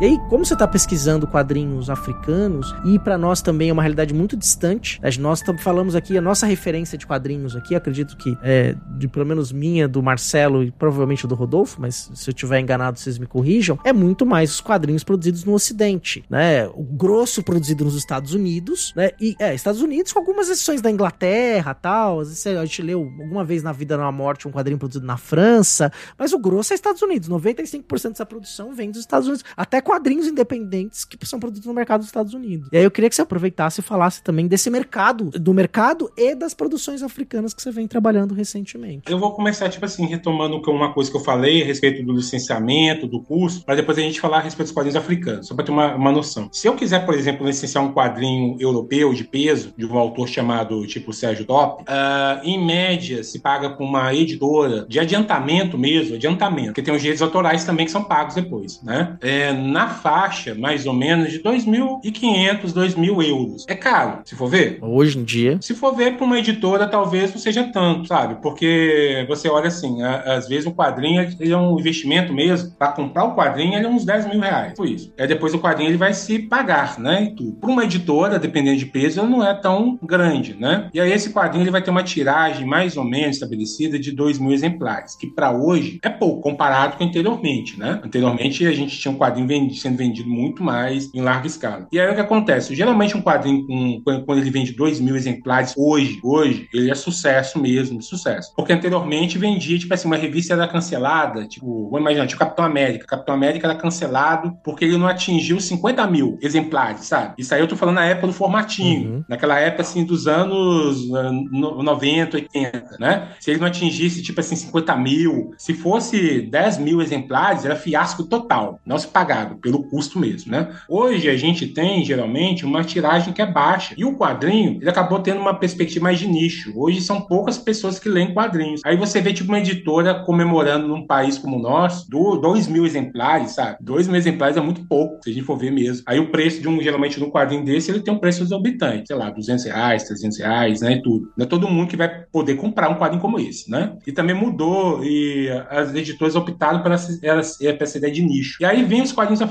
E 0.00 0.04
aí, 0.04 0.18
como 0.28 0.44
você 0.44 0.52
está 0.52 0.68
pesquisando 0.68 1.26
quadrinhos 1.26 1.90
africanos, 1.90 2.72
e 2.84 3.00
para 3.00 3.18
nós 3.18 3.42
também 3.42 3.70
é 3.70 3.72
uma 3.72 3.82
realidade 3.82 4.14
muito 4.14 4.36
distante, 4.36 5.00
nós 5.18 5.42
falamos 5.58 5.96
aqui, 5.96 6.16
a 6.16 6.20
nossa 6.20 6.46
referência 6.46 6.96
de 6.96 7.04
quadrinhos 7.04 7.56
aqui, 7.56 7.74
acredito 7.74 8.16
que 8.16 8.38
é, 8.40 8.76
de 8.96 9.08
pelo 9.08 9.26
menos 9.26 9.50
minha, 9.50 9.88
do 9.88 10.00
Marcelo 10.00 10.62
e 10.62 10.70
provavelmente 10.70 11.26
do 11.26 11.34
Rodolfo, 11.34 11.80
mas 11.80 12.12
se 12.14 12.30
eu 12.30 12.32
tiver 12.32 12.60
enganado, 12.60 12.96
vocês 12.96 13.18
me 13.18 13.26
corrijam, 13.26 13.76
é 13.82 13.92
muito 13.92 14.24
mais 14.24 14.52
os 14.52 14.60
quadrinhos 14.60 15.02
produzidos 15.02 15.44
no 15.44 15.52
Ocidente, 15.52 16.24
né? 16.30 16.68
O 16.68 16.84
grosso 16.84 17.42
produzido 17.42 17.84
nos 17.84 17.96
Estados 17.96 18.34
Unidos, 18.34 18.92
né? 18.94 19.10
E 19.20 19.34
é, 19.40 19.52
Estados 19.52 19.82
Unidos 19.82 20.12
com 20.12 20.20
algumas 20.20 20.48
exceções 20.48 20.80
da 20.80 20.92
Inglaterra 20.92 21.74
tal. 21.74 22.20
Às 22.20 22.28
vezes 22.28 22.46
a 22.46 22.64
gente 22.64 22.82
leu 22.82 23.00
alguma 23.00 23.44
vez 23.44 23.64
na 23.64 23.72
vida 23.72 23.96
na 23.96 24.12
morte 24.12 24.46
um 24.46 24.52
quadrinho 24.52 24.78
produzido 24.78 25.04
na 25.04 25.16
França, 25.16 25.90
mas 26.16 26.32
o 26.32 26.38
grosso 26.38 26.72
é 26.72 26.76
Estados 26.76 27.02
Unidos. 27.02 27.28
95% 27.28 28.10
dessa 28.10 28.24
produção 28.24 28.72
vem 28.72 28.92
dos 28.92 29.00
Estados 29.00 29.26
Unidos. 29.26 29.44
Até 29.56 29.80
quadrinhos 29.88 30.26
independentes 30.26 31.06
que 31.06 31.16
são 31.26 31.40
produzidos 31.40 31.66
no 31.66 31.72
mercado 31.72 32.00
dos 32.00 32.08
Estados 32.08 32.34
Unidos. 32.34 32.68
E 32.70 32.76
aí 32.76 32.84
eu 32.84 32.90
queria 32.90 33.08
que 33.08 33.16
você 33.16 33.22
aproveitasse 33.22 33.80
e 33.80 33.82
falasse 33.82 34.22
também 34.22 34.46
desse 34.46 34.68
mercado, 34.68 35.30
do 35.30 35.54
mercado 35.54 36.12
e 36.14 36.34
das 36.34 36.52
produções 36.52 37.02
africanas 37.02 37.54
que 37.54 37.62
você 37.62 37.70
vem 37.70 37.88
trabalhando 37.88 38.34
recentemente. 38.34 39.10
Eu 39.10 39.18
vou 39.18 39.32
começar, 39.32 39.70
tipo 39.70 39.86
assim, 39.86 40.04
retomando 40.04 40.60
uma 40.70 40.92
coisa 40.92 41.10
que 41.10 41.16
eu 41.16 41.22
falei 41.22 41.62
a 41.62 41.64
respeito 41.64 42.04
do 42.04 42.12
licenciamento, 42.12 43.06
do 43.06 43.22
curso, 43.22 43.64
para 43.64 43.76
depois 43.76 43.96
a 43.96 44.02
gente 44.02 44.20
falar 44.20 44.38
a 44.38 44.42
respeito 44.42 44.66
dos 44.66 44.74
quadrinhos 44.74 44.96
africanos, 44.96 45.46
só 45.46 45.54
para 45.54 45.64
ter 45.64 45.72
uma, 45.72 45.94
uma 45.94 46.12
noção. 46.12 46.50
Se 46.52 46.68
eu 46.68 46.74
quiser, 46.74 47.06
por 47.06 47.14
exemplo, 47.14 47.46
licenciar 47.46 47.82
um 47.82 47.94
quadrinho 47.94 48.58
europeu 48.60 49.14
de 49.14 49.24
peso, 49.24 49.72
de 49.74 49.86
um 49.86 49.96
autor 49.96 50.28
chamado 50.28 50.86
tipo 50.86 51.14
Sérgio 51.14 51.46
Top, 51.46 51.82
uh, 51.84 52.44
em 52.44 52.62
média 52.62 53.24
se 53.24 53.38
paga 53.38 53.70
com 53.70 53.84
uma 53.84 54.12
editora 54.14 54.84
de 54.86 55.00
adiantamento 55.00 55.78
mesmo, 55.78 56.16
adiantamento, 56.16 56.68
porque 56.68 56.82
tem 56.82 56.94
os 56.94 57.00
direitos 57.00 57.22
autorais 57.22 57.64
também 57.64 57.86
que 57.86 57.92
são 57.92 58.04
pagos 58.04 58.34
depois, 58.34 58.82
né? 58.82 59.16
É, 59.22 59.52
na 59.52 59.77
faixa, 59.86 60.54
mais 60.54 60.86
ou 60.86 60.92
menos, 60.92 61.30
de 61.30 61.40
2.500, 61.40 62.72
2.000 62.72 63.28
euros. 63.28 63.64
É 63.68 63.74
caro, 63.74 64.20
se 64.24 64.34
for 64.34 64.48
ver. 64.48 64.78
Hoje 64.82 65.18
em 65.18 65.24
dia. 65.24 65.58
Se 65.60 65.74
for 65.74 65.94
ver 65.94 66.16
para 66.16 66.24
uma 66.24 66.38
editora, 66.38 66.86
talvez 66.86 67.30
não 67.30 67.38
seja 67.38 67.64
tanto, 67.72 68.08
sabe? 68.08 68.36
Porque 68.42 69.24
você 69.28 69.48
olha 69.48 69.68
assim, 69.68 70.02
a, 70.02 70.34
às 70.34 70.48
vezes 70.48 70.66
o 70.66 70.72
quadrinho 70.72 71.20
ele 71.38 71.52
é 71.52 71.56
um 71.56 71.78
investimento 71.78 72.32
mesmo. 72.32 72.70
Para 72.78 72.92
comprar 72.92 73.24
o 73.24 73.34
quadrinho, 73.34 73.74
ele 73.74 73.86
é 73.86 73.88
uns 73.88 74.04
10 74.04 74.28
mil 74.28 74.40
reais. 74.40 74.74
Por 74.74 74.88
isso. 74.88 75.12
Aí 75.18 75.26
depois 75.26 75.54
o 75.54 75.58
quadrinho 75.58 75.90
ele 75.90 75.98
vai 75.98 76.12
se 76.12 76.38
pagar, 76.38 76.98
né? 76.98 77.24
E 77.24 77.34
tudo. 77.34 77.52
Para 77.52 77.70
uma 77.70 77.84
editora, 77.84 78.38
dependendo 78.38 78.78
de 78.78 78.86
peso, 78.86 79.22
não 79.24 79.46
é 79.46 79.54
tão 79.54 79.98
grande, 80.02 80.56
né? 80.58 80.88
E 80.92 81.00
aí 81.00 81.12
esse 81.12 81.30
quadrinho 81.30 81.64
ele 81.64 81.70
vai 81.70 81.82
ter 81.82 81.90
uma 81.90 82.02
tiragem 82.02 82.66
mais 82.66 82.96
ou 82.96 83.04
menos 83.04 83.36
estabelecida 83.36 83.98
de 83.98 84.12
2 84.12 84.38
mil 84.38 84.52
exemplares, 84.52 85.14
que 85.14 85.26
para 85.26 85.50
hoje 85.50 85.98
é 86.02 86.08
pouco 86.08 86.42
comparado 86.42 86.96
com 86.96 87.04
anteriormente, 87.04 87.78
né? 87.78 88.00
Anteriormente 88.04 88.66
a 88.66 88.72
gente 88.72 88.98
tinha 88.98 89.12
um 89.12 89.18
quadrinho 89.18 89.46
sendo 89.74 89.96
vendido 89.96 90.28
muito 90.28 90.62
mais 90.62 91.12
em 91.14 91.20
larga 91.20 91.46
escala. 91.46 91.88
E 91.92 92.00
aí 92.00 92.10
o 92.10 92.14
que 92.14 92.20
acontece? 92.20 92.74
Geralmente 92.74 93.16
um 93.16 93.22
quadrinho 93.22 93.66
com, 93.66 94.02
quando 94.24 94.38
ele 94.38 94.50
vende 94.50 94.72
2 94.72 95.00
mil 95.00 95.16
exemplares 95.16 95.74
hoje, 95.76 96.20
hoje, 96.22 96.68
ele 96.72 96.90
é 96.90 96.94
sucesso 96.94 97.60
mesmo, 97.60 98.02
sucesso. 98.02 98.52
Porque 98.54 98.72
anteriormente 98.72 99.38
vendia, 99.38 99.78
tipo 99.78 99.92
assim, 99.92 100.06
uma 100.06 100.16
revista 100.16 100.54
era 100.54 100.68
cancelada, 100.68 101.46
tipo, 101.46 101.84
vamos 101.84 102.00
imaginar, 102.00 102.26
tipo 102.26 102.38
Capitão 102.38 102.64
América. 102.64 103.06
Capitão 103.06 103.34
América 103.34 103.66
era 103.66 103.76
cancelado 103.76 104.56
porque 104.64 104.84
ele 104.84 104.96
não 104.96 105.06
atingiu 105.06 105.60
50 105.60 106.06
mil 106.06 106.38
exemplares, 106.40 107.06
sabe? 107.06 107.34
Isso 107.38 107.54
aí 107.54 107.60
eu 107.60 107.68
tô 107.68 107.76
falando 107.76 107.96
na 107.96 108.04
época 108.04 108.28
do 108.28 108.32
formatinho, 108.32 109.10
uhum. 109.10 109.24
naquela 109.28 109.58
época, 109.58 109.82
assim, 109.82 110.04
dos 110.04 110.26
anos 110.26 111.08
90, 111.08 112.36
80, 112.36 112.96
né? 112.98 113.28
Se 113.40 113.50
ele 113.50 113.60
não 113.60 113.66
atingisse, 113.66 114.22
tipo 114.22 114.40
assim, 114.40 114.56
50 114.56 114.96
mil, 114.96 115.52
se 115.56 115.74
fosse 115.74 116.42
10 116.42 116.78
mil 116.78 117.00
exemplares, 117.00 117.64
era 117.64 117.76
fiasco 117.76 118.24
total, 118.24 118.80
não 118.84 118.98
se 118.98 119.08
pagava. 119.08 119.57
Pelo 119.60 119.84
custo 119.84 120.18
mesmo, 120.18 120.52
né? 120.52 120.68
Hoje 120.88 121.28
a 121.28 121.36
gente 121.36 121.66
tem, 121.66 122.04
geralmente, 122.04 122.64
uma 122.64 122.84
tiragem 122.84 123.32
que 123.32 123.42
é 123.42 123.46
baixa. 123.46 123.94
E 123.96 124.04
o 124.04 124.16
quadrinho, 124.16 124.78
ele 124.80 124.90
acabou 124.90 125.20
tendo 125.20 125.40
uma 125.40 125.54
perspectiva 125.54 126.04
mais 126.04 126.18
de 126.18 126.26
nicho. 126.26 126.72
Hoje 126.76 127.00
são 127.00 127.20
poucas 127.20 127.58
pessoas 127.58 127.98
que 127.98 128.08
leem 128.08 128.34
quadrinhos. 128.34 128.80
Aí 128.84 128.96
você 128.96 129.20
vê, 129.20 129.32
tipo, 129.32 129.50
uma 129.50 129.58
editora 129.58 130.14
comemorando 130.24 130.88
num 130.88 131.06
país 131.06 131.38
como 131.38 131.56
o 131.58 131.62
nosso, 131.62 132.08
do, 132.10 132.36
dois 132.36 132.66
mil 132.66 132.86
exemplares, 132.86 133.52
sabe? 133.52 133.78
Dois 133.80 134.06
mil 134.06 134.16
exemplares 134.16 134.56
é 134.56 134.60
muito 134.60 134.86
pouco, 134.86 135.22
se 135.22 135.30
a 135.30 135.32
gente 135.32 135.44
for 135.44 135.56
ver 135.56 135.70
mesmo. 135.70 136.02
Aí 136.06 136.18
o 136.18 136.30
preço 136.30 136.60
de 136.60 136.68
um, 136.68 136.80
geralmente, 136.80 137.18
de 137.18 137.24
um 137.24 137.30
quadrinho 137.30 137.64
desse, 137.64 137.90
ele 137.90 138.00
tem 138.00 138.12
um 138.12 138.18
preço 138.18 138.42
exorbitante. 138.42 139.08
Sei 139.08 139.16
lá, 139.16 139.30
200 139.30 139.64
reais, 139.64 140.04
300 140.04 140.38
reais, 140.38 140.80
né? 140.80 140.92
E 140.92 141.02
tudo. 141.02 141.32
Não 141.36 141.44
é 141.44 141.48
todo 141.48 141.68
mundo 141.68 141.88
que 141.88 141.96
vai 141.96 142.08
poder 142.32 142.54
comprar 142.54 142.88
um 142.88 142.96
quadrinho 142.96 143.20
como 143.20 143.38
esse, 143.38 143.70
né? 143.70 143.96
E 144.06 144.12
também 144.12 144.34
mudou 144.34 145.04
e 145.04 145.48
as 145.70 145.94
editoras 145.94 146.36
optaram 146.36 146.82
pela 146.82 146.94
essa, 146.94 147.58
essa 147.60 147.98
ideia 147.98 148.12
de 148.12 148.22
nicho. 148.22 148.58
E 148.60 148.64
aí 148.64 148.84
vem 148.84 149.02
os 149.02 149.12
quadrinhos 149.12 149.42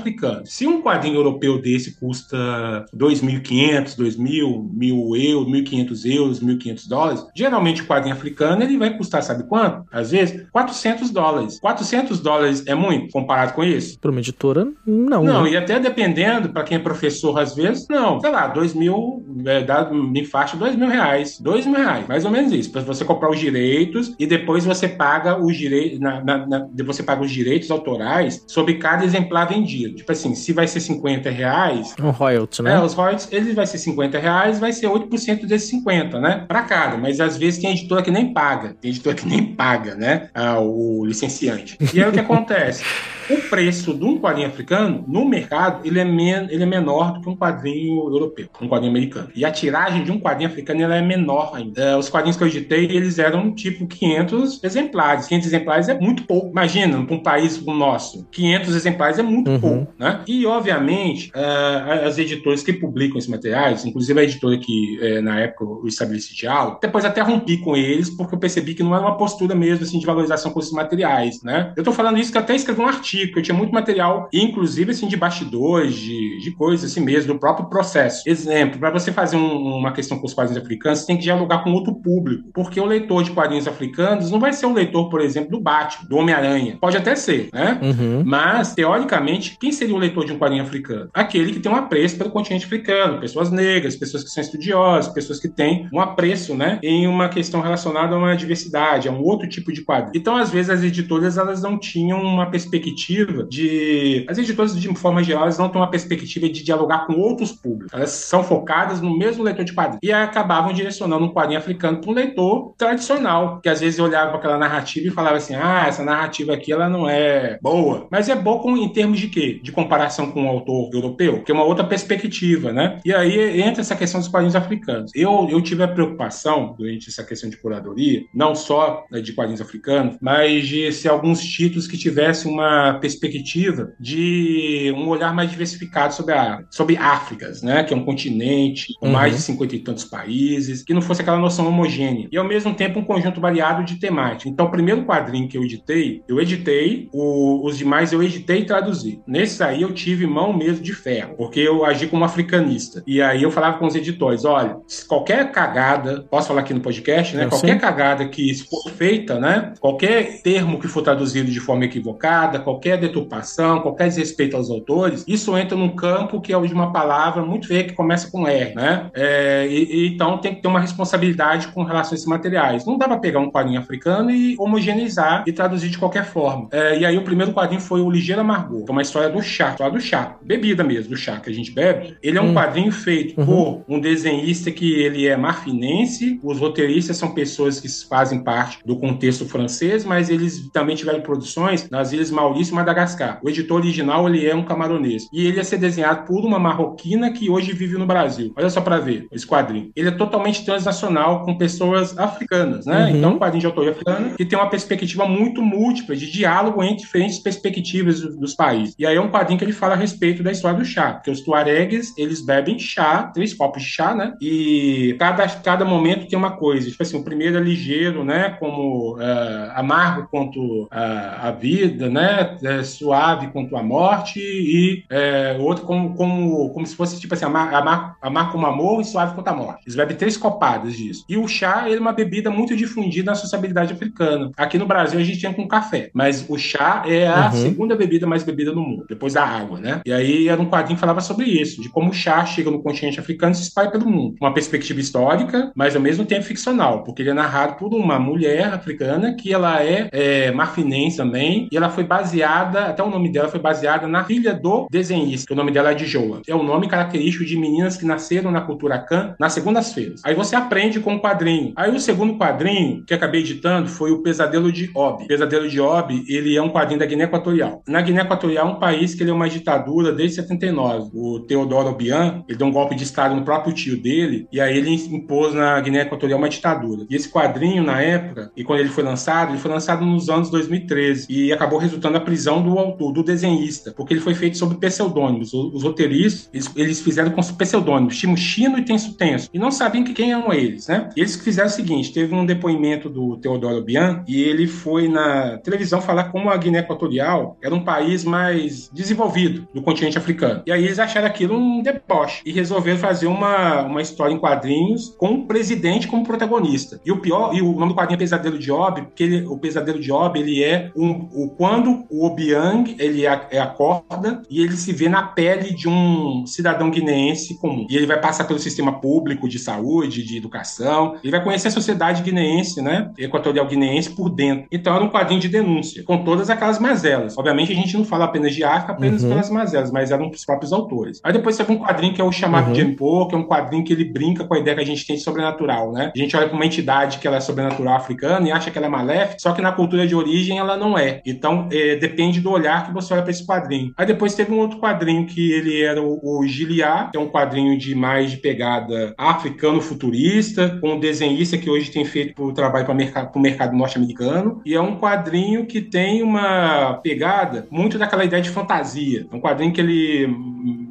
Se 0.44 0.66
um 0.66 0.82
quadrinho 0.82 1.16
europeu 1.16 1.60
desse 1.60 1.98
custa 1.98 2.86
2.500, 2.94 3.96
2.000, 3.96 4.18
1.000 4.18 5.30
euros, 5.30 5.48
1.500 5.48 6.14
euros, 6.14 6.40
1.500 6.40 6.88
dólares, 6.88 7.26
geralmente 7.34 7.82
o 7.82 7.86
quadrinho 7.86 8.14
africano 8.14 8.62
ele 8.62 8.76
vai 8.76 8.96
custar, 8.96 9.22
sabe 9.22 9.44
quanto? 9.44 9.84
Às 9.90 10.10
vezes, 10.10 10.46
400 10.52 11.10
dólares. 11.10 11.58
400 11.60 12.20
dólares 12.20 12.64
é 12.66 12.74
muito 12.74 13.12
comparado 13.12 13.52
com 13.52 13.64
isso? 13.64 13.98
Para 13.98 14.10
uma 14.10 14.20
editora, 14.20 14.68
não. 14.86 15.24
Não, 15.24 15.44
né? 15.44 15.50
e 15.50 15.56
até 15.56 15.78
dependendo, 15.78 16.50
para 16.50 16.64
quem 16.64 16.76
é 16.76 16.80
professor, 16.80 17.38
às 17.38 17.54
vezes, 17.54 17.86
não. 17.88 18.20
Sei 18.20 18.30
lá, 18.30 18.46
2 18.48 18.74
mil, 18.74 19.24
é, 19.44 19.62
dá 19.62 19.90
em 19.92 20.24
faixa 20.24 20.56
2 20.56 20.76
mil 20.76 20.88
reais. 20.88 21.38
2 21.40 21.66
mil 21.66 21.76
reais, 21.76 22.06
mais 22.06 22.24
ou 22.24 22.30
menos 22.30 22.52
isso. 22.52 22.70
Para 22.70 22.82
você 22.82 23.04
comprar 23.04 23.30
os 23.30 23.38
direitos 23.38 24.14
e 24.18 24.26
depois 24.26 24.64
você 24.64 24.88
paga 24.88 25.38
os 25.38 25.56
direitos, 25.56 25.98
na, 25.98 26.22
na, 26.22 26.46
na, 26.46 26.68
você 26.84 27.02
paga 27.02 27.22
os 27.22 27.30
direitos 27.30 27.70
autorais 27.70 28.44
sobre 28.46 28.74
cada 28.74 29.04
exemplar 29.04 29.48
vendido. 29.48 29.77
Tipo 29.94 30.12
assim, 30.12 30.34
se 30.34 30.52
vai 30.52 30.66
ser 30.66 30.80
50 30.80 31.30
reais. 31.30 31.94
Um 32.00 32.10
royalty, 32.10 32.62
né? 32.62 32.74
É, 32.74 32.80
os 32.80 32.94
royalties, 32.94 33.28
eles 33.30 33.54
vai 33.54 33.66
ser 33.66 33.78
50 33.78 34.18
reais, 34.18 34.58
vai 34.58 34.72
ser 34.72 34.88
8% 34.88 35.46
desses 35.46 35.68
50, 35.70 36.20
né? 36.20 36.44
Para 36.46 36.62
cada. 36.62 36.96
Mas 36.96 37.20
às 37.20 37.36
vezes 37.36 37.60
tem 37.60 37.70
editora 37.70 38.02
que 38.02 38.10
nem 38.10 38.32
paga. 38.32 38.76
Tem 38.80 38.90
editora 38.90 39.14
que 39.14 39.26
nem 39.26 39.44
paga, 39.54 39.94
né? 39.94 40.28
Ah, 40.34 40.60
o 40.60 41.04
licenciante. 41.04 41.76
E 41.92 42.02
aí 42.02 42.08
o 42.08 42.12
que 42.12 42.20
acontece? 42.20 42.84
O 43.30 43.36
preço 43.50 43.92
de 43.92 44.04
um 44.04 44.18
quadrinho 44.18 44.48
africano, 44.48 45.04
no 45.06 45.28
mercado, 45.28 45.86
ele 45.86 46.00
é, 46.00 46.04
men 46.04 46.46
ele 46.48 46.62
é 46.62 46.66
menor 46.66 47.12
do 47.12 47.20
que 47.20 47.28
um 47.28 47.36
quadrinho 47.36 48.08
europeu, 48.08 48.48
um 48.60 48.68
quadrinho 48.68 48.90
americano. 48.90 49.28
E 49.34 49.44
a 49.44 49.50
tiragem 49.50 50.02
de 50.02 50.10
um 50.10 50.18
quadrinho 50.18 50.48
africano 50.48 50.82
ela 50.82 50.96
é 50.96 51.02
menor 51.02 51.52
ainda. 51.54 51.80
É, 51.80 51.96
os 51.96 52.08
quadrinhos 52.08 52.38
que 52.38 52.42
eu 52.42 52.48
editei, 52.48 52.84
eles 52.84 53.18
eram 53.18 53.52
tipo 53.54 53.86
500 53.86 54.64
exemplares. 54.64 55.26
500 55.26 55.46
exemplares 55.46 55.88
é 55.88 55.98
muito 55.98 56.24
pouco. 56.24 56.48
Imagina, 56.48 57.04
para 57.04 57.14
um 57.14 57.22
país 57.22 57.58
como 57.58 57.76
o 57.76 57.78
nosso, 57.78 58.26
500 58.30 58.74
exemplares 58.74 59.18
é 59.18 59.22
muito 59.22 59.50
uhum. 59.50 59.60
pouco, 59.60 59.67
né? 59.98 60.20
E, 60.26 60.46
obviamente, 60.46 61.30
uh, 61.34 62.06
as 62.06 62.18
editoras 62.18 62.62
que 62.62 62.72
publicam 62.72 63.18
esses 63.18 63.30
materiais, 63.30 63.84
inclusive 63.84 64.20
a 64.20 64.22
editora 64.22 64.58
que, 64.58 64.98
uh, 65.00 65.22
na 65.22 65.40
época, 65.40 65.64
eu 65.64 65.86
estabeleci 65.86 66.34
diálogo, 66.34 66.78
depois 66.80 67.04
até 67.04 67.20
rompi 67.20 67.58
com 67.58 67.76
eles, 67.76 68.10
porque 68.10 68.34
eu 68.34 68.38
percebi 68.38 68.74
que 68.74 68.82
não 68.82 68.94
era 68.94 69.04
uma 69.04 69.16
postura 69.16 69.54
mesmo, 69.54 69.84
assim, 69.84 69.98
de 69.98 70.06
valorização 70.06 70.52
com 70.52 70.60
esses 70.60 70.72
materiais, 70.72 71.42
né? 71.42 71.72
Eu 71.76 71.82
tô 71.82 71.92
falando 71.92 72.18
isso 72.18 72.30
que 72.30 72.38
eu 72.38 72.42
até 72.42 72.54
escrevi 72.54 72.80
um 72.80 72.86
artigo 72.86 73.38
eu 73.38 73.42
tinha 73.42 73.56
muito 73.56 73.72
material, 73.72 74.28
inclusive 74.32 74.90
assim, 74.90 75.06
de 75.06 75.16
bastidores, 75.16 75.94
de, 75.94 76.40
de 76.40 76.50
coisas 76.52 76.90
assim 76.90 77.00
mesmo, 77.00 77.32
do 77.32 77.38
próprio 77.38 77.68
processo. 77.68 78.28
Exemplo, 78.28 78.78
para 78.78 78.90
você 78.90 79.12
fazer 79.12 79.36
um, 79.36 79.76
uma 79.76 79.92
questão 79.92 80.18
com 80.18 80.26
os 80.26 80.34
quadrinhos 80.34 80.62
africanos, 80.62 81.00
você 81.00 81.06
tem 81.06 81.16
que 81.16 81.22
dialogar 81.22 81.62
com 81.64 81.72
outro 81.72 81.94
público, 81.94 82.50
porque 82.52 82.80
o 82.80 82.84
leitor 82.84 83.22
de 83.22 83.30
quadrinhos 83.30 83.68
africanos 83.68 84.30
não 84.30 84.40
vai 84.40 84.52
ser 84.52 84.66
o 84.66 84.72
leitor, 84.72 85.08
por 85.08 85.20
exemplo, 85.20 85.50
do 85.50 85.60
Batman, 85.60 86.08
do 86.08 86.16
Homem-Aranha. 86.16 86.78
Pode 86.80 86.96
até 86.96 87.14
ser, 87.14 87.48
né? 87.52 87.78
Uhum. 87.82 88.22
Mas, 88.24 88.74
teoricamente, 88.74 89.57
quem 89.60 89.72
seria 89.72 89.94
o 89.94 89.98
leitor 89.98 90.24
de 90.24 90.32
um 90.32 90.38
quadrinho 90.38 90.62
africano? 90.62 91.10
Aquele 91.12 91.52
que 91.52 91.60
tem 91.60 91.70
um 91.70 91.76
apreço 91.76 92.16
pelo 92.16 92.30
continente 92.30 92.64
africano, 92.64 93.20
pessoas 93.20 93.50
negras, 93.50 93.96
pessoas 93.96 94.24
que 94.24 94.30
são 94.30 94.42
estudiosas, 94.42 95.12
pessoas 95.12 95.40
que 95.40 95.48
têm 95.48 95.88
um 95.92 96.00
apreço, 96.00 96.54
né, 96.54 96.78
em 96.82 97.06
uma 97.06 97.28
questão 97.28 97.60
relacionada 97.60 98.14
a 98.14 98.18
uma 98.18 98.36
diversidade, 98.36 99.08
a 99.08 99.12
um 99.12 99.22
outro 99.22 99.48
tipo 99.48 99.72
de 99.72 99.82
quadrinho. 99.82 100.12
Então, 100.14 100.36
às 100.36 100.50
vezes, 100.50 100.70
as 100.70 100.82
editoras 100.82 101.36
elas 101.36 101.62
não 101.62 101.78
tinham 101.78 102.20
uma 102.20 102.50
perspectiva 102.50 103.44
de. 103.44 104.24
As 104.28 104.38
editoras, 104.38 104.78
de 104.78 104.88
forma 104.94 105.22
geral, 105.22 105.42
elas 105.42 105.58
não 105.58 105.68
têm 105.68 105.80
uma 105.80 105.90
perspectiva 105.90 106.48
de 106.48 106.62
dialogar 106.62 107.06
com 107.06 107.14
outros 107.14 107.52
públicos. 107.52 107.92
Elas 107.92 108.10
são 108.10 108.42
focadas 108.42 109.00
no 109.00 109.16
mesmo 109.16 109.42
leitor 109.42 109.64
de 109.64 109.72
quadrinhos. 109.72 110.00
E 110.02 110.12
acabavam 110.12 110.72
direcionando 110.72 111.24
um 111.24 111.32
quadrinho 111.32 111.58
africano 111.58 112.00
para 112.00 112.10
um 112.10 112.14
leitor 112.14 112.74
tradicional, 112.76 113.60
que 113.60 113.68
às 113.68 113.80
vezes 113.80 113.98
olhava 113.98 114.30
para 114.30 114.38
aquela 114.38 114.58
narrativa 114.58 115.08
e 115.08 115.10
falava 115.10 115.36
assim: 115.36 115.54
ah, 115.54 115.84
essa 115.86 116.04
narrativa 116.04 116.54
aqui 116.54 116.72
ela 116.72 116.88
não 116.88 117.08
é 117.08 117.58
boa. 117.60 118.06
Mas 118.10 118.28
é 118.28 118.36
boa 118.36 118.58
em 118.78 118.88
termos 118.88 119.18
de 119.18 119.28
quê? 119.28 119.47
De 119.54 119.72
comparação 119.72 120.30
com 120.30 120.42
o 120.42 120.44
um 120.44 120.48
autor 120.48 120.90
europeu, 120.92 121.42
que 121.42 121.50
é 121.50 121.54
uma 121.54 121.64
outra 121.64 121.84
perspectiva, 121.84 122.72
né? 122.72 123.00
E 123.04 123.12
aí 123.12 123.60
entra 123.60 123.80
essa 123.80 123.96
questão 123.96 124.20
dos 124.20 124.28
quadrinhos 124.28 124.56
africanos. 124.56 125.10
Eu, 125.14 125.48
eu 125.50 125.60
tive 125.62 125.82
a 125.82 125.88
preocupação, 125.88 126.74
durante 126.78 127.08
essa 127.08 127.24
questão 127.24 127.50
de 127.50 127.56
curadoria, 127.56 128.22
não 128.34 128.54
só 128.54 129.04
né, 129.10 129.20
de 129.20 129.32
quadrinhos 129.32 129.60
africanos, 129.60 130.16
mas 130.20 130.66
de 130.66 130.90
ser 130.92 131.08
alguns 131.08 131.40
títulos 131.40 131.86
que 131.86 131.96
tivessem 131.96 132.50
uma 132.50 132.94
perspectiva 133.00 133.92
de 133.98 134.92
um 134.96 135.08
olhar 135.08 135.34
mais 135.34 135.50
diversificado 135.50 136.14
sobre 136.14 136.34
a 136.34 136.62
sobre 136.70 136.96
Áfricas, 136.96 137.62
né, 137.62 137.84
que 137.84 137.92
é 137.92 137.96
um 137.96 138.04
continente 138.04 138.92
com 138.98 139.06
uhum. 139.06 139.12
mais 139.12 139.34
de 139.34 139.40
cinquenta 139.40 139.74
e 139.76 139.80
tantos 139.80 140.04
países, 140.04 140.82
que 140.82 140.94
não 140.94 141.02
fosse 141.02 141.22
aquela 141.22 141.38
noção 141.38 141.66
homogênea 141.66 142.28
e 142.30 142.36
ao 142.36 142.46
mesmo 142.46 142.74
tempo 142.74 142.98
um 142.98 143.04
conjunto 143.04 143.40
variado 143.40 143.84
de 143.84 143.96
temática. 143.96 144.48
Então, 144.48 144.66
o 144.66 144.70
primeiro 144.70 145.04
quadrinho 145.04 145.48
que 145.48 145.56
eu 145.56 145.64
editei, 145.64 146.22
eu 146.28 146.40
editei, 146.40 147.08
o, 147.12 147.66
os 147.66 147.78
demais 147.78 148.12
eu 148.12 148.22
editei 148.22 148.60
e 148.60 148.64
traduzi. 148.64 149.20
Nesse 149.38 149.62
aí 149.62 149.82
eu 149.82 149.92
tive 149.92 150.26
mão 150.26 150.52
mesmo 150.52 150.82
de 150.82 150.92
ferro, 150.92 151.34
porque 151.36 151.60
eu 151.60 151.84
agi 151.84 152.08
como 152.08 152.24
africanista. 152.24 153.04
E 153.06 153.22
aí 153.22 153.44
eu 153.44 153.52
falava 153.52 153.78
com 153.78 153.86
os 153.86 153.94
editores, 153.94 154.44
olha, 154.44 154.78
qualquer 155.06 155.52
cagada, 155.52 156.26
posso 156.28 156.48
falar 156.48 156.62
aqui 156.62 156.74
no 156.74 156.80
podcast, 156.80 157.36
né? 157.36 157.44
Eu 157.44 157.48
qualquer 157.48 157.68
sei. 157.68 157.78
cagada 157.78 158.26
que 158.26 158.52
for 158.64 158.90
feita, 158.90 159.38
né? 159.38 159.74
Qualquer 159.78 160.42
termo 160.42 160.80
que 160.80 160.88
for 160.88 161.02
traduzido 161.02 161.52
de 161.52 161.60
forma 161.60 161.84
equivocada, 161.84 162.58
qualquer 162.58 162.98
deturpação, 162.98 163.78
qualquer 163.80 164.08
desrespeito 164.08 164.56
aos 164.56 164.70
autores, 164.70 165.24
isso 165.28 165.56
entra 165.56 165.76
num 165.76 165.90
campo 165.90 166.40
que 166.40 166.52
é 166.52 166.56
o 166.56 166.66
de 166.66 166.74
uma 166.74 166.92
palavra 166.92 167.40
muito 167.44 167.68
feia 167.68 167.84
que 167.84 167.92
começa 167.92 168.28
com 168.32 168.44
R, 168.44 168.74
né? 168.74 169.08
É, 169.14 169.68
e, 169.70 169.84
e, 169.84 170.08
então 170.08 170.38
tem 170.38 170.52
que 170.52 170.62
ter 170.62 170.68
uma 170.68 170.80
responsabilidade 170.80 171.68
com 171.68 171.84
relação 171.84 172.12
a 172.12 172.14
esses 172.16 172.26
materiais. 172.26 172.84
Não 172.84 172.98
dá 172.98 173.06
para 173.06 173.18
pegar 173.18 173.38
um 173.38 173.52
quadrinho 173.52 173.78
africano 173.78 174.32
e 174.32 174.56
homogeneizar 174.58 175.44
e 175.46 175.52
traduzir 175.52 175.90
de 175.90 175.98
qualquer 175.98 176.24
forma. 176.24 176.66
É, 176.72 176.98
e 176.98 177.06
aí 177.06 177.16
o 177.16 177.22
primeiro 177.22 177.52
quadrinho 177.52 177.80
foi 177.80 178.00
o 178.00 178.10
Ligeiro 178.10 178.40
Amargor, 178.40 178.84
que 178.84 178.90
é 178.90 178.92
uma 178.92 179.02
história 179.02 179.27
do 179.28 179.42
chá, 179.42 179.70
história 179.70 179.92
do 179.92 180.00
chá, 180.00 180.36
bebida 180.42 180.84
mesmo, 180.84 181.10
do 181.10 181.16
chá 181.16 181.40
que 181.40 181.50
a 181.50 181.52
gente 181.52 181.70
bebe. 181.70 182.16
Ele 182.22 182.38
é 182.38 182.42
um 182.42 182.50
hum. 182.50 182.54
quadrinho 182.54 182.92
feito 182.92 183.40
uhum. 183.40 183.46
por 183.46 183.84
um 183.88 184.00
desenhista 184.00 184.70
que 184.70 184.92
ele 184.92 185.26
é 185.26 185.36
marfinense, 185.36 186.40
os 186.42 186.58
roteiristas 186.58 187.16
são 187.16 187.32
pessoas 187.32 187.80
que 187.80 187.88
fazem 188.08 188.42
parte 188.42 188.78
do 188.84 188.96
contexto 188.96 189.46
francês, 189.46 190.04
mas 190.04 190.30
eles 190.30 190.68
também 190.72 190.96
tiveram 190.96 191.20
produções 191.20 191.88
nas 191.90 192.12
Ilhas 192.12 192.30
Maurício 192.30 192.74
Madagascar. 192.74 193.40
O 193.42 193.48
editor 193.48 193.78
original 193.78 194.28
ele 194.28 194.46
é 194.46 194.54
um 194.54 194.64
camaronês 194.64 195.28
e 195.32 195.46
ele 195.46 195.56
ia 195.56 195.64
ser 195.64 195.78
desenhado 195.78 196.26
por 196.26 196.44
uma 196.44 196.58
marroquina 196.58 197.30
que 197.32 197.50
hoje 197.50 197.72
vive 197.72 197.96
no 197.96 198.06
Brasil. 198.06 198.52
Olha 198.56 198.70
só 198.70 198.80
para 198.80 198.98
ver 198.98 199.26
esse 199.32 199.46
quadrinho. 199.46 199.90
Ele 199.94 200.08
é 200.08 200.12
totalmente 200.12 200.64
transnacional 200.64 201.44
com 201.44 201.56
pessoas 201.56 202.16
africanas, 202.18 202.86
né? 202.86 203.04
Uhum. 203.04 203.16
Então, 203.16 203.32
um 203.32 203.38
quadrinho 203.38 203.60
de 203.60 203.66
autoria 203.66 203.92
africana 203.92 204.30
que 204.36 204.44
tem 204.44 204.58
uma 204.58 204.70
perspectiva 204.70 205.26
muito 205.26 205.62
múltipla 205.62 206.16
de 206.16 206.30
diálogo 206.30 206.82
entre 206.82 207.04
diferentes 207.04 207.38
perspectivas 207.38 208.20
dos 208.20 208.54
países. 208.54 208.94
E 208.98 209.06
aí 209.06 209.17
é 209.18 209.22
um 209.22 209.30
quadrinho 209.30 209.58
que 209.58 209.64
ele 209.64 209.72
fala 209.72 209.94
a 209.94 209.96
respeito 209.96 210.42
da 210.42 210.52
história 210.52 210.78
do 210.78 210.84
chá, 210.84 211.14
porque 211.14 211.30
os 211.30 211.40
tuaregues 211.40 212.14
eles 212.16 212.40
bebem 212.40 212.78
chá, 212.78 213.24
três 213.24 213.52
copos 213.54 213.82
de 213.82 213.88
chá, 213.88 214.14
né? 214.14 214.34
E 214.40 215.16
cada, 215.18 215.46
cada 215.48 215.84
momento 215.84 216.28
tem 216.28 216.38
uma 216.38 216.52
coisa. 216.52 216.90
Tipo 216.90 217.02
assim, 217.02 217.16
o 217.18 217.24
primeiro 217.24 217.56
é 217.56 217.60
ligeiro, 217.60 218.24
né? 218.24 218.50
Como 218.58 219.16
uh, 219.16 219.72
amargo 219.74 220.28
quanto 220.30 220.84
uh, 220.84 220.88
a 220.90 221.50
vida, 221.50 222.08
né? 222.08 222.56
é, 222.62 222.82
suave 222.82 223.48
quanto 223.48 223.76
a 223.76 223.82
morte 223.82 224.40
e 224.40 225.04
é, 225.10 225.56
outro 225.58 225.84
como, 225.84 226.14
como, 226.14 226.70
como 226.70 226.86
se 226.86 226.94
fosse 226.94 227.20
tipo 227.20 227.34
assim, 227.34 227.44
amar, 227.44 227.72
amar, 227.74 228.16
amar 228.20 228.52
como 228.52 228.66
amor 228.66 229.00
e 229.00 229.04
suave 229.04 229.34
quanto 229.34 229.48
a 229.48 229.54
morte. 229.54 229.82
Eles 229.86 229.96
bebem 229.96 230.16
três 230.16 230.36
copadas 230.36 230.94
disso. 230.94 231.24
E 231.28 231.36
o 231.36 231.48
chá 231.48 231.84
ele 231.86 231.96
é 231.96 232.00
uma 232.00 232.12
bebida 232.12 232.50
muito 232.50 232.76
difundida 232.76 233.30
na 233.30 233.34
sociabilidade 233.34 233.92
africana. 233.92 234.50
Aqui 234.56 234.78
no 234.78 234.86
Brasil 234.86 235.18
a 235.18 235.24
gente 235.24 235.40
tem 235.40 235.52
com 235.52 235.66
café, 235.66 236.10
mas 236.12 236.44
o 236.48 236.58
chá 236.58 237.02
é 237.06 237.26
a 237.26 237.46
uhum. 237.46 237.52
segunda 237.52 237.96
bebida 237.96 238.26
mais 238.26 238.42
bebida 238.42 238.72
no 238.72 238.82
mundo, 238.82 239.04
depois 239.08 239.34
da 239.34 239.44
água, 239.44 239.78
né? 239.80 240.00
E 240.04 240.12
aí 240.12 240.48
era 240.48 240.60
um 240.60 240.68
quadrinho 240.68 240.96
que 240.96 241.00
falava 241.00 241.20
sobre 241.20 241.46
isso, 241.46 241.80
de 241.80 241.88
como 241.88 242.10
o 242.10 242.14
chá 242.14 242.44
chega 242.44 242.70
no 242.70 242.82
continente 242.82 243.20
africano 243.20 243.52
e 243.52 243.56
se 243.56 243.62
espalha 243.62 243.90
pelo 243.90 244.08
mundo. 244.08 244.36
Uma 244.40 244.52
perspectiva 244.52 245.00
histórica, 245.00 245.72
mas 245.74 245.96
ao 245.96 246.02
mesmo 246.02 246.24
tempo 246.24 246.44
ficcional, 246.44 247.02
porque 247.04 247.22
ele 247.22 247.30
é 247.30 247.34
narrado 247.34 247.74
por 247.74 247.94
uma 247.94 248.18
mulher 248.18 248.72
africana 248.72 249.34
que 249.34 249.52
ela 249.52 249.82
é, 249.82 250.08
é 250.12 250.52
marfinense 250.52 251.16
também, 251.16 251.68
e 251.70 251.76
ela 251.76 251.88
foi 251.88 252.04
baseada 252.04 252.86
até 252.86 253.02
o 253.02 253.10
nome 253.10 253.30
dela 253.30 253.48
foi 253.48 253.60
baseada 253.60 254.06
na 254.06 254.24
filha 254.24 254.54
do 254.54 254.86
desenhista, 254.90 255.46
que 255.46 255.52
o 255.52 255.56
nome 255.56 255.70
dela 255.70 255.90
é 255.90 255.94
de 255.94 256.06
Joa. 256.06 256.42
É 256.46 256.54
o 256.54 256.62
nome 256.62 256.88
característico 256.88 257.44
de 257.44 257.56
meninas 257.56 257.96
que 257.96 258.04
nasceram 258.04 258.50
na 258.50 258.60
cultura 258.60 258.98
Khan 258.98 259.34
nas 259.38 259.52
segundas-feiras. 259.52 260.20
Aí 260.24 260.34
você 260.34 260.56
aprende 260.56 261.00
com 261.00 261.14
o 261.14 261.20
quadrinho. 261.20 261.72
Aí 261.76 261.94
o 261.94 262.00
segundo 262.00 262.36
quadrinho 262.36 263.04
que 263.06 263.14
acabei 263.14 263.40
editando 263.40 263.88
foi 263.88 264.10
o 264.10 264.22
Pesadelo 264.22 264.72
de 264.72 264.90
Ob. 264.94 265.24
O 265.24 265.26
Pesadelo 265.26 265.68
de 265.68 265.80
Ob, 265.80 266.24
ele 266.28 266.56
é 266.56 266.62
um 266.62 266.70
quadrinho 266.70 267.00
da 267.00 267.06
Guiné 267.06 267.24
Equatorial. 267.24 267.82
Na 267.86 268.00
Guiné 268.00 268.22
Equatorial, 268.22 268.68
um 268.68 268.78
país 268.88 269.14
que 269.14 269.22
ele 269.22 269.30
é 269.30 269.34
uma 269.34 269.48
ditadura 269.48 270.12
desde 270.12 270.36
79. 270.36 271.10
O 271.12 271.40
Teodoro 271.40 271.90
Obiang, 271.90 272.44
ele 272.48 272.56
deu 272.56 272.66
um 272.66 272.72
golpe 272.72 272.94
de 272.94 273.02
Estado 273.04 273.34
no 273.34 273.42
próprio 273.42 273.74
tio 273.74 274.00
dele, 274.00 274.48
e 274.50 274.60
aí 274.60 274.78
ele 274.78 274.94
impôs 274.94 275.54
na 275.54 275.78
Guiné 275.80 276.02
Equatorial 276.02 276.38
uma 276.38 276.48
ditadura. 276.48 277.06
E 277.10 277.14
esse 277.14 277.28
quadrinho, 277.28 277.82
na 277.82 278.00
época, 278.00 278.50
e 278.56 278.64
quando 278.64 278.80
ele 278.80 278.88
foi 278.88 279.04
lançado, 279.04 279.50
ele 279.50 279.58
foi 279.58 279.70
lançado 279.70 280.04
nos 280.04 280.30
anos 280.30 280.50
2013, 280.50 281.26
e 281.28 281.52
acabou 281.52 281.78
resultando 281.78 282.14
na 282.14 282.20
prisão 282.20 282.62
do 282.62 282.78
autor, 282.78 283.12
do 283.12 283.22
desenhista, 283.22 283.92
porque 283.94 284.14
ele 284.14 284.20
foi 284.20 284.34
feito 284.34 284.56
sob 284.56 284.76
pseudônimos. 284.76 285.52
Os 285.52 285.82
roteiristas, 285.82 286.48
eles, 286.52 286.72
eles 286.74 287.00
fizeram 287.00 287.30
com 287.30 287.42
pseudônimos, 287.42 288.14
Chino 288.14 288.78
e 288.78 288.84
Tenso 288.84 289.14
Tenso, 289.14 289.50
e 289.52 289.58
não 289.58 289.70
sabiam 289.70 290.04
que 290.04 290.14
quem 290.14 290.32
eram 290.32 290.52
eles, 290.52 290.88
né? 290.88 291.10
E 291.16 291.20
eles 291.20 291.36
fizeram 291.36 291.68
o 291.68 291.72
seguinte, 291.72 292.12
teve 292.12 292.34
um 292.34 292.46
depoimento 292.46 293.10
do 293.10 293.36
Teodoro 293.36 293.78
Obiang, 293.78 294.22
e 294.26 294.40
ele 294.42 294.66
foi 294.66 295.08
na 295.08 295.58
televisão 295.58 296.00
falar 296.00 296.24
como 296.24 296.48
a 296.48 296.56
Guiné 296.56 296.78
Equatorial 296.78 297.58
era 297.62 297.74
um 297.74 297.84
país 297.84 298.24
mais 298.24 298.77
desenvolvido 298.92 299.66
do 299.74 299.82
continente 299.82 300.18
africano. 300.18 300.62
E 300.66 300.72
aí 300.72 300.84
eles 300.84 300.98
acharam 300.98 301.26
aquilo 301.26 301.56
um 301.56 301.82
deboche 301.82 302.42
e 302.44 302.52
resolveram 302.52 302.98
fazer 302.98 303.26
uma, 303.26 303.82
uma 303.82 304.02
história 304.02 304.32
em 304.32 304.38
quadrinhos 304.38 305.14
com 305.16 305.34
o 305.34 305.46
presidente 305.46 306.06
como 306.06 306.24
protagonista. 306.24 307.00
E 307.04 307.10
o 307.10 307.20
pior, 307.20 307.54
e 307.54 307.62
o 307.62 307.72
nome 307.72 307.92
do 307.92 307.94
quadrinho 307.94 308.16
é 308.16 308.18
Pesadelo 308.18 308.58
de 308.58 308.66
Job, 308.66 309.02
porque 309.02 309.22
ele, 309.22 309.46
o 309.46 309.58
Pesadelo 309.58 309.98
de 309.98 310.06
Job, 310.06 310.38
ele 310.38 310.62
é 310.62 310.90
um, 310.96 311.28
o, 311.32 311.50
quando 311.56 312.04
o 312.10 312.26
Obiang, 312.26 312.94
ele 312.98 313.24
é, 313.26 313.58
acorda 313.58 314.42
e 314.50 314.60
ele 314.60 314.76
se 314.76 314.92
vê 314.92 315.08
na 315.08 315.22
pele 315.22 315.74
de 315.74 315.88
um 315.88 316.46
cidadão 316.46 316.90
guineense 316.90 317.58
comum. 317.58 317.86
E 317.88 317.96
ele 317.96 318.06
vai 318.06 318.20
passar 318.20 318.44
pelo 318.44 318.58
sistema 318.58 319.00
público 319.00 319.48
de 319.48 319.58
saúde, 319.58 320.22
de 320.22 320.36
educação, 320.36 321.16
ele 321.22 321.30
vai 321.30 321.42
conhecer 321.42 321.68
a 321.68 321.70
sociedade 321.70 322.22
guineense, 322.22 322.82
né, 322.82 323.10
equatorial 323.18 323.66
guineense 323.66 324.10
por 324.10 324.30
dentro. 324.30 324.66
Então 324.70 324.94
era 324.94 325.04
um 325.04 325.08
quadrinho 325.08 325.40
de 325.40 325.48
denúncia, 325.48 326.02
com 326.04 326.24
todas 326.24 326.50
aquelas 326.50 326.78
mazelas. 326.78 327.36
Obviamente 327.36 327.72
a 327.72 327.74
gente 327.74 327.96
não 327.96 328.04
fala 328.04 328.24
apenas 328.24 328.54
de 328.54 328.64
África, 328.74 328.92
apenas 328.92 329.22
uhum. 329.22 329.30
pelas 329.30 329.50
mazelas, 329.50 329.90
mas 329.90 330.10
eram 330.10 330.28
os 330.30 330.44
próprios 330.44 330.72
autores. 330.72 331.20
Aí 331.24 331.32
depois 331.32 331.56
teve 331.56 331.72
um 331.72 331.78
quadrinho 331.78 332.14
que 332.14 332.20
é 332.20 332.24
o 332.24 332.32
chamado 332.32 332.72
uhum. 332.72 332.94
Poe, 332.94 333.28
que 333.28 333.34
é 333.34 333.38
um 333.38 333.44
quadrinho 333.44 333.84
que 333.84 333.92
ele 333.92 334.04
brinca 334.04 334.44
com 334.44 334.54
a 334.54 334.58
ideia 334.58 334.76
que 334.76 334.82
a 334.82 334.86
gente 334.86 335.06
tem 335.06 335.16
de 335.16 335.22
sobrenatural, 335.22 335.92
né? 335.92 336.12
A 336.14 336.18
gente 336.18 336.36
olha 336.36 336.48
para 336.48 336.56
uma 336.56 336.66
entidade 336.66 337.18
que 337.18 337.26
ela 337.26 337.36
é 337.36 337.40
sobrenatural 337.40 337.96
africana 337.96 338.46
e 338.48 338.52
acha 338.52 338.70
que 338.70 338.78
ela 338.78 338.86
é 338.86 338.90
maléfica, 338.90 339.38
só 339.38 339.52
que 339.52 339.62
na 339.62 339.72
cultura 339.72 340.06
de 340.06 340.14
origem 340.14 340.58
ela 340.58 340.76
não 340.76 340.96
é. 340.96 341.20
Então 341.24 341.68
é, 341.70 341.96
depende 341.96 342.40
do 342.40 342.50
olhar 342.50 342.86
que 342.86 342.92
você 342.92 343.12
olha 343.12 343.22
para 343.22 343.30
esse 343.30 343.46
quadrinho. 343.46 343.92
Aí 343.96 344.06
depois 344.06 344.34
teve 344.34 344.52
um 344.52 344.58
outro 344.58 344.78
quadrinho 344.78 345.26
que 345.26 345.52
ele 345.52 345.82
era 345.82 346.02
o, 346.02 346.18
o 346.22 346.46
Giliá, 346.46 347.08
que 347.10 347.16
é 347.16 347.20
um 347.20 347.28
quadrinho 347.28 347.78
de 347.78 347.94
mais 347.94 348.30
de 348.30 348.36
pegada 348.36 349.14
africano 349.16 349.80
futurista, 349.80 350.78
com 350.80 350.94
um 350.94 351.00
desenhista 351.00 351.56
que 351.56 351.70
hoje 351.70 351.90
tem 351.90 352.04
feito 352.04 352.42
o 352.42 352.52
trabalho 352.52 352.84
para 352.84 352.94
o 352.94 352.96
mercado, 352.96 353.38
mercado 353.38 353.76
norte-americano. 353.76 354.60
E 354.64 354.74
é 354.74 354.80
um 354.80 354.96
quadrinho 354.96 355.66
que 355.66 355.80
tem 355.80 356.22
uma 356.22 356.94
pegada 357.02 357.66
muito 357.70 357.98
daquela 357.98 358.24
ideia 358.24 358.42
de 358.42 358.50
fantasia. 358.58 359.26
É 359.30 359.36
um 359.36 359.40
quadrinho 359.40 359.72
que 359.72 359.80
ele, 359.80 360.28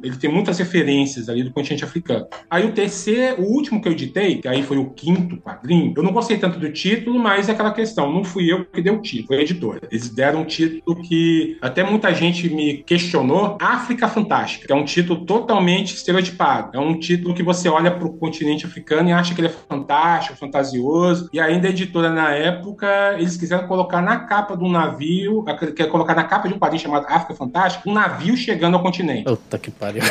ele 0.02 0.16
tem 0.16 0.30
muitas 0.30 0.58
referências 0.58 1.28
ali 1.28 1.42
do 1.42 1.52
continente 1.52 1.84
africano. 1.84 2.26
Aí 2.50 2.64
o 2.64 2.72
terceiro, 2.72 3.42
o 3.42 3.46
último 3.46 3.80
que 3.80 3.88
eu 3.88 3.92
editei, 3.92 4.40
que 4.40 4.48
aí 4.48 4.62
foi 4.62 4.78
o 4.78 4.90
quinto 4.90 5.36
quadrinho, 5.38 5.92
eu 5.96 6.02
não 6.02 6.12
gostei 6.12 6.38
tanto 6.38 6.58
do 6.58 6.72
título, 6.72 7.18
mas 7.18 7.48
é 7.48 7.52
aquela 7.52 7.72
questão, 7.72 8.12
não 8.12 8.24
fui 8.24 8.50
eu 8.50 8.64
que 8.64 8.80
dei 8.80 8.92
o 8.92 9.00
título, 9.00 9.28
foi 9.28 9.38
a 9.38 9.42
editora. 9.42 9.80
Eles 9.90 10.08
deram 10.08 10.42
um 10.42 10.44
título 10.44 11.00
que 11.02 11.58
até 11.60 11.82
muita 11.82 12.12
gente 12.14 12.48
me 12.48 12.78
questionou, 12.78 13.58
África 13.60 14.08
Fantástica, 14.08 14.66
que 14.66 14.72
é 14.72 14.76
um 14.76 14.84
título 14.84 15.24
totalmente 15.24 15.94
estereotipado. 15.94 16.76
É 16.76 16.80
um 16.80 16.98
título 16.98 17.34
que 17.34 17.42
você 17.42 17.68
olha 17.68 17.90
para 17.90 18.06
o 18.06 18.16
continente 18.16 18.66
africano 18.66 19.08
e 19.08 19.12
acha 19.12 19.34
que 19.34 19.40
ele 19.40 19.48
é 19.48 19.50
fantástico, 19.50 20.38
fantasioso. 20.38 21.28
E 21.32 21.40
ainda 21.40 21.66
a 21.66 21.70
editora, 21.70 22.10
na 22.10 22.32
época, 22.32 23.14
eles 23.18 23.36
quiseram 23.36 23.66
colocar 23.66 24.00
na 24.00 24.20
capa 24.20 24.56
do 24.56 24.68
navio, 24.68 25.44
quer 25.76 25.86
colocar 25.88 26.14
na 26.14 26.24
capa 26.24 26.48
de 26.48 26.54
um 26.54 26.58
quadrinho 26.58 26.82
chamado 26.82 27.06
África 27.08 27.34
Fantástica, 27.34 27.57
um 27.86 27.92
navio 27.92 28.36
chegando 28.36 28.76
ao 28.76 28.82
continente. 28.82 29.24
Puta 29.24 29.58
que 29.58 29.70
pariu. 29.70 30.02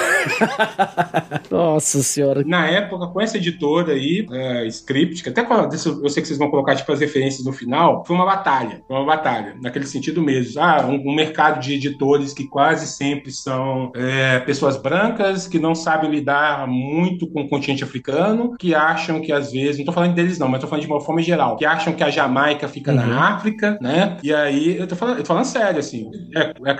Nossa 1.50 2.02
senhora. 2.04 2.43
Na 2.45 2.68
época, 2.68 3.08
com 3.08 3.22
essa 3.22 3.38
editora 3.38 3.93
aí, 3.93 4.26
é, 4.32 4.66
Script, 4.68 5.28
até 5.28 5.41
eu 5.41 6.10
sei 6.10 6.22
que 6.22 6.28
vocês 6.28 6.38
vão 6.38 6.50
colocar 6.50 6.76
tipo 6.76 6.91
as 6.91 7.00
referências 7.00 7.45
no 7.45 7.54
final, 7.54 8.04
foi 8.06 8.16
uma 8.16 8.26
batalha. 8.26 8.82
Foi 8.88 8.98
uma 8.98 9.06
batalha, 9.06 9.56
naquele 9.62 9.86
sentido 9.86 10.22
mesmo. 10.22 10.62
Ah, 10.62 10.86
um, 10.86 11.12
um 11.12 11.16
mercado 11.16 11.60
de 11.60 11.74
editores 11.74 12.34
que 12.34 12.48
quase 12.48 12.88
sempre 12.88 13.32
são 13.32 13.91
é, 13.95 14.39
pessoas 14.39 14.78
brancas, 14.78 15.48
que 15.48 15.60
não 15.60 15.76
sabem 15.76 16.10
lidar 16.10 16.68
muito 16.68 17.28
com 17.28 17.41
o 17.41 17.50
continente 17.50 17.84
africano, 17.84 18.56
que 18.58 18.74
acham 18.74 19.22
que 19.22 19.32
às 19.32 19.52
vezes, 19.52 19.78
não 19.78 19.86
tô 19.86 19.91
falando 19.91 20.14
deles 20.14 20.38
não, 20.38 20.48
mas 20.48 20.62
tô 20.62 20.68
falando 20.68 20.86
de 20.86 20.91
uma 20.91 21.02
forma 21.02 21.22
geral, 21.22 21.56
que 21.56 21.66
acham 21.66 21.93
que 21.93 22.04
a 22.04 22.10
Jamaica 22.10 22.68
fica 22.68 22.91
uhum. 22.91 22.98
na 22.98 23.36
África, 23.36 23.78
né? 23.82 24.18
E 24.24 24.34
aí, 24.34 24.78
eu 24.78 24.88
tô 24.88 24.95
falando, 24.95 25.18
eu 25.18 25.24
tô 25.24 25.28
falando 25.28 25.45
sério, 25.45 25.80
assim, 25.80 26.10
é, 26.36 26.54
é 26.66 26.74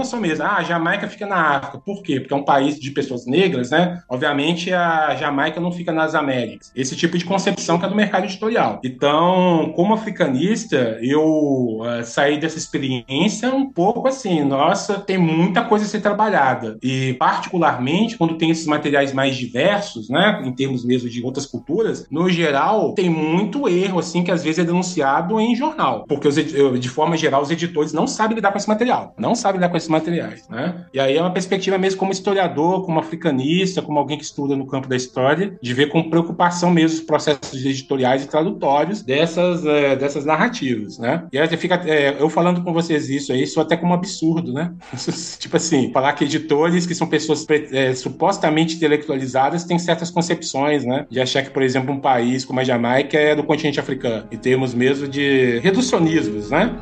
noção 0.00 0.20
mesmo. 0.20 0.44
Ah, 0.44 0.56
a 0.56 0.62
Jamaica 0.62 1.08
fica 1.08 1.26
na 1.26 1.56
África. 1.56 1.78
Por 1.78 2.02
quê? 2.02 2.20
Porque 2.20 2.34
é 2.34 2.36
um 2.36 2.44
país 2.44 2.78
de 2.78 2.90
pessoas 2.90 3.26
negras, 3.26 3.70
né? 3.70 4.02
Obviamente, 4.08 4.72
a 4.72 5.14
Jamaica 5.14 5.60
não 5.60 5.72
fica 5.72 5.92
nas 5.92 6.14
Américas. 6.14 6.72
Esse 6.74 6.96
tipo 6.96 7.16
de 7.16 7.24
concepção 7.24 7.78
que 7.78 7.84
é 7.84 7.88
do 7.88 7.94
mercado 7.94 8.24
editorial. 8.24 8.80
Então, 8.84 9.72
como 9.76 9.94
africanista, 9.94 10.98
eu 11.00 11.80
uh, 11.80 12.04
saí 12.04 12.38
dessa 12.38 12.58
experiência 12.58 13.54
um 13.54 13.70
pouco 13.70 14.08
assim, 14.08 14.42
nossa, 14.42 14.98
tem 14.98 15.18
muita 15.18 15.62
coisa 15.62 15.84
a 15.84 15.88
ser 15.88 16.00
trabalhada. 16.00 16.78
E, 16.82 17.14
particularmente, 17.14 18.16
quando 18.16 18.36
tem 18.36 18.50
esses 18.50 18.66
materiais 18.66 19.12
mais 19.12 19.36
diversos, 19.36 20.08
né, 20.08 20.42
em 20.44 20.52
termos 20.52 20.84
mesmo 20.84 21.08
de 21.08 21.22
outras 21.22 21.46
culturas, 21.46 22.06
no 22.10 22.28
geral, 22.28 22.94
tem 22.94 23.10
muito 23.10 23.68
erro, 23.68 23.98
assim, 23.98 24.22
que 24.22 24.30
às 24.30 24.42
vezes 24.42 24.60
é 24.60 24.64
denunciado 24.64 25.38
em 25.40 25.54
jornal. 25.54 26.04
Porque, 26.08 26.26
os, 26.26 26.34
de 26.34 26.88
forma 26.88 27.16
geral, 27.16 27.42
os 27.42 27.50
editores 27.50 27.92
não 27.92 28.06
sabem 28.06 28.36
lidar 28.36 28.52
com 28.52 28.58
esse 28.58 28.68
material. 28.68 29.14
Não 29.18 29.34
sabem 29.34 29.58
lidar 29.58 29.68
com 29.68 29.76
esses 29.76 29.88
materiais, 29.90 30.48
né? 30.48 30.86
E 30.92 31.00
aí 31.00 31.16
é 31.16 31.20
uma 31.20 31.32
perspectiva 31.32 31.76
mesmo 31.78 31.98
como 31.98 32.12
historiador, 32.12 32.84
como 32.84 32.98
africanista, 32.98 33.82
como 33.82 33.98
alguém 33.98 34.16
que 34.16 34.24
estuda 34.24 34.56
no 34.56 34.66
campo 34.66 34.88
da 34.88 34.96
história, 34.96 35.58
de 35.60 35.74
ver 35.74 35.88
com 35.88 36.08
preocupação 36.08 36.70
mesmo 36.70 36.98
os 36.98 37.04
processos 37.04 37.64
editoriais 37.64 38.24
e 38.24 38.28
tradutórios 38.28 39.02
dessas, 39.02 39.64
é, 39.64 39.96
dessas 39.96 40.24
narrativas, 40.24 40.98
né? 40.98 41.24
E 41.32 41.38
aí 41.38 41.48
fica, 41.56 41.82
é, 41.86 42.16
eu 42.18 42.28
falando 42.28 42.62
com 42.62 42.72
vocês 42.72 43.08
isso 43.10 43.32
aí, 43.32 43.42
isso 43.42 43.60
até 43.60 43.76
como 43.76 43.92
um 43.92 43.94
absurdo, 43.94 44.52
né? 44.52 44.72
tipo 45.38 45.56
assim, 45.56 45.92
falar 45.92 46.12
que 46.12 46.24
editores 46.24 46.86
que 46.86 46.94
são 46.94 47.06
pessoas 47.06 47.46
é, 47.72 47.94
supostamente 47.94 48.76
intelectualizadas 48.76 49.64
têm 49.64 49.78
certas 49.78 50.10
concepções, 50.10 50.84
né? 50.84 51.06
De 51.10 51.20
achar 51.20 51.42
que, 51.42 51.50
por 51.50 51.62
exemplo, 51.62 51.92
um 51.92 52.00
país 52.00 52.44
como 52.44 52.60
a 52.60 52.64
Jamaica 52.64 53.18
é 53.18 53.34
do 53.34 53.44
continente 53.44 53.80
africano, 53.80 54.26
em 54.30 54.38
termos 54.38 54.74
mesmo 54.74 55.08
de 55.08 55.58
reducionismos, 55.58 56.50
né? 56.50 56.76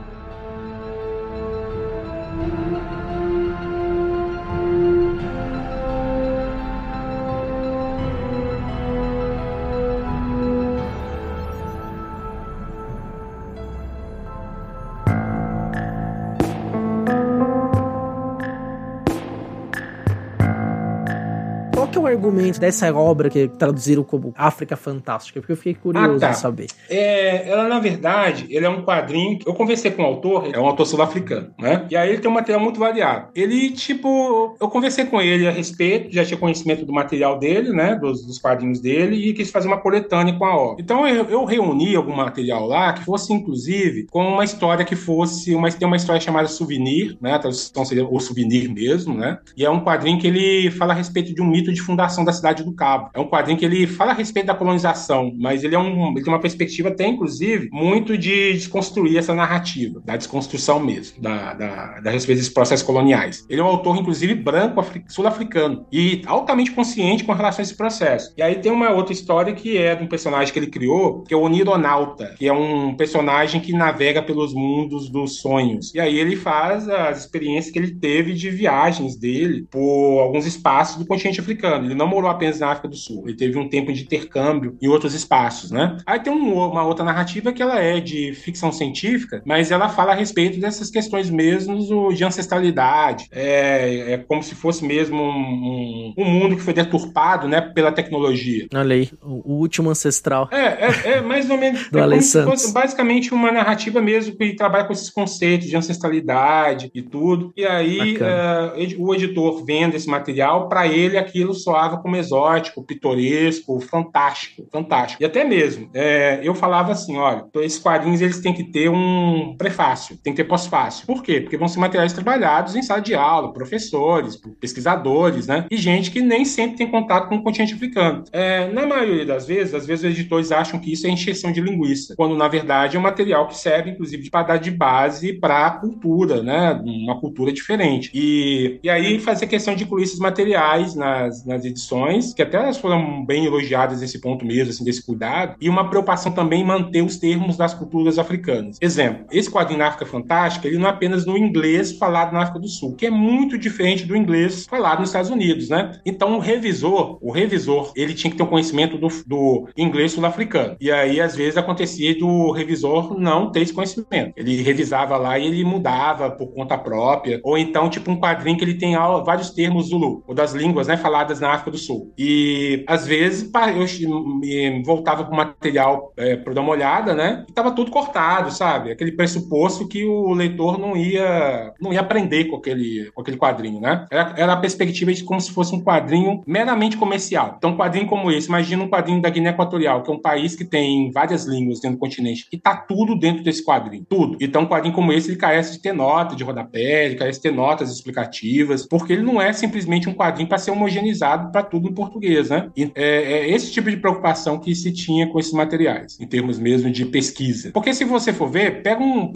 Argumento 22.08 22.60
dessa 22.60 22.92
obra 22.92 23.30
que 23.30 23.48
traduziram 23.48 24.02
como 24.02 24.32
África 24.36 24.76
Fantástica? 24.76 25.40
Porque 25.40 25.52
eu 25.52 25.56
fiquei 25.56 25.74
curioso 25.74 26.16
ah, 26.16 26.28
tá. 26.28 26.32
saber. 26.32 26.66
É, 26.88 27.48
ela, 27.48 27.68
na 27.68 27.78
verdade, 27.78 28.46
ele 28.50 28.66
é 28.66 28.68
um 28.68 28.82
quadrinho. 28.82 29.38
Eu 29.46 29.54
conversei 29.54 29.90
com 29.90 30.02
o 30.02 30.06
autor, 30.06 30.50
é 30.52 30.58
um 30.58 30.66
autor 30.66 30.86
sul-africano, 30.86 31.50
né? 31.58 31.86
E 31.90 31.96
aí 31.96 32.10
ele 32.10 32.18
tem 32.18 32.30
um 32.30 32.34
material 32.34 32.60
muito 32.60 32.80
variado. 32.80 33.28
Ele, 33.34 33.70
tipo, 33.70 34.56
eu 34.60 34.68
conversei 34.68 35.04
com 35.04 35.20
ele 35.20 35.46
a 35.46 35.50
respeito, 35.50 36.12
já 36.12 36.24
tinha 36.24 36.38
conhecimento 36.38 36.84
do 36.84 36.92
material 36.92 37.38
dele, 37.38 37.70
né? 37.70 37.94
Dos, 37.94 38.24
dos 38.24 38.38
quadrinhos 38.38 38.80
dele, 38.80 39.16
e 39.16 39.32
quis 39.32 39.50
fazer 39.50 39.68
uma 39.68 39.78
coletânea 39.78 40.34
com 40.34 40.44
a 40.44 40.56
obra. 40.56 40.82
Então 40.82 41.06
eu, 41.06 41.24
eu 41.24 41.44
reuni 41.44 41.94
algum 41.94 42.14
material 42.14 42.66
lá 42.66 42.92
que 42.92 43.04
fosse, 43.04 43.32
inclusive, 43.32 44.06
com 44.10 44.26
uma 44.26 44.44
história 44.44 44.84
que 44.84 44.96
fosse. 44.96 45.54
Uma, 45.54 45.70
tem 45.70 45.86
uma 45.86 45.96
história 45.96 46.20
chamada 46.20 46.48
Souvenir, 46.48 47.16
né? 47.20 47.34
A 47.34 47.38
tradução 47.38 47.84
seria 47.84 48.06
o 48.06 48.20
Souvenir 48.20 48.72
mesmo, 48.72 49.14
né? 49.14 49.38
E 49.56 49.64
é 49.64 49.70
um 49.70 49.84
quadrinho 49.84 50.18
que 50.18 50.26
ele 50.26 50.70
fala 50.70 50.92
a 50.92 50.96
respeito 50.96 51.34
de 51.34 51.42
um 51.42 51.46
mito 51.46 51.72
de 51.72 51.80
fundação 51.80 52.07
da 52.24 52.32
cidade 52.32 52.62
do 52.62 52.74
Cabo. 52.74 53.10
É 53.14 53.20
um 53.20 53.28
quadrinho 53.28 53.58
que 53.58 53.64
ele 53.64 53.86
fala 53.86 54.12
a 54.12 54.14
respeito 54.14 54.46
da 54.46 54.54
colonização, 54.54 55.32
mas 55.38 55.64
ele 55.64 55.74
é 55.74 55.78
um, 55.78 56.12
ele 56.12 56.22
tem 56.22 56.32
uma 56.32 56.40
perspectiva 56.40 56.88
até, 56.88 57.06
inclusive, 57.06 57.68
muito 57.72 58.16
de 58.16 58.52
desconstruir 58.52 59.18
essa 59.18 59.34
narrativa, 59.34 60.00
da 60.04 60.16
desconstrução 60.16 60.80
mesmo, 60.80 61.20
da, 61.20 61.54
da, 61.54 62.00
da 62.00 62.10
respeito 62.10 62.38
desses 62.38 62.52
processos 62.52 62.84
coloniais. 62.84 63.44
Ele 63.48 63.60
é 63.60 63.64
um 63.64 63.68
autor, 63.68 63.96
inclusive, 63.96 64.34
branco, 64.34 64.84
sul-africano, 65.08 65.86
e 65.92 66.22
altamente 66.26 66.70
consciente 66.70 67.24
com 67.24 67.32
relação 67.32 67.60
a 67.60 67.64
esse 67.64 67.76
processo. 67.76 68.32
E 68.36 68.42
aí 68.42 68.56
tem 68.56 68.72
uma 68.72 68.90
outra 68.90 69.12
história 69.12 69.52
que 69.54 69.76
é 69.76 69.94
de 69.94 70.04
um 70.04 70.06
personagem 70.06 70.52
que 70.52 70.58
ele 70.58 70.68
criou, 70.68 71.22
que 71.22 71.34
é 71.34 71.36
o 71.36 71.42
Onironauta, 71.42 72.34
que 72.38 72.46
é 72.46 72.52
um 72.52 72.94
personagem 72.94 73.60
que 73.60 73.72
navega 73.72 74.22
pelos 74.22 74.54
mundos 74.54 75.08
dos 75.08 75.40
sonhos. 75.40 75.94
E 75.94 76.00
aí 76.00 76.18
ele 76.18 76.36
faz 76.36 76.88
as 76.88 77.20
experiências 77.20 77.72
que 77.72 77.78
ele 77.78 77.94
teve 77.94 78.34
de 78.34 78.50
viagens 78.50 79.16
dele 79.16 79.66
por 79.70 80.20
alguns 80.20 80.46
espaços 80.46 80.96
do 80.96 81.06
continente 81.06 81.40
africano 81.40 81.87
Ele 81.88 81.98
não 81.98 82.06
morou 82.06 82.30
apenas 82.30 82.60
na 82.60 82.68
África 82.68 82.88
do 82.88 82.96
Sul. 82.96 83.24
Ele 83.26 83.36
teve 83.36 83.58
um 83.58 83.68
tempo 83.68 83.92
de 83.92 84.02
intercâmbio 84.02 84.76
em 84.80 84.88
outros 84.88 85.14
espaços, 85.14 85.70
né? 85.70 85.96
Aí 86.06 86.20
tem 86.20 86.32
um, 86.32 86.54
uma 86.54 86.84
outra 86.84 87.04
narrativa 87.04 87.52
que 87.52 87.62
ela 87.62 87.78
é 87.80 88.00
de 88.00 88.32
ficção 88.34 88.70
científica, 88.70 89.42
mas 89.44 89.70
ela 89.70 89.88
fala 89.88 90.12
a 90.12 90.14
respeito 90.14 90.60
dessas 90.60 90.90
questões 90.90 91.30
mesmo 91.30 92.12
de 92.12 92.24
ancestralidade. 92.24 93.26
É, 93.30 94.12
é 94.12 94.18
como 94.18 94.42
se 94.42 94.54
fosse 94.54 94.84
mesmo 94.84 95.22
um, 95.22 96.14
um, 96.16 96.24
mundo 96.24 96.56
que 96.56 96.62
foi 96.62 96.74
deturpado, 96.74 97.48
né, 97.48 97.60
pela 97.60 97.92
tecnologia. 97.92 98.66
Olha 98.74 98.94
aí, 98.94 99.10
o, 99.22 99.54
último 99.54 99.90
ancestral. 99.90 100.48
É, 100.52 100.86
é, 100.86 101.12
é 101.12 101.20
mais 101.20 101.48
ou 101.50 101.56
menos. 101.56 101.88
Do 101.90 101.98
é 101.98 102.02
Alessandro. 102.02 102.54
basicamente 102.72 103.32
uma 103.32 103.50
narrativa 103.50 104.00
mesmo 104.00 104.36
que 104.36 104.54
trabalha 104.54 104.84
com 104.84 104.92
esses 104.92 105.10
conceitos 105.10 105.68
de 105.68 105.76
ancestralidade 105.76 106.90
e 106.94 107.02
tudo. 107.02 107.52
E 107.56 107.64
aí 107.64 108.16
uh, 108.16 109.02
o 109.04 109.14
editor 109.14 109.64
vendo 109.64 109.94
esse 109.94 110.08
material, 110.08 110.68
para 110.68 110.86
ele 110.86 111.16
aquilo 111.16 111.54
soava 111.78 111.98
como 111.98 112.16
exótico, 112.16 112.82
pitoresco, 112.82 113.80
fantástico, 113.80 114.66
fantástico. 114.72 115.22
E 115.22 115.26
até 115.26 115.44
mesmo, 115.44 115.88
é, 115.94 116.40
eu 116.42 116.54
falava 116.54 116.92
assim, 116.92 117.16
olha, 117.16 117.44
esses 117.56 117.78
quadrinhos 117.78 118.20
eles 118.20 118.40
têm 118.40 118.52
que 118.52 118.64
ter 118.64 118.90
um 118.90 119.54
prefácio, 119.56 120.18
tem 120.22 120.32
que 120.32 120.42
ter 120.42 120.48
pós-fácil. 120.48 121.06
Por 121.06 121.22
quê? 121.22 121.40
Porque 121.40 121.56
vão 121.56 121.68
ser 121.68 121.78
materiais 121.78 122.12
trabalhados 122.12 122.74
em 122.74 122.82
sala 122.82 123.00
de 123.00 123.14
aula, 123.14 123.52
professores, 123.52 124.36
pesquisadores, 124.60 125.46
né? 125.46 125.66
E 125.70 125.76
gente 125.76 126.10
que 126.10 126.20
nem 126.20 126.44
sempre 126.44 126.78
tem 126.78 126.90
contato 126.90 127.28
com 127.28 127.36
o 127.36 127.42
continente 127.42 127.74
africano. 127.74 128.24
É, 128.32 128.70
na 128.72 128.86
maioria 128.86 129.24
das 129.24 129.46
vezes, 129.46 129.74
às 129.74 129.86
vezes 129.86 130.04
os 130.04 130.10
editores 130.10 130.50
acham 130.50 130.80
que 130.80 130.92
isso 130.92 131.06
é 131.06 131.10
encheção 131.10 131.52
de 131.52 131.60
linguiça, 131.60 132.14
quando 132.16 132.34
na 132.36 132.48
verdade 132.48 132.96
é 132.96 132.98
um 132.98 133.02
material 133.02 133.46
que 133.46 133.56
serve, 133.56 133.90
inclusive, 133.90 134.30
para 134.30 134.48
dar 134.48 134.56
de 134.56 134.70
base 134.70 135.34
para 135.34 135.66
a 135.66 135.70
cultura, 135.70 136.42
né? 136.42 136.72
Uma 136.84 137.20
cultura 137.20 137.52
diferente. 137.52 138.10
E, 138.12 138.80
e 138.82 138.90
aí 138.90 139.20
fazer 139.20 139.46
questão 139.46 139.74
de 139.74 139.84
incluir 139.84 140.02
esses 140.02 140.18
materiais 140.18 140.94
nas, 140.94 141.44
nas 141.44 141.64
edições, 141.68 142.34
que 142.34 142.42
até 142.42 142.56
elas 142.58 142.78
foram 142.78 143.24
bem 143.24 143.44
elogiadas 143.44 144.00
nesse 144.00 144.20
ponto 144.20 144.44
mesmo, 144.44 144.70
assim, 144.70 144.84
desse 144.84 145.04
cuidado, 145.04 145.56
e 145.60 145.68
uma 145.68 145.88
preocupação 145.88 146.32
também 146.32 146.62
em 146.62 146.66
manter 146.66 147.02
os 147.02 147.16
termos 147.16 147.56
das 147.56 147.74
culturas 147.74 148.18
africanas. 148.18 148.78
Exemplo, 148.80 149.26
esse 149.30 149.50
quadrinho 149.50 149.78
na 149.78 149.88
África 149.88 150.06
Fantástica, 150.06 150.66
ele 150.66 150.78
não 150.78 150.86
é 150.86 150.90
apenas 150.90 151.26
no 151.26 151.36
inglês 151.36 151.92
falado 151.92 152.32
na 152.32 152.42
África 152.42 152.58
do 152.58 152.68
Sul, 152.68 152.94
que 152.94 153.06
é 153.06 153.10
muito 153.10 153.58
diferente 153.58 154.04
do 154.04 154.16
inglês 154.16 154.66
falado 154.66 155.00
nos 155.00 155.10
Estados 155.10 155.30
Unidos, 155.30 155.68
né? 155.68 155.92
Então 156.04 156.36
o 156.36 156.38
revisor, 156.38 157.18
o 157.20 157.30
revisor, 157.30 157.92
ele 157.94 158.14
tinha 158.14 158.30
que 158.30 158.36
ter 158.36 158.42
um 158.42 158.46
conhecimento 158.46 158.96
do, 158.98 159.08
do 159.26 159.68
inglês 159.76 160.12
sul-africano. 160.12 160.76
E 160.80 160.90
aí, 160.90 161.20
às 161.20 161.36
vezes, 161.36 161.56
acontecia 161.56 162.16
do 162.18 162.50
revisor 162.52 163.18
não 163.18 163.50
ter 163.50 163.60
esse 163.60 163.72
conhecimento. 163.72 164.32
Ele 164.36 164.62
revisava 164.62 165.16
lá 165.16 165.38
e 165.38 165.46
ele 165.46 165.64
mudava 165.64 166.30
por 166.30 166.48
conta 166.48 166.76
própria. 166.78 167.40
Ou 167.42 167.58
então, 167.58 167.88
tipo, 167.88 168.10
um 168.10 168.20
quadrinho 168.20 168.56
que 168.56 168.64
ele 168.64 168.74
tem 168.74 168.94
vários 169.24 169.50
termos 169.50 169.88
Zulu, 169.88 170.22
ou 170.26 170.34
das 170.34 170.52
línguas, 170.52 170.86
né, 170.86 170.96
faladas 170.96 171.40
na 171.40 171.48
África 171.58 171.70
do 171.70 171.78
Sul. 171.78 172.12
E, 172.16 172.84
às 172.86 173.06
vezes, 173.06 173.50
eu 173.52 174.82
voltava 174.84 175.22
o 175.22 175.34
material 175.34 176.12
é, 176.16 176.36
para 176.36 176.54
dar 176.54 176.60
uma 176.60 176.72
olhada, 176.72 177.14
né, 177.14 177.44
e 177.48 177.52
tava 177.52 177.72
tudo 177.72 177.90
cortado, 177.90 178.52
sabe? 178.52 178.90
Aquele 178.90 179.12
pressuposto 179.12 179.88
que 179.88 180.04
o 180.04 180.32
leitor 180.32 180.78
não 180.78 180.96
ia, 180.96 181.72
não 181.80 181.92
ia 181.92 182.00
aprender 182.00 182.46
com 182.46 182.56
aquele, 182.56 183.10
com 183.14 183.20
aquele 183.20 183.36
quadrinho, 183.36 183.80
né? 183.80 184.06
Era, 184.10 184.34
era 184.36 184.52
a 184.52 184.56
perspectiva 184.56 185.12
de 185.12 185.24
como 185.24 185.40
se 185.40 185.52
fosse 185.52 185.74
um 185.74 185.82
quadrinho 185.82 186.42
meramente 186.46 186.96
comercial. 186.96 187.54
Então, 187.58 187.70
um 187.70 187.76
quadrinho 187.76 188.06
como 188.06 188.30
esse, 188.30 188.48
imagina 188.48 188.82
um 188.82 188.88
quadrinho 188.88 189.20
da 189.20 189.28
Guiné 189.28 189.50
Equatorial, 189.50 190.02
que 190.02 190.10
é 190.10 190.14
um 190.14 190.20
país 190.20 190.54
que 190.54 190.64
tem 190.64 191.10
várias 191.10 191.44
línguas 191.44 191.80
dentro 191.80 191.96
do 191.96 192.00
continente, 192.00 192.46
e 192.52 192.58
tá 192.58 192.76
tudo 192.76 193.18
dentro 193.18 193.42
desse 193.42 193.64
quadrinho, 193.64 194.04
tudo. 194.08 194.36
Então, 194.40 194.62
um 194.62 194.66
quadrinho 194.66 194.94
como 194.94 195.12
esse, 195.12 195.30
ele 195.30 195.36
carece 195.36 195.72
de 195.72 195.82
ter 195.82 195.92
nota 195.92 196.36
de 196.36 196.44
rodapé, 196.44 197.06
ele 197.06 197.16
carece 197.16 197.38
de 197.38 197.42
ter 197.42 197.54
notas 197.54 197.90
explicativas, 197.90 198.86
porque 198.86 199.12
ele 199.12 199.22
não 199.22 199.40
é 199.40 199.52
simplesmente 199.52 200.08
um 200.08 200.14
quadrinho 200.14 200.48
para 200.48 200.58
ser 200.58 200.70
homogeneizado 200.70 201.47
para 201.50 201.62
tudo 201.62 201.88
em 201.88 201.94
português, 201.94 202.50
né? 202.50 202.70
E 202.76 202.90
é, 202.94 203.32
é, 203.32 203.50
esse 203.50 203.70
tipo 203.70 203.90
de 203.90 203.96
preocupação 203.96 204.58
que 204.58 204.74
se 204.74 204.92
tinha 204.92 205.26
com 205.26 205.38
esses 205.38 205.52
materiais, 205.52 206.18
em 206.20 206.26
termos 206.26 206.58
mesmo 206.58 206.90
de 206.90 207.04
pesquisa. 207.06 207.70
Porque 207.72 207.92
se 207.94 208.04
você 208.04 208.32
for 208.32 208.50
ver, 208.50 208.82
pega 208.82 209.02
um. 209.02 209.32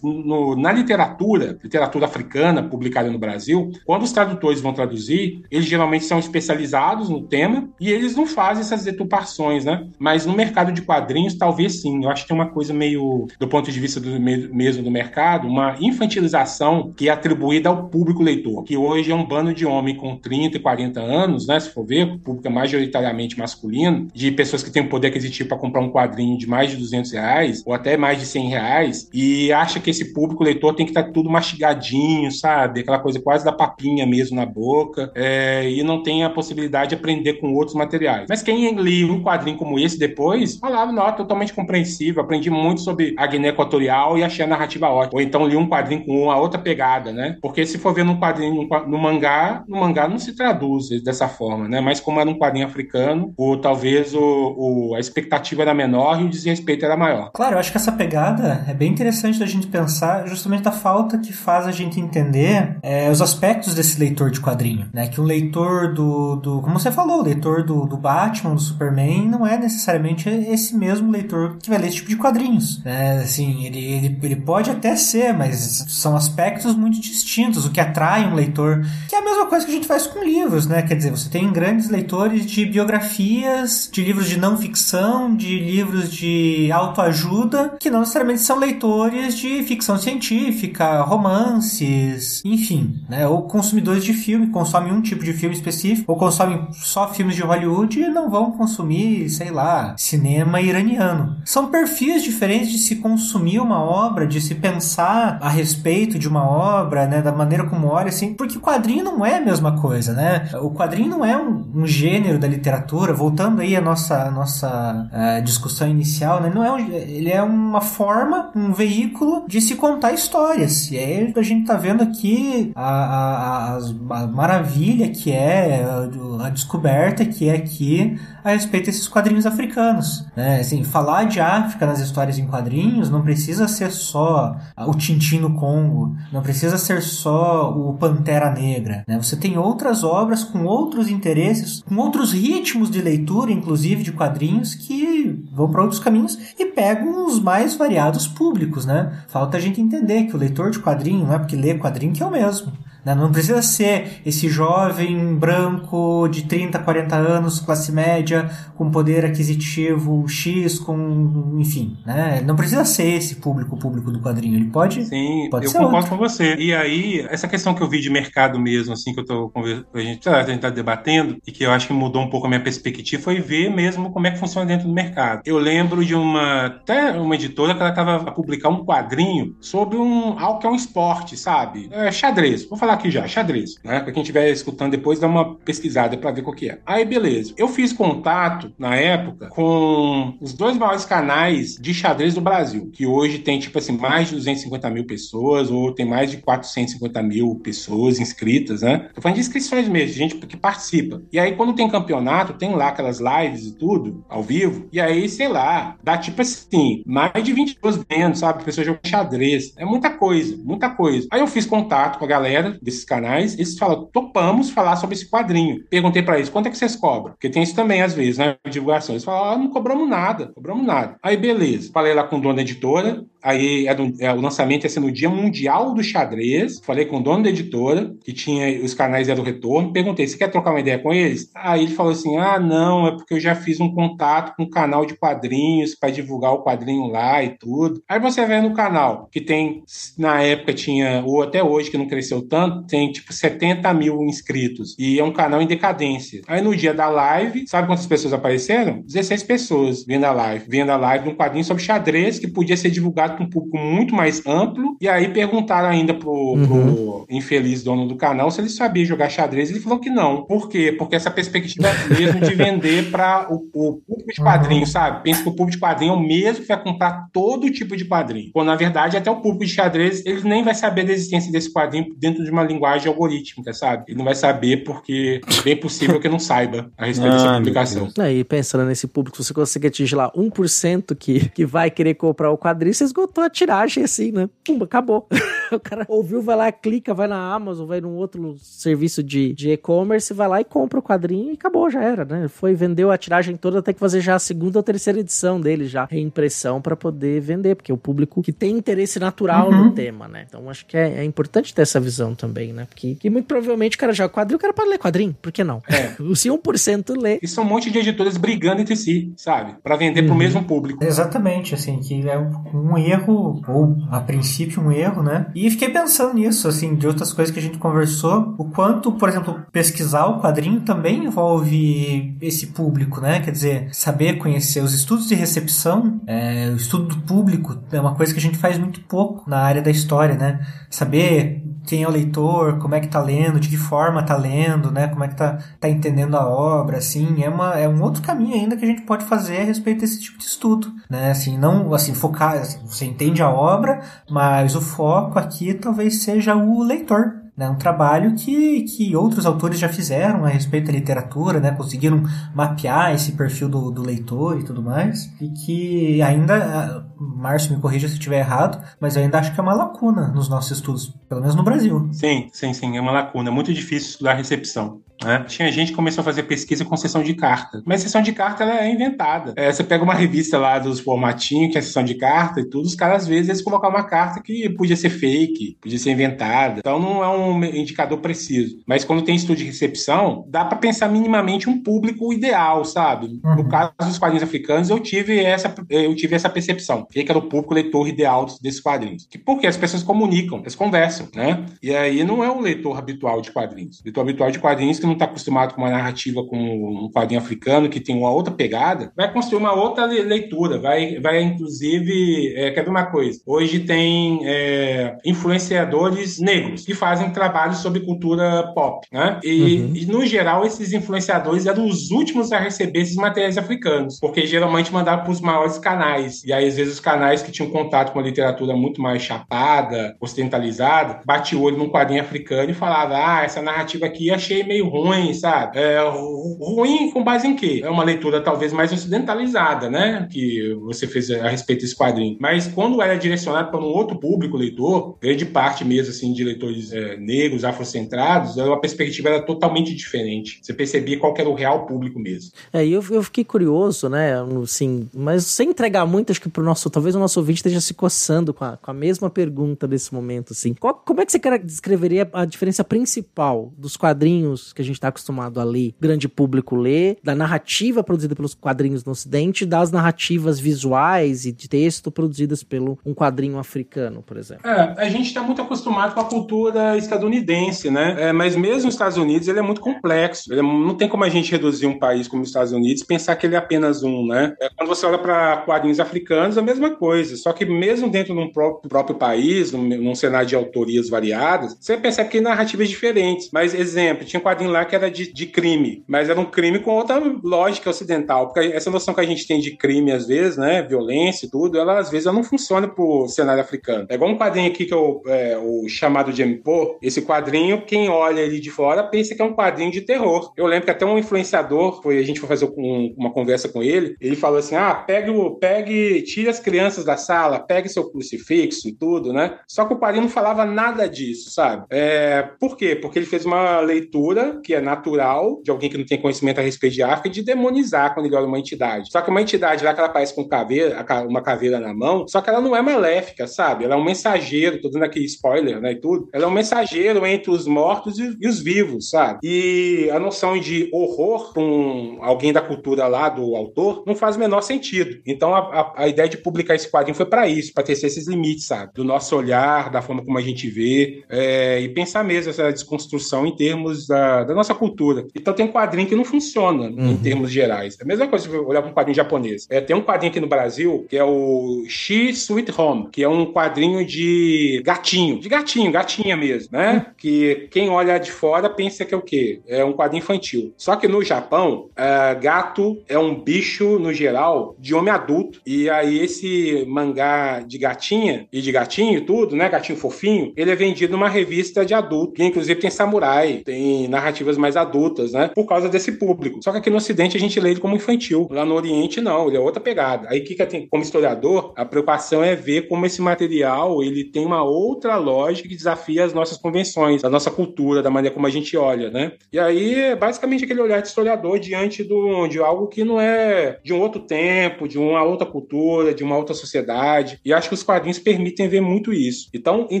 No, 0.02 0.56
na 0.56 0.72
literatura, 0.72 1.58
literatura 1.62 2.06
africana 2.06 2.62
publicada 2.62 3.10
no 3.10 3.18
Brasil, 3.18 3.70
quando 3.84 4.02
os 4.02 4.12
tradutores 4.12 4.60
vão 4.60 4.72
traduzir, 4.72 5.42
eles 5.50 5.66
geralmente 5.66 6.04
são 6.04 6.18
especializados 6.18 7.08
no 7.08 7.22
tema 7.22 7.68
e 7.80 7.90
eles 7.90 8.16
não 8.16 8.26
fazem 8.26 8.62
essas 8.62 8.84
deturpações, 8.84 9.64
né? 9.64 9.86
Mas 9.98 10.26
no 10.26 10.34
mercado 10.34 10.72
de 10.72 10.82
quadrinhos, 10.82 11.34
talvez 11.34 11.80
sim. 11.80 12.04
Eu 12.04 12.10
acho 12.10 12.22
que 12.22 12.28
tem 12.28 12.36
uma 12.36 12.48
coisa 12.48 12.72
meio, 12.72 13.26
do 13.38 13.48
ponto 13.48 13.70
de 13.70 13.80
vista 13.80 14.00
do 14.00 14.20
mesmo 14.20 14.82
do 14.82 14.90
mercado, 14.90 15.46
uma 15.46 15.76
infantilização 15.80 16.92
que 16.96 17.08
é 17.08 17.12
atribuída 17.12 17.68
ao 17.68 17.88
público 17.88 18.22
leitor, 18.22 18.64
que 18.64 18.76
hoje 18.76 19.10
é 19.10 19.14
um 19.14 19.26
bando 19.26 19.52
de 19.52 19.66
homem 19.66 19.94
com 19.94 20.16
30 20.16 20.56
e 20.56 20.60
40 20.60 21.00
anos, 21.00 21.46
né? 21.50 21.60
Se 21.60 21.70
for 21.70 21.84
ver, 21.84 22.04
o 22.04 22.18
público 22.18 22.46
é 22.46 22.50
majoritariamente 22.50 23.38
masculino, 23.38 24.08
de 24.14 24.30
pessoas 24.30 24.62
que 24.62 24.70
têm 24.70 24.86
poder 24.86 25.08
aquisitivo 25.08 25.48
para 25.48 25.58
comprar 25.58 25.80
um 25.80 25.90
quadrinho 25.90 26.38
de 26.38 26.46
mais 26.46 26.70
de 26.70 26.76
200 26.76 27.12
reais 27.12 27.62
ou 27.66 27.74
até 27.74 27.96
mais 27.96 28.18
de 28.18 28.26
100 28.26 28.48
reais 28.48 29.08
e 29.12 29.52
acha 29.52 29.80
que 29.80 29.90
esse 29.90 30.12
público 30.12 30.44
leitor 30.44 30.74
tem 30.74 30.86
que 30.86 30.90
estar 30.90 31.04
tá 31.04 31.10
tudo 31.10 31.28
mastigadinho, 31.28 32.30
sabe? 32.30 32.80
Aquela 32.80 32.98
coisa 32.98 33.20
quase 33.20 33.44
da 33.44 33.52
papinha 33.52 34.06
mesmo 34.06 34.36
na 34.36 34.46
boca 34.46 35.10
é, 35.14 35.68
e 35.68 35.82
não 35.82 36.02
tem 36.02 36.24
a 36.24 36.30
possibilidade 36.30 36.90
de 36.90 36.94
aprender 36.94 37.34
com 37.34 37.52
outros 37.54 37.74
materiais. 37.74 38.26
Mas 38.28 38.42
quem 38.42 38.72
lia 38.74 39.12
um 39.12 39.22
quadrinho 39.22 39.56
como 39.56 39.78
esse 39.78 39.98
depois, 39.98 40.56
falava, 40.56 40.92
não, 40.92 41.10
totalmente 41.12 41.52
compreensível, 41.52 42.22
aprendi 42.22 42.48
muito 42.50 42.80
sobre 42.80 43.14
a 43.18 43.26
Guiné 43.26 43.48
Equatorial 43.48 44.16
e 44.16 44.22
achei 44.22 44.44
a 44.44 44.48
narrativa 44.48 44.88
ótima. 44.88 45.20
Ou 45.20 45.20
então 45.20 45.46
li 45.46 45.56
um 45.56 45.68
quadrinho 45.68 46.04
com 46.04 46.22
uma 46.24 46.36
outra 46.36 46.60
pegada, 46.60 47.12
né? 47.12 47.36
Porque 47.42 47.66
se 47.66 47.78
for 47.78 47.92
ver 47.92 48.04
num 48.04 48.20
quadrinho, 48.20 48.68
no 48.86 48.98
mangá, 48.98 49.64
no 49.66 49.80
mangá 49.80 50.06
não 50.06 50.18
se 50.18 50.34
traduz 50.34 50.90
dessa 51.02 51.28
forma, 51.28 51.39
né? 51.68 51.80
Mas 51.80 52.00
como 52.00 52.20
era 52.20 52.28
um 52.28 52.38
quadrinho 52.38 52.66
africano, 52.66 53.32
ou 53.36 53.56
talvez 53.58 54.14
o, 54.14 54.20
o, 54.20 54.94
a 54.94 55.00
expectativa 55.00 55.62
era 55.62 55.74
menor 55.74 56.20
e 56.20 56.24
o 56.24 56.28
desrespeito 56.28 56.84
era 56.84 56.96
maior. 56.96 57.30
Claro, 57.32 57.54
eu 57.54 57.58
acho 57.58 57.70
que 57.70 57.76
essa 57.76 57.92
pegada 57.92 58.64
é 58.68 58.74
bem 58.74 58.90
interessante 58.90 59.38
da 59.38 59.46
gente 59.46 59.66
pensar 59.66 60.26
justamente 60.26 60.62
da 60.62 60.72
falta 60.72 61.18
que 61.18 61.32
faz 61.32 61.66
a 61.66 61.72
gente 61.72 62.00
entender 62.00 62.76
é, 62.82 63.10
os 63.10 63.22
aspectos 63.22 63.74
desse 63.74 63.98
leitor 63.98 64.30
de 64.30 64.40
quadrinho, 64.40 64.88
né? 64.92 65.08
Que 65.08 65.20
o 65.20 65.24
leitor 65.24 65.94
do, 65.94 66.36
do 66.36 66.60
como 66.60 66.78
você 66.78 66.90
falou, 66.90 67.20
o 67.20 67.22
leitor 67.22 67.64
do, 67.64 67.86
do 67.86 67.96
Batman, 67.96 68.54
do 68.54 68.60
Superman, 68.60 69.28
não 69.28 69.46
é 69.46 69.58
necessariamente 69.58 70.28
esse 70.28 70.76
mesmo 70.76 71.10
leitor 71.10 71.56
que 71.62 71.70
vai 71.70 71.78
ler 71.78 71.88
esse 71.88 71.96
tipo 71.96 72.10
de 72.10 72.16
quadrinhos, 72.16 72.82
né? 72.84 73.18
Assim, 73.22 73.64
ele, 73.64 73.78
ele, 73.78 74.18
ele 74.22 74.36
pode 74.36 74.70
até 74.70 74.96
ser, 74.96 75.32
mas 75.32 75.86
são 75.88 76.16
aspectos 76.16 76.74
muito 76.76 77.00
distintos, 77.00 77.64
o 77.64 77.70
que 77.70 77.80
atrai 77.80 78.26
um 78.26 78.34
leitor, 78.34 78.84
que 79.08 79.14
é 79.14 79.18
a 79.18 79.24
mesma 79.24 79.46
coisa 79.46 79.64
que 79.64 79.72
a 79.72 79.74
gente 79.74 79.86
faz 79.86 80.06
com 80.06 80.22
livros, 80.22 80.66
né? 80.66 80.82
Quer 80.82 80.94
dizer, 80.94 81.10
você 81.10 81.28
tem 81.30 81.52
grandes 81.52 81.88
leitores 81.88 82.44
de 82.46 82.64
biografias, 82.66 83.88
de 83.92 84.02
livros 84.02 84.28
de 84.28 84.38
não 84.38 84.56
ficção, 84.56 85.34
de 85.34 85.58
livros 85.58 86.10
de 86.10 86.70
autoajuda, 86.72 87.76
que 87.78 87.90
não 87.90 88.00
necessariamente 88.00 88.40
são 88.40 88.58
leitores 88.58 89.36
de 89.36 89.62
ficção 89.62 89.98
científica, 89.98 91.02
romances, 91.02 92.42
enfim, 92.44 93.02
né? 93.08 93.26
Ou 93.26 93.42
consumidores 93.42 94.04
de 94.04 94.12
filme, 94.12 94.48
consomem 94.48 94.92
um 94.92 95.02
tipo 95.02 95.24
de 95.24 95.32
filme 95.32 95.54
específico, 95.54 96.10
ou 96.10 96.18
consomem 96.18 96.68
só 96.72 97.12
filmes 97.12 97.36
de 97.36 97.42
Hollywood 97.42 98.00
e 98.00 98.08
não 98.08 98.30
vão 98.30 98.52
consumir, 98.52 99.28
sei 99.28 99.50
lá, 99.50 99.94
cinema 99.96 100.60
iraniano. 100.60 101.36
São 101.44 101.68
perfis 101.68 102.22
diferentes 102.22 102.70
de 102.70 102.78
se 102.78 102.96
consumir 102.96 103.60
uma 103.60 103.80
obra, 103.80 104.26
de 104.26 104.40
se 104.40 104.54
pensar 104.54 105.38
a 105.40 105.48
respeito 105.48 106.18
de 106.18 106.28
uma 106.28 106.44
obra, 106.44 107.06
né? 107.06 107.22
Da 107.22 107.32
maneira 107.32 107.64
como 107.64 107.88
olha, 107.88 108.08
assim, 108.08 108.34
porque 108.34 108.58
quadrinho 108.58 109.04
não 109.04 109.24
é 109.24 109.36
a 109.36 109.40
mesma 109.40 109.80
coisa, 109.80 110.12
né? 110.12 110.48
O 110.62 110.70
quadrinho 110.70 111.09
não 111.10 111.24
é 111.24 111.36
um, 111.36 111.64
um 111.74 111.86
gênero 111.86 112.38
da 112.38 112.46
literatura, 112.46 113.12
voltando 113.12 113.60
aí 113.60 113.76
à 113.76 113.80
nossa, 113.80 114.28
à 114.28 114.30
nossa 114.30 115.10
uh, 115.12 115.42
discussão 115.42 115.88
inicial, 115.88 116.40
né? 116.40 116.50
Não 116.54 116.64
é 116.64 116.72
um, 116.72 116.78
ele 116.78 117.30
é 117.30 117.42
uma 117.42 117.80
forma, 117.80 118.50
um 118.54 118.72
veículo 118.72 119.44
de 119.46 119.60
se 119.60 119.74
contar 119.74 120.12
histórias. 120.12 120.90
E 120.90 120.96
aí 120.96 121.32
a 121.36 121.42
gente 121.42 121.66
tá 121.66 121.76
vendo 121.76 122.02
aqui 122.02 122.72
a, 122.74 122.88
a, 122.88 123.76
a, 123.76 124.22
a 124.22 124.26
maravilha 124.26 125.10
que 125.10 125.32
é, 125.32 125.84
a, 125.84 126.46
a 126.46 126.50
descoberta 126.50 127.24
que 127.24 127.48
é 127.48 127.56
aqui 127.56 128.16
a 128.44 128.50
respeito 128.50 128.86
desses 128.86 129.08
quadrinhos 129.08 129.46
africanos. 129.46 130.26
Né? 130.36 130.60
Assim, 130.60 130.82
falar 130.84 131.24
de 131.24 131.40
África 131.40 131.86
nas 131.86 132.00
histórias 132.00 132.38
em 132.38 132.46
quadrinhos 132.46 133.10
não 133.10 133.22
precisa 133.22 133.68
ser 133.68 133.90
só 133.90 134.56
o 134.86 134.94
Tintin 134.94 135.40
no 135.40 135.54
Congo, 135.54 136.16
não 136.32 136.42
precisa 136.42 136.78
ser 136.78 137.02
só 137.02 137.70
o 137.70 137.94
Pantera 137.94 138.50
Negra. 138.50 139.04
Né? 139.06 139.16
Você 139.20 139.36
tem 139.36 139.58
outras 139.58 140.04
obras 140.04 140.44
com 140.44 140.64
outros 140.64 140.99
interesses, 141.08 141.82
com 141.82 141.96
outros 141.96 142.32
ritmos 142.32 142.90
de 142.90 143.00
leitura, 143.00 143.52
inclusive 143.52 144.02
de 144.02 144.12
quadrinhos, 144.12 144.74
que 144.74 145.44
vão 145.52 145.70
para 145.70 145.82
outros 145.82 146.00
caminhos 146.00 146.38
e 146.58 146.66
pegam 146.66 147.26
os 147.26 147.40
mais 147.40 147.74
variados 147.74 148.26
públicos. 148.26 148.84
Né? 148.84 149.24
Falta 149.28 149.56
a 149.56 149.60
gente 149.60 149.80
entender 149.80 150.24
que 150.24 150.34
o 150.34 150.38
leitor 150.38 150.70
de 150.70 150.80
quadrinho 150.80 151.26
não 151.26 151.34
é 151.34 151.38
porque 151.38 151.56
lê 151.56 151.74
quadrinho 151.78 152.12
que 152.12 152.22
é 152.22 152.26
o 152.26 152.30
mesmo. 152.30 152.72
Né? 153.04 153.14
Não 153.14 153.30
precisa 153.30 153.62
ser 153.62 154.20
esse 154.24 154.48
jovem 154.48 155.34
branco 155.34 156.28
de 156.28 156.44
30, 156.44 156.78
40 156.78 157.16
anos, 157.16 157.60
classe 157.60 157.92
média, 157.92 158.50
com 158.76 158.90
poder 158.90 159.24
aquisitivo 159.24 160.26
X, 160.28 160.78
com. 160.78 161.56
enfim. 161.58 161.96
Né? 162.04 162.42
Não 162.44 162.56
precisa 162.56 162.84
ser 162.84 163.14
esse 163.14 163.36
público, 163.36 163.76
o 163.76 163.78
público 163.78 164.10
do 164.10 164.20
quadrinho. 164.20 164.56
Ele 164.56 164.70
pode. 164.70 165.04
Sim, 165.04 165.48
pode 165.50 165.66
eu 165.66 165.72
concordo 165.72 165.96
outro. 165.96 166.10
com 166.10 166.16
você. 166.16 166.54
E 166.56 166.74
aí, 166.74 167.26
essa 167.30 167.48
questão 167.48 167.74
que 167.74 167.82
eu 167.82 167.88
vi 167.88 168.00
de 168.00 168.10
mercado 168.10 168.58
mesmo, 168.58 168.92
assim, 168.92 169.12
que 169.12 169.20
eu 169.20 169.24
tô 169.24 169.48
conversando, 169.50 169.86
a 169.94 170.00
gente, 170.00 170.28
a 170.28 170.42
gente 170.42 170.60
tá 170.60 170.70
debatendo, 170.70 171.38
e 171.46 171.52
que 171.52 171.64
eu 171.64 171.70
acho 171.70 171.86
que 171.86 171.92
mudou 171.92 172.22
um 172.22 172.30
pouco 172.30 172.46
a 172.46 172.48
minha 172.48 172.62
perspectiva, 172.62 173.22
foi 173.22 173.40
ver 173.40 173.70
mesmo 173.70 174.10
como 174.10 174.26
é 174.26 174.30
que 174.30 174.38
funciona 174.38 174.66
dentro 174.66 174.88
do 174.88 174.94
mercado. 174.94 175.42
Eu 175.44 175.58
lembro 175.58 176.04
de 176.04 176.14
uma, 176.14 176.66
até 176.66 177.12
uma 177.12 177.34
editora 177.34 177.74
que 177.74 177.80
ela 177.80 177.92
tava 177.92 178.16
a 178.16 178.32
publicar 178.32 178.68
um 178.68 178.84
quadrinho 178.84 179.56
sobre 179.60 179.96
um, 179.96 180.38
algo 180.38 180.58
que 180.58 180.66
é 180.66 180.70
um 180.70 180.74
esporte, 180.74 181.36
sabe? 181.36 181.88
É, 181.90 182.10
xadrez. 182.10 182.68
Vou 182.68 182.78
falar 182.78 182.89
aqui 182.94 183.10
já, 183.10 183.26
xadrez, 183.26 183.76
né? 183.84 184.00
Pra 184.00 184.12
quem 184.12 184.22
estiver 184.22 184.50
escutando 184.50 184.92
depois, 184.92 185.18
dá 185.18 185.26
uma 185.26 185.54
pesquisada 185.56 186.16
pra 186.16 186.30
ver 186.30 186.42
qual 186.42 186.54
que 186.54 186.70
é. 186.70 186.78
Aí, 186.84 187.04
beleza. 187.04 187.54
Eu 187.56 187.68
fiz 187.68 187.92
contato, 187.92 188.72
na 188.78 188.96
época, 188.96 189.48
com 189.48 190.34
os 190.40 190.52
dois 190.52 190.76
maiores 190.76 191.04
canais 191.04 191.76
de 191.76 191.94
xadrez 191.94 192.34
do 192.34 192.40
Brasil, 192.40 192.90
que 192.92 193.06
hoje 193.06 193.38
tem, 193.38 193.58
tipo 193.58 193.78
assim, 193.78 193.96
mais 193.96 194.28
de 194.28 194.36
250 194.36 194.90
mil 194.90 195.04
pessoas, 195.04 195.70
ou 195.70 195.92
tem 195.92 196.06
mais 196.06 196.30
de 196.30 196.38
450 196.38 197.22
mil 197.22 197.54
pessoas 197.56 198.20
inscritas, 198.20 198.82
né? 198.82 199.10
Tô 199.14 199.20
falando 199.20 199.36
de 199.36 199.40
inscrições 199.40 199.88
mesmo, 199.88 200.12
de 200.12 200.18
gente 200.18 200.36
que 200.36 200.56
participa. 200.56 201.22
E 201.32 201.38
aí, 201.38 201.54
quando 201.56 201.74
tem 201.74 201.88
campeonato, 201.88 202.54
tem 202.54 202.74
lá 202.74 202.88
aquelas 202.88 203.20
lives 203.20 203.66
e 203.66 203.74
tudo, 203.76 204.24
ao 204.28 204.42
vivo, 204.42 204.88
e 204.92 205.00
aí, 205.00 205.28
sei 205.28 205.48
lá, 205.48 205.96
dá 206.02 206.16
tipo 206.16 206.42
assim, 206.42 207.02
mais 207.06 207.42
de 207.42 207.52
20 207.52 207.74
pessoas 207.74 208.04
vendo, 208.08 208.36
sabe? 208.36 208.64
Pessoas 208.64 208.86
jogando 208.86 209.06
xadrez. 209.06 209.72
É 209.76 209.84
muita 209.84 210.10
coisa, 210.10 210.56
muita 210.62 210.90
coisa. 210.90 211.28
Aí 211.30 211.40
eu 211.40 211.46
fiz 211.46 211.66
contato 211.66 212.18
com 212.18 212.24
a 212.24 212.28
galera 212.28 212.78
desses 212.80 213.04
canais, 213.04 213.54
eles 213.54 213.78
falam, 213.78 214.06
topamos 214.06 214.70
falar 214.70 214.96
sobre 214.96 215.14
esse 215.14 215.28
quadrinho. 215.28 215.84
Perguntei 215.88 216.22
pra 216.22 216.36
eles, 216.36 216.48
quanto 216.48 216.66
é 216.66 216.70
que 216.70 216.78
vocês 216.78 216.96
cobram? 216.96 217.32
Porque 217.32 217.50
tem 217.50 217.62
isso 217.62 217.74
também, 217.74 218.02
às 218.02 218.14
vezes, 218.14 218.38
né? 218.38 218.56
Divulgação. 218.68 219.14
Eles 219.14 219.24
falam, 219.24 219.52
ah, 219.52 219.58
não 219.58 219.68
cobramos 219.68 220.08
nada, 220.08 220.48
cobramos 220.54 220.86
nada. 220.86 221.16
Aí, 221.22 221.36
beleza. 221.36 221.90
Falei 221.92 222.14
lá 222.14 222.24
com 222.24 222.38
o 222.38 222.40
dono 222.40 222.56
da 222.56 222.62
editora, 222.62 223.24
aí 223.42 223.86
é 223.86 223.94
do- 223.94 224.14
é, 224.20 224.32
o 224.32 224.40
lançamento 224.40 224.84
ia 224.84 224.90
ser 224.90 225.00
no 225.00 225.10
Dia 225.10 225.28
Mundial 225.30 225.94
do 225.94 226.02
Xadrez. 226.02 226.80
Falei 226.84 227.04
com 227.04 227.18
o 227.18 227.22
dono 227.22 227.42
da 227.44 227.50
editora, 227.50 228.14
que 228.24 228.32
tinha 228.32 228.82
os 228.84 228.94
canais 228.94 229.26
Zero 229.26 229.42
Retorno. 229.42 229.92
Perguntei, 229.92 230.26
você 230.26 230.36
quer 230.36 230.48
trocar 230.50 230.70
uma 230.70 230.80
ideia 230.80 230.98
com 230.98 231.12
eles? 231.12 231.50
Aí 231.54 231.82
ele 231.84 231.94
falou 231.94 232.12
assim: 232.12 232.36
ah, 232.36 232.58
não, 232.58 233.06
é 233.06 233.12
porque 233.12 233.34
eu 233.34 233.40
já 233.40 233.54
fiz 233.54 233.80
um 233.80 233.92
contato 233.94 234.54
com 234.56 234.64
um 234.64 234.70
canal 234.70 235.04
de 235.04 235.14
quadrinhos 235.16 235.94
para 235.94 236.10
divulgar 236.10 236.52
o 236.52 236.62
quadrinho 236.62 237.06
lá 237.06 237.42
e 237.42 237.56
tudo. 237.58 238.02
Aí 238.08 238.18
você 238.20 238.44
vê 238.46 238.60
no 238.60 238.74
canal, 238.74 239.28
que 239.30 239.40
tem, 239.40 239.82
na 240.18 240.42
época 240.42 240.72
tinha, 240.74 241.22
ou 241.26 241.42
até 241.42 241.62
hoje, 241.62 241.90
que 241.90 241.98
não 241.98 242.06
cresceu 242.08 242.42
tanto, 242.46 242.86
tem 242.86 243.10
tipo 243.12 243.32
70 243.32 243.92
mil 243.94 244.22
inscritos. 244.22 244.96
E 244.98 245.18
é 245.18 245.24
um 245.24 245.32
canal 245.32 245.60
em 245.62 245.66
decadência. 245.66 246.42
Aí 246.46 246.60
no 246.60 246.74
dia 246.74 246.92
da 246.94 247.08
live, 247.08 247.64
sabe 247.66 247.86
quantas 247.86 248.06
pessoas 248.06 248.32
apareceram? 248.32 249.02
16 249.06 249.42
pessoas 249.42 250.04
vendo 250.04 250.24
a 250.24 250.32
live. 250.32 250.64
Vendo 250.68 250.90
a 250.90 250.96
live 250.96 251.24
de 251.24 251.30
um 251.30 251.34
quadrinho 251.36 251.64
sobre 251.64 251.82
xadrez 251.82 252.38
que 252.38 252.46
podia 252.48 252.76
ser 252.76 252.90
divulgado 252.90 253.29
para 253.30 253.44
um 253.44 253.50
público 253.50 253.76
muito 253.78 254.14
mais 254.14 254.44
amplo. 254.46 254.96
E 255.00 255.08
aí 255.08 255.28
perguntaram 255.28 255.88
ainda 255.88 256.14
pro, 256.14 256.56
pro 256.66 257.26
infeliz 257.30 257.82
dono 257.82 258.06
do 258.06 258.16
canal 258.16 258.50
se 258.50 258.60
ele 258.60 258.68
sabia 258.68 259.04
jogar 259.04 259.28
xadrez. 259.28 259.70
Ele 259.70 259.80
falou 259.80 259.98
que 259.98 260.10
não. 260.10 260.44
Por 260.44 260.68
quê? 260.68 260.94
Porque 260.96 261.16
essa 261.16 261.30
perspectiva 261.30 261.88
é 261.88 262.14
mesmo 262.18 262.40
de 262.40 262.54
vender 262.54 263.10
para 263.10 263.46
o, 263.50 263.68
o 263.72 263.92
público 264.06 264.32
de 264.32 264.40
quadrinho, 264.40 264.86
sabe? 264.86 265.22
Pensa 265.22 265.42
que 265.42 265.48
o 265.48 265.52
público 265.52 265.72
de 265.72 265.78
quadrinho 265.78 266.12
é 266.12 266.16
o 266.16 266.20
mesmo 266.20 266.62
que 266.62 266.68
vai 266.68 266.82
comprar 266.82 267.28
todo 267.32 267.70
tipo 267.70 267.96
de 267.96 268.04
quadrinho. 268.04 268.50
Quando 268.52 268.68
na 268.68 268.76
verdade 268.76 269.16
até 269.16 269.30
o 269.30 269.36
público 269.36 269.64
de 269.64 269.72
xadrez 269.72 270.24
ele 270.26 270.42
nem 270.42 270.62
vai 270.62 270.74
saber 270.74 271.04
da 271.04 271.12
existência 271.12 271.50
desse 271.52 271.72
quadrinho 271.72 272.14
dentro 272.18 272.44
de 272.44 272.50
uma 272.50 272.62
linguagem 272.62 273.08
algorítmica, 273.08 273.72
sabe? 273.72 274.04
Ele 274.08 274.18
não 274.18 274.24
vai 274.24 274.34
saber 274.34 274.84
porque 274.84 275.40
é 275.58 275.62
bem 275.62 275.76
possível 275.76 276.20
que 276.20 276.28
não 276.28 276.38
saiba 276.38 276.90
a 276.96 277.06
respeito 277.06 277.32
Ah, 277.32 277.36
dessa 277.36 277.54
publicação. 277.54 278.08
Aí, 278.18 278.44
pensando 278.44 278.84
nesse 278.84 279.06
público, 279.06 279.36
se 279.36 279.44
você 279.44 279.54
consegue 279.54 279.86
atingir 279.86 280.14
lá 280.16 280.30
1% 280.32 281.16
que, 281.16 281.48
que 281.50 281.64
vai 281.64 281.90
querer 281.90 282.14
comprar 282.14 282.50
o 282.50 282.58
quadrinho, 282.58 282.94
você 282.94 283.04
esgotou 283.20 283.44
a 283.44 283.50
tiragem 283.50 284.04
assim, 284.04 284.32
né? 284.32 284.48
Pumba, 284.64 284.84
acabou. 284.84 285.26
o 285.72 285.78
cara 285.80 286.04
ouviu, 286.08 286.42
vai 286.42 286.56
lá, 286.56 286.72
clica, 286.72 287.12
vai 287.14 287.28
na 287.28 287.52
Amazon, 287.52 287.86
vai 287.86 288.00
num 288.00 288.16
outro 288.16 288.56
serviço 288.58 289.22
de 289.22 289.52
de 289.52 289.70
e-commerce, 289.70 290.32
vai 290.32 290.48
lá 290.48 290.60
e 290.60 290.64
compra 290.64 290.98
o 290.98 291.02
quadrinho 291.02 291.50
e 291.50 291.54
acabou, 291.54 291.90
já 291.90 292.02
era, 292.02 292.24
né? 292.24 292.48
Foi, 292.48 292.74
vendeu 292.74 293.10
a 293.10 293.18
tiragem 293.18 293.56
toda, 293.56 293.82
tem 293.82 293.94
que 293.94 294.00
fazer 294.00 294.20
já 294.20 294.34
a 294.34 294.38
segunda 294.38 294.78
ou 294.78 294.82
terceira 294.82 295.20
edição 295.20 295.60
dele, 295.60 295.86
já, 295.86 296.06
reimpressão 296.06 296.80
pra 296.80 296.96
poder 296.96 297.40
vender, 297.40 297.74
porque 297.74 297.92
é 297.92 297.94
o 297.94 297.98
público 297.98 298.42
que 298.42 298.52
tem 298.52 298.76
interesse 298.76 299.18
natural 299.18 299.70
no 299.70 299.92
tema, 299.92 300.28
né? 300.28 300.46
Então 300.48 300.68
acho 300.70 300.86
que 300.86 300.96
é, 300.96 301.18
é 301.18 301.24
importante 301.24 301.74
ter 301.74 301.82
essa 301.82 302.00
visão 302.00 302.34
também, 302.34 302.72
né? 302.72 302.86
Porque 302.88 303.14
que 303.14 303.28
muito 303.28 303.46
provavelmente 303.46 303.96
o 303.96 304.00
cara 304.00 304.12
joga 304.12 304.32
quadrinho, 304.32 304.56
o 304.56 304.60
cara 304.60 304.72
pode 304.72 304.88
ler 304.88 304.98
quadrinho, 304.98 305.36
por 305.40 305.52
que 305.52 305.62
não? 305.62 305.82
É. 305.88 306.16
Se 306.40 306.48
1% 306.48 307.20
lê, 307.20 307.38
E 307.42 307.48
são 307.48 307.64
um 307.64 307.66
monte 307.66 307.90
de 307.90 307.98
editoras 307.98 308.36
brigando 308.36 308.80
entre 308.80 308.96
si, 308.96 309.32
sabe? 309.36 309.74
Para 309.82 309.96
vender 309.96 310.22
pro 310.22 310.34
mesmo 310.34 310.64
público. 310.64 311.04
Exatamente, 311.04 311.74
assim, 311.74 311.98
que 312.00 312.28
é 312.28 312.38
um 312.38 312.50
um 312.72 312.98
erro, 313.10 313.62
ou 313.66 313.96
a 314.10 314.20
princípio 314.20 314.82
um 314.82 314.92
erro, 314.92 315.22
né? 315.22 315.46
E 315.54 315.70
fiquei 315.70 315.90
pensando 315.90 316.34
nisso, 316.34 316.68
assim, 316.68 316.94
de 316.94 317.06
outras 317.06 317.32
coisas 317.32 317.52
que 317.52 317.58
a 317.58 317.62
gente 317.62 317.78
conversou, 317.78 318.54
o 318.58 318.64
quanto, 318.64 319.12
por 319.12 319.28
exemplo, 319.28 319.62
pesquisar 319.72 320.26
o 320.26 320.40
quadrinho 320.40 320.80
também 320.80 321.24
envolve 321.24 322.36
esse 322.40 322.68
público, 322.68 323.20
né? 323.20 323.40
Quer 323.40 323.50
dizer, 323.50 323.88
saber 323.92 324.38
conhecer 324.38 324.82
os 324.82 324.94
estudos 324.94 325.28
de 325.28 325.34
recepção, 325.34 326.20
é, 326.26 326.70
o 326.70 326.76
estudo 326.76 327.14
do 327.14 327.20
público 327.22 327.78
é 327.92 328.00
uma 328.00 328.14
coisa 328.14 328.32
que 328.32 328.38
a 328.38 328.42
gente 328.42 328.58
faz 328.58 328.78
muito 328.78 329.00
pouco 329.02 329.48
na 329.48 329.58
área 329.58 329.82
da 329.82 329.90
história, 329.90 330.34
né? 330.34 330.60
Saber 330.88 331.62
quem 331.86 332.02
é 332.02 332.08
o 332.08 332.10
leitor, 332.10 332.78
como 332.78 332.94
é 332.94 333.00
que 333.00 333.08
tá 333.08 333.20
lendo, 333.20 333.58
de 333.58 333.68
que 333.68 333.76
forma 333.76 334.22
tá 334.22 334.36
lendo, 334.36 334.90
né? 334.90 335.08
Como 335.08 335.24
é 335.24 335.28
que 335.28 335.36
tá, 335.36 335.58
tá 335.78 335.88
entendendo 335.88 336.36
a 336.36 336.46
obra, 336.46 336.98
assim, 336.98 337.42
é, 337.42 337.48
uma, 337.48 337.74
é 337.74 337.88
um 337.88 338.02
outro 338.02 338.22
caminho 338.22 338.54
ainda 338.54 338.76
que 338.76 338.84
a 338.84 338.88
gente 338.88 339.02
pode 339.02 339.24
fazer 339.24 339.58
a 339.58 339.64
respeito 339.64 340.00
desse 340.00 340.20
tipo 340.20 340.38
de 340.38 340.44
estudo, 340.44 340.92
né? 341.08 341.30
Assim, 341.30 341.58
não, 341.58 341.92
assim, 341.94 342.14
focar, 342.14 342.54
assim, 342.54 342.99
você 343.00 343.06
entende 343.06 343.42
a 343.42 343.48
obra, 343.48 344.00
mas 344.28 344.76
o 344.76 344.80
foco 344.80 345.38
aqui 345.38 345.72
talvez 345.74 346.22
seja 346.22 346.54
o 346.54 346.82
leitor, 346.82 347.40
né? 347.56 347.68
Um 347.68 347.76
trabalho 347.76 348.34
que, 348.34 348.82
que 348.82 349.16
outros 349.16 349.46
autores 349.46 349.78
já 349.78 349.88
fizeram 349.88 350.44
a 350.44 350.48
respeito 350.48 350.86
da 350.86 350.92
literatura, 350.92 351.60
né? 351.60 351.72
Conseguiram 351.72 352.22
mapear 352.54 353.14
esse 353.14 353.32
perfil 353.32 353.68
do, 353.68 353.90
do 353.90 354.02
leitor 354.02 354.60
e 354.60 354.64
tudo 354.64 354.82
mais, 354.82 355.32
e 355.40 355.48
que 355.48 356.22
ainda, 356.22 356.56
ah, 356.56 357.04
Márcio 357.18 357.74
me 357.74 357.80
corrija 357.80 358.06
se 358.06 358.14
estiver 358.14 358.38
errado, 358.38 358.82
mas 359.00 359.16
eu 359.16 359.22
ainda 359.22 359.38
acho 359.38 359.52
que 359.52 359.60
é 359.60 359.62
uma 359.62 359.74
lacuna 359.74 360.28
nos 360.28 360.48
nossos 360.48 360.72
estudos, 360.72 361.14
pelo 361.28 361.40
menos 361.40 361.54
no 361.54 361.62
Brasil. 361.62 362.08
Sim, 362.12 362.48
sim, 362.52 362.72
sim, 362.72 362.96
é 362.96 363.00
uma 363.00 363.12
lacuna. 363.12 363.48
É 363.48 363.52
muito 363.52 363.72
difícil 363.72 364.10
estudar 364.10 364.34
recepção. 364.34 365.00
Né? 365.24 365.44
Tinha 365.46 365.70
gente 365.70 365.88
que 365.88 365.96
começou 365.96 366.22
a 366.22 366.24
fazer 366.24 366.44
pesquisa 366.44 366.84
com 366.84 366.96
sessão 366.96 367.22
de 367.22 367.34
carta. 367.34 367.82
Mas 367.84 368.02
sessão 368.02 368.22
de 368.22 368.32
carta 368.32 368.64
ela 368.64 368.80
é 368.80 368.90
inventada. 368.90 369.52
É, 369.56 369.70
você 369.70 369.84
pega 369.84 370.02
uma 370.02 370.14
revista 370.14 370.58
lá 370.58 370.78
dos 370.78 371.00
formatinhos, 371.00 371.72
que 371.72 371.78
é 371.78 371.80
sessão 371.82 372.02
de 372.02 372.14
carta 372.14 372.60
e 372.60 372.68
tudo, 372.68 372.86
os 372.86 372.94
caras 372.94 373.22
às 373.22 373.28
vezes 373.28 373.48
eles 373.48 373.62
colocaram 373.62 373.94
uma 373.94 374.04
carta 374.04 374.40
que 374.42 374.68
podia 374.70 374.96
ser 374.96 375.10
fake, 375.10 375.76
podia 375.80 375.98
ser 375.98 376.10
inventada. 376.12 376.80
Então 376.80 376.98
não 376.98 377.22
é 377.22 377.28
um 377.28 377.62
indicador 377.64 378.18
preciso. 378.18 378.82
Mas 378.86 379.04
quando 379.04 379.22
tem 379.22 379.36
estudo 379.36 379.56
de 379.56 379.64
recepção, 379.64 380.44
dá 380.48 380.64
para 380.64 380.78
pensar 380.78 381.08
minimamente 381.08 381.68
um 381.68 381.82
público 381.82 382.32
ideal, 382.32 382.84
sabe? 382.84 383.40
No 383.42 383.68
caso 383.68 383.92
dos 384.00 384.18
quadrinhos 384.18 384.42
africanos, 384.42 384.90
eu 384.90 384.98
tive 384.98 385.42
essa, 385.42 385.72
eu 385.88 386.14
tive 386.14 386.34
essa 386.34 386.48
percepção. 386.48 387.06
Que 387.10 387.26
era 387.28 387.38
o 387.38 387.42
público 387.42 387.74
leitor 387.74 388.08
ideal 388.08 388.46
desses 388.62 388.80
quadrinhos. 388.80 389.26
Que 389.26 389.38
porque 389.38 389.66
as 389.66 389.76
pessoas 389.76 390.02
comunicam, 390.02 390.60
elas 390.60 390.74
conversam, 390.74 391.28
né? 391.34 391.66
E 391.82 391.94
aí 391.94 392.24
não 392.24 392.42
é 392.42 392.50
o 392.50 392.60
leitor 392.60 392.98
habitual 392.98 393.40
de 393.40 393.50
quadrinhos. 393.50 394.00
O 394.00 394.04
leitor 394.04 394.22
habitual 394.22 394.50
de 394.50 394.58
quadrinhos 394.58 394.98
que 394.98 395.06
não 395.10 395.14
está 395.14 395.24
acostumado 395.26 395.74
com 395.74 395.82
uma 395.82 395.90
narrativa 395.90 396.44
como 396.44 397.04
um 397.06 397.10
quadrinho 397.10 397.40
africano 397.40 397.88
que 397.88 398.00
tem 398.00 398.16
uma 398.16 398.30
outra 398.30 398.52
pegada, 398.52 399.12
vai 399.16 399.32
construir 399.32 399.60
uma 399.60 399.72
outra 399.74 400.04
leitura, 400.06 400.78
vai, 400.78 401.18
vai 401.20 401.42
inclusive, 401.42 402.54
é, 402.56 402.70
quer 402.70 402.84
ver 402.84 402.90
uma 402.90 403.06
coisa? 403.06 403.40
Hoje 403.46 403.80
tem 403.80 404.40
é, 404.44 405.16
influenciadores 405.24 406.38
negros 406.38 406.84
que 406.84 406.94
fazem 406.94 407.30
trabalhos 407.30 407.78
sobre 407.78 408.00
cultura 408.00 408.72
pop, 408.74 409.06
né? 409.12 409.38
E, 409.44 409.60
Uhum. 409.60 409.92
e, 409.94 410.06
no 410.06 410.24
geral 410.26 410.64
esses 410.64 410.92
influenciadores 410.92 411.66
eram 411.66 411.86
os 411.86 412.10
últimos 412.10 412.50
a 412.52 412.58
receber 412.58 413.00
esses 413.00 413.16
materiais 413.16 413.58
africanos, 413.58 414.18
porque 414.20 414.46
geralmente 414.46 414.92
mandavam 414.92 415.24
para 415.24 415.32
os 415.32 415.40
maiores 415.40 415.78
canais. 415.78 416.42
E 416.44 416.52
aí 416.52 416.66
às 416.66 416.76
vezes 416.76 416.94
os 416.94 417.00
canais 417.00 417.42
que 417.42 417.52
tinham 417.52 417.70
contato 417.70 418.12
com 418.12 418.18
a 418.18 418.22
literatura 418.22 418.74
muito 418.76 419.00
mais 419.02 419.22
chapada, 419.22 420.16
ocidentalizada, 420.20 421.20
bate 421.24 421.54
o 421.54 421.62
olho 421.62 421.76
num 421.78 421.88
quadrinho 421.88 422.20
africano 422.22 422.70
e 422.70 422.74
falava: 422.74 423.14
"Ah, 423.16 423.42
essa 423.44 423.60
narrativa 423.62 424.06
aqui 424.06 424.30
achei 424.30 424.62
meio 424.64 424.88
ruim 424.88 424.99
ruim, 425.02 425.34
sabe? 425.34 425.78
É, 425.78 425.98
ruim 426.02 427.10
com 427.10 427.22
base 427.22 427.46
em 427.46 427.56
quê? 427.56 427.80
É 427.84 427.90
uma 427.90 428.04
leitura 428.04 428.40
talvez 428.42 428.72
mais 428.72 428.92
ocidentalizada, 428.92 429.88
né? 429.88 430.28
Que 430.30 430.74
você 430.80 431.06
fez 431.06 431.30
a 431.30 431.48
respeito 431.48 431.80
desse 431.82 431.96
quadrinho. 431.96 432.36
Mas 432.40 432.66
quando 432.66 433.00
era 433.02 433.16
direcionado 433.16 433.70
para 433.70 433.80
um 433.80 433.84
outro 433.84 434.18
público 434.18 434.56
leitor, 434.56 435.16
grande 435.20 435.46
parte 435.46 435.84
mesmo 435.84 436.10
assim 436.10 436.32
de 436.32 436.44
leitores 436.44 436.92
é, 436.92 437.16
negros, 437.16 437.64
afrocentrados, 437.64 438.58
a 438.58 438.76
perspectiva 438.76 439.28
era 439.28 439.42
totalmente 439.42 439.94
diferente. 439.94 440.58
Você 440.62 440.72
percebia 440.72 441.18
qual 441.18 441.34
era 441.36 441.48
o 441.48 441.54
real 441.54 441.86
público 441.86 442.18
mesmo. 442.18 442.50
É, 442.72 442.84
e 442.84 442.92
eu, 442.92 443.04
eu 443.10 443.22
fiquei 443.22 443.44
curioso, 443.44 444.08
né? 444.08 444.34
Assim, 444.62 445.08
mas 445.14 445.44
sem 445.46 445.70
entregar 445.70 446.06
muito, 446.06 446.30
acho 446.30 446.40
que 446.40 446.48
pro 446.48 446.62
nosso, 446.62 446.90
talvez 446.90 447.14
o 447.14 447.18
nosso 447.18 447.38
ouvinte 447.40 447.58
esteja 447.58 447.80
se 447.80 447.94
coçando 447.94 448.52
com 448.52 448.64
a, 448.64 448.76
com 448.76 448.90
a 448.90 448.94
mesma 448.94 449.30
pergunta 449.30 449.86
nesse 449.86 450.12
momento, 450.12 450.52
assim. 450.52 450.74
Qual, 450.74 450.94
como 450.94 451.20
é 451.20 451.26
que 451.26 451.32
você 451.32 451.40
descreveria 451.58 452.28
a 452.32 452.44
diferença 452.44 452.82
principal 452.82 453.72
dos 453.76 453.96
quadrinhos 453.96 454.72
que 454.72 454.82
a 454.82 454.84
gente 454.84 454.89
está 454.96 455.08
acostumado 455.08 455.60
a 455.60 455.64
ler, 455.64 455.94
grande 456.00 456.28
público 456.28 456.76
ler, 456.76 457.18
da 457.22 457.34
narrativa 457.34 458.02
produzida 458.02 458.34
pelos 458.34 458.54
quadrinhos 458.54 459.04
no 459.04 459.12
Ocidente, 459.12 459.66
das 459.66 459.90
narrativas 459.90 460.58
visuais 460.58 461.44
e 461.44 461.52
de 461.52 461.68
texto 461.68 462.10
produzidas 462.10 462.62
pelo 462.62 462.98
um 463.04 463.14
quadrinho 463.14 463.58
africano, 463.58 464.22
por 464.22 464.36
exemplo? 464.36 464.68
É, 464.68 464.94
a 464.98 465.08
gente 465.08 465.26
está 465.26 465.42
muito 465.42 465.60
acostumado 465.60 466.14
com 466.14 466.20
a 466.20 466.24
cultura 466.24 466.96
estadunidense, 466.96 467.90
né? 467.90 468.16
É, 468.18 468.32
mas 468.32 468.56
mesmo 468.56 468.88
os 468.88 468.94
Estados 468.94 469.16
Unidos 469.16 469.48
ele 469.48 469.58
é 469.58 469.62
muito 469.62 469.80
complexo. 469.80 470.52
É, 470.52 470.62
não 470.62 470.94
tem 470.94 471.08
como 471.08 471.24
a 471.24 471.28
gente 471.28 471.50
reduzir 471.50 471.86
um 471.86 471.98
país 471.98 472.28
como 472.28 472.42
os 472.42 472.48
Estados 472.48 472.72
Unidos 472.72 473.02
pensar 473.02 473.36
que 473.36 473.46
ele 473.46 473.54
é 473.54 473.58
apenas 473.58 474.02
um, 474.02 474.26
né? 474.26 474.54
É, 474.60 474.68
quando 474.76 474.88
você 474.88 475.06
olha 475.06 475.18
para 475.18 475.58
quadrinhos 475.58 476.00
africanos, 476.00 476.56
é 476.56 476.60
a 476.60 476.62
mesma 476.62 476.90
coisa. 476.90 477.36
Só 477.36 477.52
que 477.52 477.64
mesmo 477.64 478.08
dentro 478.08 478.34
de 478.34 478.40
um 478.40 478.50
próprio, 478.50 478.88
próprio 478.88 479.16
país, 479.16 479.72
num, 479.72 479.82
num 479.82 480.14
cenário 480.14 480.46
de 480.46 480.54
autorias 480.54 481.08
variadas, 481.08 481.76
você 481.80 481.96
percebe 481.96 482.28
que 482.28 482.38
tem 482.38 482.42
narrativas 482.42 482.88
diferentes. 482.88 483.50
Mas, 483.52 483.74
exemplo, 483.74 484.24
tinha 484.24 484.40
um 484.40 484.42
quadrinho 484.42 484.69
lá 484.70 484.84
que 484.84 484.94
era 484.94 485.10
de, 485.10 485.32
de 485.32 485.46
crime, 485.46 486.04
mas 486.06 486.28
era 486.28 486.40
um 486.40 486.44
crime 486.44 486.78
com 486.78 486.92
outra 486.92 487.20
lógica 487.42 487.90
ocidental. 487.90 488.48
Porque 488.48 488.60
essa 488.72 488.90
noção 488.90 489.14
que 489.14 489.20
a 489.20 489.26
gente 489.26 489.46
tem 489.46 489.60
de 489.60 489.76
crime, 489.76 490.12
às 490.12 490.26
vezes, 490.26 490.56
né? 490.56 490.82
Violência 490.82 491.46
e 491.46 491.50
tudo, 491.50 491.78
ela 491.78 491.98
às 491.98 492.10
vezes 492.10 492.26
ela 492.26 492.36
não 492.36 492.44
funciona 492.44 492.88
pro 492.88 493.28
cenário 493.28 493.62
africano. 493.62 494.06
É 494.08 494.14
igual 494.14 494.30
um 494.30 494.38
quadrinho 494.38 494.68
aqui 494.68 494.86
que 494.86 494.94
eu, 494.94 495.22
é, 495.26 495.58
o 495.58 495.88
chamado 495.88 496.32
de 496.32 496.44
Poe. 496.56 496.96
Esse 497.02 497.22
quadrinho, 497.22 497.82
quem 497.82 498.08
olha 498.08 498.40
ele 498.40 498.60
de 498.60 498.70
fora 498.70 499.02
pensa 499.04 499.34
que 499.34 499.42
é 499.42 499.44
um 499.44 499.54
quadrinho 499.54 499.90
de 499.90 500.00
terror. 500.00 500.52
Eu 500.56 500.66
lembro 500.66 500.84
que 500.84 500.90
até 500.90 501.04
um 501.04 501.18
influenciador, 501.18 502.02
foi, 502.02 502.18
a 502.18 502.22
gente 502.22 502.40
foi 502.40 502.48
fazer 502.48 502.66
um, 502.76 503.14
uma 503.16 503.32
conversa 503.32 503.68
com 503.68 503.82
ele, 503.82 504.16
ele 504.20 504.36
falou 504.36 504.58
assim: 504.58 504.74
ah, 504.74 504.94
pegue, 504.94 505.32
pegue, 505.60 506.22
tire 506.22 506.48
as 506.48 506.60
crianças 506.60 507.04
da 507.04 507.16
sala, 507.16 507.58
pegue 507.58 507.88
seu 507.88 508.10
crucifixo 508.10 508.88
e 508.88 508.92
tudo, 508.92 509.32
né? 509.32 509.58
Só 509.66 509.84
que 509.84 509.94
o 509.94 509.98
quadrinho 509.98 510.24
não 510.24 510.30
falava 510.30 510.64
nada 510.64 511.08
disso, 511.08 511.50
sabe? 511.50 511.84
É, 511.90 512.48
por 512.58 512.76
quê? 512.76 512.96
Porque 512.96 513.18
ele 513.18 513.26
fez 513.26 513.44
uma 513.44 513.80
leitura 513.80 514.59
que 514.60 514.74
é 514.74 514.80
natural 514.80 515.60
de 515.62 515.70
alguém 515.70 515.90
que 515.90 515.98
não 515.98 516.06
tem 516.06 516.20
conhecimento 516.20 516.58
a 516.58 516.62
respeito 516.62 516.94
de 516.94 517.02
África 517.02 517.30
de 517.30 517.42
demonizar 517.42 518.14
quando 518.14 518.26
ele 518.26 518.36
olha 518.36 518.46
uma 518.46 518.58
entidade. 518.58 519.10
Só 519.10 519.20
que 519.20 519.30
uma 519.30 519.42
entidade 519.42 519.84
lá 519.84 519.92
que 519.92 520.00
ela 520.00 520.08
aparece 520.08 520.34
com 520.34 520.48
caveira, 520.48 521.04
uma 521.28 521.42
caveira 521.42 521.78
na 521.78 521.94
mão, 521.94 522.26
só 522.28 522.40
que 522.40 522.50
ela 522.50 522.60
não 522.60 522.74
é 522.74 522.82
maléfica, 522.82 523.46
sabe? 523.46 523.84
Ela 523.84 523.94
é 523.94 523.98
um 523.98 524.04
mensageiro, 524.04 524.80
tô 524.80 524.88
dando 524.88 525.04
aqui 525.04 525.24
spoiler, 525.24 525.80
né, 525.80 525.92
e 525.92 526.00
tudo. 526.00 526.28
Ela 526.32 526.44
é 526.44 526.46
um 526.46 526.52
mensageiro 526.52 527.24
entre 527.26 527.50
os 527.50 527.66
mortos 527.66 528.18
e, 528.18 528.36
e 528.40 528.48
os 528.48 528.60
vivos, 528.60 529.10
sabe? 529.10 529.40
E 529.42 530.10
a 530.10 530.18
noção 530.18 530.58
de 530.58 530.88
horror 530.92 531.52
com 531.52 532.18
alguém 532.20 532.52
da 532.52 532.60
cultura 532.60 533.06
lá, 533.06 533.28
do 533.28 533.54
autor, 533.56 534.04
não 534.06 534.14
faz 534.14 534.36
o 534.36 534.38
menor 534.38 534.62
sentido. 534.62 535.20
Então 535.26 535.54
a, 535.54 535.58
a, 535.58 535.92
a 536.04 536.08
ideia 536.08 536.28
de 536.28 536.36
publicar 536.36 536.74
esse 536.74 536.90
quadrinho 536.90 537.16
foi 537.16 537.26
para 537.26 537.48
isso, 537.48 537.72
para 537.72 537.84
tecer 537.84 538.06
esses 538.06 538.26
limites, 538.28 538.66
sabe? 538.66 538.92
Do 538.94 539.04
nosso 539.04 539.36
olhar, 539.36 539.90
da 539.90 540.02
forma 540.02 540.24
como 540.24 540.38
a 540.38 540.42
gente 540.42 540.68
vê, 540.68 541.24
é, 541.28 541.80
e 541.80 541.88
pensar 541.88 542.24
mesmo 542.24 542.50
essa 542.50 542.72
desconstrução 542.72 543.46
em 543.46 543.54
termos 543.54 544.06
da, 544.06 544.44
da 544.50 544.56
nossa 544.56 544.74
cultura. 544.74 545.26
Então 545.34 545.54
tem 545.54 545.68
quadrinho 545.68 546.08
que 546.08 546.16
não 546.16 546.24
funciona 546.24 546.90
uhum. 546.90 547.12
em 547.12 547.16
termos 547.16 547.50
gerais. 547.50 547.96
É 547.98 548.02
a 548.02 548.06
mesma 548.06 548.26
coisa 548.26 548.48
se 548.48 548.56
olhar 548.56 548.82
para 548.82 548.90
um 548.90 548.94
quadrinho 548.94 549.14
japonês. 549.14 549.66
É, 549.70 549.80
tem 549.80 549.94
um 549.94 550.02
quadrinho 550.02 550.30
aqui 550.30 550.40
no 550.40 550.48
Brasil 550.48 551.06
que 551.08 551.16
é 551.16 551.24
o 551.24 551.84
She 551.88 552.30
Sweet 552.30 552.72
Home, 552.78 553.08
que 553.12 553.22
é 553.22 553.28
um 553.28 553.46
quadrinho 553.52 554.04
de 554.04 554.82
gatinho, 554.84 555.38
de 555.38 555.48
gatinho, 555.48 555.92
gatinha 555.92 556.36
mesmo, 556.36 556.70
né? 556.72 556.92
Uhum. 556.94 557.14
Que 557.16 557.68
quem 557.70 557.88
olha 557.88 558.18
de 558.18 558.32
fora 558.32 558.68
pensa 558.68 559.04
que 559.04 559.14
é 559.14 559.16
o 559.16 559.22
quê? 559.22 559.60
É 559.66 559.84
um 559.84 559.92
quadrinho 559.92 560.22
infantil. 560.22 560.74
Só 560.76 560.96
que 560.96 561.06
no 561.06 561.22
Japão, 561.22 561.88
é, 561.96 562.34
gato 562.34 563.00
é 563.08 563.18
um 563.18 563.34
bicho, 563.34 563.98
no 563.98 564.12
geral, 564.12 564.74
de 564.78 564.94
homem 564.94 565.12
adulto. 565.12 565.60
E 565.64 565.88
aí 565.88 566.18
esse 566.18 566.84
mangá 566.88 567.60
de 567.60 567.78
gatinha 567.78 568.48
e 568.52 568.60
de 568.60 568.72
gatinho 568.72 569.18
e 569.18 569.20
tudo, 569.20 569.54
né? 569.54 569.68
Gatinho 569.68 569.98
fofinho, 569.98 570.52
ele 570.56 570.70
é 570.70 570.74
vendido 570.74 571.12
numa 571.12 571.28
revista 571.28 571.84
de 571.84 571.94
adulto, 571.94 572.32
que 572.32 572.44
inclusive 572.44 572.80
tem 572.80 572.90
samurai, 572.90 573.62
tem 573.64 574.08
narrativas 574.40 574.56
mais 574.56 574.76
adultas, 574.76 575.32
né? 575.32 575.50
Por 575.54 575.66
causa 575.66 575.88
desse 575.88 576.12
público. 576.12 576.62
Só 576.62 576.72
que 576.72 576.78
aqui 576.78 576.90
no 576.90 576.96
Ocidente 576.96 577.36
a 577.36 577.40
gente 577.40 577.60
lê 577.60 577.70
ele 577.70 577.80
como 577.80 577.96
infantil. 577.96 578.48
Lá 578.50 578.64
no 578.64 578.74
Oriente, 578.74 579.20
não, 579.20 579.48
ele 579.48 579.56
é 579.56 579.60
outra 579.60 579.80
pegada. 579.80 580.28
Aí, 580.30 580.40
que, 580.40 580.54
tem, 580.66 580.86
como 580.88 581.02
historiador, 581.02 581.72
a 581.76 581.84
preocupação 581.84 582.42
é 582.42 582.54
ver 582.54 582.88
como 582.88 583.06
esse 583.06 583.20
material 583.20 584.02
ele 584.02 584.24
tem 584.24 584.44
uma 584.44 584.62
outra 584.62 585.16
lógica 585.16 585.68
que 585.68 585.74
desafia 585.74 586.24
as 586.24 586.32
nossas 586.32 586.58
convenções, 586.58 587.24
a 587.24 587.30
nossa 587.30 587.50
cultura, 587.50 588.02
da 588.02 588.10
maneira 588.10 588.34
como 588.34 588.46
a 588.46 588.50
gente 588.50 588.76
olha, 588.76 589.10
né? 589.10 589.32
E 589.52 589.58
aí, 589.58 589.94
é 589.94 590.16
basicamente, 590.16 590.64
aquele 590.64 590.80
olhar 590.80 591.00
de 591.00 591.08
historiador 591.08 591.58
diante 591.58 592.02
do, 592.02 592.46
de 592.46 592.58
algo 592.58 592.86
que 592.88 593.04
não 593.04 593.20
é 593.20 593.78
de 593.82 593.92
um 593.92 594.00
outro 594.00 594.20
tempo, 594.20 594.88
de 594.88 594.98
uma 594.98 595.22
outra 595.22 595.46
cultura, 595.46 596.14
de 596.14 596.24
uma 596.24 596.36
outra 596.36 596.54
sociedade. 596.54 597.40
E 597.44 597.52
acho 597.52 597.68
que 597.68 597.74
os 597.74 597.82
quadrinhos 597.82 598.18
permitem 598.18 598.68
ver 598.68 598.80
muito 598.80 599.12
isso. 599.12 599.48
Então, 599.52 599.86
em 599.90 600.00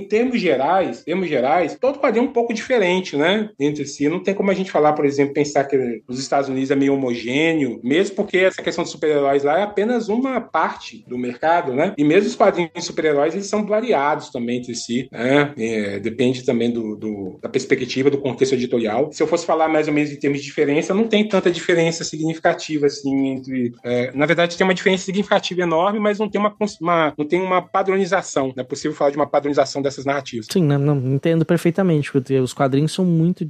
termos 0.00 0.40
gerais, 0.40 1.02
termos 1.04 1.28
gerais, 1.28 1.76
todo 1.80 1.98
quadrinho 1.98 2.26
é 2.26 2.28
um 2.28 2.32
pouco 2.32 2.54
diferente, 2.54 3.16
né? 3.16 3.50
Entre 3.58 3.84
si. 3.86 4.08
Não 4.08 4.22
tem 4.22 4.29
como 4.34 4.50
a 4.50 4.54
gente 4.54 4.70
falar, 4.70 4.92
por 4.92 5.04
exemplo, 5.04 5.34
pensar 5.34 5.64
que 5.64 6.02
os 6.06 6.18
Estados 6.18 6.48
Unidos 6.48 6.70
é 6.70 6.76
meio 6.76 6.94
homogêneo, 6.94 7.80
mesmo 7.82 8.16
porque 8.16 8.38
essa 8.38 8.62
questão 8.62 8.84
de 8.84 8.90
super-heróis 8.90 9.44
lá 9.44 9.60
é 9.60 9.62
apenas 9.62 10.08
uma 10.08 10.40
parte 10.40 11.04
do 11.08 11.18
mercado, 11.18 11.72
né? 11.72 11.94
E 11.96 12.04
mesmo 12.04 12.28
os 12.28 12.36
quadrinhos 12.36 12.70
de 12.74 12.82
super-heróis, 12.82 13.34
eles 13.34 13.46
são 13.46 13.66
variados 13.66 14.30
também 14.30 14.58
entre 14.58 14.74
si, 14.74 15.08
né? 15.10 15.52
É, 15.58 15.98
depende 15.98 16.44
também 16.44 16.70
do, 16.70 16.96
do, 16.96 17.38
da 17.42 17.48
perspectiva, 17.48 18.10
do 18.10 18.18
contexto 18.18 18.54
editorial. 18.54 19.10
Se 19.12 19.22
eu 19.22 19.26
fosse 19.26 19.46
falar 19.46 19.68
mais 19.68 19.88
ou 19.88 19.94
menos 19.94 20.10
em 20.10 20.16
termos 20.16 20.40
de 20.40 20.44
diferença, 20.44 20.94
não 20.94 21.04
tem 21.04 21.26
tanta 21.26 21.50
diferença 21.50 22.04
significativa, 22.04 22.86
assim, 22.86 23.28
entre... 23.28 23.72
É, 23.84 24.12
na 24.14 24.26
verdade, 24.26 24.56
tem 24.56 24.64
uma 24.64 24.74
diferença 24.74 25.04
significativa 25.04 25.62
enorme, 25.62 25.98
mas 25.98 26.18
não 26.18 26.28
tem 26.28 26.40
uma, 26.40 26.54
uma, 26.80 27.14
não 27.16 27.26
tem 27.26 27.40
uma 27.40 27.62
padronização. 27.62 28.52
Não 28.56 28.62
é 28.62 28.64
possível 28.64 28.96
falar 28.96 29.10
de 29.10 29.16
uma 29.16 29.26
padronização 29.26 29.82
dessas 29.82 30.04
narrativas. 30.04 30.46
Sim, 30.50 30.62
não, 30.62 30.78
não 30.78 31.14
entendo 31.14 31.44
perfeitamente, 31.44 32.10
porque 32.12 32.38
os 32.38 32.52
quadrinhos 32.52 32.92
são 32.92 33.04
muito... 33.04 33.46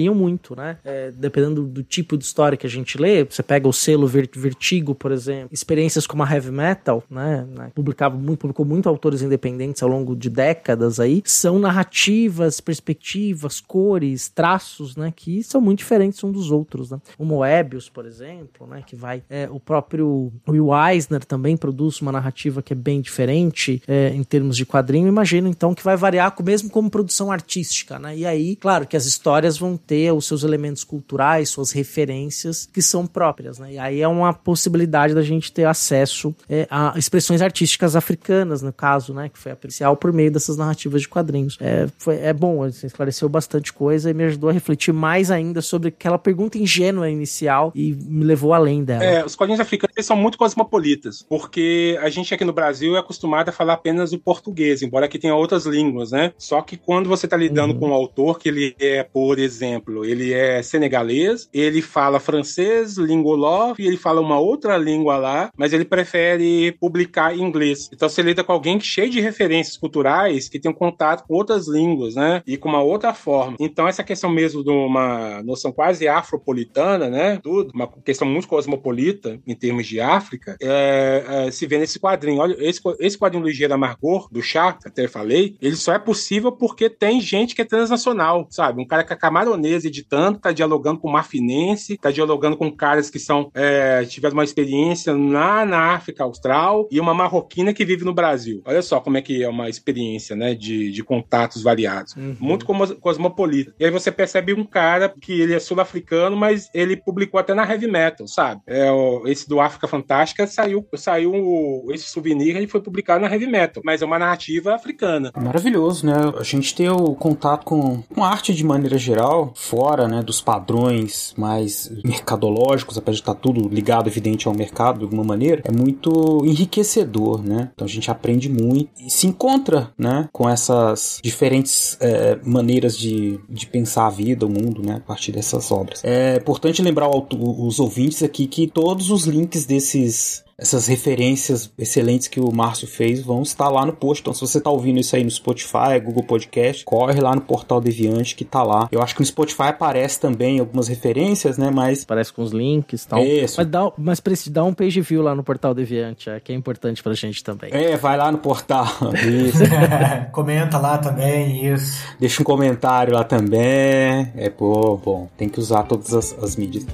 variam 0.00 0.14
muito, 0.14 0.56
né? 0.56 0.78
É, 0.84 1.10
dependendo 1.10 1.66
do 1.66 1.82
tipo 1.82 2.16
de 2.16 2.24
história 2.24 2.56
que 2.56 2.66
a 2.66 2.70
gente 2.70 2.96
lê, 2.96 3.24
você 3.24 3.42
pega 3.42 3.68
o 3.68 3.72
selo 3.72 4.06
Vertigo, 4.06 4.94
por 4.94 5.12
exemplo, 5.12 5.50
experiências 5.52 6.06
como 6.06 6.22
a 6.22 6.32
Heavy 6.32 6.50
Metal, 6.50 7.02
né? 7.10 7.46
né 7.54 7.70
publicava 7.74 8.16
muito, 8.16 8.40
publicou 8.40 8.64
muito 8.64 8.88
autores 8.88 9.20
independentes 9.20 9.82
ao 9.82 9.88
longo 9.88 10.16
de 10.16 10.30
décadas 10.30 10.98
aí, 10.98 11.22
são 11.24 11.58
narrativas, 11.58 12.60
perspectivas, 12.60 13.60
cores, 13.60 14.28
traços, 14.28 14.96
né? 14.96 15.12
Que 15.14 15.42
são 15.42 15.60
muito 15.60 15.78
diferentes 15.78 16.22
uns 16.24 16.32
dos 16.32 16.50
outros, 16.50 16.90
né? 16.90 16.98
O 17.18 17.24
Moebius, 17.24 17.88
por 17.88 18.06
exemplo, 18.06 18.66
né? 18.66 18.82
Que 18.86 18.96
vai... 18.96 19.22
É, 19.28 19.48
o 19.50 19.60
próprio 19.60 20.32
Will 20.48 20.68
Eisner 20.74 21.24
também 21.24 21.56
produz 21.56 22.00
uma 22.00 22.12
narrativa 22.12 22.62
que 22.62 22.72
é 22.72 22.76
bem 22.76 23.00
diferente 23.00 23.82
é, 23.86 24.08
em 24.14 24.22
termos 24.22 24.56
de 24.56 24.64
quadrinho. 24.64 25.08
Imagino, 25.08 25.48
então, 25.48 25.74
que 25.74 25.84
vai 25.84 25.96
variar 25.96 26.34
mesmo 26.42 26.70
como 26.70 26.90
produção 26.90 27.30
artística, 27.30 27.98
né? 27.98 28.16
E 28.16 28.24
aí, 28.24 28.56
claro 28.56 28.86
que 28.86 28.96
as 28.96 29.04
histórias 29.04 29.58
vão 29.58 29.76
ter 29.90 30.12
os 30.12 30.24
seus 30.24 30.44
elementos 30.44 30.84
culturais, 30.84 31.48
suas 31.48 31.72
referências 31.72 32.64
que 32.72 32.80
são 32.80 33.08
próprias, 33.08 33.58
né? 33.58 33.72
E 33.72 33.78
aí 33.78 34.00
é 34.00 34.06
uma 34.06 34.32
possibilidade 34.32 35.14
da 35.14 35.22
gente 35.22 35.50
ter 35.50 35.64
acesso 35.64 36.32
é, 36.48 36.64
a 36.70 36.94
expressões 36.96 37.42
artísticas 37.42 37.96
africanas, 37.96 38.62
no 38.62 38.72
caso, 38.72 39.12
né? 39.12 39.28
Que 39.28 39.36
foi 39.36 39.50
apreciar 39.50 39.92
por 39.96 40.12
meio 40.12 40.30
dessas 40.30 40.56
narrativas 40.56 41.02
de 41.02 41.08
quadrinhos. 41.08 41.58
É, 41.60 41.88
foi, 41.98 42.20
é 42.20 42.32
bom, 42.32 42.62
assim, 42.62 42.86
esclareceu 42.86 43.28
bastante 43.28 43.72
coisa 43.72 44.08
e 44.08 44.14
me 44.14 44.22
ajudou 44.22 44.50
a 44.50 44.52
refletir 44.52 44.94
mais 44.94 45.28
ainda 45.28 45.60
sobre 45.60 45.88
aquela 45.88 46.18
pergunta 46.18 46.56
ingênua 46.56 47.10
inicial 47.10 47.72
e 47.74 47.92
me 47.92 48.22
levou 48.24 48.54
além 48.54 48.84
dela. 48.84 49.02
É, 49.02 49.24
os 49.24 49.34
quadrinhos 49.34 49.58
africanos 49.58 50.06
são 50.06 50.16
muito 50.16 50.38
cosmopolitas, 50.38 51.26
porque 51.28 51.98
a 52.00 52.08
gente 52.08 52.32
aqui 52.32 52.44
no 52.44 52.52
Brasil 52.52 52.94
é 52.94 53.00
acostumado 53.00 53.48
a 53.48 53.52
falar 53.52 53.72
apenas 53.72 54.12
o 54.12 54.20
português, 54.20 54.82
embora 54.82 55.06
aqui 55.06 55.18
tenha 55.18 55.34
outras 55.34 55.66
línguas, 55.66 56.12
né? 56.12 56.32
Só 56.38 56.62
que 56.62 56.76
quando 56.76 57.08
você 57.08 57.26
está 57.26 57.36
lidando 57.36 57.74
uhum. 57.74 57.80
com 57.80 57.88
um 57.88 57.94
autor 57.94 58.38
que 58.38 58.48
ele 58.48 58.76
é, 58.78 59.02
por 59.02 59.40
exemplo, 59.40 59.79
ele 60.04 60.32
é 60.32 60.62
senegalês, 60.62 61.48
ele 61.52 61.82
fala 61.82 62.20
francês, 62.20 62.96
lingoló, 62.96 63.74
e 63.78 63.86
ele 63.86 63.96
fala 63.96 64.20
uma 64.20 64.38
outra 64.38 64.76
língua 64.76 65.16
lá, 65.16 65.50
mas 65.56 65.72
ele 65.72 65.84
prefere 65.84 66.72
publicar 66.80 67.36
em 67.36 67.42
inglês. 67.42 67.88
Então 67.92 68.08
você 68.08 68.22
lida 68.22 68.44
com 68.44 68.52
alguém 68.52 68.80
cheio 68.80 69.10
de 69.10 69.20
referências 69.20 69.76
culturais 69.76 70.48
que 70.48 70.58
tem 70.58 70.70
um 70.70 70.74
contato 70.74 71.24
com 71.26 71.34
outras 71.34 71.68
línguas, 71.68 72.14
né? 72.14 72.42
E 72.46 72.56
com 72.56 72.68
uma 72.68 72.82
outra 72.82 73.14
forma. 73.14 73.56
Então 73.58 73.86
essa 73.86 74.02
questão 74.02 74.30
mesmo 74.30 74.62
de 74.62 74.70
uma 74.70 75.42
noção 75.42 75.72
quase 75.72 76.08
afropolitana, 76.08 77.08
né? 77.08 77.38
Tudo, 77.42 77.72
uma 77.74 77.88
questão 78.04 78.26
muito 78.26 78.48
cosmopolita 78.48 79.38
em 79.46 79.54
termos 79.54 79.86
de 79.86 80.00
África, 80.00 80.56
é, 80.60 81.24
é, 81.28 81.50
se 81.50 81.66
vê 81.66 81.78
nesse 81.78 81.98
quadrinho. 81.98 82.40
Olha, 82.40 82.56
esse, 82.58 82.80
esse 82.98 83.18
quadrinho 83.18 83.44
Ligeira 83.44 83.74
Amargor, 83.74 84.28
do 84.30 84.42
Chá, 84.42 84.78
até 84.84 85.08
falei, 85.08 85.56
ele 85.60 85.76
só 85.76 85.92
é 85.92 85.98
possível 85.98 86.52
porque 86.52 86.88
tem 86.88 87.20
gente 87.20 87.54
que 87.54 87.62
é 87.62 87.64
transnacional, 87.64 88.46
sabe? 88.50 88.80
Um 88.80 88.86
cara 88.86 89.04
que 89.04 89.12
é 89.12 89.16
camaronês 89.16 89.59
japonesa 89.60 89.86
editando, 89.86 90.38
está 90.38 90.52
dialogando 90.52 90.98
com 90.98 91.10
marfinense, 91.10 91.94
está 91.94 92.10
dialogando 92.10 92.56
com 92.56 92.70
caras 92.70 93.10
que 93.10 93.18
são 93.18 93.50
é, 93.54 94.04
tiveram 94.04 94.34
uma 94.34 94.44
experiência 94.44 95.12
lá 95.12 95.64
na 95.64 95.94
África 95.94 96.24
Austral 96.24 96.88
e 96.90 96.98
uma 96.98 97.14
marroquina 97.14 97.72
que 97.72 97.84
vive 97.84 98.04
no 98.04 98.14
Brasil. 98.14 98.62
Olha 98.64 98.82
só 98.82 99.00
como 99.00 99.18
é 99.18 99.22
que 99.22 99.42
é 99.42 99.48
uma 99.48 99.68
experiência, 99.68 100.34
né, 100.34 100.54
de, 100.54 100.90
de 100.90 101.04
contatos 101.04 101.62
variados. 101.62 102.14
Uhum. 102.16 102.36
Muito 102.40 102.66
cosmopolita. 103.00 103.74
E 103.78 103.84
aí 103.84 103.90
você 103.90 104.10
percebe 104.10 104.54
um 104.54 104.64
cara 104.64 105.12
que 105.20 105.40
ele 105.40 105.54
é 105.54 105.60
sul-africano, 105.60 106.36
mas 106.36 106.68
ele 106.74 106.96
publicou 106.96 107.38
até 107.38 107.54
na 107.54 107.68
heavy 107.68 107.86
metal, 107.86 108.26
sabe? 108.26 108.62
É, 108.66 108.90
o, 108.90 109.26
esse 109.26 109.48
do 109.48 109.60
África 109.60 109.86
Fantástica 109.86 110.46
saiu, 110.46 110.86
saiu 110.94 111.86
esse 111.90 112.04
souvenir 112.04 112.56
e 112.56 112.66
foi 112.66 112.80
publicado 112.80 113.22
na 113.22 113.30
heavy 113.30 113.46
metal, 113.46 113.82
mas 113.84 114.02
é 114.02 114.06
uma 114.06 114.18
narrativa 114.18 114.74
africana. 114.74 115.32
Maravilhoso, 115.36 116.06
né? 116.06 116.14
A 116.38 116.42
gente 116.42 116.74
ter 116.74 116.90
o 116.90 117.14
contato 117.14 117.64
com, 117.64 118.02
com 118.02 118.24
arte 118.24 118.54
de 118.54 118.64
maneira 118.64 118.96
geral, 118.98 119.49
fora, 119.54 120.08
né, 120.08 120.22
dos 120.22 120.40
padrões 120.40 121.34
mais 121.36 121.90
mercadológicos, 122.04 122.96
apesar 122.96 123.14
de 123.14 123.20
estar 123.20 123.34
tudo 123.34 123.68
ligado, 123.68 124.08
evidente, 124.08 124.48
ao 124.48 124.54
mercado 124.54 124.98
de 124.98 125.04
alguma 125.04 125.24
maneira, 125.24 125.62
é 125.64 125.72
muito 125.72 126.42
enriquecedor, 126.44 127.42
né? 127.42 127.70
Então 127.74 127.86
a 127.86 127.90
gente 127.90 128.10
aprende 128.10 128.48
muito 128.48 128.90
e 128.98 129.10
se 129.10 129.26
encontra, 129.26 129.92
né, 129.98 130.28
com 130.32 130.48
essas 130.48 131.20
diferentes 131.22 131.96
é, 132.00 132.38
maneiras 132.44 132.96
de, 132.96 133.40
de 133.48 133.66
pensar 133.66 134.06
a 134.06 134.10
vida, 134.10 134.46
o 134.46 134.48
mundo, 134.48 134.82
né, 134.84 134.96
a 134.96 135.00
partir 135.00 135.32
dessas 135.32 135.70
obras. 135.70 136.02
É 136.04 136.36
importante 136.36 136.82
lembrar 136.82 137.08
os 137.08 137.80
ouvintes 137.80 138.22
aqui 138.22 138.46
que 138.46 138.66
todos 138.66 139.10
os 139.10 139.24
links 139.24 139.66
desses 139.66 140.44
essas 140.60 140.86
referências 140.86 141.72
excelentes 141.78 142.28
que 142.28 142.38
o 142.38 142.52
Márcio 142.52 142.86
fez 142.86 143.22
vão 143.22 143.42
estar 143.42 143.68
lá 143.68 143.86
no 143.86 143.92
post. 143.92 144.20
Então, 144.20 144.34
se 144.34 144.40
você 144.40 144.58
está 144.58 144.70
ouvindo 144.70 145.00
isso 145.00 145.16
aí 145.16 145.24
no 145.24 145.30
Spotify, 145.30 145.98
Google 146.02 146.22
Podcast, 146.22 146.84
corre 146.84 147.18
lá 147.20 147.34
no 147.34 147.40
Portal 147.40 147.80
Deviante 147.80 148.34
que 148.34 148.44
tá 148.44 148.62
lá. 148.62 148.88
Eu 148.92 149.02
acho 149.02 149.14
que 149.14 149.20
no 149.20 149.26
Spotify 149.26 149.64
aparece 149.64 150.20
também 150.20 150.60
algumas 150.60 150.86
referências, 150.88 151.56
né? 151.56 151.70
Mas. 151.70 152.02
Aparece 152.02 152.32
com 152.32 152.42
os 152.42 152.52
links 152.52 153.04
e 153.04 153.08
tal. 153.08 153.24
Isso. 153.24 153.54
Mas, 153.56 153.66
dá, 153.66 153.92
mas 153.96 154.20
precisa 154.20 154.52
dar 154.52 154.64
um 154.64 154.74
page 154.74 155.00
view 155.00 155.22
lá 155.22 155.34
no 155.34 155.42
Portal 155.42 155.72
Deviante, 155.72 156.28
é, 156.28 156.38
que 156.38 156.52
é 156.52 156.54
importante 156.54 157.02
pra 157.02 157.14
gente 157.14 157.42
também. 157.42 157.70
É, 157.72 157.96
vai 157.96 158.16
lá 158.16 158.30
no 158.30 158.38
portal. 158.38 158.86
Isso. 159.26 159.62
Comenta 160.32 160.78
lá 160.78 160.98
também, 160.98 161.66
isso. 161.66 162.04
Deixa 162.18 162.42
um 162.42 162.44
comentário 162.44 163.14
lá 163.14 163.24
também. 163.24 164.30
É, 164.36 164.50
pô, 164.50 164.96
bom, 164.96 165.28
tem 165.36 165.48
que 165.48 165.58
usar 165.58 165.84
todas 165.84 166.12
as, 166.12 166.36
as 166.42 166.56
mídias. 166.56 166.86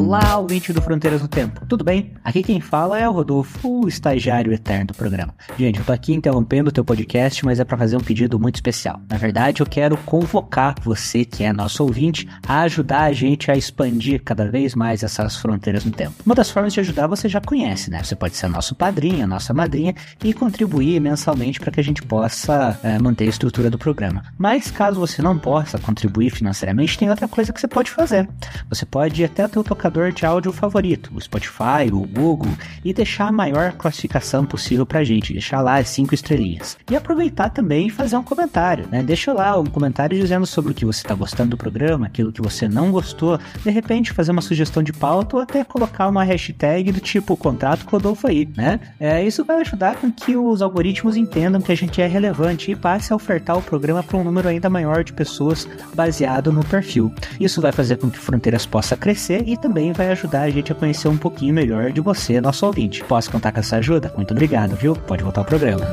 Olá, 0.00 0.38
ouvinte 0.38 0.72
do 0.72 0.80
Fronteiras 0.80 1.20
no 1.20 1.28
Tempo. 1.28 1.66
Tudo 1.66 1.84
bem? 1.84 2.14
Aqui 2.24 2.42
quem 2.42 2.58
fala 2.58 2.98
é 2.98 3.06
o 3.06 3.12
Rodolfo, 3.12 3.82
o 3.84 3.86
estagiário 3.86 4.50
eterno 4.50 4.86
do 4.86 4.94
programa. 4.94 5.34
Gente, 5.58 5.78
eu 5.78 5.84
tô 5.84 5.92
aqui 5.92 6.14
interrompendo 6.14 6.70
o 6.70 6.72
teu 6.72 6.82
podcast, 6.82 7.44
mas 7.44 7.60
é 7.60 7.64
para 7.64 7.76
fazer 7.76 7.98
um 7.98 8.00
pedido 8.00 8.40
muito 8.40 8.54
especial. 8.54 8.98
Na 9.10 9.18
verdade, 9.18 9.60
eu 9.60 9.66
quero 9.66 9.98
convocar 9.98 10.74
você, 10.82 11.22
que 11.22 11.44
é 11.44 11.52
nosso 11.52 11.82
ouvinte, 11.82 12.26
a 12.48 12.62
ajudar 12.62 13.02
a 13.02 13.12
gente 13.12 13.50
a 13.50 13.56
expandir 13.56 14.22
cada 14.24 14.50
vez 14.50 14.74
mais 14.74 15.02
essas 15.02 15.36
fronteiras 15.36 15.84
no 15.84 15.90
tempo. 15.90 16.14
Uma 16.24 16.34
das 16.34 16.50
formas 16.50 16.72
de 16.72 16.80
ajudar 16.80 17.06
você 17.06 17.28
já 17.28 17.40
conhece, 17.40 17.90
né? 17.90 18.02
Você 18.02 18.16
pode 18.16 18.36
ser 18.36 18.48
nosso 18.48 18.74
padrinho, 18.74 19.26
nossa 19.26 19.52
madrinha 19.52 19.94
e 20.24 20.32
contribuir 20.32 20.98
mensalmente 20.98 21.60
para 21.60 21.70
que 21.70 21.78
a 21.78 21.84
gente 21.84 22.02
possa 22.02 22.80
é, 22.82 22.98
manter 22.98 23.26
a 23.26 23.28
estrutura 23.28 23.68
do 23.68 23.76
programa. 23.76 24.24
Mas 24.38 24.70
caso 24.70 24.98
você 24.98 25.20
não 25.20 25.38
possa 25.38 25.78
contribuir 25.78 26.30
financeiramente, 26.30 26.96
tem 26.96 27.10
outra 27.10 27.28
coisa 27.28 27.52
que 27.52 27.60
você 27.60 27.68
pode 27.68 27.90
fazer. 27.90 28.26
Você 28.70 28.86
pode 28.86 29.20
ir 29.20 29.26
até 29.26 29.44
o 29.44 29.48
teu 29.48 29.62
tocador 29.62 29.89
de 30.14 30.24
áudio 30.24 30.52
favorito, 30.52 31.10
o 31.14 31.20
Spotify, 31.20 31.90
o 31.92 32.06
Google, 32.06 32.52
e 32.84 32.92
deixar 32.92 33.28
a 33.28 33.32
maior 33.32 33.72
classificação 33.72 34.44
possível 34.44 34.86
pra 34.86 35.04
gente, 35.04 35.32
deixar 35.32 35.60
lá 35.60 35.76
as 35.76 35.88
5 35.88 36.14
estrelinhas. 36.14 36.78
E 36.90 36.96
aproveitar 36.96 37.50
também 37.50 37.88
e 37.88 37.90
fazer 37.90 38.16
um 38.16 38.22
comentário, 38.22 38.86
né? 38.90 39.02
Deixa 39.02 39.32
lá 39.32 39.58
um 39.58 39.66
comentário 39.66 40.18
dizendo 40.18 40.46
sobre 40.46 40.72
o 40.72 40.74
que 40.74 40.84
você 40.84 41.00
está 41.00 41.14
gostando 41.14 41.50
do 41.50 41.56
programa, 41.56 42.06
aquilo 42.06 42.32
que 42.32 42.40
você 42.40 42.68
não 42.68 42.90
gostou, 42.90 43.38
de 43.62 43.70
repente 43.70 44.12
fazer 44.12 44.30
uma 44.30 44.42
sugestão 44.42 44.82
de 44.82 44.92
pauta 44.92 45.36
ou 45.36 45.42
até 45.42 45.64
colocar 45.64 46.08
uma 46.08 46.22
hashtag 46.22 46.92
do 46.92 47.00
tipo 47.00 47.36
contrato 47.36 47.84
com 47.84 47.96
Rodolfo 47.96 48.26
aí, 48.26 48.48
né? 48.56 48.80
É, 48.98 49.22
isso 49.24 49.44
vai 49.44 49.60
ajudar 49.60 49.96
com 49.96 50.10
que 50.10 50.36
os 50.36 50.62
algoritmos 50.62 51.16
entendam 51.16 51.60
que 51.60 51.72
a 51.72 51.76
gente 51.76 52.00
é 52.00 52.06
relevante 52.06 52.70
e 52.70 52.76
passe 52.76 53.12
a 53.12 53.16
ofertar 53.16 53.58
o 53.58 53.62
programa 53.62 54.02
para 54.02 54.16
um 54.16 54.24
número 54.24 54.48
ainda 54.48 54.70
maior 54.70 55.02
de 55.02 55.12
pessoas 55.12 55.68
baseado 55.94 56.52
no 56.52 56.64
perfil. 56.64 57.12
Isso 57.38 57.60
vai 57.60 57.72
fazer 57.72 57.96
com 57.96 58.10
que 58.10 58.18
Fronteiras 58.18 58.66
possa 58.66 58.96
crescer 58.96 59.42
e 59.46 59.56
também 59.56 59.79
vai 59.92 60.10
ajudar 60.10 60.42
a 60.42 60.50
gente 60.50 60.70
a 60.70 60.74
conhecer 60.74 61.08
um 61.08 61.16
pouquinho 61.16 61.54
melhor 61.54 61.90
de 61.90 62.00
você, 62.00 62.40
nosso 62.40 62.66
ouvinte. 62.66 63.02
Posso 63.04 63.30
contar 63.30 63.52
com 63.52 63.60
essa 63.60 63.76
ajuda? 63.76 64.12
Muito 64.16 64.32
obrigado, 64.32 64.76
viu? 64.76 64.94
Pode 64.94 65.22
voltar 65.22 65.40
ao 65.40 65.46
programa. 65.46 65.86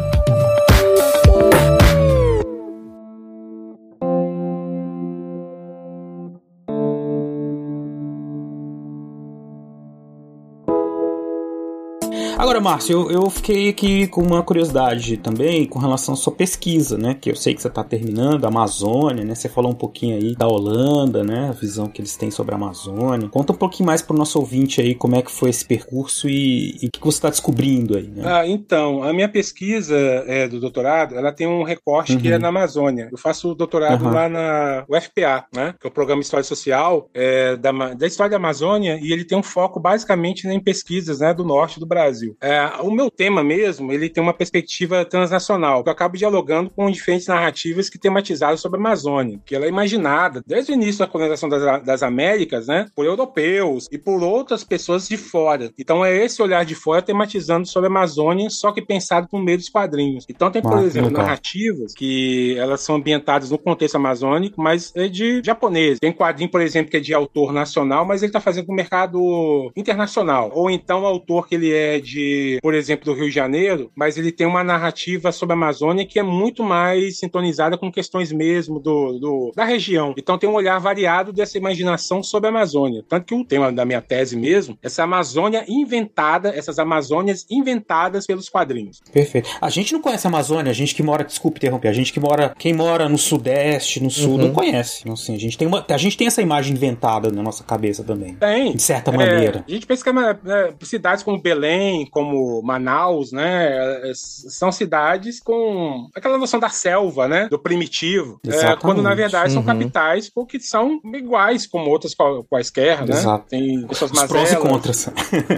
Agora, 12.48 12.62
Márcio, 12.62 12.94
eu, 12.94 13.12
eu 13.12 13.30
fiquei 13.30 13.68
aqui 13.68 14.08
com 14.08 14.22
uma 14.22 14.42
curiosidade 14.42 15.18
também 15.18 15.66
com 15.66 15.80
relação 15.80 16.14
à 16.14 16.18
sua 16.18 16.32
pesquisa, 16.32 16.98
né? 16.98 17.14
Que 17.14 17.30
eu 17.30 17.36
sei 17.36 17.54
que 17.54 17.62
você 17.62 17.68
está 17.68 17.84
terminando, 17.84 18.46
a 18.46 18.48
Amazônia, 18.48 19.26
né? 19.26 19.36
Você 19.36 19.50
falou 19.50 19.70
um 19.70 19.76
pouquinho 19.76 20.16
aí 20.16 20.34
da 20.34 20.48
Holanda, 20.48 21.26
né? 21.26 21.50
A 21.50 21.52
visão 21.52 21.88
que 21.88 22.00
eles 22.00 22.16
têm 22.16 22.32
sobre 22.32 22.54
a 22.54 22.58
Amazônia. 22.58 23.28
Conta 23.28 23.52
um 23.52 23.56
pouquinho 23.58 23.88
mais 23.88 24.02
para 24.02 24.16
o 24.16 24.18
nosso 24.18 24.40
ouvinte 24.40 24.80
aí 24.80 24.96
como 24.96 25.18
é 25.18 25.22
que 25.22 25.30
foi 25.30 25.50
esse 25.50 25.66
percurso 25.66 26.30
e, 26.30 26.78
e 26.82 26.88
o 26.88 26.90
que 26.90 27.02
você 27.02 27.18
está 27.18 27.30
descobrindo 27.30 27.98
aí, 27.98 28.08
né? 28.08 28.24
Ah, 28.26 28.48
então, 28.48 29.04
a 29.04 29.12
minha 29.12 29.28
pesquisa 29.28 29.98
é, 30.26 30.48
do 30.48 30.62
doutorado, 30.62 31.16
ela 31.16 31.34
tem 31.34 31.46
um 31.46 31.64
recorte 31.64 32.14
uhum. 32.14 32.22
que 32.22 32.32
é 32.32 32.40
na 32.40 32.48
Amazônia. 32.48 33.10
Eu 33.12 33.18
faço 33.18 33.52
o 33.52 33.56
doutorado 33.56 34.06
uhum. 34.06 34.14
lá 34.14 34.30
na 34.30 34.86
UFPA, 34.88 35.46
né? 35.54 35.76
Que 35.78 35.86
é 35.86 35.90
o 35.90 35.94
Programa 35.94 36.22
História 36.22 36.46
Social 36.46 37.10
é, 37.14 37.58
da, 37.58 37.74
da 37.94 38.08
História 38.08 38.32
da 38.32 38.38
Amazônia 38.38 38.98
e 39.02 39.12
ele 39.12 39.26
tem 39.26 39.38
um 39.38 39.44
foco 39.44 39.82
basicamente 39.82 40.48
em 40.48 40.64
pesquisas 40.64 41.20
né, 41.20 41.34
do 41.34 41.44
norte 41.44 41.78
do 41.78 41.86
Brasil. 41.86 42.37
É, 42.42 42.68
o 42.82 42.92
meu 42.92 43.10
tema 43.10 43.44
mesmo, 43.44 43.92
ele 43.92 44.10
tem 44.10 44.22
uma 44.22 44.34
perspectiva 44.34 45.04
transnacional, 45.04 45.84
que 45.84 45.90
eu 45.90 45.94
acabo 45.94 46.18
dialogando 46.18 46.70
com 46.70 46.90
diferentes 46.90 47.28
narrativas 47.28 47.90
que 47.90 47.98
tematizaram 47.98 48.58
sobre 48.58 48.78
a 48.78 48.82
Amazônia, 48.82 49.40
que 49.46 49.56
ela 49.56 49.66
é 49.66 49.70
imaginada 49.70 50.44
desde 50.46 50.72
o 50.72 50.76
início 50.76 51.00
da 51.00 51.08
colonização 51.08 51.50
das, 51.50 51.84
das 51.84 52.04
Américas, 52.04 52.68
né, 52.68 52.88
por 52.96 53.06
europeus 53.06 53.88
e 53.92 53.98
por 53.98 54.22
outras 54.22 54.64
pessoas 54.64 55.08
de 55.08 55.18
fora. 55.18 55.72
Então 55.78 56.06
é 56.06 56.16
esse 56.16 56.42
olhar 56.42 56.64
de 56.64 56.76
fora 56.76 57.02
tematizando 57.02 57.68
sobre 57.68 57.88
a 57.88 57.92
Amazônia, 57.92 58.50
só 58.50 58.72
que 58.72 58.82
pensado 58.82 59.28
por 59.28 59.42
meio 59.42 59.58
dos 59.58 59.70
quadrinhos. 59.70 60.26
Então 60.30 60.52
tem, 60.52 60.62
por 60.62 60.78
ah, 60.78 60.84
exemplo, 60.84 61.10
narrativas 61.10 61.94
que 61.94 62.56
elas 62.58 62.82
são 62.82 62.96
ambientadas 62.96 63.50
no 63.50 63.58
contexto 63.58 63.96
amazônico, 63.96 64.62
mas 64.62 64.92
é 64.96 65.08
de 65.08 65.42
japonês. 65.44 66.00
Tem 66.00 66.12
quadrinho, 66.12 66.52
por 66.52 66.62
exemplo, 66.62 66.92
que 66.92 66.98
é 66.98 67.00
de 67.00 67.14
autor 67.14 67.52
nacional, 67.52 68.06
mas 68.06 68.22
ele 68.22 68.30
está 68.30 68.40
fazendo 68.40 68.68
no 68.68 68.76
mercado 68.76 69.72
internacional. 69.76 70.52
Ou 70.54 70.70
então 70.70 71.06
autor 71.06 71.48
que 71.48 71.56
ele 71.56 71.72
é 71.72 72.00
de 72.00 72.27
por 72.62 72.74
exemplo, 72.74 73.06
do 73.06 73.14
Rio 73.14 73.30
de 73.30 73.36
Janeiro, 73.36 73.92
mas 73.96 74.18
ele 74.18 74.32
tem 74.32 74.48
uma 74.48 74.64
narrativa 74.64 75.32
sobre 75.32 75.54
a 75.54 75.58
Amazônia 75.58 76.06
que 76.06 76.20
é 76.20 76.24
muito 76.24 76.64
mais 76.64 77.20
sintonizada 77.20 77.78
com 77.78 77.92
questões 77.92 78.32
mesmo 78.32 78.80
do, 78.80 79.20
do 79.20 79.52
da 79.56 79.64
região. 79.64 80.14
Então 80.18 80.38
tem 80.38 80.50
um 80.50 80.54
olhar 80.54 80.80
variado 80.80 81.34
dessa 81.34 81.58
imaginação 81.58 82.22
sobre 82.24 82.48
a 82.48 82.52
Amazônia. 82.52 83.04
Tanto 83.08 83.26
que 83.26 83.36
o 83.36 83.46
tema 83.46 83.72
da 83.72 83.86
minha 83.86 84.02
tese 84.02 84.36
mesmo, 84.36 84.78
essa 84.82 85.04
Amazônia 85.04 85.66
inventada, 85.68 86.50
essas 86.50 86.80
Amazônias 86.80 87.46
inventadas 87.50 88.26
pelos 88.26 88.50
quadrinhos. 88.50 89.02
Perfeito. 89.12 89.50
A 89.62 89.70
gente 89.70 89.94
não 89.94 90.02
conhece 90.02 90.28
a 90.28 90.30
Amazônia, 90.30 90.72
a 90.72 90.74
gente 90.74 90.94
que 90.96 91.04
mora, 91.04 91.24
desculpe 91.24 91.58
interromper, 91.58 91.88
a 91.88 91.94
gente 91.94 92.14
que 92.14 92.20
mora, 92.20 92.54
quem 92.58 92.74
mora 92.74 93.10
no 93.10 93.18
Sudeste, 93.18 94.02
no 94.02 94.10
Sul, 94.10 94.32
uhum. 94.32 94.38
não 94.38 94.54
conhece. 94.54 95.02
Então, 95.02 95.14
assim, 95.14 95.36
a 95.36 95.40
gente 95.40 95.58
tem 95.58 95.68
uma, 95.68 95.86
a 95.88 95.98
gente 95.98 96.18
tem 96.18 96.28
essa 96.28 96.42
imagem 96.42 96.74
inventada 96.74 97.32
na 97.32 97.42
nossa 97.42 97.64
cabeça 97.64 98.04
também. 98.04 98.36
Tem. 98.36 98.74
De 98.74 98.82
certa 98.82 99.12
é, 99.12 99.18
maneira. 99.18 99.66
A 99.68 99.72
gente 99.72 99.86
pensa 99.86 100.04
que 100.04 100.10
é, 100.10 100.40
é, 100.54 100.74
cidades 100.82 101.24
como 101.24 101.42
Belém, 101.42 102.06
como 102.18 102.64
Manaus, 102.64 103.32
né, 103.32 104.12
são 104.16 104.72
cidades 104.72 105.40
com 105.40 106.10
aquela 106.16 106.36
noção 106.36 106.60
da 106.60 106.70
selva, 106.70 107.28
né, 107.28 107.48
do 107.48 107.60
primitivo, 107.60 108.40
é, 108.48 108.76
quando 108.76 109.04
na 109.04 109.14
verdade 109.14 109.54
são 109.54 109.62
uhum. 109.62 109.68
capitais 109.68 110.28
porque 110.28 110.60
são 110.60 111.00
iguais 111.14 111.68
como 111.68 111.92
outras 111.92 112.16
quaisquer, 112.50 113.06
né? 113.06 113.14
Exato. 113.14 113.46
Tem 113.50 113.86
suas 113.94 114.12
mazelas. 114.12 114.50
prós 114.50 114.52
e 114.52 114.56
contras. 114.56 115.10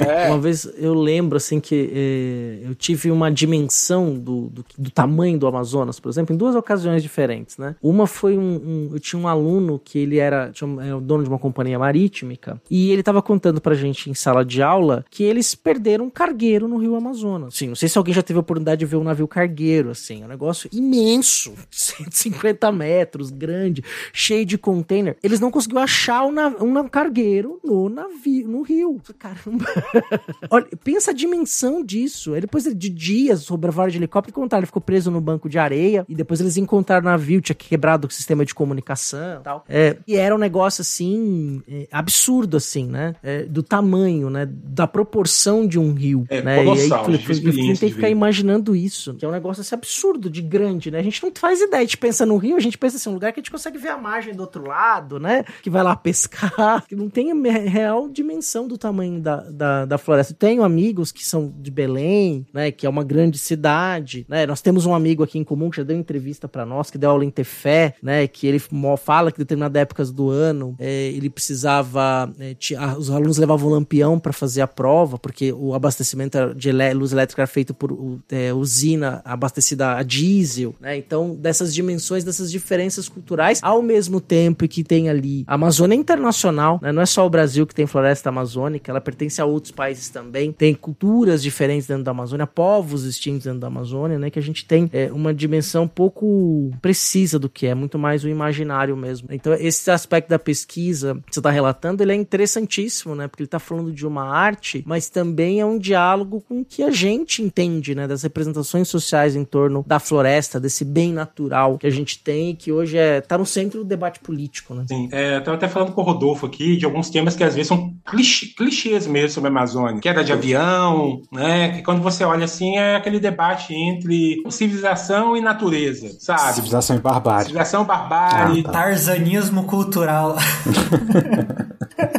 É. 0.10 0.27
Uma 0.27 0.40
vez 0.40 0.68
eu 0.77 0.94
lembro 0.94 1.38
assim 1.38 1.60
que 1.60 1.91
eh, 1.94 2.68
eu 2.68 2.76
tive 2.76 3.11
uma 3.11 3.31
dimensão 3.31 4.18
do, 4.18 4.49
do, 4.49 4.65
do, 4.77 4.91
tamanho 4.91 5.38
do 5.38 5.48
Amazonas, 5.48 5.99
por 5.99 6.10
exemplo, 6.10 6.34
em 6.34 6.38
duas 6.38 6.56
ocasiões 6.56 7.02
diferentes, 7.03 7.57
né? 7.57 7.76
Uma 7.81 8.07
foi 8.07 8.38
um, 8.38 8.41
um 8.41 8.90
eu 8.94 8.99
tinha 8.99 9.22
um 9.22 9.27
aluno 9.27 9.80
que 9.80 9.99
ele 9.99 10.18
era, 10.18 10.52
tinha, 10.52 10.84
era 10.84 10.98
o 10.98 11.02
dono 11.02 11.23
de 11.23 11.30
uma 11.30 11.40
companhia 11.40 11.77
marítima 11.77 12.30
e 12.69 12.91
ele 12.91 13.02
estava 13.02 13.22
contando 13.22 13.61
pra 13.61 13.73
gente 13.73 14.10
em 14.10 14.14
sala 14.14 14.44
de 14.44 14.61
aula 14.61 15.06
que 15.10 15.23
eles 15.23 15.56
perderam 15.56 16.06
um 16.06 16.10
cargueiro 16.10 16.49
cargueiro 16.50 16.68
no 16.68 16.78
rio 16.78 16.96
Amazonas. 16.96 17.56
Sim, 17.56 17.68
não 17.68 17.76
sei 17.76 17.88
se 17.88 17.98
alguém 17.98 18.14
já 18.14 18.24
teve 18.24 18.38
a 18.38 18.42
oportunidade 18.42 18.80
de 18.80 18.86
ver 18.86 18.96
um 18.96 19.04
navio 19.04 19.28
cargueiro, 19.28 19.92
assim, 19.92 20.24
é 20.24 20.26
um 20.26 20.28
negócio 20.28 20.70
imenso, 20.74 21.54
150 21.70 22.72
metros, 22.72 23.30
grande, 23.30 23.84
cheio 24.12 24.46
de 24.46 24.58
container. 24.58 25.16
Eles 25.22 25.40
não 25.40 25.52
conseguiram 25.52 25.82
achar 25.82 26.26
um, 26.26 26.32
nav 26.32 26.56
um 26.62 26.88
cargueiro 26.88 27.60
no 27.64 27.90
navio, 27.90 28.48
no 28.48 28.62
rio. 28.62 29.00
Caramba. 29.18 29.66
Olha, 30.50 30.68
pensa 30.84 31.12
a 31.12 31.14
dimensão 31.14 31.84
disso. 31.84 32.34
Aí 32.34 32.42
depois 32.42 32.64
de 32.64 32.90
dias 32.90 33.42
sobre 33.42 33.70
a 33.70 33.72
vara 33.72 33.92
de 33.92 33.98
helicóptero, 33.98 34.34
contaram, 34.34 34.62
ele 34.62 34.68
ficou 34.68 34.82
preso 34.82 35.12
no 35.12 35.22
banco 35.22 35.48
de 35.48 35.60
areia 35.60 36.06
e 36.08 36.16
depois 36.16 36.40
eles 36.42 36.58
encontraram 36.58 37.08
o 37.08 37.10
navio, 37.12 37.42
tinha 37.42 37.56
quebrado 37.56 38.08
o 38.08 38.12
sistema 38.12 38.46
de 38.46 38.56
comunicação 38.56 39.42
e 39.42 39.44
tal. 39.44 39.66
É, 39.68 39.98
e 40.08 40.16
era 40.16 40.34
um 40.34 40.38
negócio 40.38 40.82
assim, 40.82 41.62
é, 41.68 41.88
absurdo, 41.92 42.58
assim, 42.58 42.88
né? 42.88 43.16
É, 43.22 43.44
do 43.44 43.62
tamanho, 43.62 44.30
né? 44.30 44.48
Da 44.50 44.88
proporção 44.88 45.68
de 45.68 45.78
um 45.78 45.94
rio. 45.94 46.26
É, 46.30 46.39
né? 46.41 46.57
colossal. 46.57 47.10
E 47.10 47.16
aí, 47.16 47.26
eu, 47.28 47.36
eu, 47.36 47.53
tem 47.53 47.76
que 47.76 47.91
ficar 47.91 48.10
imaginando 48.10 48.76
isso, 48.76 49.14
que 49.16 49.26
é 49.26 49.28
um 49.28 49.32
negócio 49.32 49.61
assim, 49.61 49.76
absurdo, 49.76 50.30
de 50.30 50.41
grande, 50.41 50.91
né? 50.91 50.99
A 50.99 51.03
gente 51.03 51.22
não 51.24 51.32
faz 51.34 51.61
ideia. 51.61 51.82
A 51.82 51.86
gente 51.86 51.98
pensa 51.98 52.26
no 52.26 52.38
rio, 52.38 52.57
a 52.57 52.60
gente 52.60 52.78
pensa 52.78 52.98
assim, 52.98 53.10
um 53.10 53.14
lugar 53.14 53.32
que 53.32 53.40
a 53.40 53.41
gente 53.41 53.52
consegue 53.52 53.78
ver 53.78 53.90
a 53.90 53.98
margem 53.98 54.34
do 54.34 54.41
outro 54.41 54.68
lado, 54.68 55.20
né? 55.20 55.44
Que 55.61 55.70
vai 55.70 55.84
lá 55.84 55.95
pescar, 55.95 56.86
que 56.88 56.95
não 56.95 57.10
tem 57.10 57.32
a 57.32 57.52
real 57.52 58.10
dimensão 58.10 58.68
do 58.68 58.78
tamanho 58.78 59.20
da, 59.20 59.38
da, 59.38 59.86
da 59.86 59.98
floresta. 59.98 60.34
Tenho 60.34 60.64
amigos 60.64 61.11
que 61.11 61.26
são 61.26 61.53
de 61.57 61.72
Belém, 61.72 62.45
né? 62.53 62.72
Que 62.72 62.86
é 62.86 62.90
uma 62.90 63.03
grande 63.03 63.38
cidade, 63.38 64.26
né? 64.28 64.45
Nós 64.45 64.61
temos 64.61 64.86
um 64.86 64.94
amigo 64.94 65.24
aqui 65.24 65.38
em 65.38 65.44
comum 65.44 65.70
que 65.70 65.78
já 65.78 65.84
deu 65.84 65.98
entrevista 65.98 66.48
para 66.48 66.66
nós, 66.66 66.90
que 66.90 66.98
deu 66.98 67.10
aula 67.10 67.26
em 67.26 67.30
Tefé, 67.30 67.95
né? 68.02 68.28
Que 68.28 68.48
ele 68.48 68.61
fala 68.98 69.32
que 69.32 69.40
em 69.40 69.44
determinadas 69.44 69.82
épocas 69.82 70.11
do 70.11 70.30
ano 70.30 70.76
é, 70.80 71.07
ele 71.07 71.30
precisava. 71.30 72.32
É, 72.40 72.56
os 72.98 73.10
alunos 73.10 73.38
levavam 73.38 73.70
lampião 73.70 74.20
para 74.20 74.34
fazer 74.34 74.61
a 74.61 74.68
prova, 74.68 75.18
porque 75.18 75.52
o 75.52 75.74
abastecimento 75.74 76.29
de 76.56 76.72
luz 76.94 77.12
elétrica 77.12 77.42
era 77.42 77.48
feito 77.48 77.74
por 77.74 78.20
é, 78.32 78.54
usina 78.54 79.22
abastecida 79.26 79.96
a 79.96 80.04
diesel, 80.04 80.76
né? 80.80 80.98
Então, 80.98 81.36
dessas 81.36 81.74
dimensões, 81.74 82.24
dessas 82.24 82.52
diferenças 82.52 83.10
culturais, 83.10 83.60
ao 83.62 83.82
mesmo 83.82 84.22
tempo 84.22 84.68
que 84.68 84.84
tem 84.84 85.10
ali 85.10 85.44
a 85.48 85.56
Amazônia 85.56 85.96
internacional, 85.96 86.80
né? 86.82 86.92
Não 86.92 87.02
é 87.02 87.06
só 87.06 87.26
o 87.26 87.30
Brasil 87.30 87.66
que 87.66 87.76
tem 87.76 87.88
floresta 87.88 88.30
amazônica, 88.30 88.92
ela 88.92 89.02
pertence 89.02 89.42
a 89.42 89.46
outros 89.46 89.72
países 89.72 90.10
também. 90.10 90.52
Tem 90.52 90.74
culturas 90.74 91.42
diferentes 91.42 91.88
dentro 91.88 92.04
da 92.04 92.12
Amazônia, 92.12 92.48
povos 92.48 93.04
distintos 93.04 93.44
dentro 93.44 93.60
da 93.60 93.68
Amazônia, 93.68 94.20
né? 94.20 94.30
Que 94.30 94.40
a 94.40 94.42
gente 94.42 94.66
tem 94.66 94.90
é, 94.94 95.12
uma 95.12 95.34
dimensão 95.34 95.88
pouco 95.88 96.72
precisa 96.82 97.40
do 97.40 97.50
que 97.50 97.68
é, 97.68 97.76
muito 97.76 97.98
mais 97.98 98.24
o 98.24 98.30
imaginário 98.30 98.96
mesmo. 98.96 99.30
Então, 99.32 99.54
esse 99.54 99.90
aspecto 99.92 100.30
da 100.30 100.40
pesquisa 100.40 101.16
que 101.26 101.34
você 101.34 101.40
está 101.40 101.50
relatando, 101.50 102.04
ele 102.04 102.12
é 102.12 102.16
interessantíssimo, 102.16 103.16
né? 103.16 103.28
Porque 103.28 103.44
ele 103.44 103.48
está 103.48 103.60
falando 103.60 103.92
de 103.92 104.06
uma 104.06 104.24
arte, 104.24 104.84
mas 104.86 105.10
também 105.10 105.60
é 105.60 105.66
um 105.66 105.78
diálogo 105.78 106.09
com 106.41 106.61
o 106.61 106.65
que 106.65 106.84
a 106.84 106.91
gente 106.91 107.41
entende, 107.41 107.94
né? 107.94 108.07
Das 108.07 108.23
representações 108.23 108.88
sociais 108.88 109.36
em 109.36 109.44
torno 109.44 109.84
da 109.86 109.99
floresta, 109.99 110.60
desse 110.60 110.86
bem 110.86 111.14
natural 111.14 111.77
que 111.77 111.88
a 111.88 111.90
gente 111.90 112.23
tem, 112.23 112.56
que 112.56 112.72
hoje 112.72 112.98
é 112.98 113.22
tá 113.22 113.38
no 113.38 113.45
centro 113.45 113.80
do 113.80 113.86
debate 113.86 114.19
político, 114.19 114.73
né? 114.73 114.86
Sim, 114.88 115.10
é, 115.11 115.38
eu 115.38 115.44
tava 115.44 115.57
até 115.57 115.68
falando 115.68 115.91
com 115.91 116.02
o 116.02 116.03
Rodolfo 116.03 116.45
aqui 116.45 116.77
de 116.77 116.86
alguns 116.86 117.10
temas 117.10 117.36
que 117.36 117.44
às 117.44 117.56
vezes 117.56 117.68
são 117.68 117.94
clichê, 118.06 118.48
clichês 118.57 119.07
mesmo 119.07 119.30
sobre 119.30 119.49
a 119.49 119.52
Amazônia. 119.52 120.02
Queda 120.02 120.23
de 120.23 120.31
avião, 120.31 121.22
né? 121.31 121.69
Que 121.69 121.81
quando 121.81 122.02
você 122.02 122.23
olha 122.23 122.45
assim, 122.45 122.77
é 122.77 122.95
aquele 122.95 123.19
debate 123.19 123.73
entre 123.73 124.41
civilização 124.49 125.36
e 125.36 125.41
natureza, 125.41 126.10
sabe? 126.19 126.56
Civilização 126.56 126.95
e 126.95 126.99
barbárie. 126.99 127.45
Civilização 127.45 127.84
e 127.84 127.86
barbárie. 127.86 128.60
Ah, 128.61 128.64
tá. 128.64 128.72
Tarzanismo 128.72 129.64
cultural. 129.64 130.36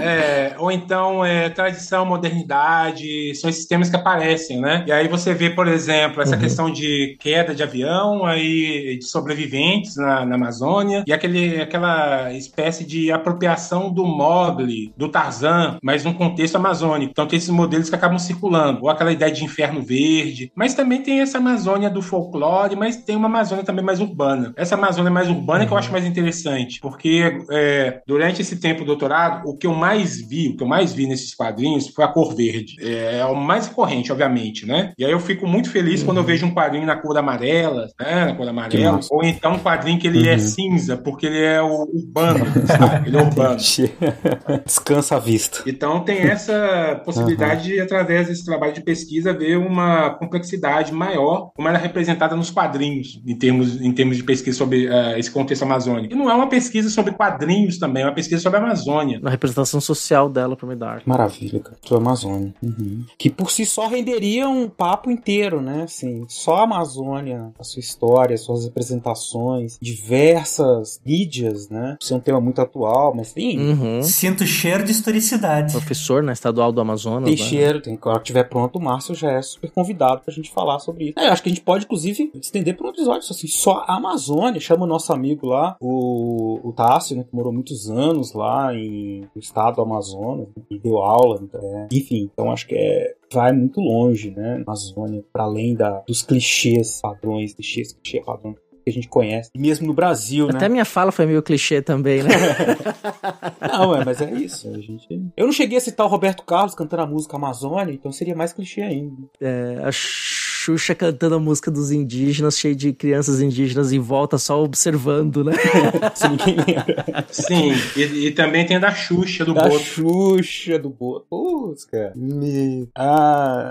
é, 0.02 0.55
ou 0.59 0.70
então 0.70 1.24
é, 1.24 1.48
tradição, 1.48 2.05
modernidade, 2.05 3.35
são 3.35 3.48
esses 3.51 3.66
temas 3.66 3.90
que 3.90 3.97
aparecem, 3.97 4.60
né? 4.60 4.85
E 4.86 4.93
aí 4.93 5.09
você 5.09 5.35
vê, 5.35 5.51
por 5.51 5.66
exemplo, 5.66 6.22
essa 6.22 6.35
uhum. 6.35 6.40
questão 6.40 6.70
de 6.70 7.16
queda 7.18 7.55
de 7.55 7.62
avião, 7.62 8.24
aí 8.24 8.98
de 8.98 9.05
sobreviventes 9.05 9.97
na, 9.97 10.24
na, 10.24 10.35
Amazônia, 10.35 11.05
e 11.06 11.12
aquele, 11.12 11.60
aquela 11.60 12.32
espécie 12.32 12.85
de 12.85 13.10
apropriação 13.10 13.93
do 13.93 14.06
Mogli, 14.06 14.93
do 14.97 15.09
Tarzan, 15.09 15.78
mas 15.82 16.05
num 16.05 16.12
contexto 16.12 16.56
amazônico. 16.56 17.10
Então 17.10 17.27
tem 17.27 17.36
esses 17.36 17.51
modelos 17.51 17.89
que 17.89 17.94
acabam 17.94 18.18
circulando, 18.18 18.81
ou 18.82 18.90
aquela 18.90 19.12
ideia 19.12 19.32
de 19.32 19.44
inferno 19.44 19.82
verde, 19.82 20.51
mas 20.55 20.74
também 20.74 21.02
tem 21.02 21.20
essa 21.20 21.39
Amazônia 21.39 21.90
do 21.90 22.02
folclore, 22.02 22.77
mas 22.77 22.97
tem 22.97 23.16
uma 23.16 23.27
Amazônia 23.27 23.64
também 23.64 23.85
mais 23.85 24.01
urbana. 24.01 24.52
Essa 24.56 24.74
Amazônia 24.74 25.10
mais 25.10 25.28
urbana 25.28 25.60
uhum. 25.60 25.66
que 25.66 25.72
eu 25.72 25.78
acho 25.78 25.93
mais 25.93 26.05
interessante, 26.05 26.81
porque 26.81 27.39
é, 27.51 28.01
durante 28.06 28.43
esse 28.43 28.56
tempo 28.56 28.85
do 28.85 28.90
doutorado, 28.90 29.48
o 29.48 29.56
que 29.56 29.66
eu 29.66 29.74
mais 29.74 29.89
vi, 29.98 30.48
o 30.48 30.56
que 30.56 30.62
eu 30.62 30.66
mais 30.66 30.92
vi 30.92 31.06
nesses 31.06 31.34
quadrinhos 31.34 31.88
foi 31.88 32.04
a 32.04 32.08
cor 32.08 32.34
verde. 32.34 32.76
É, 32.80 33.18
é 33.18 33.24
o 33.24 33.34
mais 33.34 33.66
recorrente, 33.68 34.12
obviamente, 34.12 34.66
né? 34.66 34.92
E 34.98 35.04
aí 35.04 35.12
eu 35.12 35.20
fico 35.20 35.46
muito 35.46 35.70
feliz 35.70 36.00
uhum. 36.00 36.06
quando 36.06 36.18
eu 36.18 36.24
vejo 36.24 36.46
um 36.46 36.54
quadrinho 36.54 36.86
na 36.86 36.96
cor 36.96 37.16
amarela, 37.16 37.88
né? 37.98 38.26
Na 38.26 38.34
cor 38.34 38.48
amarela. 38.48 39.00
Ou 39.10 39.24
então 39.24 39.54
um 39.54 39.58
quadrinho 39.58 39.98
que 39.98 40.06
ele 40.06 40.28
é 40.28 40.32
uhum. 40.32 40.36
é 40.36 40.38
cinza, 40.38 40.96
porque 40.96 41.26
ele 41.26 41.42
é 41.42 41.62
o 41.62 41.88
urbano, 41.92 42.44
sabe? 42.66 43.08
Ele 43.08 43.16
é 43.16 43.22
urbano. 43.22 43.56
Descansa 44.64 45.16
a 45.16 45.18
vista. 45.18 45.62
Então 45.66 46.00
tem 46.00 46.18
essa 46.18 47.00
possibilidade 47.04 47.68
uhum. 47.68 47.76
de, 47.76 47.80
através 47.80 48.28
desse 48.28 48.44
trabalho 48.44 48.72
de 48.72 48.82
pesquisa, 48.82 49.32
ver 49.32 49.56
uma 49.56 50.10
complexidade 50.10 50.92
maior, 50.92 51.50
como 51.54 51.68
ela 51.68 51.78
é 51.78 51.82
representada 51.82 52.36
nos 52.36 52.50
quadrinhos, 52.50 53.20
em 53.26 53.36
termos, 53.36 53.80
em 53.80 53.92
termos 53.92 54.16
de 54.16 54.22
pesquisa 54.22 54.56
sobre 54.56 54.86
uh, 54.88 55.16
esse 55.16 55.30
contexto 55.30 55.62
amazônico. 55.62 56.14
E 56.14 56.16
não 56.16 56.30
é 56.30 56.34
uma 56.34 56.48
pesquisa 56.48 56.88
sobre 56.90 57.12
quadrinhos 57.12 57.78
também, 57.78 58.02
é 58.02 58.06
uma 58.06 58.14
pesquisa 58.14 58.40
sobre 58.40 58.58
a 58.58 58.62
Amazônia. 58.62 59.18
Na 59.22 59.30
representação 59.30 59.80
social 59.81 60.28
dela 60.28 60.57
para 60.57 60.69
me 60.69 60.77
dar. 60.77 61.02
Maravilha, 61.07 61.61
cara. 61.61 61.77
Sua 61.82 61.98
Amazônia. 61.98 62.55
Uhum. 62.62 63.05
Que 63.19 63.31
por 63.31 63.51
si 63.51 63.65
só 63.65 63.86
renderia 63.86 64.48
um 64.48 64.69
papo 64.69 65.11
inteiro, 65.11 65.61
né? 65.61 65.85
Assim, 65.85 66.24
só 66.28 66.57
a 66.59 66.62
Amazônia, 66.65 67.52
a 67.59 67.65
sua 67.65 67.81
história, 67.81 68.36
suas 68.36 68.65
representações, 68.65 69.78
diversas 69.81 71.01
mídias, 71.05 71.69
né? 71.69 71.97
Isso 72.01 72.12
é 72.12 72.16
um 72.16 72.20
tema 72.20 72.40
muito 72.40 72.61
atual, 72.61 73.15
mas 73.15 73.32
tem. 73.32 73.59
Uhum. 73.59 74.02
Sinto 74.02 74.47
cheiro 74.47 74.85
de 74.85 74.93
historicidade. 74.93 75.73
Professor 75.73 76.23
na 76.23 76.32
Estadual 76.32 76.73
do 76.73 76.81
Amazonas. 76.81 77.28
Tem 77.28 77.39
né? 77.39 77.44
cheiro, 77.44 77.81
tem. 77.81 77.97
Quando 77.97 78.20
tiver 78.23 78.44
pronto, 78.44 78.78
o 78.78 78.82
Márcio 78.82 79.15
já 79.15 79.32
é 79.32 79.43
super 79.43 79.70
convidado 79.70 80.23
pra 80.23 80.32
gente 80.32 80.51
falar 80.51 80.78
sobre 80.78 81.09
isso. 81.11 81.19
É, 81.19 81.28
eu 81.28 81.32
acho 81.32 81.43
que 81.43 81.48
a 81.48 81.52
gente 81.52 81.62
pode, 81.62 81.85
inclusive, 81.85 82.31
estender 82.35 82.77
por 82.77 82.86
um 82.86 82.90
episódio 82.90 83.28
assim, 83.31 83.47
só 83.47 83.85
a 83.86 83.97
Amazônia. 83.97 84.61
Chama 84.61 84.85
o 84.85 84.89
nosso 84.89 85.12
amigo 85.12 85.47
lá, 85.47 85.77
o, 85.81 86.61
o 86.62 86.73
Tássio, 86.73 87.16
né? 87.16 87.24
Que 87.24 87.35
morou 87.35 87.52
muitos 87.52 87.90
anos 87.90 88.32
lá 88.32 88.74
em, 88.74 89.28
no 89.35 89.40
estado 89.40 89.69
do 89.70 89.82
Amazonas 89.82 90.48
e 90.70 90.78
deu 90.78 90.98
aula. 90.98 91.42
É. 91.55 91.88
Enfim, 91.92 92.28
então 92.32 92.51
acho 92.51 92.66
que 92.66 92.74
é 92.74 93.14
vai 93.32 93.52
muito 93.52 93.80
longe, 93.80 94.30
né? 94.30 94.62
Amazônia, 94.66 95.24
para 95.32 95.44
além 95.44 95.74
da, 95.74 96.02
dos 96.06 96.22
clichês 96.22 97.01
padrões, 97.01 97.55
clichês, 97.55 97.92
clichê 97.92 98.20
padrão 98.20 98.55
que 98.55 98.88
a 98.88 98.92
gente 98.92 99.09
conhece, 99.09 99.51
e 99.55 99.59
mesmo 99.59 99.86
no 99.86 99.92
Brasil, 99.92 100.48
Até 100.48 100.60
né? 100.60 100.68
Minha 100.70 100.84
fala 100.86 101.12
foi 101.12 101.26
meio 101.26 101.42
clichê 101.42 101.82
também, 101.82 102.22
né? 102.22 102.30
não, 103.60 103.94
é, 103.94 104.05
mas 104.05 104.22
é 104.22 104.32
isso. 104.32 104.68
A 104.68 104.78
gente... 104.78 105.06
Eu 105.36 105.44
não 105.44 105.52
cheguei 105.52 105.76
a 105.76 105.80
citar 105.80 106.06
o 106.06 106.09
Roberto 106.09 106.42
Carlos 106.44 106.74
cantando 106.74 107.02
a 107.02 107.06
música 107.06 107.36
Amazônia, 107.36 107.92
então 107.92 108.10
seria 108.10 108.34
mais 108.34 108.55
clichê 108.55 108.80
ainda. 108.80 109.14
É, 109.38 109.80
acho 109.84 110.39
Xuxa 110.61 110.95
cantando 110.95 111.37
a 111.37 111.39
música 111.39 111.70
dos 111.70 111.91
indígenas, 111.91 112.59
cheio 112.59 112.77
de 112.77 112.93
crianças 112.93 113.41
indígenas 113.41 113.93
em 113.93 113.99
volta, 113.99 114.37
só 114.37 114.62
observando, 114.62 115.43
né? 115.43 115.53
Sim, 117.32 117.73
e, 117.97 118.27
e, 118.27 118.31
também 118.32 118.66
tem 118.66 118.77
a 118.77 118.81
da 118.81 118.93
Xuxa 118.93 119.43
do 119.43 119.55
da 119.55 119.62
Boto. 119.62 119.78
Xuxa 119.78 120.78
do 120.78 120.91
Boto. 120.91 121.24
Putz, 121.31 121.87
cara. 121.87 122.12
Me... 122.15 122.87
Ah, 122.95 123.70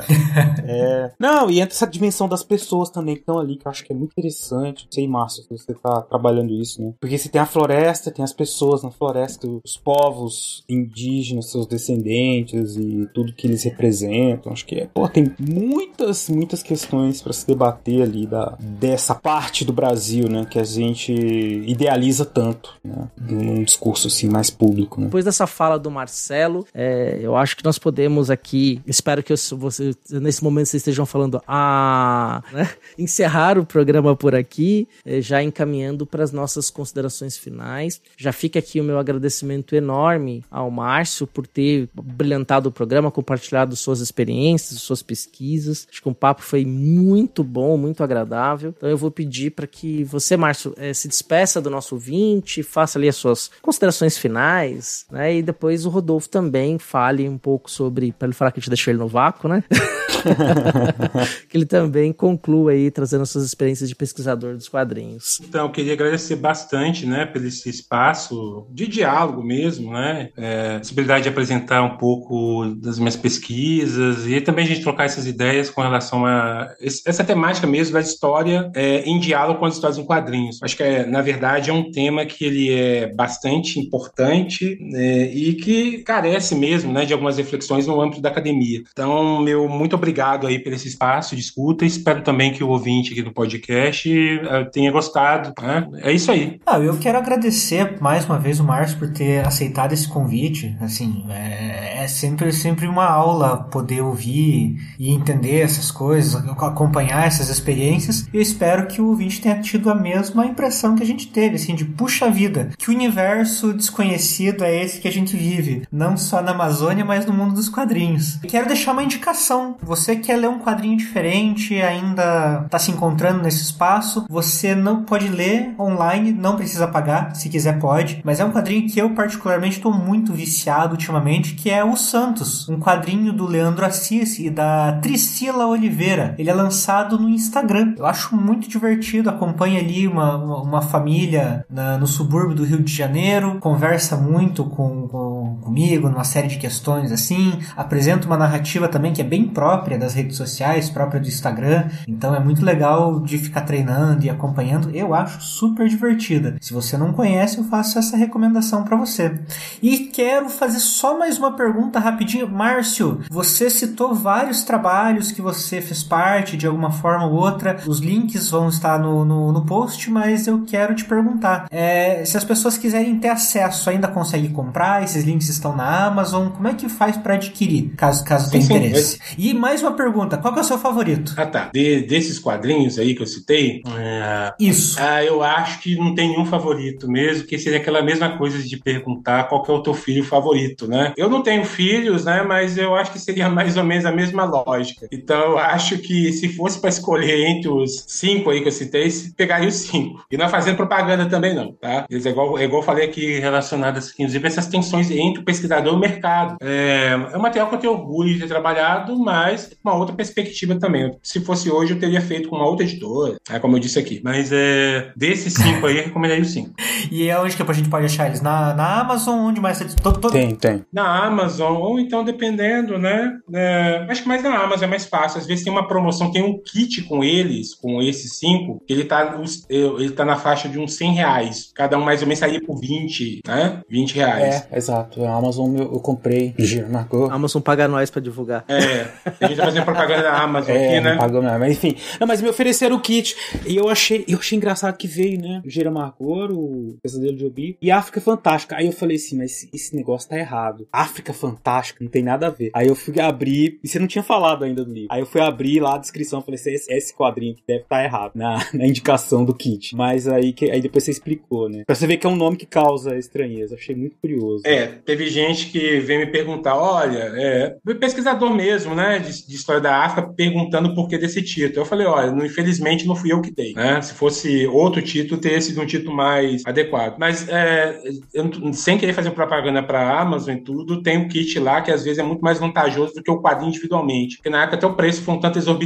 é. 0.66 1.12
Não, 1.20 1.52
e 1.52 1.60
entra 1.60 1.76
essa 1.76 1.86
dimensão 1.86 2.28
das 2.28 2.44
pessoas 2.44 2.90
também 2.90 3.14
que 3.14 3.22
estão 3.22 3.38
ali, 3.38 3.56
que 3.56 3.68
eu 3.68 3.70
acho 3.70 3.84
que 3.84 3.94
é 3.94 3.96
muito 3.96 4.14
interessante. 4.14 4.86
Não 4.86 4.92
sei, 4.92 5.08
Márcio, 5.08 5.44
se 5.44 5.50
você 5.50 5.76
tá 5.76 6.02
trabalhando 6.02 6.52
isso, 6.54 6.82
né? 6.82 6.94
Porque 7.00 7.20
você 7.20 7.30
tem 7.30 7.40
a 7.40 7.46
floresta, 7.46 8.10
tem 8.10 8.26
as 8.26 8.34
pessoas 8.34 8.82
na 8.82 8.90
floresta, 8.90 9.48
os 9.64 9.78
povos 9.78 10.64
indígenas, 10.68 11.52
seus 11.52 11.68
descendentes 11.68 12.76
e 12.78 13.08
tudo 13.14 13.34
que 13.34 13.46
eles 13.46 13.64
representam. 13.64 14.52
Acho 14.52 14.66
que 14.66 14.76
é. 14.76 14.88
Pô, 14.92 15.08
tem 15.08 15.32
muitas, 15.40 16.30
muitas 16.30 16.64
questões 16.64 16.79
questões 16.80 17.22
para 17.22 17.34
se 17.34 17.46
debater 17.46 18.02
ali 18.02 18.26
da, 18.26 18.58
dessa 18.60 19.14
parte 19.14 19.66
do 19.66 19.74
Brasil, 19.74 20.30
né, 20.30 20.46
que 20.50 20.58
a 20.58 20.64
gente 20.64 21.12
idealiza 21.12 22.26
tanto, 22.26 22.76
né, 22.84 23.10
num 23.18 23.64
discurso 23.64 24.08
assim 24.08 24.30
mais 24.30 24.50
público. 24.50 25.00
Né? 25.00 25.08
Depois 25.08 25.26
dessa 25.26 25.46
fala 25.46 25.78
do 25.78 25.92
Marcelo, 25.92 26.66
é, 26.74 27.20
eu 27.22 27.36
acho 27.36 27.58
que 27.58 27.66
nós 27.66 27.78
podemos 27.78 28.30
aqui, 28.30 28.82
espero 28.88 29.22
que 29.22 29.34
eu, 29.34 29.38
você, 29.58 29.94
nesse 30.10 30.44
momento 30.44 30.68
vocês 30.68 30.82
estejam 30.82 31.06
falando, 31.06 31.42
ah, 31.48 32.42
né, 32.54 32.70
encerrar 32.98 33.58
o 33.58 33.66
programa 33.66 34.16
por 34.16 34.34
aqui, 34.34 34.88
é, 35.06 35.22
já 35.22 35.44
encaminhando 35.44 36.06
para 36.06 36.24
as 36.24 36.32
nossas 36.32 36.70
considerações 36.70 37.38
finais. 37.38 38.02
Já 38.18 38.32
fica 38.32 38.60
aqui 38.60 38.80
o 38.80 38.84
meu 38.84 38.98
agradecimento 38.98 39.76
enorme 39.76 40.44
ao 40.50 40.72
Márcio 40.72 41.28
por 41.28 41.46
ter 41.46 41.90
brilhantado 41.94 42.70
o 42.70 42.72
programa, 42.72 43.12
compartilhado 43.12 43.76
suas 43.76 44.00
experiências, 44.00 44.82
suas 44.82 45.02
pesquisas. 45.02 45.88
Acho 45.90 46.02
que 46.02 46.08
o 46.08 46.12
um 46.12 46.14
papo 46.14 46.42
foi 46.42 46.66
muito 46.70 47.44
bom, 47.44 47.78
muito 47.78 48.04
agradável. 48.04 48.74
Então 48.76 48.90
eu 48.90 48.98
vou 48.98 49.12
pedir 49.12 49.52
para 49.52 49.68
que 49.68 50.04
você, 50.04 50.38
Márcio, 50.38 50.74
eh, 50.78 50.94
se 50.94 51.08
despeça 51.08 51.62
do 51.62 51.70
nosso 51.70 51.96
ouvinte, 51.96 52.64
faça 52.64 52.98
ali 52.98 53.10
as 53.10 53.16
suas 53.16 53.52
considerações 53.62 54.18
finais, 54.18 55.06
né? 55.12 55.36
E 55.36 55.42
depois 55.42 55.86
o 55.86 55.90
Rodolfo 55.90 56.30
também 56.30 56.78
fale 56.80 57.28
um 57.28 57.38
pouco 57.38 57.70
sobre, 57.70 58.12
para 58.12 58.28
ele 58.28 58.36
falar 58.36 58.52
que 58.52 58.60
a 58.60 58.62
gente 58.62 58.70
deixou 58.70 58.92
ele 58.92 59.00
no 59.00 59.08
vácuo, 59.08 59.50
né? 59.50 59.64
que 61.50 61.58
ele 61.58 61.66
também 61.66 62.12
conclua 62.12 62.72
aí 62.72 62.92
trazendo 62.92 63.26
suas 63.26 63.46
experiências 63.46 63.90
de 63.90 63.96
pesquisador 63.96 64.56
dos 64.56 64.68
quadrinhos. 64.68 65.40
Então, 65.42 65.66
eu 65.66 65.72
queria 65.72 65.94
agradecer 65.94 66.36
bastante, 66.36 67.06
né, 67.06 67.26
pelo 67.26 67.50
esse 67.50 67.70
espaço 67.70 68.68
de 68.72 68.88
diálogo 68.88 69.44
mesmo, 69.44 69.92
né, 69.92 70.30
é, 70.38 70.78
possibilidade 70.78 71.24
de 71.24 71.30
apresentar 71.30 71.82
um 71.82 71.98
pouco 71.98 72.66
das 72.76 73.00
minhas 73.00 73.16
pesquisas 73.16 74.28
e 74.28 74.40
também 74.42 74.66
a 74.66 74.68
gente 74.68 74.82
trocar 74.82 75.06
essas 75.06 75.26
ideias 75.26 75.70
com 75.70 75.82
relação 75.82 76.26
a 76.26 76.59
essa 76.82 77.24
temática 77.24 77.66
mesmo 77.66 77.94
da 77.94 78.02
história 78.02 78.72
é, 78.76 79.02
em 79.04 79.20
diálogo 79.20 79.60
com 79.60 79.66
as 79.66 79.76
histórias 79.76 79.98
em 79.98 80.06
quadrinhos. 80.06 80.60
Acho 80.62 80.76
que, 80.76 80.84
é, 80.84 81.06
na 81.06 81.22
verdade, 81.22 81.70
é 81.70 81.74
um 81.74 81.92
tema 81.92 82.26
que 82.26 82.46
ele 82.46 82.72
é 82.72 83.14
bastante 83.14 83.80
importante 83.80 84.78
é, 84.94 85.24
e 85.34 85.54
que 85.54 86.00
carece 86.00 86.56
mesmo, 86.56 86.92
né, 86.92 87.06
de 87.06 87.14
algumas 87.14 87.38
reflexões 87.38 87.88
no 87.88 88.00
âmbito 88.02 88.22
da 88.22 88.30
academia. 88.30 88.84
Então, 88.92 89.42
meu 89.42 89.68
muito 89.68 89.96
obrigado 89.96 90.48
aí 90.48 90.60
por 90.60 90.74
esse 90.74 90.88
espaço 90.88 91.36
de 91.36 91.42
escuta. 91.42 91.86
Espero 91.86 92.22
também 92.22 92.52
que 92.52 92.64
o 92.64 92.70
ouvinte 92.70 93.12
aqui 93.12 93.22
do 93.22 93.34
podcast 93.34 94.10
uh, 94.10 94.70
tenha 94.72 94.92
gostado. 94.92 95.54
Né? 95.62 95.88
É 96.02 96.12
isso 96.12 96.32
aí. 96.32 96.60
Ah, 96.66 96.80
eu 96.80 96.98
quero 96.98 97.18
agradecer 97.18 98.02
mais 98.02 98.26
uma 98.26 98.38
vez 98.38 98.60
o 98.60 98.64
Márcio 98.64 98.98
por 99.00 99.12
ter 99.12 99.46
aceitado 99.46 99.94
esse 99.94 100.08
convite. 100.08 100.76
Assim, 100.82 101.26
é, 101.30 102.04
é 102.04 102.08
sempre, 102.08 102.52
sempre 102.52 102.88
uma 102.88 103.06
aula 103.06 103.64
poder 103.64 104.02
ouvir 104.02 104.76
e 105.00 105.12
entender 105.12 105.62
essas 105.62 105.92
coisas, 105.92 106.44
acompanhar 106.52 107.26
essas 107.26 107.50
experiências. 107.50 108.28
Eu 108.34 108.42
espero 108.42 108.88
que 108.88 109.02
o 109.02 109.08
ouvinte 109.08 109.42
tenha 109.42 109.60
tido 109.60 109.90
a 109.90 109.96
mesma 109.96 110.46
impressão 110.46 110.96
que 110.96 111.04
a 111.04 111.06
gente 111.06 111.28
teve, 111.28 111.56
assim, 111.56 111.76
de 111.76 111.86
puxa 111.86 112.30
vida, 112.30 112.70
que 112.78 112.90
universo 112.90 113.74
desconhecido 113.74 114.64
é 114.64 114.84
esse 114.84 115.00
que 115.00 115.08
a 115.08 115.12
gente 115.12 115.36
vive, 115.36 115.84
não 115.92 116.18
só 116.18 116.42
na 116.42 116.52
Amazônia, 116.52 117.06
mas 117.06 117.26
no 117.26 117.34
mundo 117.34 117.54
dos 117.54 117.70
quadrinhos. 117.70 118.40
Quero 118.48 118.68
deixar 118.68 118.92
uma 118.92 119.04
indicação. 119.04 119.76
Você 119.82 120.16
quer 120.16 120.38
ler 120.38 120.50
um 120.50 120.60
quadrinho 120.60 120.98
diferente, 120.98 121.76
ainda 121.82 122.64
está 122.66 122.80
se 122.80 122.92
encontrando 122.92 123.44
nesse 123.44 123.64
espaço, 123.64 124.26
você 124.30 124.76
não 124.76 125.04
pode 125.04 125.28
ler 125.28 125.74
online, 125.80 126.32
não 126.32 126.56
precisa 126.56 126.88
pagar, 126.88 127.36
se 127.36 127.50
quiser 127.50 127.80
pode, 127.80 128.22
mas 128.24 128.40
é 128.40 128.46
um 128.46 128.52
quadrinho 128.52 128.88
que 128.90 129.00
eu 129.00 129.12
particularmente 129.12 129.78
estou 129.78 129.94
muito 129.94 130.34
viciado 130.34 130.94
ultimamente, 130.94 131.54
que 131.54 131.70
é 131.70 131.84
O 131.84 131.96
Santos, 131.96 132.68
um 132.70 132.80
quadrinho 132.80 133.34
do 133.34 133.46
Leandro 133.46 133.86
Assis 133.86 134.40
e 134.40 134.50
da 134.50 134.94
Tricila 135.02 135.68
Oliveira. 135.68 136.36
Ele 136.40 136.50
é 136.50 136.54
lançado 136.54 137.20
no 137.20 137.28
Instagram. 137.28 137.96
Eu 137.98 138.06
acho 138.06 138.34
muito 138.34 138.70
divertido, 138.70 139.30
acompanha 139.30 139.82
ali 139.82 140.08
uma, 140.08 140.38
uma, 140.38 140.62
uma 140.62 140.82
família 140.82 141.66
na, 141.70 141.98
no 141.98 142.08
subúrbio 142.08 142.56
do 142.56 142.64
Rio 142.64 142.82
de 142.82 142.96
Janeiro, 142.96 143.58
conversa 143.60 144.16
muito 144.16 144.64
com, 144.64 145.06
com, 145.10 145.58
comigo 145.62 146.08
numa 146.08 146.24
série 146.24 146.48
de 146.48 146.58
questões 146.58 147.12
assim, 147.12 147.60
apresenta 147.76 148.26
uma 148.26 148.38
narrativa 148.38 148.88
também 148.88 149.12
que 149.12 149.20
é 149.20 149.26
bem 149.26 149.50
própria 149.50 150.00
das 150.00 150.14
redes 150.14 150.38
sociais, 150.38 150.90
própria 150.90 151.20
do 151.20 151.28
Instagram, 151.28 151.90
então 152.08 152.34
é 152.34 152.40
muito 152.40 152.64
legal 152.64 153.20
de 153.20 153.38
ficar 153.38 153.62
treinando 153.62 154.26
e 154.26 154.30
acompanhando. 154.30 154.92
Eu 154.92 155.14
acho 155.14 155.42
super 155.42 155.90
divertida. 155.90 156.56
Se 156.62 156.72
você 156.72 156.96
não 156.96 157.12
conhece, 157.12 157.58
eu 157.58 157.66
faço 157.66 158.00
essa 158.00 158.16
recomendação 158.16 158.86
para 158.86 158.96
você. 158.96 159.38
E 159.84 160.06
quero 160.06 160.48
fazer 160.48 160.80
só 160.80 161.20
mais 161.20 161.38
uma 161.38 161.58
pergunta 161.58 162.00
rapidinho. 162.00 162.48
Márcio, 162.48 163.20
você 163.30 163.70
citou 163.70 164.14
vários 164.14 164.64
trabalhos 164.64 165.34
que 165.34 165.42
você 165.42 165.82
fez 165.82 166.02
parte 166.02 166.29
de 166.38 166.68
alguma 166.68 166.92
forma 166.92 167.26
ou 167.26 167.34
outra. 167.34 167.78
Os 167.88 168.00
links 168.00 168.50
vão 168.50 168.70
estar 168.70 169.00
no, 169.00 169.26
no, 169.26 169.52
no 169.52 169.66
post, 169.66 170.10
mas 170.10 170.48
eu 170.48 170.64
quero 170.66 170.96
te 170.96 171.06
perguntar: 171.06 171.68
é, 171.72 172.24
se 172.26 172.38
as 172.38 172.44
pessoas 172.44 172.78
quiserem 172.78 173.18
ter 173.20 173.30
acesso, 173.30 173.90
ainda 173.90 174.08
consegue 174.08 174.50
comprar? 174.50 175.04
Esses 175.04 175.24
links 175.24 175.50
estão 175.50 175.76
na 175.76 176.06
Amazon? 176.06 176.50
Como 176.50 176.68
é 176.68 176.74
que 176.74 176.88
faz 176.88 177.18
para 177.18 177.36
adquirir, 177.36 177.94
caso, 177.96 178.24
caso 178.24 178.52
tenha 178.52 178.64
interesse? 178.64 179.20
E 179.38 179.54
mais 179.54 179.82
uma 179.82 179.94
pergunta: 179.94 180.38
qual 180.38 180.56
é 180.56 180.62
o 180.62 180.64
seu 180.64 180.78
favorito? 180.78 181.34
Ah, 181.36 181.46
tá. 181.46 181.70
De, 181.74 182.02
desses 182.02 182.40
quadrinhos 182.40 183.00
aí 183.00 183.16
que 183.16 183.22
eu 183.22 183.28
citei. 183.28 183.82
É... 183.98 184.54
Isso. 184.60 185.00
Ah, 185.00 185.24
eu 185.24 185.44
acho 185.44 185.80
que 185.80 185.96
não 185.96 186.14
tem 186.14 186.30
nenhum 186.30 186.46
favorito 186.46 187.10
mesmo, 187.10 187.46
que 187.46 187.58
seria 187.58 187.80
aquela 187.80 188.02
mesma 188.02 188.38
coisa 188.38 188.60
de 188.62 188.78
perguntar 188.78 189.46
qual 189.46 189.66
é 189.68 189.72
o 189.72 189.84
teu 189.84 189.94
filho 189.94 190.24
favorito, 190.24 190.88
né? 190.88 191.14
Eu 191.18 191.30
não 191.30 191.42
tenho 191.42 191.64
filhos, 191.66 192.26
né? 192.26 192.44
Mas 192.44 192.78
eu 192.78 192.96
acho 192.96 193.12
que 193.12 193.20
seria 193.20 193.48
mais 193.50 193.78
ou 193.78 193.84
menos 193.84 194.06
a 194.06 194.12
mesma 194.12 194.44
lógica. 194.44 195.08
Então 195.12 195.52
eu 195.52 195.58
acho 195.58 195.98
que 195.98 196.19
se 196.34 196.50
fosse 196.50 196.80
para 196.80 196.90
escolher 196.90 197.48
entre 197.48 197.70
os 197.70 198.06
cinco 198.08 198.50
aí 198.50 198.62
que 198.62 198.68
eu 198.68 198.72
citei, 198.72 199.10
pegaria 199.36 199.68
os 199.68 199.76
cinco. 199.76 200.24
E 200.32 200.38
não 200.38 200.46
é 200.46 200.50
fazendo 200.50 200.78
propaganda 200.78 201.26
também, 201.28 201.54
não, 201.54 201.74
tá? 201.74 202.06
É 202.10 202.16
igual, 202.16 202.58
é 202.58 202.64
igual 202.64 202.82
eu 202.82 202.86
falei 202.86 203.06
aqui, 203.06 203.40
relacionadas, 203.40 204.14
inclusive, 204.18 204.48
essas 204.48 204.68
tensões 204.68 205.10
entre 205.12 205.42
o 205.42 205.46
pesquisador 205.46 205.94
e 205.94 205.96
o 205.96 206.00
mercado. 206.00 206.58
É, 206.62 207.18
é 207.34 207.38
um 207.38 207.42
material 207.42 207.70
que 207.70 207.76
eu 207.76 207.80
tenho 207.80 207.94
orgulho 207.94 208.34
de 208.34 208.40
ter 208.40 208.48
trabalhado, 208.48 209.18
mas 209.18 209.72
uma 209.84 209.96
outra 209.96 210.16
perspectiva 210.16 210.76
também. 210.76 211.18
Se 211.24 211.40
fosse 211.40 211.72
hoje, 211.72 211.94
eu 211.94 212.00
teria 212.00 212.22
feito 212.22 212.50
com 212.50 212.56
uma 212.56 212.68
outra 212.68 212.86
editora, 212.86 213.38
é 213.50 213.60
como 213.60 213.76
eu 213.76 213.80
disse 213.80 214.00
aqui. 214.00 214.22
Mas 214.24 214.52
é, 214.52 215.12
desses 215.16 215.54
cinco 215.54 215.86
aí, 215.86 215.98
eu 215.98 216.04
recomendaria 216.06 216.42
os 216.42 216.52
cinco. 216.52 216.72
E 217.12 217.28
é 217.28 217.40
onde 217.40 217.56
que 217.56 217.62
a 217.62 217.74
gente 217.74 217.90
pode 217.90 218.06
achar 218.06 218.28
eles? 218.28 218.42
Na, 218.42 218.74
na 218.74 219.02
Amazon? 219.02 219.40
Onde 219.48 219.62
mais? 219.62 219.80
Todo, 219.96 220.20
todo... 220.20 220.32
Tem, 220.32 220.56
tem. 220.56 220.86
Na 220.94 221.26
Amazon, 221.26 221.78
ou 221.78 222.00
então 222.00 222.24
dependendo, 222.24 222.98
né? 222.98 223.38
É, 223.54 224.06
acho 224.10 224.24
que 224.24 224.28
mais 224.28 224.44
na 224.44 224.58
Amazon 224.58 224.84
é 224.86 224.88
mais 224.88 225.06
fácil. 225.06 225.40
Às 225.40 225.48
vezes 225.48 225.64
tem 225.64 225.72
uma 225.72 225.88
promoção, 225.88 226.09
tem 226.32 226.44
um 226.44 226.58
kit 226.58 227.04
com 227.04 227.24
eles, 227.24 227.74
com 227.74 228.02
esses 228.02 228.38
cinco, 228.38 228.82
ele 228.88 229.04
tá, 229.04 229.40
ele 229.70 230.12
tá 230.12 230.26
na 230.26 230.36
faixa 230.36 230.68
de 230.68 230.80
uns 230.80 230.94
100 230.96 231.14
reais. 231.14 231.72
Cada 231.74 231.98
um 231.98 232.04
mais 232.04 232.22
ou 232.22 232.28
menos 232.28 232.40
saía 232.40 232.62
por 232.62 232.80
20, 232.80 233.42
né? 233.46 233.82
20 233.90 234.16
reais. 234.16 234.68
É, 234.72 234.78
exato. 234.78 235.24
A 235.24 235.36
Amazon 235.36 235.76
eu, 235.76 235.94
eu 235.94 236.00
comprei, 236.00 236.56
marcou. 236.90 237.30
A 237.30 237.34
Amazon 237.34 237.62
paga 237.62 237.88
nós 237.88 238.10
pra 238.10 238.22
divulgar. 238.22 238.64
É, 238.68 239.08
a 239.40 239.48
gente 239.48 239.58
tá 239.58 239.66
fazendo 239.66 239.86
propaganda 239.86 240.24
da 240.24 240.42
Amazon 240.42 240.70
É, 240.80 240.98
aqui, 240.98 241.02
né? 241.02 241.12
não 241.12 241.18
pagou 241.18 241.42
nada. 241.42 241.60
Mas 241.60 241.74
enfim. 241.74 241.96
Não, 242.20 242.28
mas 242.28 242.42
me 242.42 242.50
ofereceram 242.50 242.96
o 242.96 243.02
kit. 243.02 243.36
E 243.66 243.76
eu 243.76 243.90
achei, 243.90 244.24
eu 244.28 244.38
achei 244.38 244.58
engraçado 244.58 244.98
que 244.98 245.08
veio, 245.08 245.40
né? 245.40 245.62
O 245.66 245.70
Gira 245.70 245.92
Marcor, 245.92 246.52
o 246.52 246.98
Pesadelo 247.02 247.36
de 247.36 247.46
Obi. 247.46 247.78
E 247.82 247.92
a 247.92 247.98
África 247.98 248.22
Fantástica. 248.22 248.76
Aí 248.78 248.86
eu 248.86 248.92
falei 248.92 249.18
assim, 249.18 249.38
mas 249.38 249.68
esse 249.74 249.96
negócio 249.96 250.30
tá 250.30 250.38
errado. 250.38 250.88
África 250.92 251.34
Fantástica, 251.34 252.04
não 252.04 252.10
tem 252.10 252.24
nada 252.24 252.48
a 252.48 252.50
ver. 252.50 252.72
Aí 252.74 252.88
eu 252.88 252.96
fui 252.96 253.20
abrir, 253.20 253.80
e 253.84 253.88
você 253.88 254.00
não 254.00 254.08
tinha 254.08 254.24
falado 254.24 254.64
ainda 254.64 254.84
do 254.84 254.94
livro. 254.94 255.10
Aí 255.12 255.22
eu 255.22 255.26
fui 255.26 255.42
abrir 255.42 255.80
lá 255.80 255.89
a 255.96 255.98
descrição, 255.98 256.42
falei, 256.42 256.60
esse, 256.60 256.92
esse 256.92 257.14
quadrinho 257.14 257.56
que 257.56 257.64
deve 257.68 257.82
estar 257.82 257.98
tá 257.98 258.04
errado 258.04 258.32
na, 258.36 258.66
na 258.74 258.86
indicação 258.86 259.46
do 259.46 259.54
kit. 259.54 259.96
Mas 259.96 260.28
aí, 260.28 260.54
que, 260.54 260.70
aí 260.70 260.82
depois 260.82 261.04
você 261.04 261.12
explicou, 261.12 261.70
né? 261.70 261.84
Pra 261.86 261.96
você 261.96 262.08
ver 262.08 262.18
que 262.18 262.28
é 262.28 262.30
um 262.30 262.36
nome 262.36 262.58
que 262.58 262.66
causa 262.66 263.18
estranheza. 263.18 263.76
Achei 263.76 263.96
muito 263.96 264.16
curioso. 264.22 264.64
É, 264.66 264.88
teve 264.88 265.30
gente 265.30 265.68
que 265.68 266.00
veio 266.00 266.20
me 266.20 266.28
perguntar, 266.28 266.76
olha, 266.76 267.32
é, 267.36 267.76
pesquisador 268.00 268.54
mesmo, 268.54 268.96
né, 268.96 269.20
de, 269.20 269.48
de 269.48 269.56
história 269.56 269.82
da 269.82 270.04
África, 270.04 270.34
perguntando 270.36 270.90
o 270.90 270.96
porquê 270.96 271.18
desse 271.18 271.42
título. 271.42 271.82
Eu 271.82 271.86
falei, 271.86 272.08
olha, 272.08 272.32
não, 272.32 272.46
infelizmente 272.46 273.06
não 273.06 273.16
fui 273.16 273.32
eu 273.32 273.42
que 273.42 273.52
dei, 273.52 273.74
né? 273.74 274.02
Se 274.02 274.14
fosse 274.14 274.66
outro 274.68 275.02
título, 275.02 275.40
teria 275.40 275.62
sido 275.62 275.82
um 275.82 275.86
título 275.86 276.16
mais 276.16 276.66
adequado. 276.66 277.18
Mas, 277.18 277.48
é, 277.48 278.02
eu, 278.34 278.74
sem 278.74 278.98
querer 278.98 279.14
fazer 279.14 279.32
propaganda 279.32 279.84
para 279.84 280.20
Amazon 280.20 280.56
e 280.56 280.62
tudo, 280.62 281.02
tem 281.02 281.18
um 281.18 281.28
kit 281.28 281.60
lá 281.60 281.82
que 281.82 281.92
às 281.92 282.04
vezes 282.04 282.20
é 282.20 282.24
muito 282.24 282.42
mais 282.42 282.60
vantajoso 282.60 283.16
do 283.16 283.24
que 283.24 283.32
o 283.32 283.42
quadrinho 283.42 283.70
individualmente. 283.70 284.38
Porque 284.38 284.50
na 284.50 284.64
época 284.64 284.78
até 284.78 284.88
o 284.88 284.96
preço 284.96 285.22
foi 285.22 285.36
um 285.36 285.40
tanto 285.40 285.58
exorbitante. 285.58 285.79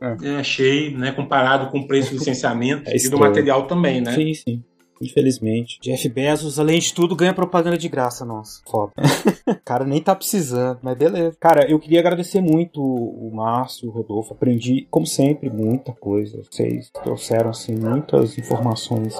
É. 0.00 0.16
Eu 0.22 0.36
achei, 0.36 0.94
né, 0.96 1.12
comparado 1.12 1.70
com 1.70 1.80
o 1.80 1.86
preço 1.86 2.10
do 2.10 2.18
licenciamento 2.18 2.88
É 2.88 2.96
e 2.96 3.08
do 3.08 3.18
material 3.18 3.66
também, 3.66 4.00
né? 4.00 4.14
Sim, 4.14 4.34
sim. 4.34 4.64
Infelizmente. 5.00 5.78
Jeff 5.80 6.06
Bezos, 6.10 6.58
além 6.58 6.78
de 6.78 6.92
tudo, 6.92 7.16
ganha 7.16 7.32
propaganda 7.32 7.78
de 7.78 7.88
graça, 7.88 8.24
nossa. 8.24 8.60
Foda. 8.70 8.92
cara 9.64 9.84
nem 9.84 10.00
tá 10.00 10.14
precisando, 10.14 10.78
mas 10.82 10.96
beleza. 10.96 11.36
Cara, 11.40 11.68
eu 11.70 11.78
queria 11.78 12.00
agradecer 12.00 12.40
muito 12.40 12.82
o 12.82 13.30
Márcio, 13.32 13.88
o 13.88 13.92
Rodolfo. 13.92 14.34
Aprendi, 14.34 14.86
como 14.90 15.06
sempre, 15.06 15.48
muita 15.48 15.92
coisa. 15.92 16.42
Vocês 16.50 16.90
trouxeram, 16.90 17.48
assim, 17.48 17.74
muitas 17.74 18.36
informações 18.36 19.18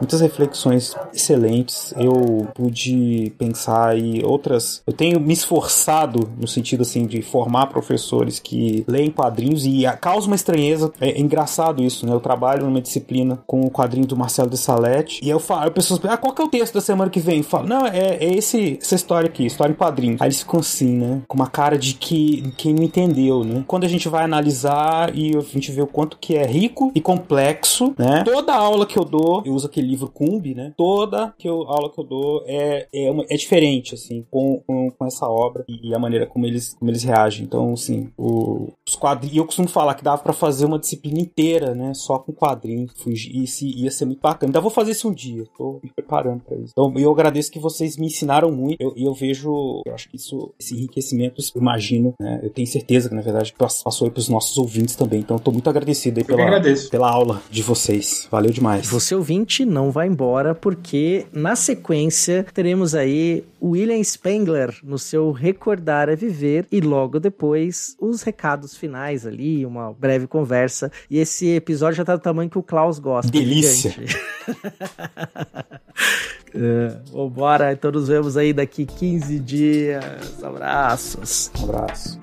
muitas 0.00 0.20
reflexões 0.20 0.94
excelentes. 1.14 1.92
Eu 1.98 2.48
pude 2.54 3.32
pensar 3.38 3.96
em 3.98 4.24
outras. 4.24 4.82
Eu 4.86 4.92
tenho 4.92 5.20
me 5.20 5.32
esforçado 5.32 6.28
no 6.38 6.46
sentido 6.48 6.82
assim 6.82 7.06
de 7.06 7.22
formar 7.22 7.66
professores 7.66 8.38
que 8.38 8.84
leem 8.88 9.10
quadrinhos 9.10 9.64
e 9.66 9.86
a- 9.86 9.92
causa 9.96 10.26
uma 10.26 10.36
estranheza. 10.36 10.92
É, 11.00 11.10
é 11.10 11.20
engraçado 11.20 11.82
isso, 11.82 12.06
né? 12.06 12.12
Eu 12.12 12.20
trabalho 12.20 12.64
numa 12.64 12.80
disciplina 12.80 13.38
com 13.46 13.60
o 13.62 13.70
quadrinho 13.70 14.06
do 14.06 14.16
Marcelo 14.16 14.50
de 14.50 14.58
Salete 14.58 15.20
e 15.22 15.28
eu 15.28 15.38
falo, 15.38 15.64
as 15.64 15.70
pessoas 15.70 16.00
ah, 16.04 16.16
qual 16.16 16.34
que 16.34 16.42
é 16.42 16.44
o 16.44 16.48
texto 16.48 16.74
da 16.74 16.80
semana 16.80 17.10
que 17.10 17.20
vem? 17.20 17.38
Eu 17.38 17.44
falo, 17.44 17.66
não, 17.68 17.86
é, 17.86 18.16
é 18.16 18.34
esse, 18.34 18.78
essa 18.80 18.94
história 18.94 19.28
aqui, 19.28 19.46
história 19.46 19.72
em 19.72 19.76
quadrinho. 19.76 20.16
Aí 20.20 20.28
eles 20.28 20.40
ficam 20.40 20.60
assim, 20.60 20.92
né? 20.96 21.22
Com 21.28 21.36
uma 21.36 21.46
cara 21.48 21.76
de 21.78 21.94
que 21.94 22.52
quem 22.56 22.74
não 22.74 22.82
entendeu, 22.82 23.44
né? 23.44 23.64
Quando 23.66 23.84
a 23.84 23.88
gente 23.88 24.08
vai 24.08 24.24
analisar 24.24 25.14
e 25.14 25.36
a 25.36 25.40
gente 25.40 25.70
vê 25.72 25.82
o 25.82 25.86
quanto 25.86 26.16
que 26.18 26.34
é 26.36 26.46
rico 26.46 26.90
e 26.94 27.00
complexo, 27.00 27.94
né? 27.98 28.22
Toda 28.24 28.54
aula 28.54 28.86
que 28.86 28.98
eu 28.98 29.04
dou, 29.04 29.42
eu 29.44 29.52
uso 29.54 29.66
aquele 29.66 29.89
livro 29.90 30.08
Cumbi, 30.08 30.54
né? 30.54 30.72
Toda 30.76 31.34
que 31.38 31.48
eu, 31.48 31.62
aula 31.62 31.90
que 31.90 32.00
eu 32.00 32.04
dou 32.04 32.44
é, 32.46 32.86
é, 32.92 33.10
uma, 33.10 33.24
é 33.28 33.36
diferente, 33.36 33.94
assim, 33.94 34.24
com, 34.30 34.62
com, 34.66 34.90
com, 34.90 35.06
essa 35.06 35.26
obra 35.28 35.64
e 35.68 35.94
a 35.94 35.98
maneira 35.98 36.26
como 36.26 36.46
eles, 36.46 36.74
como 36.74 36.90
eles 36.90 37.02
reagem. 37.02 37.44
Então, 37.44 37.72
assim, 37.72 38.10
o, 38.16 38.72
os 38.90 38.96
quadrinhos. 38.96 39.36
Eu 39.36 39.44
costumo 39.44 39.68
falar 39.68 39.94
que 39.94 40.04
dava 40.04 40.22
para 40.22 40.32
fazer 40.32 40.66
uma 40.66 40.78
disciplina 40.78 41.20
inteira, 41.20 41.74
né? 41.74 41.94
Só 41.94 42.18
com 42.18 42.32
quadrinhos. 42.32 42.92
E 43.06 43.46
se, 43.46 43.66
ia 43.66 43.90
ser 43.90 44.04
muito 44.04 44.20
bacana. 44.20 44.50
Ainda 44.50 44.60
vou 44.60 44.70
fazer 44.70 44.92
isso 44.92 45.08
um 45.08 45.12
dia. 45.12 45.44
Tô 45.56 45.80
me 45.82 45.90
preparando 45.90 46.42
para 46.42 46.56
isso. 46.56 46.72
Então, 46.72 46.92
eu 46.96 47.10
agradeço 47.10 47.50
que 47.50 47.58
vocês 47.58 47.96
me 47.96 48.06
ensinaram 48.06 48.50
muito. 48.50 48.80
E 48.80 48.84
eu, 48.84 48.92
eu, 48.96 49.14
vejo, 49.14 49.82
eu 49.86 49.94
acho 49.94 50.08
que 50.08 50.16
isso, 50.16 50.52
esse 50.58 50.74
enriquecimento, 50.74 51.40
eu 51.40 51.60
imagino, 51.60 52.14
né? 52.20 52.40
Eu 52.42 52.50
tenho 52.50 52.66
certeza 52.66 53.08
que, 53.08 53.14
na 53.14 53.22
verdade, 53.22 53.54
passou 53.58 54.06
aí 54.06 54.10
pros 54.10 54.28
nossos 54.28 54.56
ouvintes 54.58 54.94
também. 54.96 55.20
Então, 55.20 55.36
eu 55.36 55.40
tô 55.40 55.50
muito 55.50 55.68
agradecido 55.70 56.20
aí 56.20 56.24
pela, 56.24 56.60
pela 56.90 57.10
aula 57.10 57.42
de 57.50 57.62
vocês. 57.62 58.28
Valeu 58.30 58.50
demais. 58.50 58.88
Você 58.88 59.14
ouvinte 59.14 59.64
não 59.64 59.90
vai 59.90 60.06
embora, 60.06 60.54
porque 60.54 61.26
na 61.32 61.54
sequência 61.56 62.44
teremos 62.52 62.94
aí 62.94 63.44
William 63.62 64.02
Spengler 64.02 64.74
no 64.82 64.98
seu 64.98 65.30
Recordar 65.32 66.08
é 66.08 66.16
Viver 66.16 66.66
e 66.70 66.80
logo 66.80 67.20
depois 67.20 67.96
os 68.00 68.22
recados 68.22 68.76
finais 68.76 69.26
ali, 69.26 69.66
uma 69.66 69.92
breve 69.92 70.26
conversa. 70.26 70.90
E 71.10 71.18
esse 71.18 71.48
episódio 71.48 71.96
já 71.96 72.04
tá 72.04 72.16
do 72.16 72.22
tamanho 72.22 72.50
que 72.50 72.58
o 72.58 72.62
Klaus 72.62 72.98
gosta. 72.98 73.30
Delícia! 73.30 73.94
é, 76.54 76.96
vambora, 77.12 77.72
então 77.72 77.92
nos 77.92 78.08
vemos 78.08 78.36
aí 78.36 78.52
daqui 78.52 78.86
15 78.86 79.38
dias. 79.40 80.42
Abraços. 80.42 81.50
Um 81.60 81.64
abraço. 81.64 82.18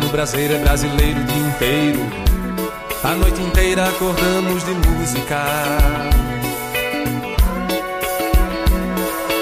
Prazer 0.00 0.50
é 0.50 0.58
brasileiro 0.58 1.20
o 1.20 1.24
dia 1.24 1.48
inteiro. 1.48 2.00
A 3.02 3.14
noite 3.14 3.40
inteira 3.40 3.88
acordamos 3.88 4.64
de 4.64 4.70
música. 4.72 5.44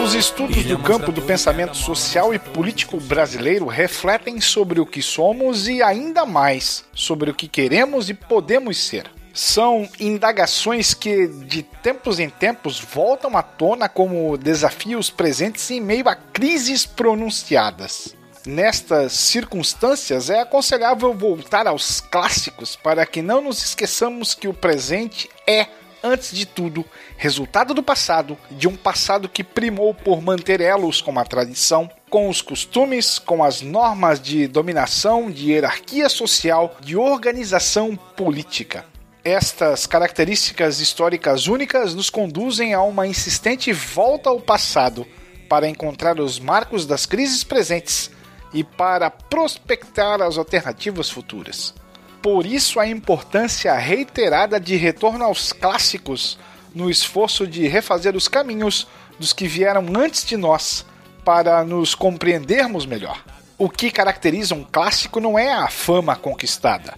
Os 0.02 0.14
estudos 0.14 0.64
do 0.64 0.78
campo 0.78 1.12
do 1.12 1.22
pensamento 1.22 1.76
social 1.76 2.34
e 2.34 2.38
político 2.38 2.98
brasileiro 3.00 3.66
refletem 3.66 4.40
sobre 4.40 4.80
o 4.80 4.86
que 4.86 5.00
somos 5.00 5.68
e 5.68 5.82
ainda 5.82 6.26
mais 6.26 6.84
sobre 6.92 7.30
o 7.30 7.34
que 7.34 7.48
queremos 7.48 8.10
e 8.10 8.14
podemos 8.14 8.78
ser. 8.78 9.10
São 9.32 9.88
indagações 9.98 10.92
que, 10.92 11.28
de 11.28 11.62
tempos 11.62 12.18
em 12.18 12.28
tempos, 12.28 12.78
voltam 12.78 13.36
à 13.36 13.42
tona 13.42 13.88
como 13.88 14.36
desafios 14.36 15.08
presentes 15.08 15.70
em 15.70 15.80
meio 15.80 16.08
a 16.08 16.14
crises 16.14 16.84
pronunciadas. 16.84 18.14
Nestas 18.44 19.12
circunstâncias, 19.12 20.28
é 20.28 20.40
aconselhável 20.40 21.14
voltar 21.14 21.68
aos 21.68 22.00
clássicos 22.00 22.74
para 22.74 23.06
que 23.06 23.22
não 23.22 23.40
nos 23.40 23.64
esqueçamos 23.64 24.34
que 24.34 24.48
o 24.48 24.54
presente 24.54 25.30
é, 25.46 25.68
antes 26.02 26.34
de 26.34 26.44
tudo, 26.44 26.84
resultado 27.16 27.72
do 27.72 27.84
passado, 27.84 28.36
de 28.50 28.66
um 28.66 28.74
passado 28.74 29.28
que 29.28 29.44
primou 29.44 29.94
por 29.94 30.20
manter 30.20 30.60
elos 30.60 31.00
com 31.00 31.16
a 31.20 31.24
tradição, 31.24 31.88
com 32.10 32.28
os 32.28 32.42
costumes, 32.42 33.16
com 33.16 33.44
as 33.44 33.62
normas 33.62 34.20
de 34.20 34.48
dominação, 34.48 35.30
de 35.30 35.52
hierarquia 35.52 36.08
social, 36.08 36.76
de 36.80 36.96
organização 36.96 37.94
política. 37.94 38.84
Estas 39.22 39.86
características 39.86 40.80
históricas 40.80 41.46
únicas 41.46 41.94
nos 41.94 42.10
conduzem 42.10 42.74
a 42.74 42.82
uma 42.82 43.06
insistente 43.06 43.72
volta 43.72 44.30
ao 44.30 44.40
passado 44.40 45.06
para 45.48 45.68
encontrar 45.68 46.18
os 46.18 46.40
marcos 46.40 46.84
das 46.84 47.06
crises 47.06 47.44
presentes 47.44 48.10
e 48.52 48.62
para 48.62 49.10
prospectar 49.10 50.20
as 50.20 50.36
alternativas 50.36 51.10
futuras. 51.10 51.74
Por 52.22 52.46
isso, 52.46 52.78
a 52.78 52.86
importância 52.86 53.74
reiterada 53.74 54.60
de 54.60 54.76
retorno 54.76 55.24
aos 55.24 55.52
clássicos 55.52 56.38
no 56.74 56.88
esforço 56.88 57.46
de 57.46 57.66
refazer 57.66 58.14
os 58.14 58.28
caminhos 58.28 58.86
dos 59.18 59.32
que 59.32 59.46
vieram 59.46 59.84
antes 59.96 60.24
de 60.24 60.36
nós 60.36 60.86
para 61.24 61.64
nos 61.64 61.94
compreendermos 61.94 62.86
melhor. 62.86 63.22
O 63.58 63.68
que 63.68 63.90
caracteriza 63.90 64.54
um 64.54 64.64
clássico 64.64 65.20
não 65.20 65.38
é 65.38 65.52
a 65.52 65.68
fama 65.68 66.16
conquistada, 66.16 66.94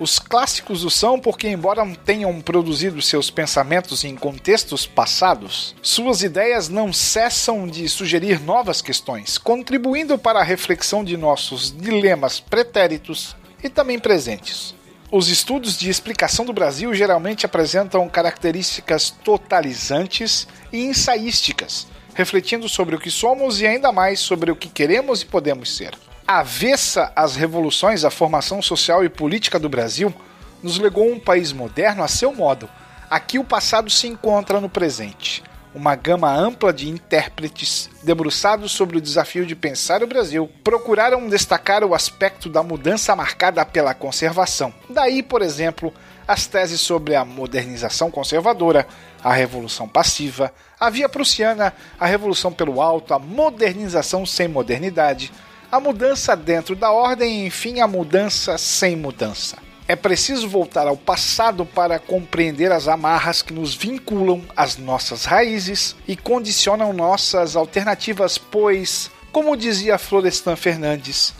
os 0.00 0.18
clássicos 0.18 0.84
o 0.84 0.90
são 0.90 1.18
porque, 1.18 1.48
embora 1.48 1.84
tenham 2.04 2.40
produzido 2.40 3.02
seus 3.02 3.30
pensamentos 3.30 4.04
em 4.04 4.14
contextos 4.14 4.86
passados, 4.86 5.74
suas 5.82 6.22
ideias 6.22 6.68
não 6.68 6.92
cessam 6.92 7.66
de 7.66 7.88
sugerir 7.88 8.40
novas 8.40 8.80
questões, 8.80 9.38
contribuindo 9.38 10.16
para 10.16 10.40
a 10.40 10.44
reflexão 10.44 11.02
de 11.02 11.16
nossos 11.16 11.76
dilemas 11.76 12.38
pretéritos 12.38 13.34
e 13.62 13.68
também 13.68 13.98
presentes. 13.98 14.74
Os 15.10 15.28
estudos 15.28 15.76
de 15.76 15.90
explicação 15.90 16.44
do 16.44 16.52
Brasil 16.52 16.94
geralmente 16.94 17.44
apresentam 17.44 18.08
características 18.08 19.10
totalizantes 19.10 20.46
e 20.72 20.84
ensaísticas, 20.84 21.88
refletindo 22.14 22.68
sobre 22.68 22.94
o 22.94 23.00
que 23.00 23.10
somos 23.10 23.60
e 23.60 23.66
ainda 23.66 23.90
mais 23.90 24.20
sobre 24.20 24.50
o 24.50 24.56
que 24.56 24.68
queremos 24.68 25.22
e 25.22 25.26
podemos 25.26 25.74
ser 25.74 26.07
avessa 26.28 27.10
às 27.16 27.36
revoluções, 27.36 28.04
à 28.04 28.10
formação 28.10 28.60
social 28.60 29.02
e 29.02 29.08
política 29.08 29.58
do 29.58 29.66
Brasil, 29.66 30.14
nos 30.62 30.78
legou 30.78 31.10
um 31.10 31.18
país 31.18 31.54
moderno 31.54 32.02
a 32.02 32.08
seu 32.08 32.34
modo. 32.34 32.68
Aqui 33.08 33.38
o 33.38 33.44
passado 33.44 33.88
se 33.88 34.06
encontra 34.06 34.60
no 34.60 34.68
presente. 34.68 35.42
Uma 35.74 35.94
gama 35.94 36.30
ampla 36.30 36.70
de 36.70 36.86
intérpretes, 36.86 37.88
debruçados 38.02 38.72
sobre 38.72 38.98
o 38.98 39.00
desafio 39.00 39.46
de 39.46 39.56
pensar 39.56 40.02
o 40.02 40.06
Brasil, 40.06 40.50
procuraram 40.62 41.26
destacar 41.28 41.82
o 41.82 41.94
aspecto 41.94 42.50
da 42.50 42.62
mudança 42.62 43.16
marcada 43.16 43.64
pela 43.64 43.94
conservação. 43.94 44.74
Daí, 44.90 45.22
por 45.22 45.40
exemplo, 45.40 45.94
as 46.26 46.46
teses 46.46 46.80
sobre 46.82 47.14
a 47.14 47.24
modernização 47.24 48.10
conservadora, 48.10 48.86
a 49.24 49.32
revolução 49.32 49.88
passiva, 49.88 50.52
a 50.78 50.90
via 50.90 51.08
prussiana, 51.08 51.72
a 51.98 52.04
revolução 52.04 52.52
pelo 52.52 52.82
alto, 52.82 53.14
a 53.14 53.18
modernização 53.18 54.26
sem 54.26 54.46
modernidade, 54.46 55.32
a 55.70 55.78
mudança 55.78 56.34
dentro 56.34 56.74
da 56.74 56.90
ordem 56.90 57.46
enfim, 57.46 57.80
a 57.80 57.86
mudança 57.86 58.56
sem 58.56 58.96
mudança. 58.96 59.58
É 59.86 59.96
preciso 59.96 60.48
voltar 60.48 60.86
ao 60.86 60.96
passado 60.96 61.64
para 61.64 61.98
compreender 61.98 62.72
as 62.72 62.88
amarras 62.88 63.40
que 63.40 63.54
nos 63.54 63.74
vinculam 63.74 64.42
às 64.54 64.76
nossas 64.76 65.24
raízes 65.24 65.96
e 66.06 66.14
condicionam 66.14 66.92
nossas 66.92 67.56
alternativas, 67.56 68.36
pois, 68.36 69.10
como 69.32 69.56
dizia 69.56 69.98
Florestan 69.98 70.56
Fernandes, 70.56 71.32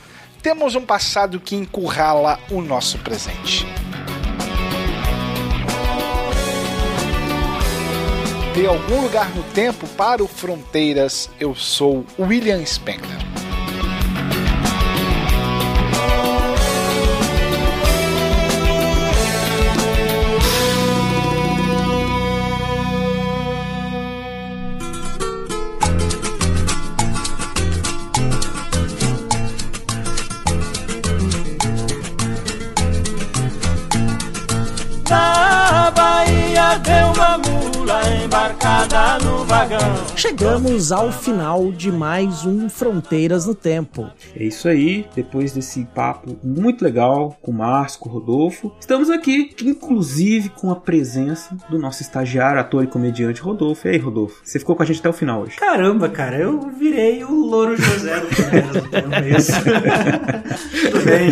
temos 0.42 0.74
um 0.74 0.84
passado 0.84 1.40
que 1.40 1.56
encurrala 1.56 2.38
o 2.50 2.62
nosso 2.62 2.98
presente. 2.98 3.66
De 8.54 8.66
algum 8.66 9.02
lugar 9.02 9.28
no 9.34 9.42
tempo 9.52 9.86
para 9.88 10.22
o 10.22 10.26
Fronteiras, 10.26 11.30
eu 11.38 11.54
sou 11.54 12.04
William 12.18 12.64
Spengler. 12.64 13.47
Embarcada 38.28 39.18
no 39.24 39.42
vagão. 39.46 39.78
Chegamos 40.14 40.92
ao 40.92 41.10
final 41.10 41.72
de 41.72 41.90
mais 41.90 42.44
um 42.44 42.68
Fronteiras 42.68 43.46
no 43.46 43.54
Tempo. 43.54 44.10
É 44.36 44.44
isso 44.44 44.68
aí, 44.68 45.06
depois 45.16 45.52
desse 45.52 45.86
papo 45.94 46.36
muito 46.44 46.84
legal 46.84 47.38
com 47.40 47.52
o 47.52 47.54
Márcio, 47.54 48.00
com 48.00 48.10
o 48.10 48.12
Rodolfo, 48.12 48.70
estamos 48.78 49.08
aqui, 49.08 49.56
inclusive 49.62 50.50
com 50.50 50.70
a 50.70 50.76
presença 50.76 51.56
do 51.70 51.78
nosso 51.78 52.02
estagiário, 52.02 52.60
ator 52.60 52.84
e 52.84 52.86
comediante 52.86 53.40
Rodolfo. 53.40 53.88
E 53.88 53.92
aí, 53.92 53.98
Rodolfo, 53.98 54.42
você 54.44 54.58
ficou 54.58 54.76
com 54.76 54.82
a 54.82 54.86
gente 54.86 55.00
até 55.00 55.08
o 55.08 55.14
final 55.14 55.40
hoje. 55.40 55.56
Caramba, 55.56 56.10
cara, 56.10 56.36
eu 56.36 56.68
virei 56.78 57.24
o 57.24 57.46
Louro 57.46 57.78
José 57.78 58.20
do 58.20 58.26
Fronteiras 58.26 58.74
no 58.74 58.88
Tempo, 58.90 59.08
isso. 59.38 59.52
Tudo 60.90 61.04
bem. 61.06 61.30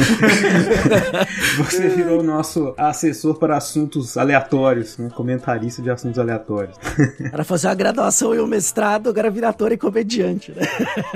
Você 1.59 1.89
virou 1.91 2.21
o 2.21 2.23
nosso 2.23 2.73
assessor 2.79 3.35
para 3.35 3.59
assuntos 3.59 4.17
aleatórios, 4.17 4.97
né? 4.97 5.11
comentarista 5.15 5.83
de 5.83 5.91
assuntos 5.91 6.19
aleatórios. 6.19 6.86
Para 7.31 7.45
fazer 7.45 7.69
a 7.69 7.75
graduação 7.75 8.35
e 8.35 8.39
o 8.39 8.47
mestrado, 8.47 9.09
agora 9.09 9.31
vira 9.31 9.49
ator 9.49 9.73
e 9.73 9.77
comediante, 9.77 10.53
né? 10.53 10.63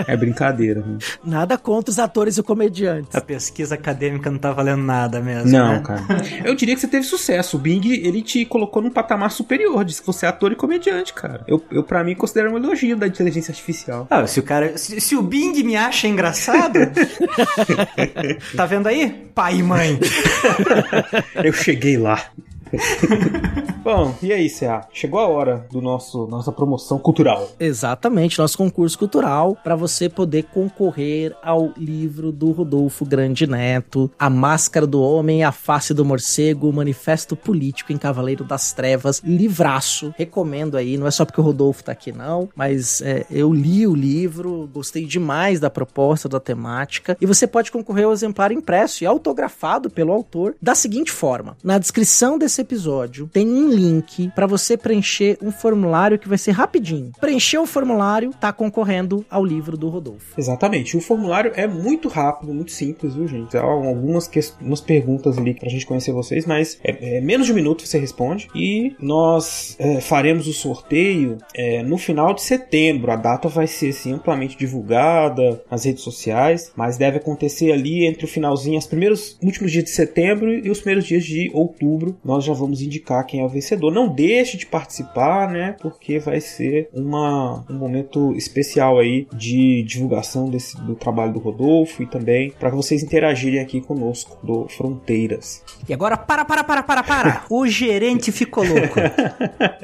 É 0.07 0.17
brincadeira. 0.17 0.81
Né? 0.81 0.99
Nada 1.25 1.57
contra 1.57 1.91
os 1.91 1.99
atores 1.99 2.39
e 2.39 2.43
comediantes. 2.43 3.15
A 3.15 3.21
pesquisa 3.21 3.75
acadêmica 3.75 4.31
não 4.31 4.39
tá 4.39 4.53
valendo 4.53 4.83
nada 4.83 5.21
mesmo. 5.21 5.51
Não, 5.51 5.75
né? 5.75 5.83
cara. 5.85 6.05
Eu 6.45 6.55
diria 6.55 6.75
que 6.75 6.81
você 6.81 6.89
teve 6.89 7.05
sucesso. 7.05 7.57
O 7.57 7.61
Bing, 7.61 7.87
ele 7.87 8.23
te 8.23 8.45
colocou 8.45 8.83
num 8.83 8.91
patamar 8.91 9.31
superior, 9.31 9.85
disse 9.85 10.01
que 10.01 10.07
você 10.07 10.27
é 10.27 10.29
ator 10.29 10.53
e 10.53 10.57
comediante, 10.57 11.13
cara. 11.13 11.45
Eu, 11.47 11.63
eu 11.71 11.83
para 11.83 12.03
mim, 12.05 12.15
considero 12.15 12.53
um 12.53 12.57
elogio 12.57 12.97
da 12.97 13.07
inteligência 13.07 13.53
artificial. 13.53 14.07
Ah, 14.11 14.27
se 14.27 14.41
o 14.41 14.43
cara. 14.43 14.77
Se, 14.77 15.01
se 15.01 15.17
o 15.17 15.23
Bing 15.23 15.63
me 15.63 15.77
acha 15.77 16.07
engraçado. 16.07 16.79
tá 18.57 18.67
vendo 18.67 18.87
aí? 18.87 19.31
Pai 19.35 19.57
e 19.57 19.63
mãe. 19.63 19.99
Eu 21.43 21.53
cheguei 21.53 21.97
lá. 21.97 22.31
Bom, 23.83 24.15
e 24.23 24.33
aí, 24.33 24.49
CA? 24.51 24.87
Chegou 24.93 25.19
a 25.19 25.27
hora 25.27 25.67
do 25.71 25.81
nosso 25.81 26.27
nossa 26.27 26.53
promoção 26.53 26.99
cultural. 26.99 27.51
Exatamente, 27.59 28.39
nosso 28.39 28.59
concurso 28.59 28.99
cultural 28.99 29.57
para 29.65 29.75
você 29.75 30.09
poder 30.09 30.45
concorrer 30.45 31.35
ao 31.43 31.73
livro 31.77 32.31
do 32.31 32.51
Rodolfo 32.51 33.05
Grande 33.05 33.47
Neto, 33.47 34.11
A 34.19 34.29
Máscara 34.29 34.87
do 34.87 35.01
Homem, 35.03 35.43
A 35.43 35.51
Face 35.51 35.95
do 35.95 36.05
Morcego, 36.05 36.73
Manifesto 36.73 37.35
Político 37.35 37.93
em 37.93 37.97
Cavaleiro 37.97 38.45
das 38.45 38.73
Trevas, 38.73 39.23
livraço. 39.25 40.15
Recomendo 40.17 40.77
aí, 40.77 40.97
não 40.97 41.07
é 41.07 41.11
só 41.11 41.25
porque 41.25 41.41
o 41.41 41.45
Rodolfo 41.45 41.85
tá 41.85 41.93
aqui 41.93 42.13
não, 42.13 42.49
mas 42.55 43.01
é, 43.01 43.25
eu 43.31 43.53
li 43.53 43.87
o 43.87 43.95
livro, 43.95 44.69
gostei 44.73 45.07
demais 45.07 45.59
da 45.59 45.71
proposta, 45.71 46.29
da 46.29 46.39
temática, 46.39 47.17
e 47.21 47.27
você 47.27 47.47
pode 47.47 47.73
concorrer 47.73 48.05
ao 48.05 48.13
exemplar 48.13 48.53
impresso 48.53 49.03
e 49.03 49.07
autografado 49.07 49.89
pelo 49.89 50.13
autor 50.13 50.55
da 50.61 50.75
seguinte 50.75 51.11
forma: 51.11 51.57
na 51.65 51.79
descrição 51.79 52.39
desse 52.39 52.60
episódio 52.61 53.29
tem 53.33 53.49
um 53.49 53.69
link 53.69 54.31
para 54.35 54.47
você 54.47 54.77
preencher 54.77 55.39
um 55.43 55.51
formulário 55.51 56.19
que 56.19 56.29
vai 56.29 56.39
ser 56.39 56.53
rapidinho. 56.53 57.13
Preencher 57.21 57.59
o 57.59 57.67
formulário, 57.67 58.33
tá 58.39 58.53
concorrendo 58.53 59.25
ao 59.31 59.45
livro 59.45 59.77
do 59.77 59.89
Rodolfo. 59.89 60.35
Exatamente. 60.39 60.97
O 60.97 61.01
formulário 61.01 61.53
é 61.55 61.67
muito 61.67 62.09
rápido, 62.09 62.53
muito 62.53 62.73
simples, 62.73 63.15
viu, 63.15 63.27
gente? 63.27 63.57
Há 63.57 63.63
algumas 63.63 64.27
que... 64.27 64.41
umas 64.61 64.81
perguntas 64.81 65.39
ali 65.39 65.55
pra 65.55 65.69
gente 65.69 65.87
conhecer 65.87 66.13
vocês, 66.13 66.47
mas 66.47 66.79
é, 66.85 67.19
é 67.19 67.21
menos 67.21 67.47
de 67.47 67.53
um 67.53 67.57
minuto 67.57 67.87
você 67.87 67.99
responde. 67.99 68.49
E 68.55 68.95
nós 69.01 69.77
é, 69.79 70.01
faremos 70.01 70.47
o 70.47 70.53
sorteio 70.53 71.39
é, 71.55 71.83
no 71.83 71.99
final 71.99 72.35
de 72.35 72.43
setembro. 72.43 73.11
A 73.11 73.17
data 73.17 73.49
vai 73.49 73.67
ser 73.67 73.91
assim, 73.91 74.13
amplamente 74.13 74.57
divulgada 74.57 75.63
nas 75.71 75.85
redes 75.85 76.03
sociais, 76.03 76.73
mas 76.77 76.97
deve 76.97 77.19
acontecer 77.19 77.73
ali 77.73 78.07
entre 78.07 78.25
o 78.25 78.29
finalzinho, 78.29 78.79
os 78.79 78.87
primeiros 78.87 79.39
últimos 79.43 79.73
dias 79.73 79.85
de 79.85 79.91
setembro 79.91 80.53
e 80.53 80.71
os 80.71 80.81
primeiros 80.81 81.07
dias 81.07 81.25
de 81.25 81.51
outubro. 81.53 82.19
Nós 82.25 82.45
já 82.45 82.50
vamos 82.55 82.83
indicar 82.83 83.25
quem 83.27 83.41
é 83.41 83.45
o 83.45 83.49
vencedor. 83.49 83.93
Não 83.93 84.09
deixe 84.09 84.57
de 84.57 84.67
participar, 84.67 85.49
né? 85.51 85.77
Porque 85.81 86.19
vai 86.19 86.41
ser 86.41 86.89
uma, 86.93 87.65
um 87.69 87.75
momento 87.75 88.33
especial 88.37 88.99
aí 88.99 89.27
de 89.33 89.83
divulgação 89.85 90.49
desse, 90.49 90.77
do 90.81 90.95
trabalho 90.95 91.33
do 91.33 91.39
Rodolfo 91.39 92.03
e 92.03 92.07
também 92.07 92.53
para 92.59 92.71
vocês 92.71 93.03
interagirem 93.03 93.61
aqui 93.61 93.81
conosco 93.81 94.39
do 94.43 94.69
Fronteiras. 94.69 95.63
E 95.89 95.95
agora, 95.95 96.17
para, 96.17 96.45
para, 96.45 96.65
para, 96.65 96.83
para, 96.83 97.03
para. 97.03 97.45
O 97.51 97.67
gerente 97.67 98.31
ficou 98.31 98.65
louco. 98.65 98.99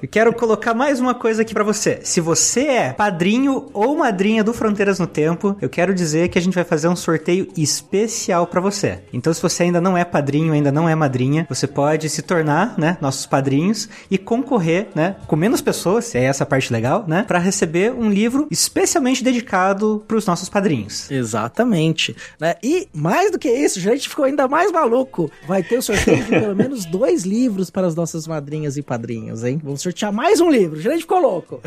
Eu 0.01 0.09
quero 0.09 0.33
colocar 0.33 0.75
mais 0.75 1.01
uma 1.01 1.15
coisa 1.15 1.43
aqui 1.43 1.53
para 1.53 1.65
você. 1.65 2.01
Se 2.03 2.21
você 2.21 2.67
é 2.67 2.93
padrinho 2.93 3.67
ou 3.73 3.97
madrinha 3.97 4.45
do 4.45 4.53
Fronteiras 4.53 4.99
no 4.99 5.07
Tempo, 5.07 5.57
eu 5.61 5.69
quero 5.69 5.95
dizer 5.95 6.29
que 6.29 6.39
a 6.39 6.43
gente 6.43 6.55
vai 6.55 6.65
fazer 6.65 6.89
um 6.89 6.97
sorteio 6.97 7.49
especial 7.57 8.47
para 8.47 8.61
você. 8.61 9.01
Então, 9.13 9.33
se 9.33 9.43
você 9.43 9.65
ainda 9.65 9.81
não 9.81 9.97
é 9.97 10.05
padrinho, 10.05 10.53
ainda 10.53 10.71
não 10.71 10.89
é 10.89 10.95
madrinha, 10.95 11.47
você 11.49 11.67
pode 11.67 12.09
se 12.09 12.23
tornar, 12.23 12.56
né, 12.79 12.97
nossos 13.01 13.27
padrinhos 13.27 13.89
e 14.11 14.17
concorrer, 14.17 14.89
né, 14.95 15.17
com 15.27 15.37
menos 15.37 15.61
pessoas, 15.61 16.15
é 16.15 16.25
essa 16.25 16.45
a 16.45 16.47
parte 16.47 16.73
legal, 16.73 17.05
né, 17.07 17.25
para 17.27 17.39
receber 17.39 17.93
um 17.93 18.09
livro 18.09 18.47
especialmente 18.51 19.23
dedicado 19.23 20.03
para 20.07 20.17
os 20.17 20.25
nossos 20.25 20.49
padrinhos. 20.49 21.11
Exatamente. 21.11 22.17
Né? 22.41 22.55
E 22.63 22.89
mais 22.93 23.31
do 23.31 23.39
que 23.39 23.51
isso, 23.51 23.79
a 23.79 23.83
gente 23.83 24.09
ficou 24.09 24.25
ainda 24.25 24.49
mais 24.49 24.73
maluco. 24.73 25.31
Vai 25.47 25.63
ter 25.63 25.79
o 25.79 25.83
sorteio 25.83 26.25
de 26.25 26.31
pelo 26.31 26.55
menos 26.55 26.85
dois 26.87 27.25
livros 27.25 27.71
para 27.71 27.87
as 27.87 27.95
nossas 27.95 28.27
madrinhas 28.27 28.77
e 28.77 28.83
padrinhos, 28.83 29.45
hein? 29.45 29.61
Vamos 29.63 29.83
sortear 29.83 30.13
mais 30.13 30.41
um 30.41 30.51
livro. 30.51 30.79
A 30.79 30.83
gente 30.83 31.01
ficou 31.01 31.21
louco. 31.21 31.61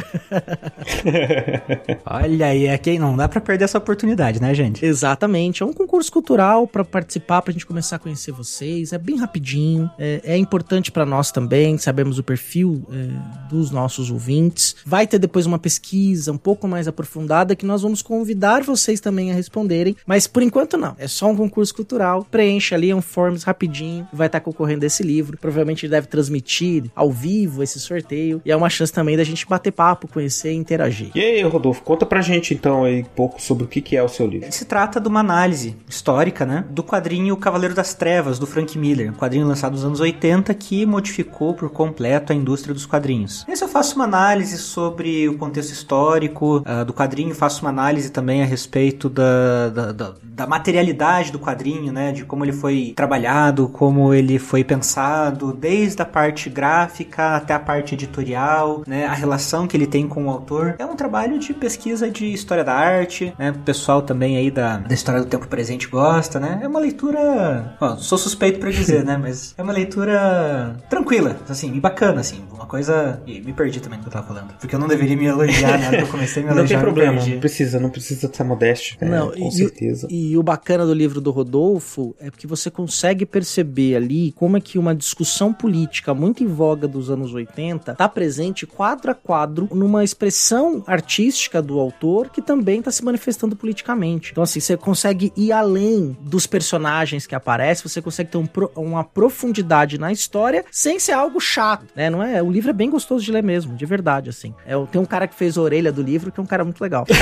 Olha 2.06 2.46
aí, 2.48 2.68
é 2.68 2.78
quem 2.78 2.98
não 2.98 3.16
dá 3.16 3.28
para 3.28 3.42
perder 3.42 3.66
essa 3.66 3.78
oportunidade, 3.78 4.42
né, 4.42 4.54
gente? 4.54 4.86
Exatamente. 4.86 5.62
É 5.62 5.66
um 5.66 5.74
concurso 5.74 6.12
cultural 6.12 6.68
para 6.68 6.86
participar, 6.86 7.42
pra 7.42 7.52
gente 7.52 7.66
começar 7.66 7.98
a 7.98 8.00
conhecer 8.00 8.32
vocês. 8.32 8.94
É 8.94 8.98
bem 8.98 9.18
rapidinho. 9.18 9.92
É, 10.00 10.22
é 10.24 10.38
importante 10.38 10.79
para 10.92 11.06
nós 11.06 11.32
também. 11.32 11.78
Sabemos 11.78 12.18
o 12.18 12.24
perfil 12.24 12.86
é, 12.92 13.50
dos 13.50 13.72
nossos 13.72 14.10
ouvintes. 14.10 14.76
Vai 14.86 15.06
ter 15.06 15.20
depois 15.20 15.46
uma 15.46 15.60
pesquisa 15.60 16.32
um 16.32 16.38
pouco 16.38 16.68
mais 16.68 16.88
aprofundada 16.88 17.56
que 17.56 17.66
nós 17.66 17.82
vamos 17.82 18.02
convidar 18.02 18.64
vocês 18.64 19.00
também 19.00 19.32
a 19.32 19.34
responderem. 19.34 19.96
Mas 20.06 20.28
por 20.28 20.42
enquanto 20.42 20.78
não. 20.78 20.96
É 20.98 21.08
só 21.08 21.30
um 21.30 21.36
concurso 21.36 21.76
cultural. 21.76 22.26
Preenche 22.30 22.74
ali 22.74 22.94
um 22.94 23.02
forms 23.02 23.44
rapidinho. 23.44 24.08
Vai 24.14 24.28
estar 24.28 24.40
concorrendo 24.40 24.86
esse 24.86 25.04
livro. 25.04 25.38
Provavelmente 25.38 25.88
deve 25.88 26.08
transmitir 26.08 26.86
ao 26.96 27.12
vivo 27.12 27.62
esse 27.62 27.80
sorteio. 27.80 28.42
E 28.46 28.52
é 28.52 28.56
uma 28.56 28.70
chance 28.70 28.94
também 28.94 29.18
da 29.18 29.24
gente 29.24 29.46
bater 29.46 29.72
papo, 29.72 30.08
conhecer 30.08 30.54
e 30.54 30.56
interagir. 30.56 31.12
E 31.16 31.20
aí, 31.20 31.42
Rodolfo, 31.44 31.82
conta 31.84 32.06
pra 32.06 32.22
gente 32.22 32.54
então 32.54 32.84
aí 32.84 33.02
um 33.02 33.16
pouco 33.16 33.42
sobre 33.42 33.64
o 33.64 33.68
que 33.68 33.82
que 33.82 33.98
é 33.98 34.04
o 34.04 34.08
seu 34.08 34.28
livro. 34.28 34.52
Se 34.52 34.66
trata 34.66 35.00
de 35.00 35.08
uma 35.08 35.20
análise 35.20 35.76
histórica, 35.88 36.46
né, 36.46 36.66
do 36.70 36.84
quadrinho 36.84 37.36
Cavaleiro 37.38 37.74
das 37.74 37.94
Trevas, 37.94 38.38
do 38.38 38.46
Frank 38.46 38.78
Miller, 38.78 39.12
um 39.12 39.16
quadrinho 39.16 39.48
lançado 39.48 39.74
nos 39.74 39.84
anos 39.84 40.00
80 40.00 40.54
que 40.54 40.69
modificou 40.86 41.54
por 41.54 41.70
completo 41.70 42.34
a 42.34 42.36
indústria 42.36 42.74
dos 42.74 42.86
quadrinhos. 42.86 43.46
Nesse 43.48 43.64
eu 43.64 43.68
faço 43.68 43.96
uma 43.96 44.06
análise 44.06 44.58
sobre 44.58 45.28
o 45.28 45.38
contexto 45.38 45.72
histórico 45.72 46.58
uh, 46.58 46.86
do 46.86 46.94
quadrinho, 46.94 47.34
faço 47.34 47.62
uma 47.62 47.70
análise 47.70 48.10
também 48.10 48.42
a 48.42 48.46
respeito 48.46 49.10
da, 49.10 49.70
da, 49.70 49.92
da, 49.92 50.14
da 50.24 50.48
materialidade 50.48 51.32
do 51.32 51.40
quadrinho, 51.40 51.92
né, 51.92 52.12
de 52.12 52.26
como 52.26 52.46
ele 52.46 52.54
foi 52.54 52.94
trabalhado, 52.96 53.68
como 53.70 54.14
ele 54.14 54.40
foi 54.40 54.64
pensado, 54.64 55.54
desde 55.54 56.02
a 56.02 56.06
parte 56.06 56.50
gráfica 56.50 57.36
até 57.36 57.54
a 57.54 57.60
parte 57.60 57.94
editorial, 57.94 58.84
né, 58.88 59.06
a 59.06 59.14
relação 59.14 59.68
que 59.68 59.76
ele 59.76 59.88
tem 59.88 60.08
com 60.08 60.26
o 60.26 60.30
autor. 60.30 60.76
É 60.80 60.86
um 60.86 60.96
trabalho 60.96 61.38
de 61.40 61.54
pesquisa 61.54 62.10
de 62.10 62.32
história 62.32 62.64
da 62.64 62.74
arte, 62.74 63.34
né, 63.38 63.52
o 63.52 63.60
pessoal 63.60 64.02
também 64.02 64.38
aí 64.38 64.50
da, 64.50 64.78
da 64.78 64.94
história 64.94 65.22
do 65.22 65.28
tempo 65.28 65.48
presente 65.48 65.88
gosta, 65.88 66.40
né, 66.40 66.60
é 66.62 66.68
uma 66.68 66.80
leitura, 66.80 67.76
bom, 67.80 67.98
sou 67.98 68.18
suspeito 68.18 68.60
para 68.60 68.72
dizer, 68.72 69.04
né, 69.06 69.18
mas 69.18 69.54
é 69.58 69.62
uma 69.64 69.74
leitura 69.74 70.59
tranquila, 70.90 71.38
assim, 71.48 71.74
e 71.76 71.80
bacana, 71.80 72.22
assim, 72.22 72.42
uma 72.52 72.66
coisa... 72.66 73.22
E 73.26 73.42
me 73.42 73.54
perdi 73.54 73.80
também 73.80 74.00
do 74.00 74.04
que 74.04 74.08
eu 74.10 74.14
tava 74.14 74.28
falando, 74.28 74.54
porque 74.60 74.76
eu 74.76 74.80
não 74.80 74.88
deveria 74.88 75.16
me 75.16 75.26
elogiar, 75.26 75.78
né, 75.78 76.02
eu 76.02 76.08
comecei 76.08 76.44
a 76.44 76.46
me 76.46 76.52
Não 76.52 76.60
elogiar, 76.60 76.78
tem 76.78 76.86
problema, 76.86 77.26
não 77.26 77.40
precisa, 77.40 77.80
não 77.80 77.90
precisa 77.90 78.30
ser 78.32 78.44
modesto. 78.44 78.98
é, 79.02 79.06
Não, 79.06 79.32
com 79.32 79.48
e, 79.48 79.52
certeza. 79.52 80.08
E, 80.10 80.32
e 80.32 80.38
o 80.38 80.44
bacana 80.44 80.86
do 80.86 80.94
livro 80.94 81.20
do 81.22 81.32
Rodolfo 81.32 82.16
é 82.20 82.30
porque 82.30 82.48
você 82.48 82.70
consegue 82.70 83.26
perceber 83.26 83.96
ali 83.96 84.32
como 84.34 84.58
é 84.58 84.62
que 84.62 84.78
uma 84.78 84.96
discussão 84.96 85.54
política 85.54 86.14
muito 86.14 86.44
em 86.44 86.48
voga 86.48 86.88
dos 86.88 87.10
anos 87.10 87.34
80 87.34 87.96
tá 87.96 88.10
presente 88.10 88.66
quadro 88.66 89.12
a 89.12 89.16
quadro 89.16 89.68
numa 89.72 90.04
expressão 90.04 90.84
artística 90.86 91.62
do 91.62 91.80
autor 91.80 92.30
que 92.30 92.42
também 92.42 92.82
tá 92.82 92.92
se 92.92 93.04
manifestando 93.04 93.56
politicamente. 93.56 94.32
Então, 94.32 94.44
assim, 94.44 94.60
você 94.60 94.76
consegue 94.78 95.32
ir 95.36 95.52
além 95.52 96.18
dos 96.22 96.46
personagens 96.46 97.26
que 97.26 97.36
aparecem, 97.36 97.88
você 97.88 98.02
consegue 98.02 98.32
ter 98.32 98.38
um 98.38 98.48
uma 98.76 99.04
profundidade 99.04 99.98
na 100.00 100.12
história 100.12 100.39
sem 100.72 101.00
ser 101.00 101.14
algo 101.14 101.40
chato, 101.40 101.86
né? 101.96 102.10
Não 102.10 102.22
é? 102.24 102.42
O 102.42 102.50
livro 102.52 102.70
é 102.70 102.74
bem 102.74 102.90
gostoso 102.90 103.24
de 103.24 103.32
ler 103.32 103.44
mesmo, 103.44 103.76
de 103.76 103.86
verdade, 103.86 104.30
assim. 104.30 104.54
É, 104.66 104.74
tem 104.92 105.00
um 105.02 105.06
cara 105.06 105.28
que 105.28 105.36
fez 105.36 105.58
a 105.58 105.62
orelha 105.62 105.92
do 105.92 106.02
livro 106.02 106.32
que 106.32 106.40
é 106.40 106.44
um 106.44 106.46
cara 106.46 106.64
muito 106.64 106.82
legal. 106.82 107.06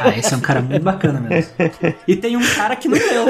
Ah, 0.00 0.16
esse 0.16 0.32
é 0.34 0.36
um 0.36 0.40
cara 0.40 0.60
muito 0.60 0.82
bacana 0.82 1.18
mesmo. 1.20 1.52
E 2.06 2.14
tem 2.16 2.36
um 2.36 2.46
cara 2.54 2.76
que 2.76 2.88
não 2.88 2.96
leu. 2.98 3.26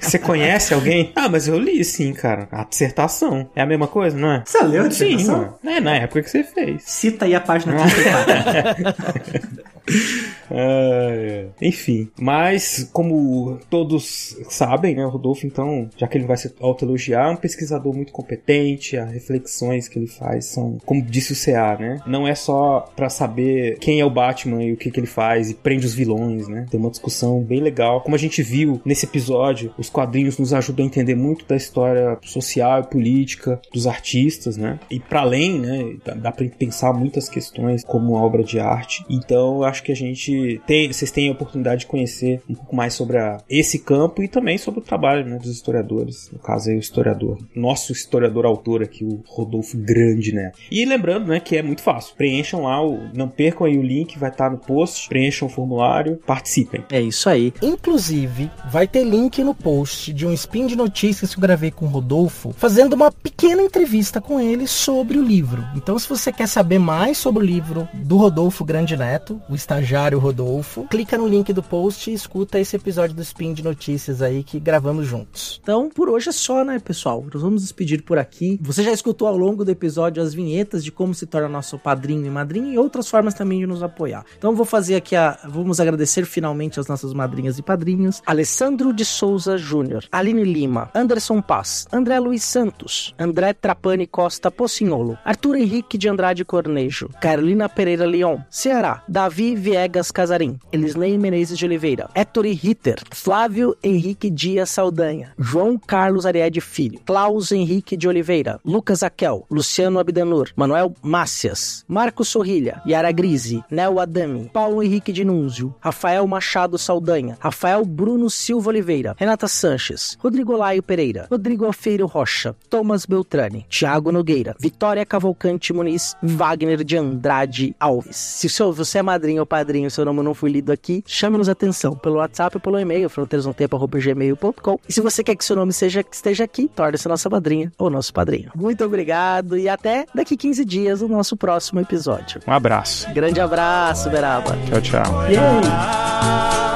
Você 0.00 0.18
conhece 0.18 0.72
alguém? 0.72 1.12
Ah, 1.14 1.28
mas 1.28 1.48
eu 1.48 1.58
li 1.58 1.84
sim, 1.84 2.12
cara. 2.12 2.48
A 2.52 2.64
dissertação. 2.64 3.50
É 3.54 3.62
a 3.62 3.66
mesma 3.66 3.86
coisa, 3.86 4.16
não 4.16 4.30
é? 4.30 4.42
Você 4.44 4.62
leu 4.62 4.84
a 4.84 4.90
Sim, 4.90 5.16
dissertação? 5.16 5.38
mano. 5.62 5.76
É, 5.76 5.80
na 5.80 5.96
época 5.96 6.22
que 6.22 6.30
você 6.30 6.44
fez. 6.44 6.82
Cita 6.84 7.24
aí 7.24 7.34
a 7.34 7.40
página 7.40 7.74
34. 7.74 9.66
É, 10.50 11.46
enfim, 11.60 12.08
mas 12.20 12.88
como 12.92 13.58
todos 13.68 14.36
sabem, 14.48 14.94
né, 14.94 15.04
o 15.04 15.10
Rodolfo, 15.10 15.46
então, 15.46 15.88
já 15.96 16.06
que 16.06 16.16
ele 16.16 16.26
vai 16.26 16.36
se 16.36 16.54
autoelogiar, 16.60 17.28
é 17.28 17.32
um 17.32 17.36
pesquisador 17.36 17.94
muito 17.94 18.12
competente, 18.12 18.96
as 18.96 19.12
reflexões 19.12 19.88
que 19.88 19.98
ele 19.98 20.06
faz 20.06 20.46
são, 20.46 20.78
como 20.84 21.02
disse 21.02 21.32
o 21.32 21.36
CA, 21.36 21.76
né, 21.78 22.00
não 22.06 22.26
é 22.26 22.34
só 22.34 22.88
para 22.94 23.08
saber 23.08 23.78
quem 23.78 24.00
é 24.00 24.04
o 24.04 24.10
Batman 24.10 24.62
e 24.62 24.72
o 24.72 24.76
que, 24.76 24.90
que 24.90 25.00
ele 25.00 25.06
faz 25.06 25.50
e 25.50 25.54
prende 25.54 25.86
os 25.86 25.94
vilões, 25.94 26.48
né, 26.48 26.66
tem 26.70 26.78
uma 26.78 26.90
discussão 26.90 27.40
bem 27.40 27.60
legal. 27.60 28.00
Como 28.00 28.14
a 28.14 28.18
gente 28.18 28.42
viu 28.42 28.80
nesse 28.84 29.06
episódio, 29.06 29.72
os 29.78 29.90
quadrinhos 29.90 30.38
nos 30.38 30.52
ajudam 30.52 30.84
a 30.84 30.88
entender 30.88 31.14
muito 31.14 31.44
da 31.46 31.56
história 31.56 32.18
social 32.22 32.80
e 32.80 32.86
política 32.86 33.60
dos 33.72 33.86
artistas, 33.86 34.56
né, 34.56 34.78
e 34.90 35.00
para 35.00 35.20
além, 35.20 35.58
né, 35.58 35.96
dá 36.16 36.30
pra 36.30 36.46
pensar 36.58 36.92
muitas 36.92 37.28
questões 37.28 37.84
como 37.84 38.14
obra 38.14 38.42
de 38.42 38.58
arte. 38.60 39.04
Então, 39.08 39.62
acho 39.62 39.82
que 39.82 39.92
a 39.92 39.96
gente 39.96 40.35
tem, 40.66 40.92
vocês 40.92 41.10
têm 41.10 41.28
a 41.28 41.32
oportunidade 41.32 41.80
de 41.80 41.86
conhecer 41.86 42.40
um 42.48 42.54
pouco 42.54 42.74
mais 42.74 42.94
sobre 42.94 43.18
a, 43.18 43.38
esse 43.48 43.78
campo 43.78 44.22
e 44.22 44.28
também 44.28 44.58
sobre 44.58 44.80
o 44.80 44.82
trabalho 44.82 45.24
né, 45.26 45.38
dos 45.38 45.50
historiadores. 45.50 46.30
No 46.32 46.38
caso 46.38 46.70
aí, 46.70 46.76
o 46.76 46.80
historiador, 46.80 47.38
nosso 47.54 47.92
historiador 47.92 48.46
autor 48.46 48.82
aqui, 48.82 49.04
o 49.04 49.22
Rodolfo 49.26 49.76
Grande, 49.76 50.32
né? 50.32 50.52
E 50.70 50.84
lembrando, 50.84 51.28
né, 51.28 51.40
que 51.40 51.56
é 51.56 51.62
muito 51.62 51.82
fácil. 51.82 52.14
Preencham 52.16 52.62
lá, 52.62 52.84
o, 52.84 53.08
não 53.14 53.28
percam 53.28 53.66
aí 53.66 53.76
o 53.76 53.82
link, 53.82 54.18
vai 54.18 54.30
estar 54.30 54.50
no 54.50 54.58
post. 54.58 55.08
Preencham 55.08 55.48
o 55.48 55.50
formulário, 55.50 56.18
participem. 56.26 56.84
É 56.90 57.00
isso 57.00 57.28
aí. 57.28 57.52
Inclusive, 57.62 58.50
vai 58.70 58.86
ter 58.86 59.04
link 59.04 59.42
no 59.42 59.54
post 59.54 60.12
de 60.12 60.26
um 60.26 60.32
spin 60.32 60.66
de 60.66 60.76
notícias 60.76 61.32
que 61.32 61.38
eu 61.38 61.42
gravei 61.42 61.70
com 61.70 61.86
o 61.86 61.88
Rodolfo, 61.88 62.54
fazendo 62.56 62.94
uma 62.94 63.10
pequena 63.10 63.62
entrevista 63.62 64.20
com 64.20 64.40
ele 64.40 64.66
sobre 64.66 65.18
o 65.18 65.22
livro. 65.22 65.64
Então, 65.74 65.98
se 65.98 66.08
você 66.08 66.32
quer 66.32 66.46
saber 66.46 66.78
mais 66.78 67.18
sobre 67.18 67.42
o 67.42 67.46
livro 67.46 67.88
do 67.94 68.16
Rodolfo 68.16 68.64
Grande 68.64 68.96
Neto, 68.96 69.40
o 69.48 69.54
estagiário 69.54 70.18
Rodolfo, 70.26 70.88
clica 70.90 71.16
no 71.16 71.28
link 71.28 71.52
do 71.52 71.62
post 71.62 72.10
e 72.10 72.14
escuta 72.14 72.58
esse 72.58 72.74
episódio 72.74 73.14
do 73.14 73.22
Spin 73.22 73.54
de 73.54 73.62
Notícias 73.62 74.20
aí 74.20 74.42
que 74.42 74.58
gravamos 74.58 75.06
juntos. 75.06 75.60
Então, 75.62 75.88
por 75.88 76.08
hoje 76.08 76.30
é 76.30 76.32
só, 76.32 76.64
né, 76.64 76.80
pessoal? 76.80 77.24
Nós 77.32 77.40
vamos 77.40 77.62
despedir 77.62 78.02
por 78.02 78.18
aqui. 78.18 78.58
Você 78.60 78.82
já 78.82 78.90
escutou 78.90 79.28
ao 79.28 79.36
longo 79.36 79.64
do 79.64 79.70
episódio 79.70 80.20
as 80.20 80.34
vinhetas 80.34 80.82
de 80.82 80.90
como 80.90 81.14
se 81.14 81.26
torna 81.26 81.48
nosso 81.48 81.78
padrinho 81.78 82.26
e 82.26 82.30
madrinha 82.30 82.74
e 82.74 82.76
outras 82.76 83.08
formas 83.08 83.34
também 83.34 83.60
de 83.60 83.68
nos 83.68 83.84
apoiar. 83.84 84.24
Então, 84.36 84.52
vou 84.52 84.66
fazer 84.66 84.96
aqui 84.96 85.14
a. 85.14 85.38
Vamos 85.48 85.78
agradecer 85.78 86.26
finalmente 86.26 86.76
aos 86.76 86.88
nossos 86.88 87.14
madrinhas 87.14 87.56
e 87.60 87.62
padrinhos: 87.62 88.20
Alessandro 88.26 88.92
de 88.92 89.04
Souza 89.04 89.56
Júnior, 89.56 90.06
Aline 90.10 90.42
Lima, 90.42 90.90
Anderson 90.92 91.40
Paz, 91.40 91.86
André 91.92 92.18
Luiz 92.18 92.42
Santos, 92.42 93.14
André 93.16 93.52
Trapani 93.52 94.08
Costa 94.08 94.50
Pocinholo, 94.50 95.16
Arthur 95.24 95.54
Henrique 95.54 95.96
de 95.96 96.08
Andrade 96.08 96.44
Cornejo, 96.44 97.10
Carolina 97.20 97.68
Pereira 97.68 98.04
Leon, 98.04 98.38
Ceará, 98.50 99.04
Davi 99.08 99.54
Viegas 99.54 100.15
Casarim, 100.16 100.58
Elisley 100.72 101.18
Menezes 101.18 101.58
de 101.58 101.66
Oliveira, 101.66 102.08
Héctor 102.14 102.46
Ritter, 102.46 103.02
Flávio 103.12 103.76
Henrique 103.84 104.30
Dias 104.30 104.70
Saldanha, 104.70 105.34
João 105.38 105.78
Carlos 105.78 106.24
Ariede 106.24 106.58
Filho, 106.58 107.00
Klaus 107.04 107.52
Henrique 107.52 107.98
de 107.98 108.08
Oliveira, 108.08 108.58
Lucas 108.64 109.02
Aquel, 109.02 109.44
Luciano 109.50 109.98
Abdanur, 109.98 110.52
Manuel 110.56 110.94
Mácias, 111.02 111.84
Marcos 111.86 112.28
Sorrilha, 112.28 112.80
Yara 112.86 113.12
Grise, 113.12 113.62
Nel 113.70 114.00
Adami, 114.00 114.48
Paulo 114.54 114.82
Henrique 114.82 115.12
de 115.12 115.22
Núnzio, 115.22 115.74
Rafael 115.80 116.26
Machado 116.26 116.78
Saldanha, 116.78 117.36
Rafael 117.38 117.84
Bruno 117.84 118.30
Silva 118.30 118.70
Oliveira, 118.70 119.14
Renata 119.18 119.46
Sanches, 119.46 120.16
Rodrigo 120.18 120.56
Laio 120.56 120.82
Pereira, 120.82 121.26
Rodrigo 121.30 121.66
Alfeiro 121.66 122.06
Rocha, 122.06 122.56
Thomas 122.70 123.04
Beltrani, 123.04 123.66
Thiago 123.68 124.10
Nogueira, 124.10 124.56
Vitória 124.58 125.04
Cavalcante 125.04 125.74
Muniz, 125.74 126.16
Wagner 126.22 126.82
de 126.82 126.96
Andrade 126.96 127.76
Alves. 127.78 128.16
Se 128.16 128.48
você 128.72 129.00
é 129.00 129.02
madrinha 129.02 129.42
ou 129.42 129.46
padrinho, 129.46 129.90
seu 129.90 130.05
nome 130.06 130.22
não 130.22 130.34
foi 130.34 130.50
lido 130.50 130.72
aqui, 130.72 131.02
chame-nos 131.06 131.48
atenção 131.48 131.94
pelo 131.94 132.16
WhatsApp 132.16 132.56
ou 132.56 132.60
pelo 132.60 132.78
e-mail, 132.78 133.08
fronteirasnotempo.gmail.com. 133.08 134.78
E 134.88 134.92
se 134.92 135.00
você 135.00 135.22
quer 135.22 135.36
que 135.36 135.44
seu 135.44 135.56
nome 135.56 135.72
seja, 135.72 136.04
esteja 136.10 136.44
aqui, 136.44 136.68
torne-se 136.68 137.08
nossa 137.08 137.28
madrinha 137.28 137.72
ou 137.78 137.90
nosso 137.90 138.12
padrinho. 138.12 138.50
Muito 138.54 138.84
obrigado 138.84 139.56
e 139.56 139.68
até 139.68 140.06
daqui 140.14 140.36
15 140.36 140.64
dias 140.64 141.02
no 141.02 141.08
nosso 141.08 141.36
próximo 141.36 141.80
episódio. 141.80 142.40
Um 142.46 142.52
abraço. 142.52 143.12
Grande 143.12 143.40
abraço, 143.40 144.08
Beraba. 144.10 144.56
Tchau, 144.68 144.80
tchau. 144.80 145.26
Yeah. 145.28 146.75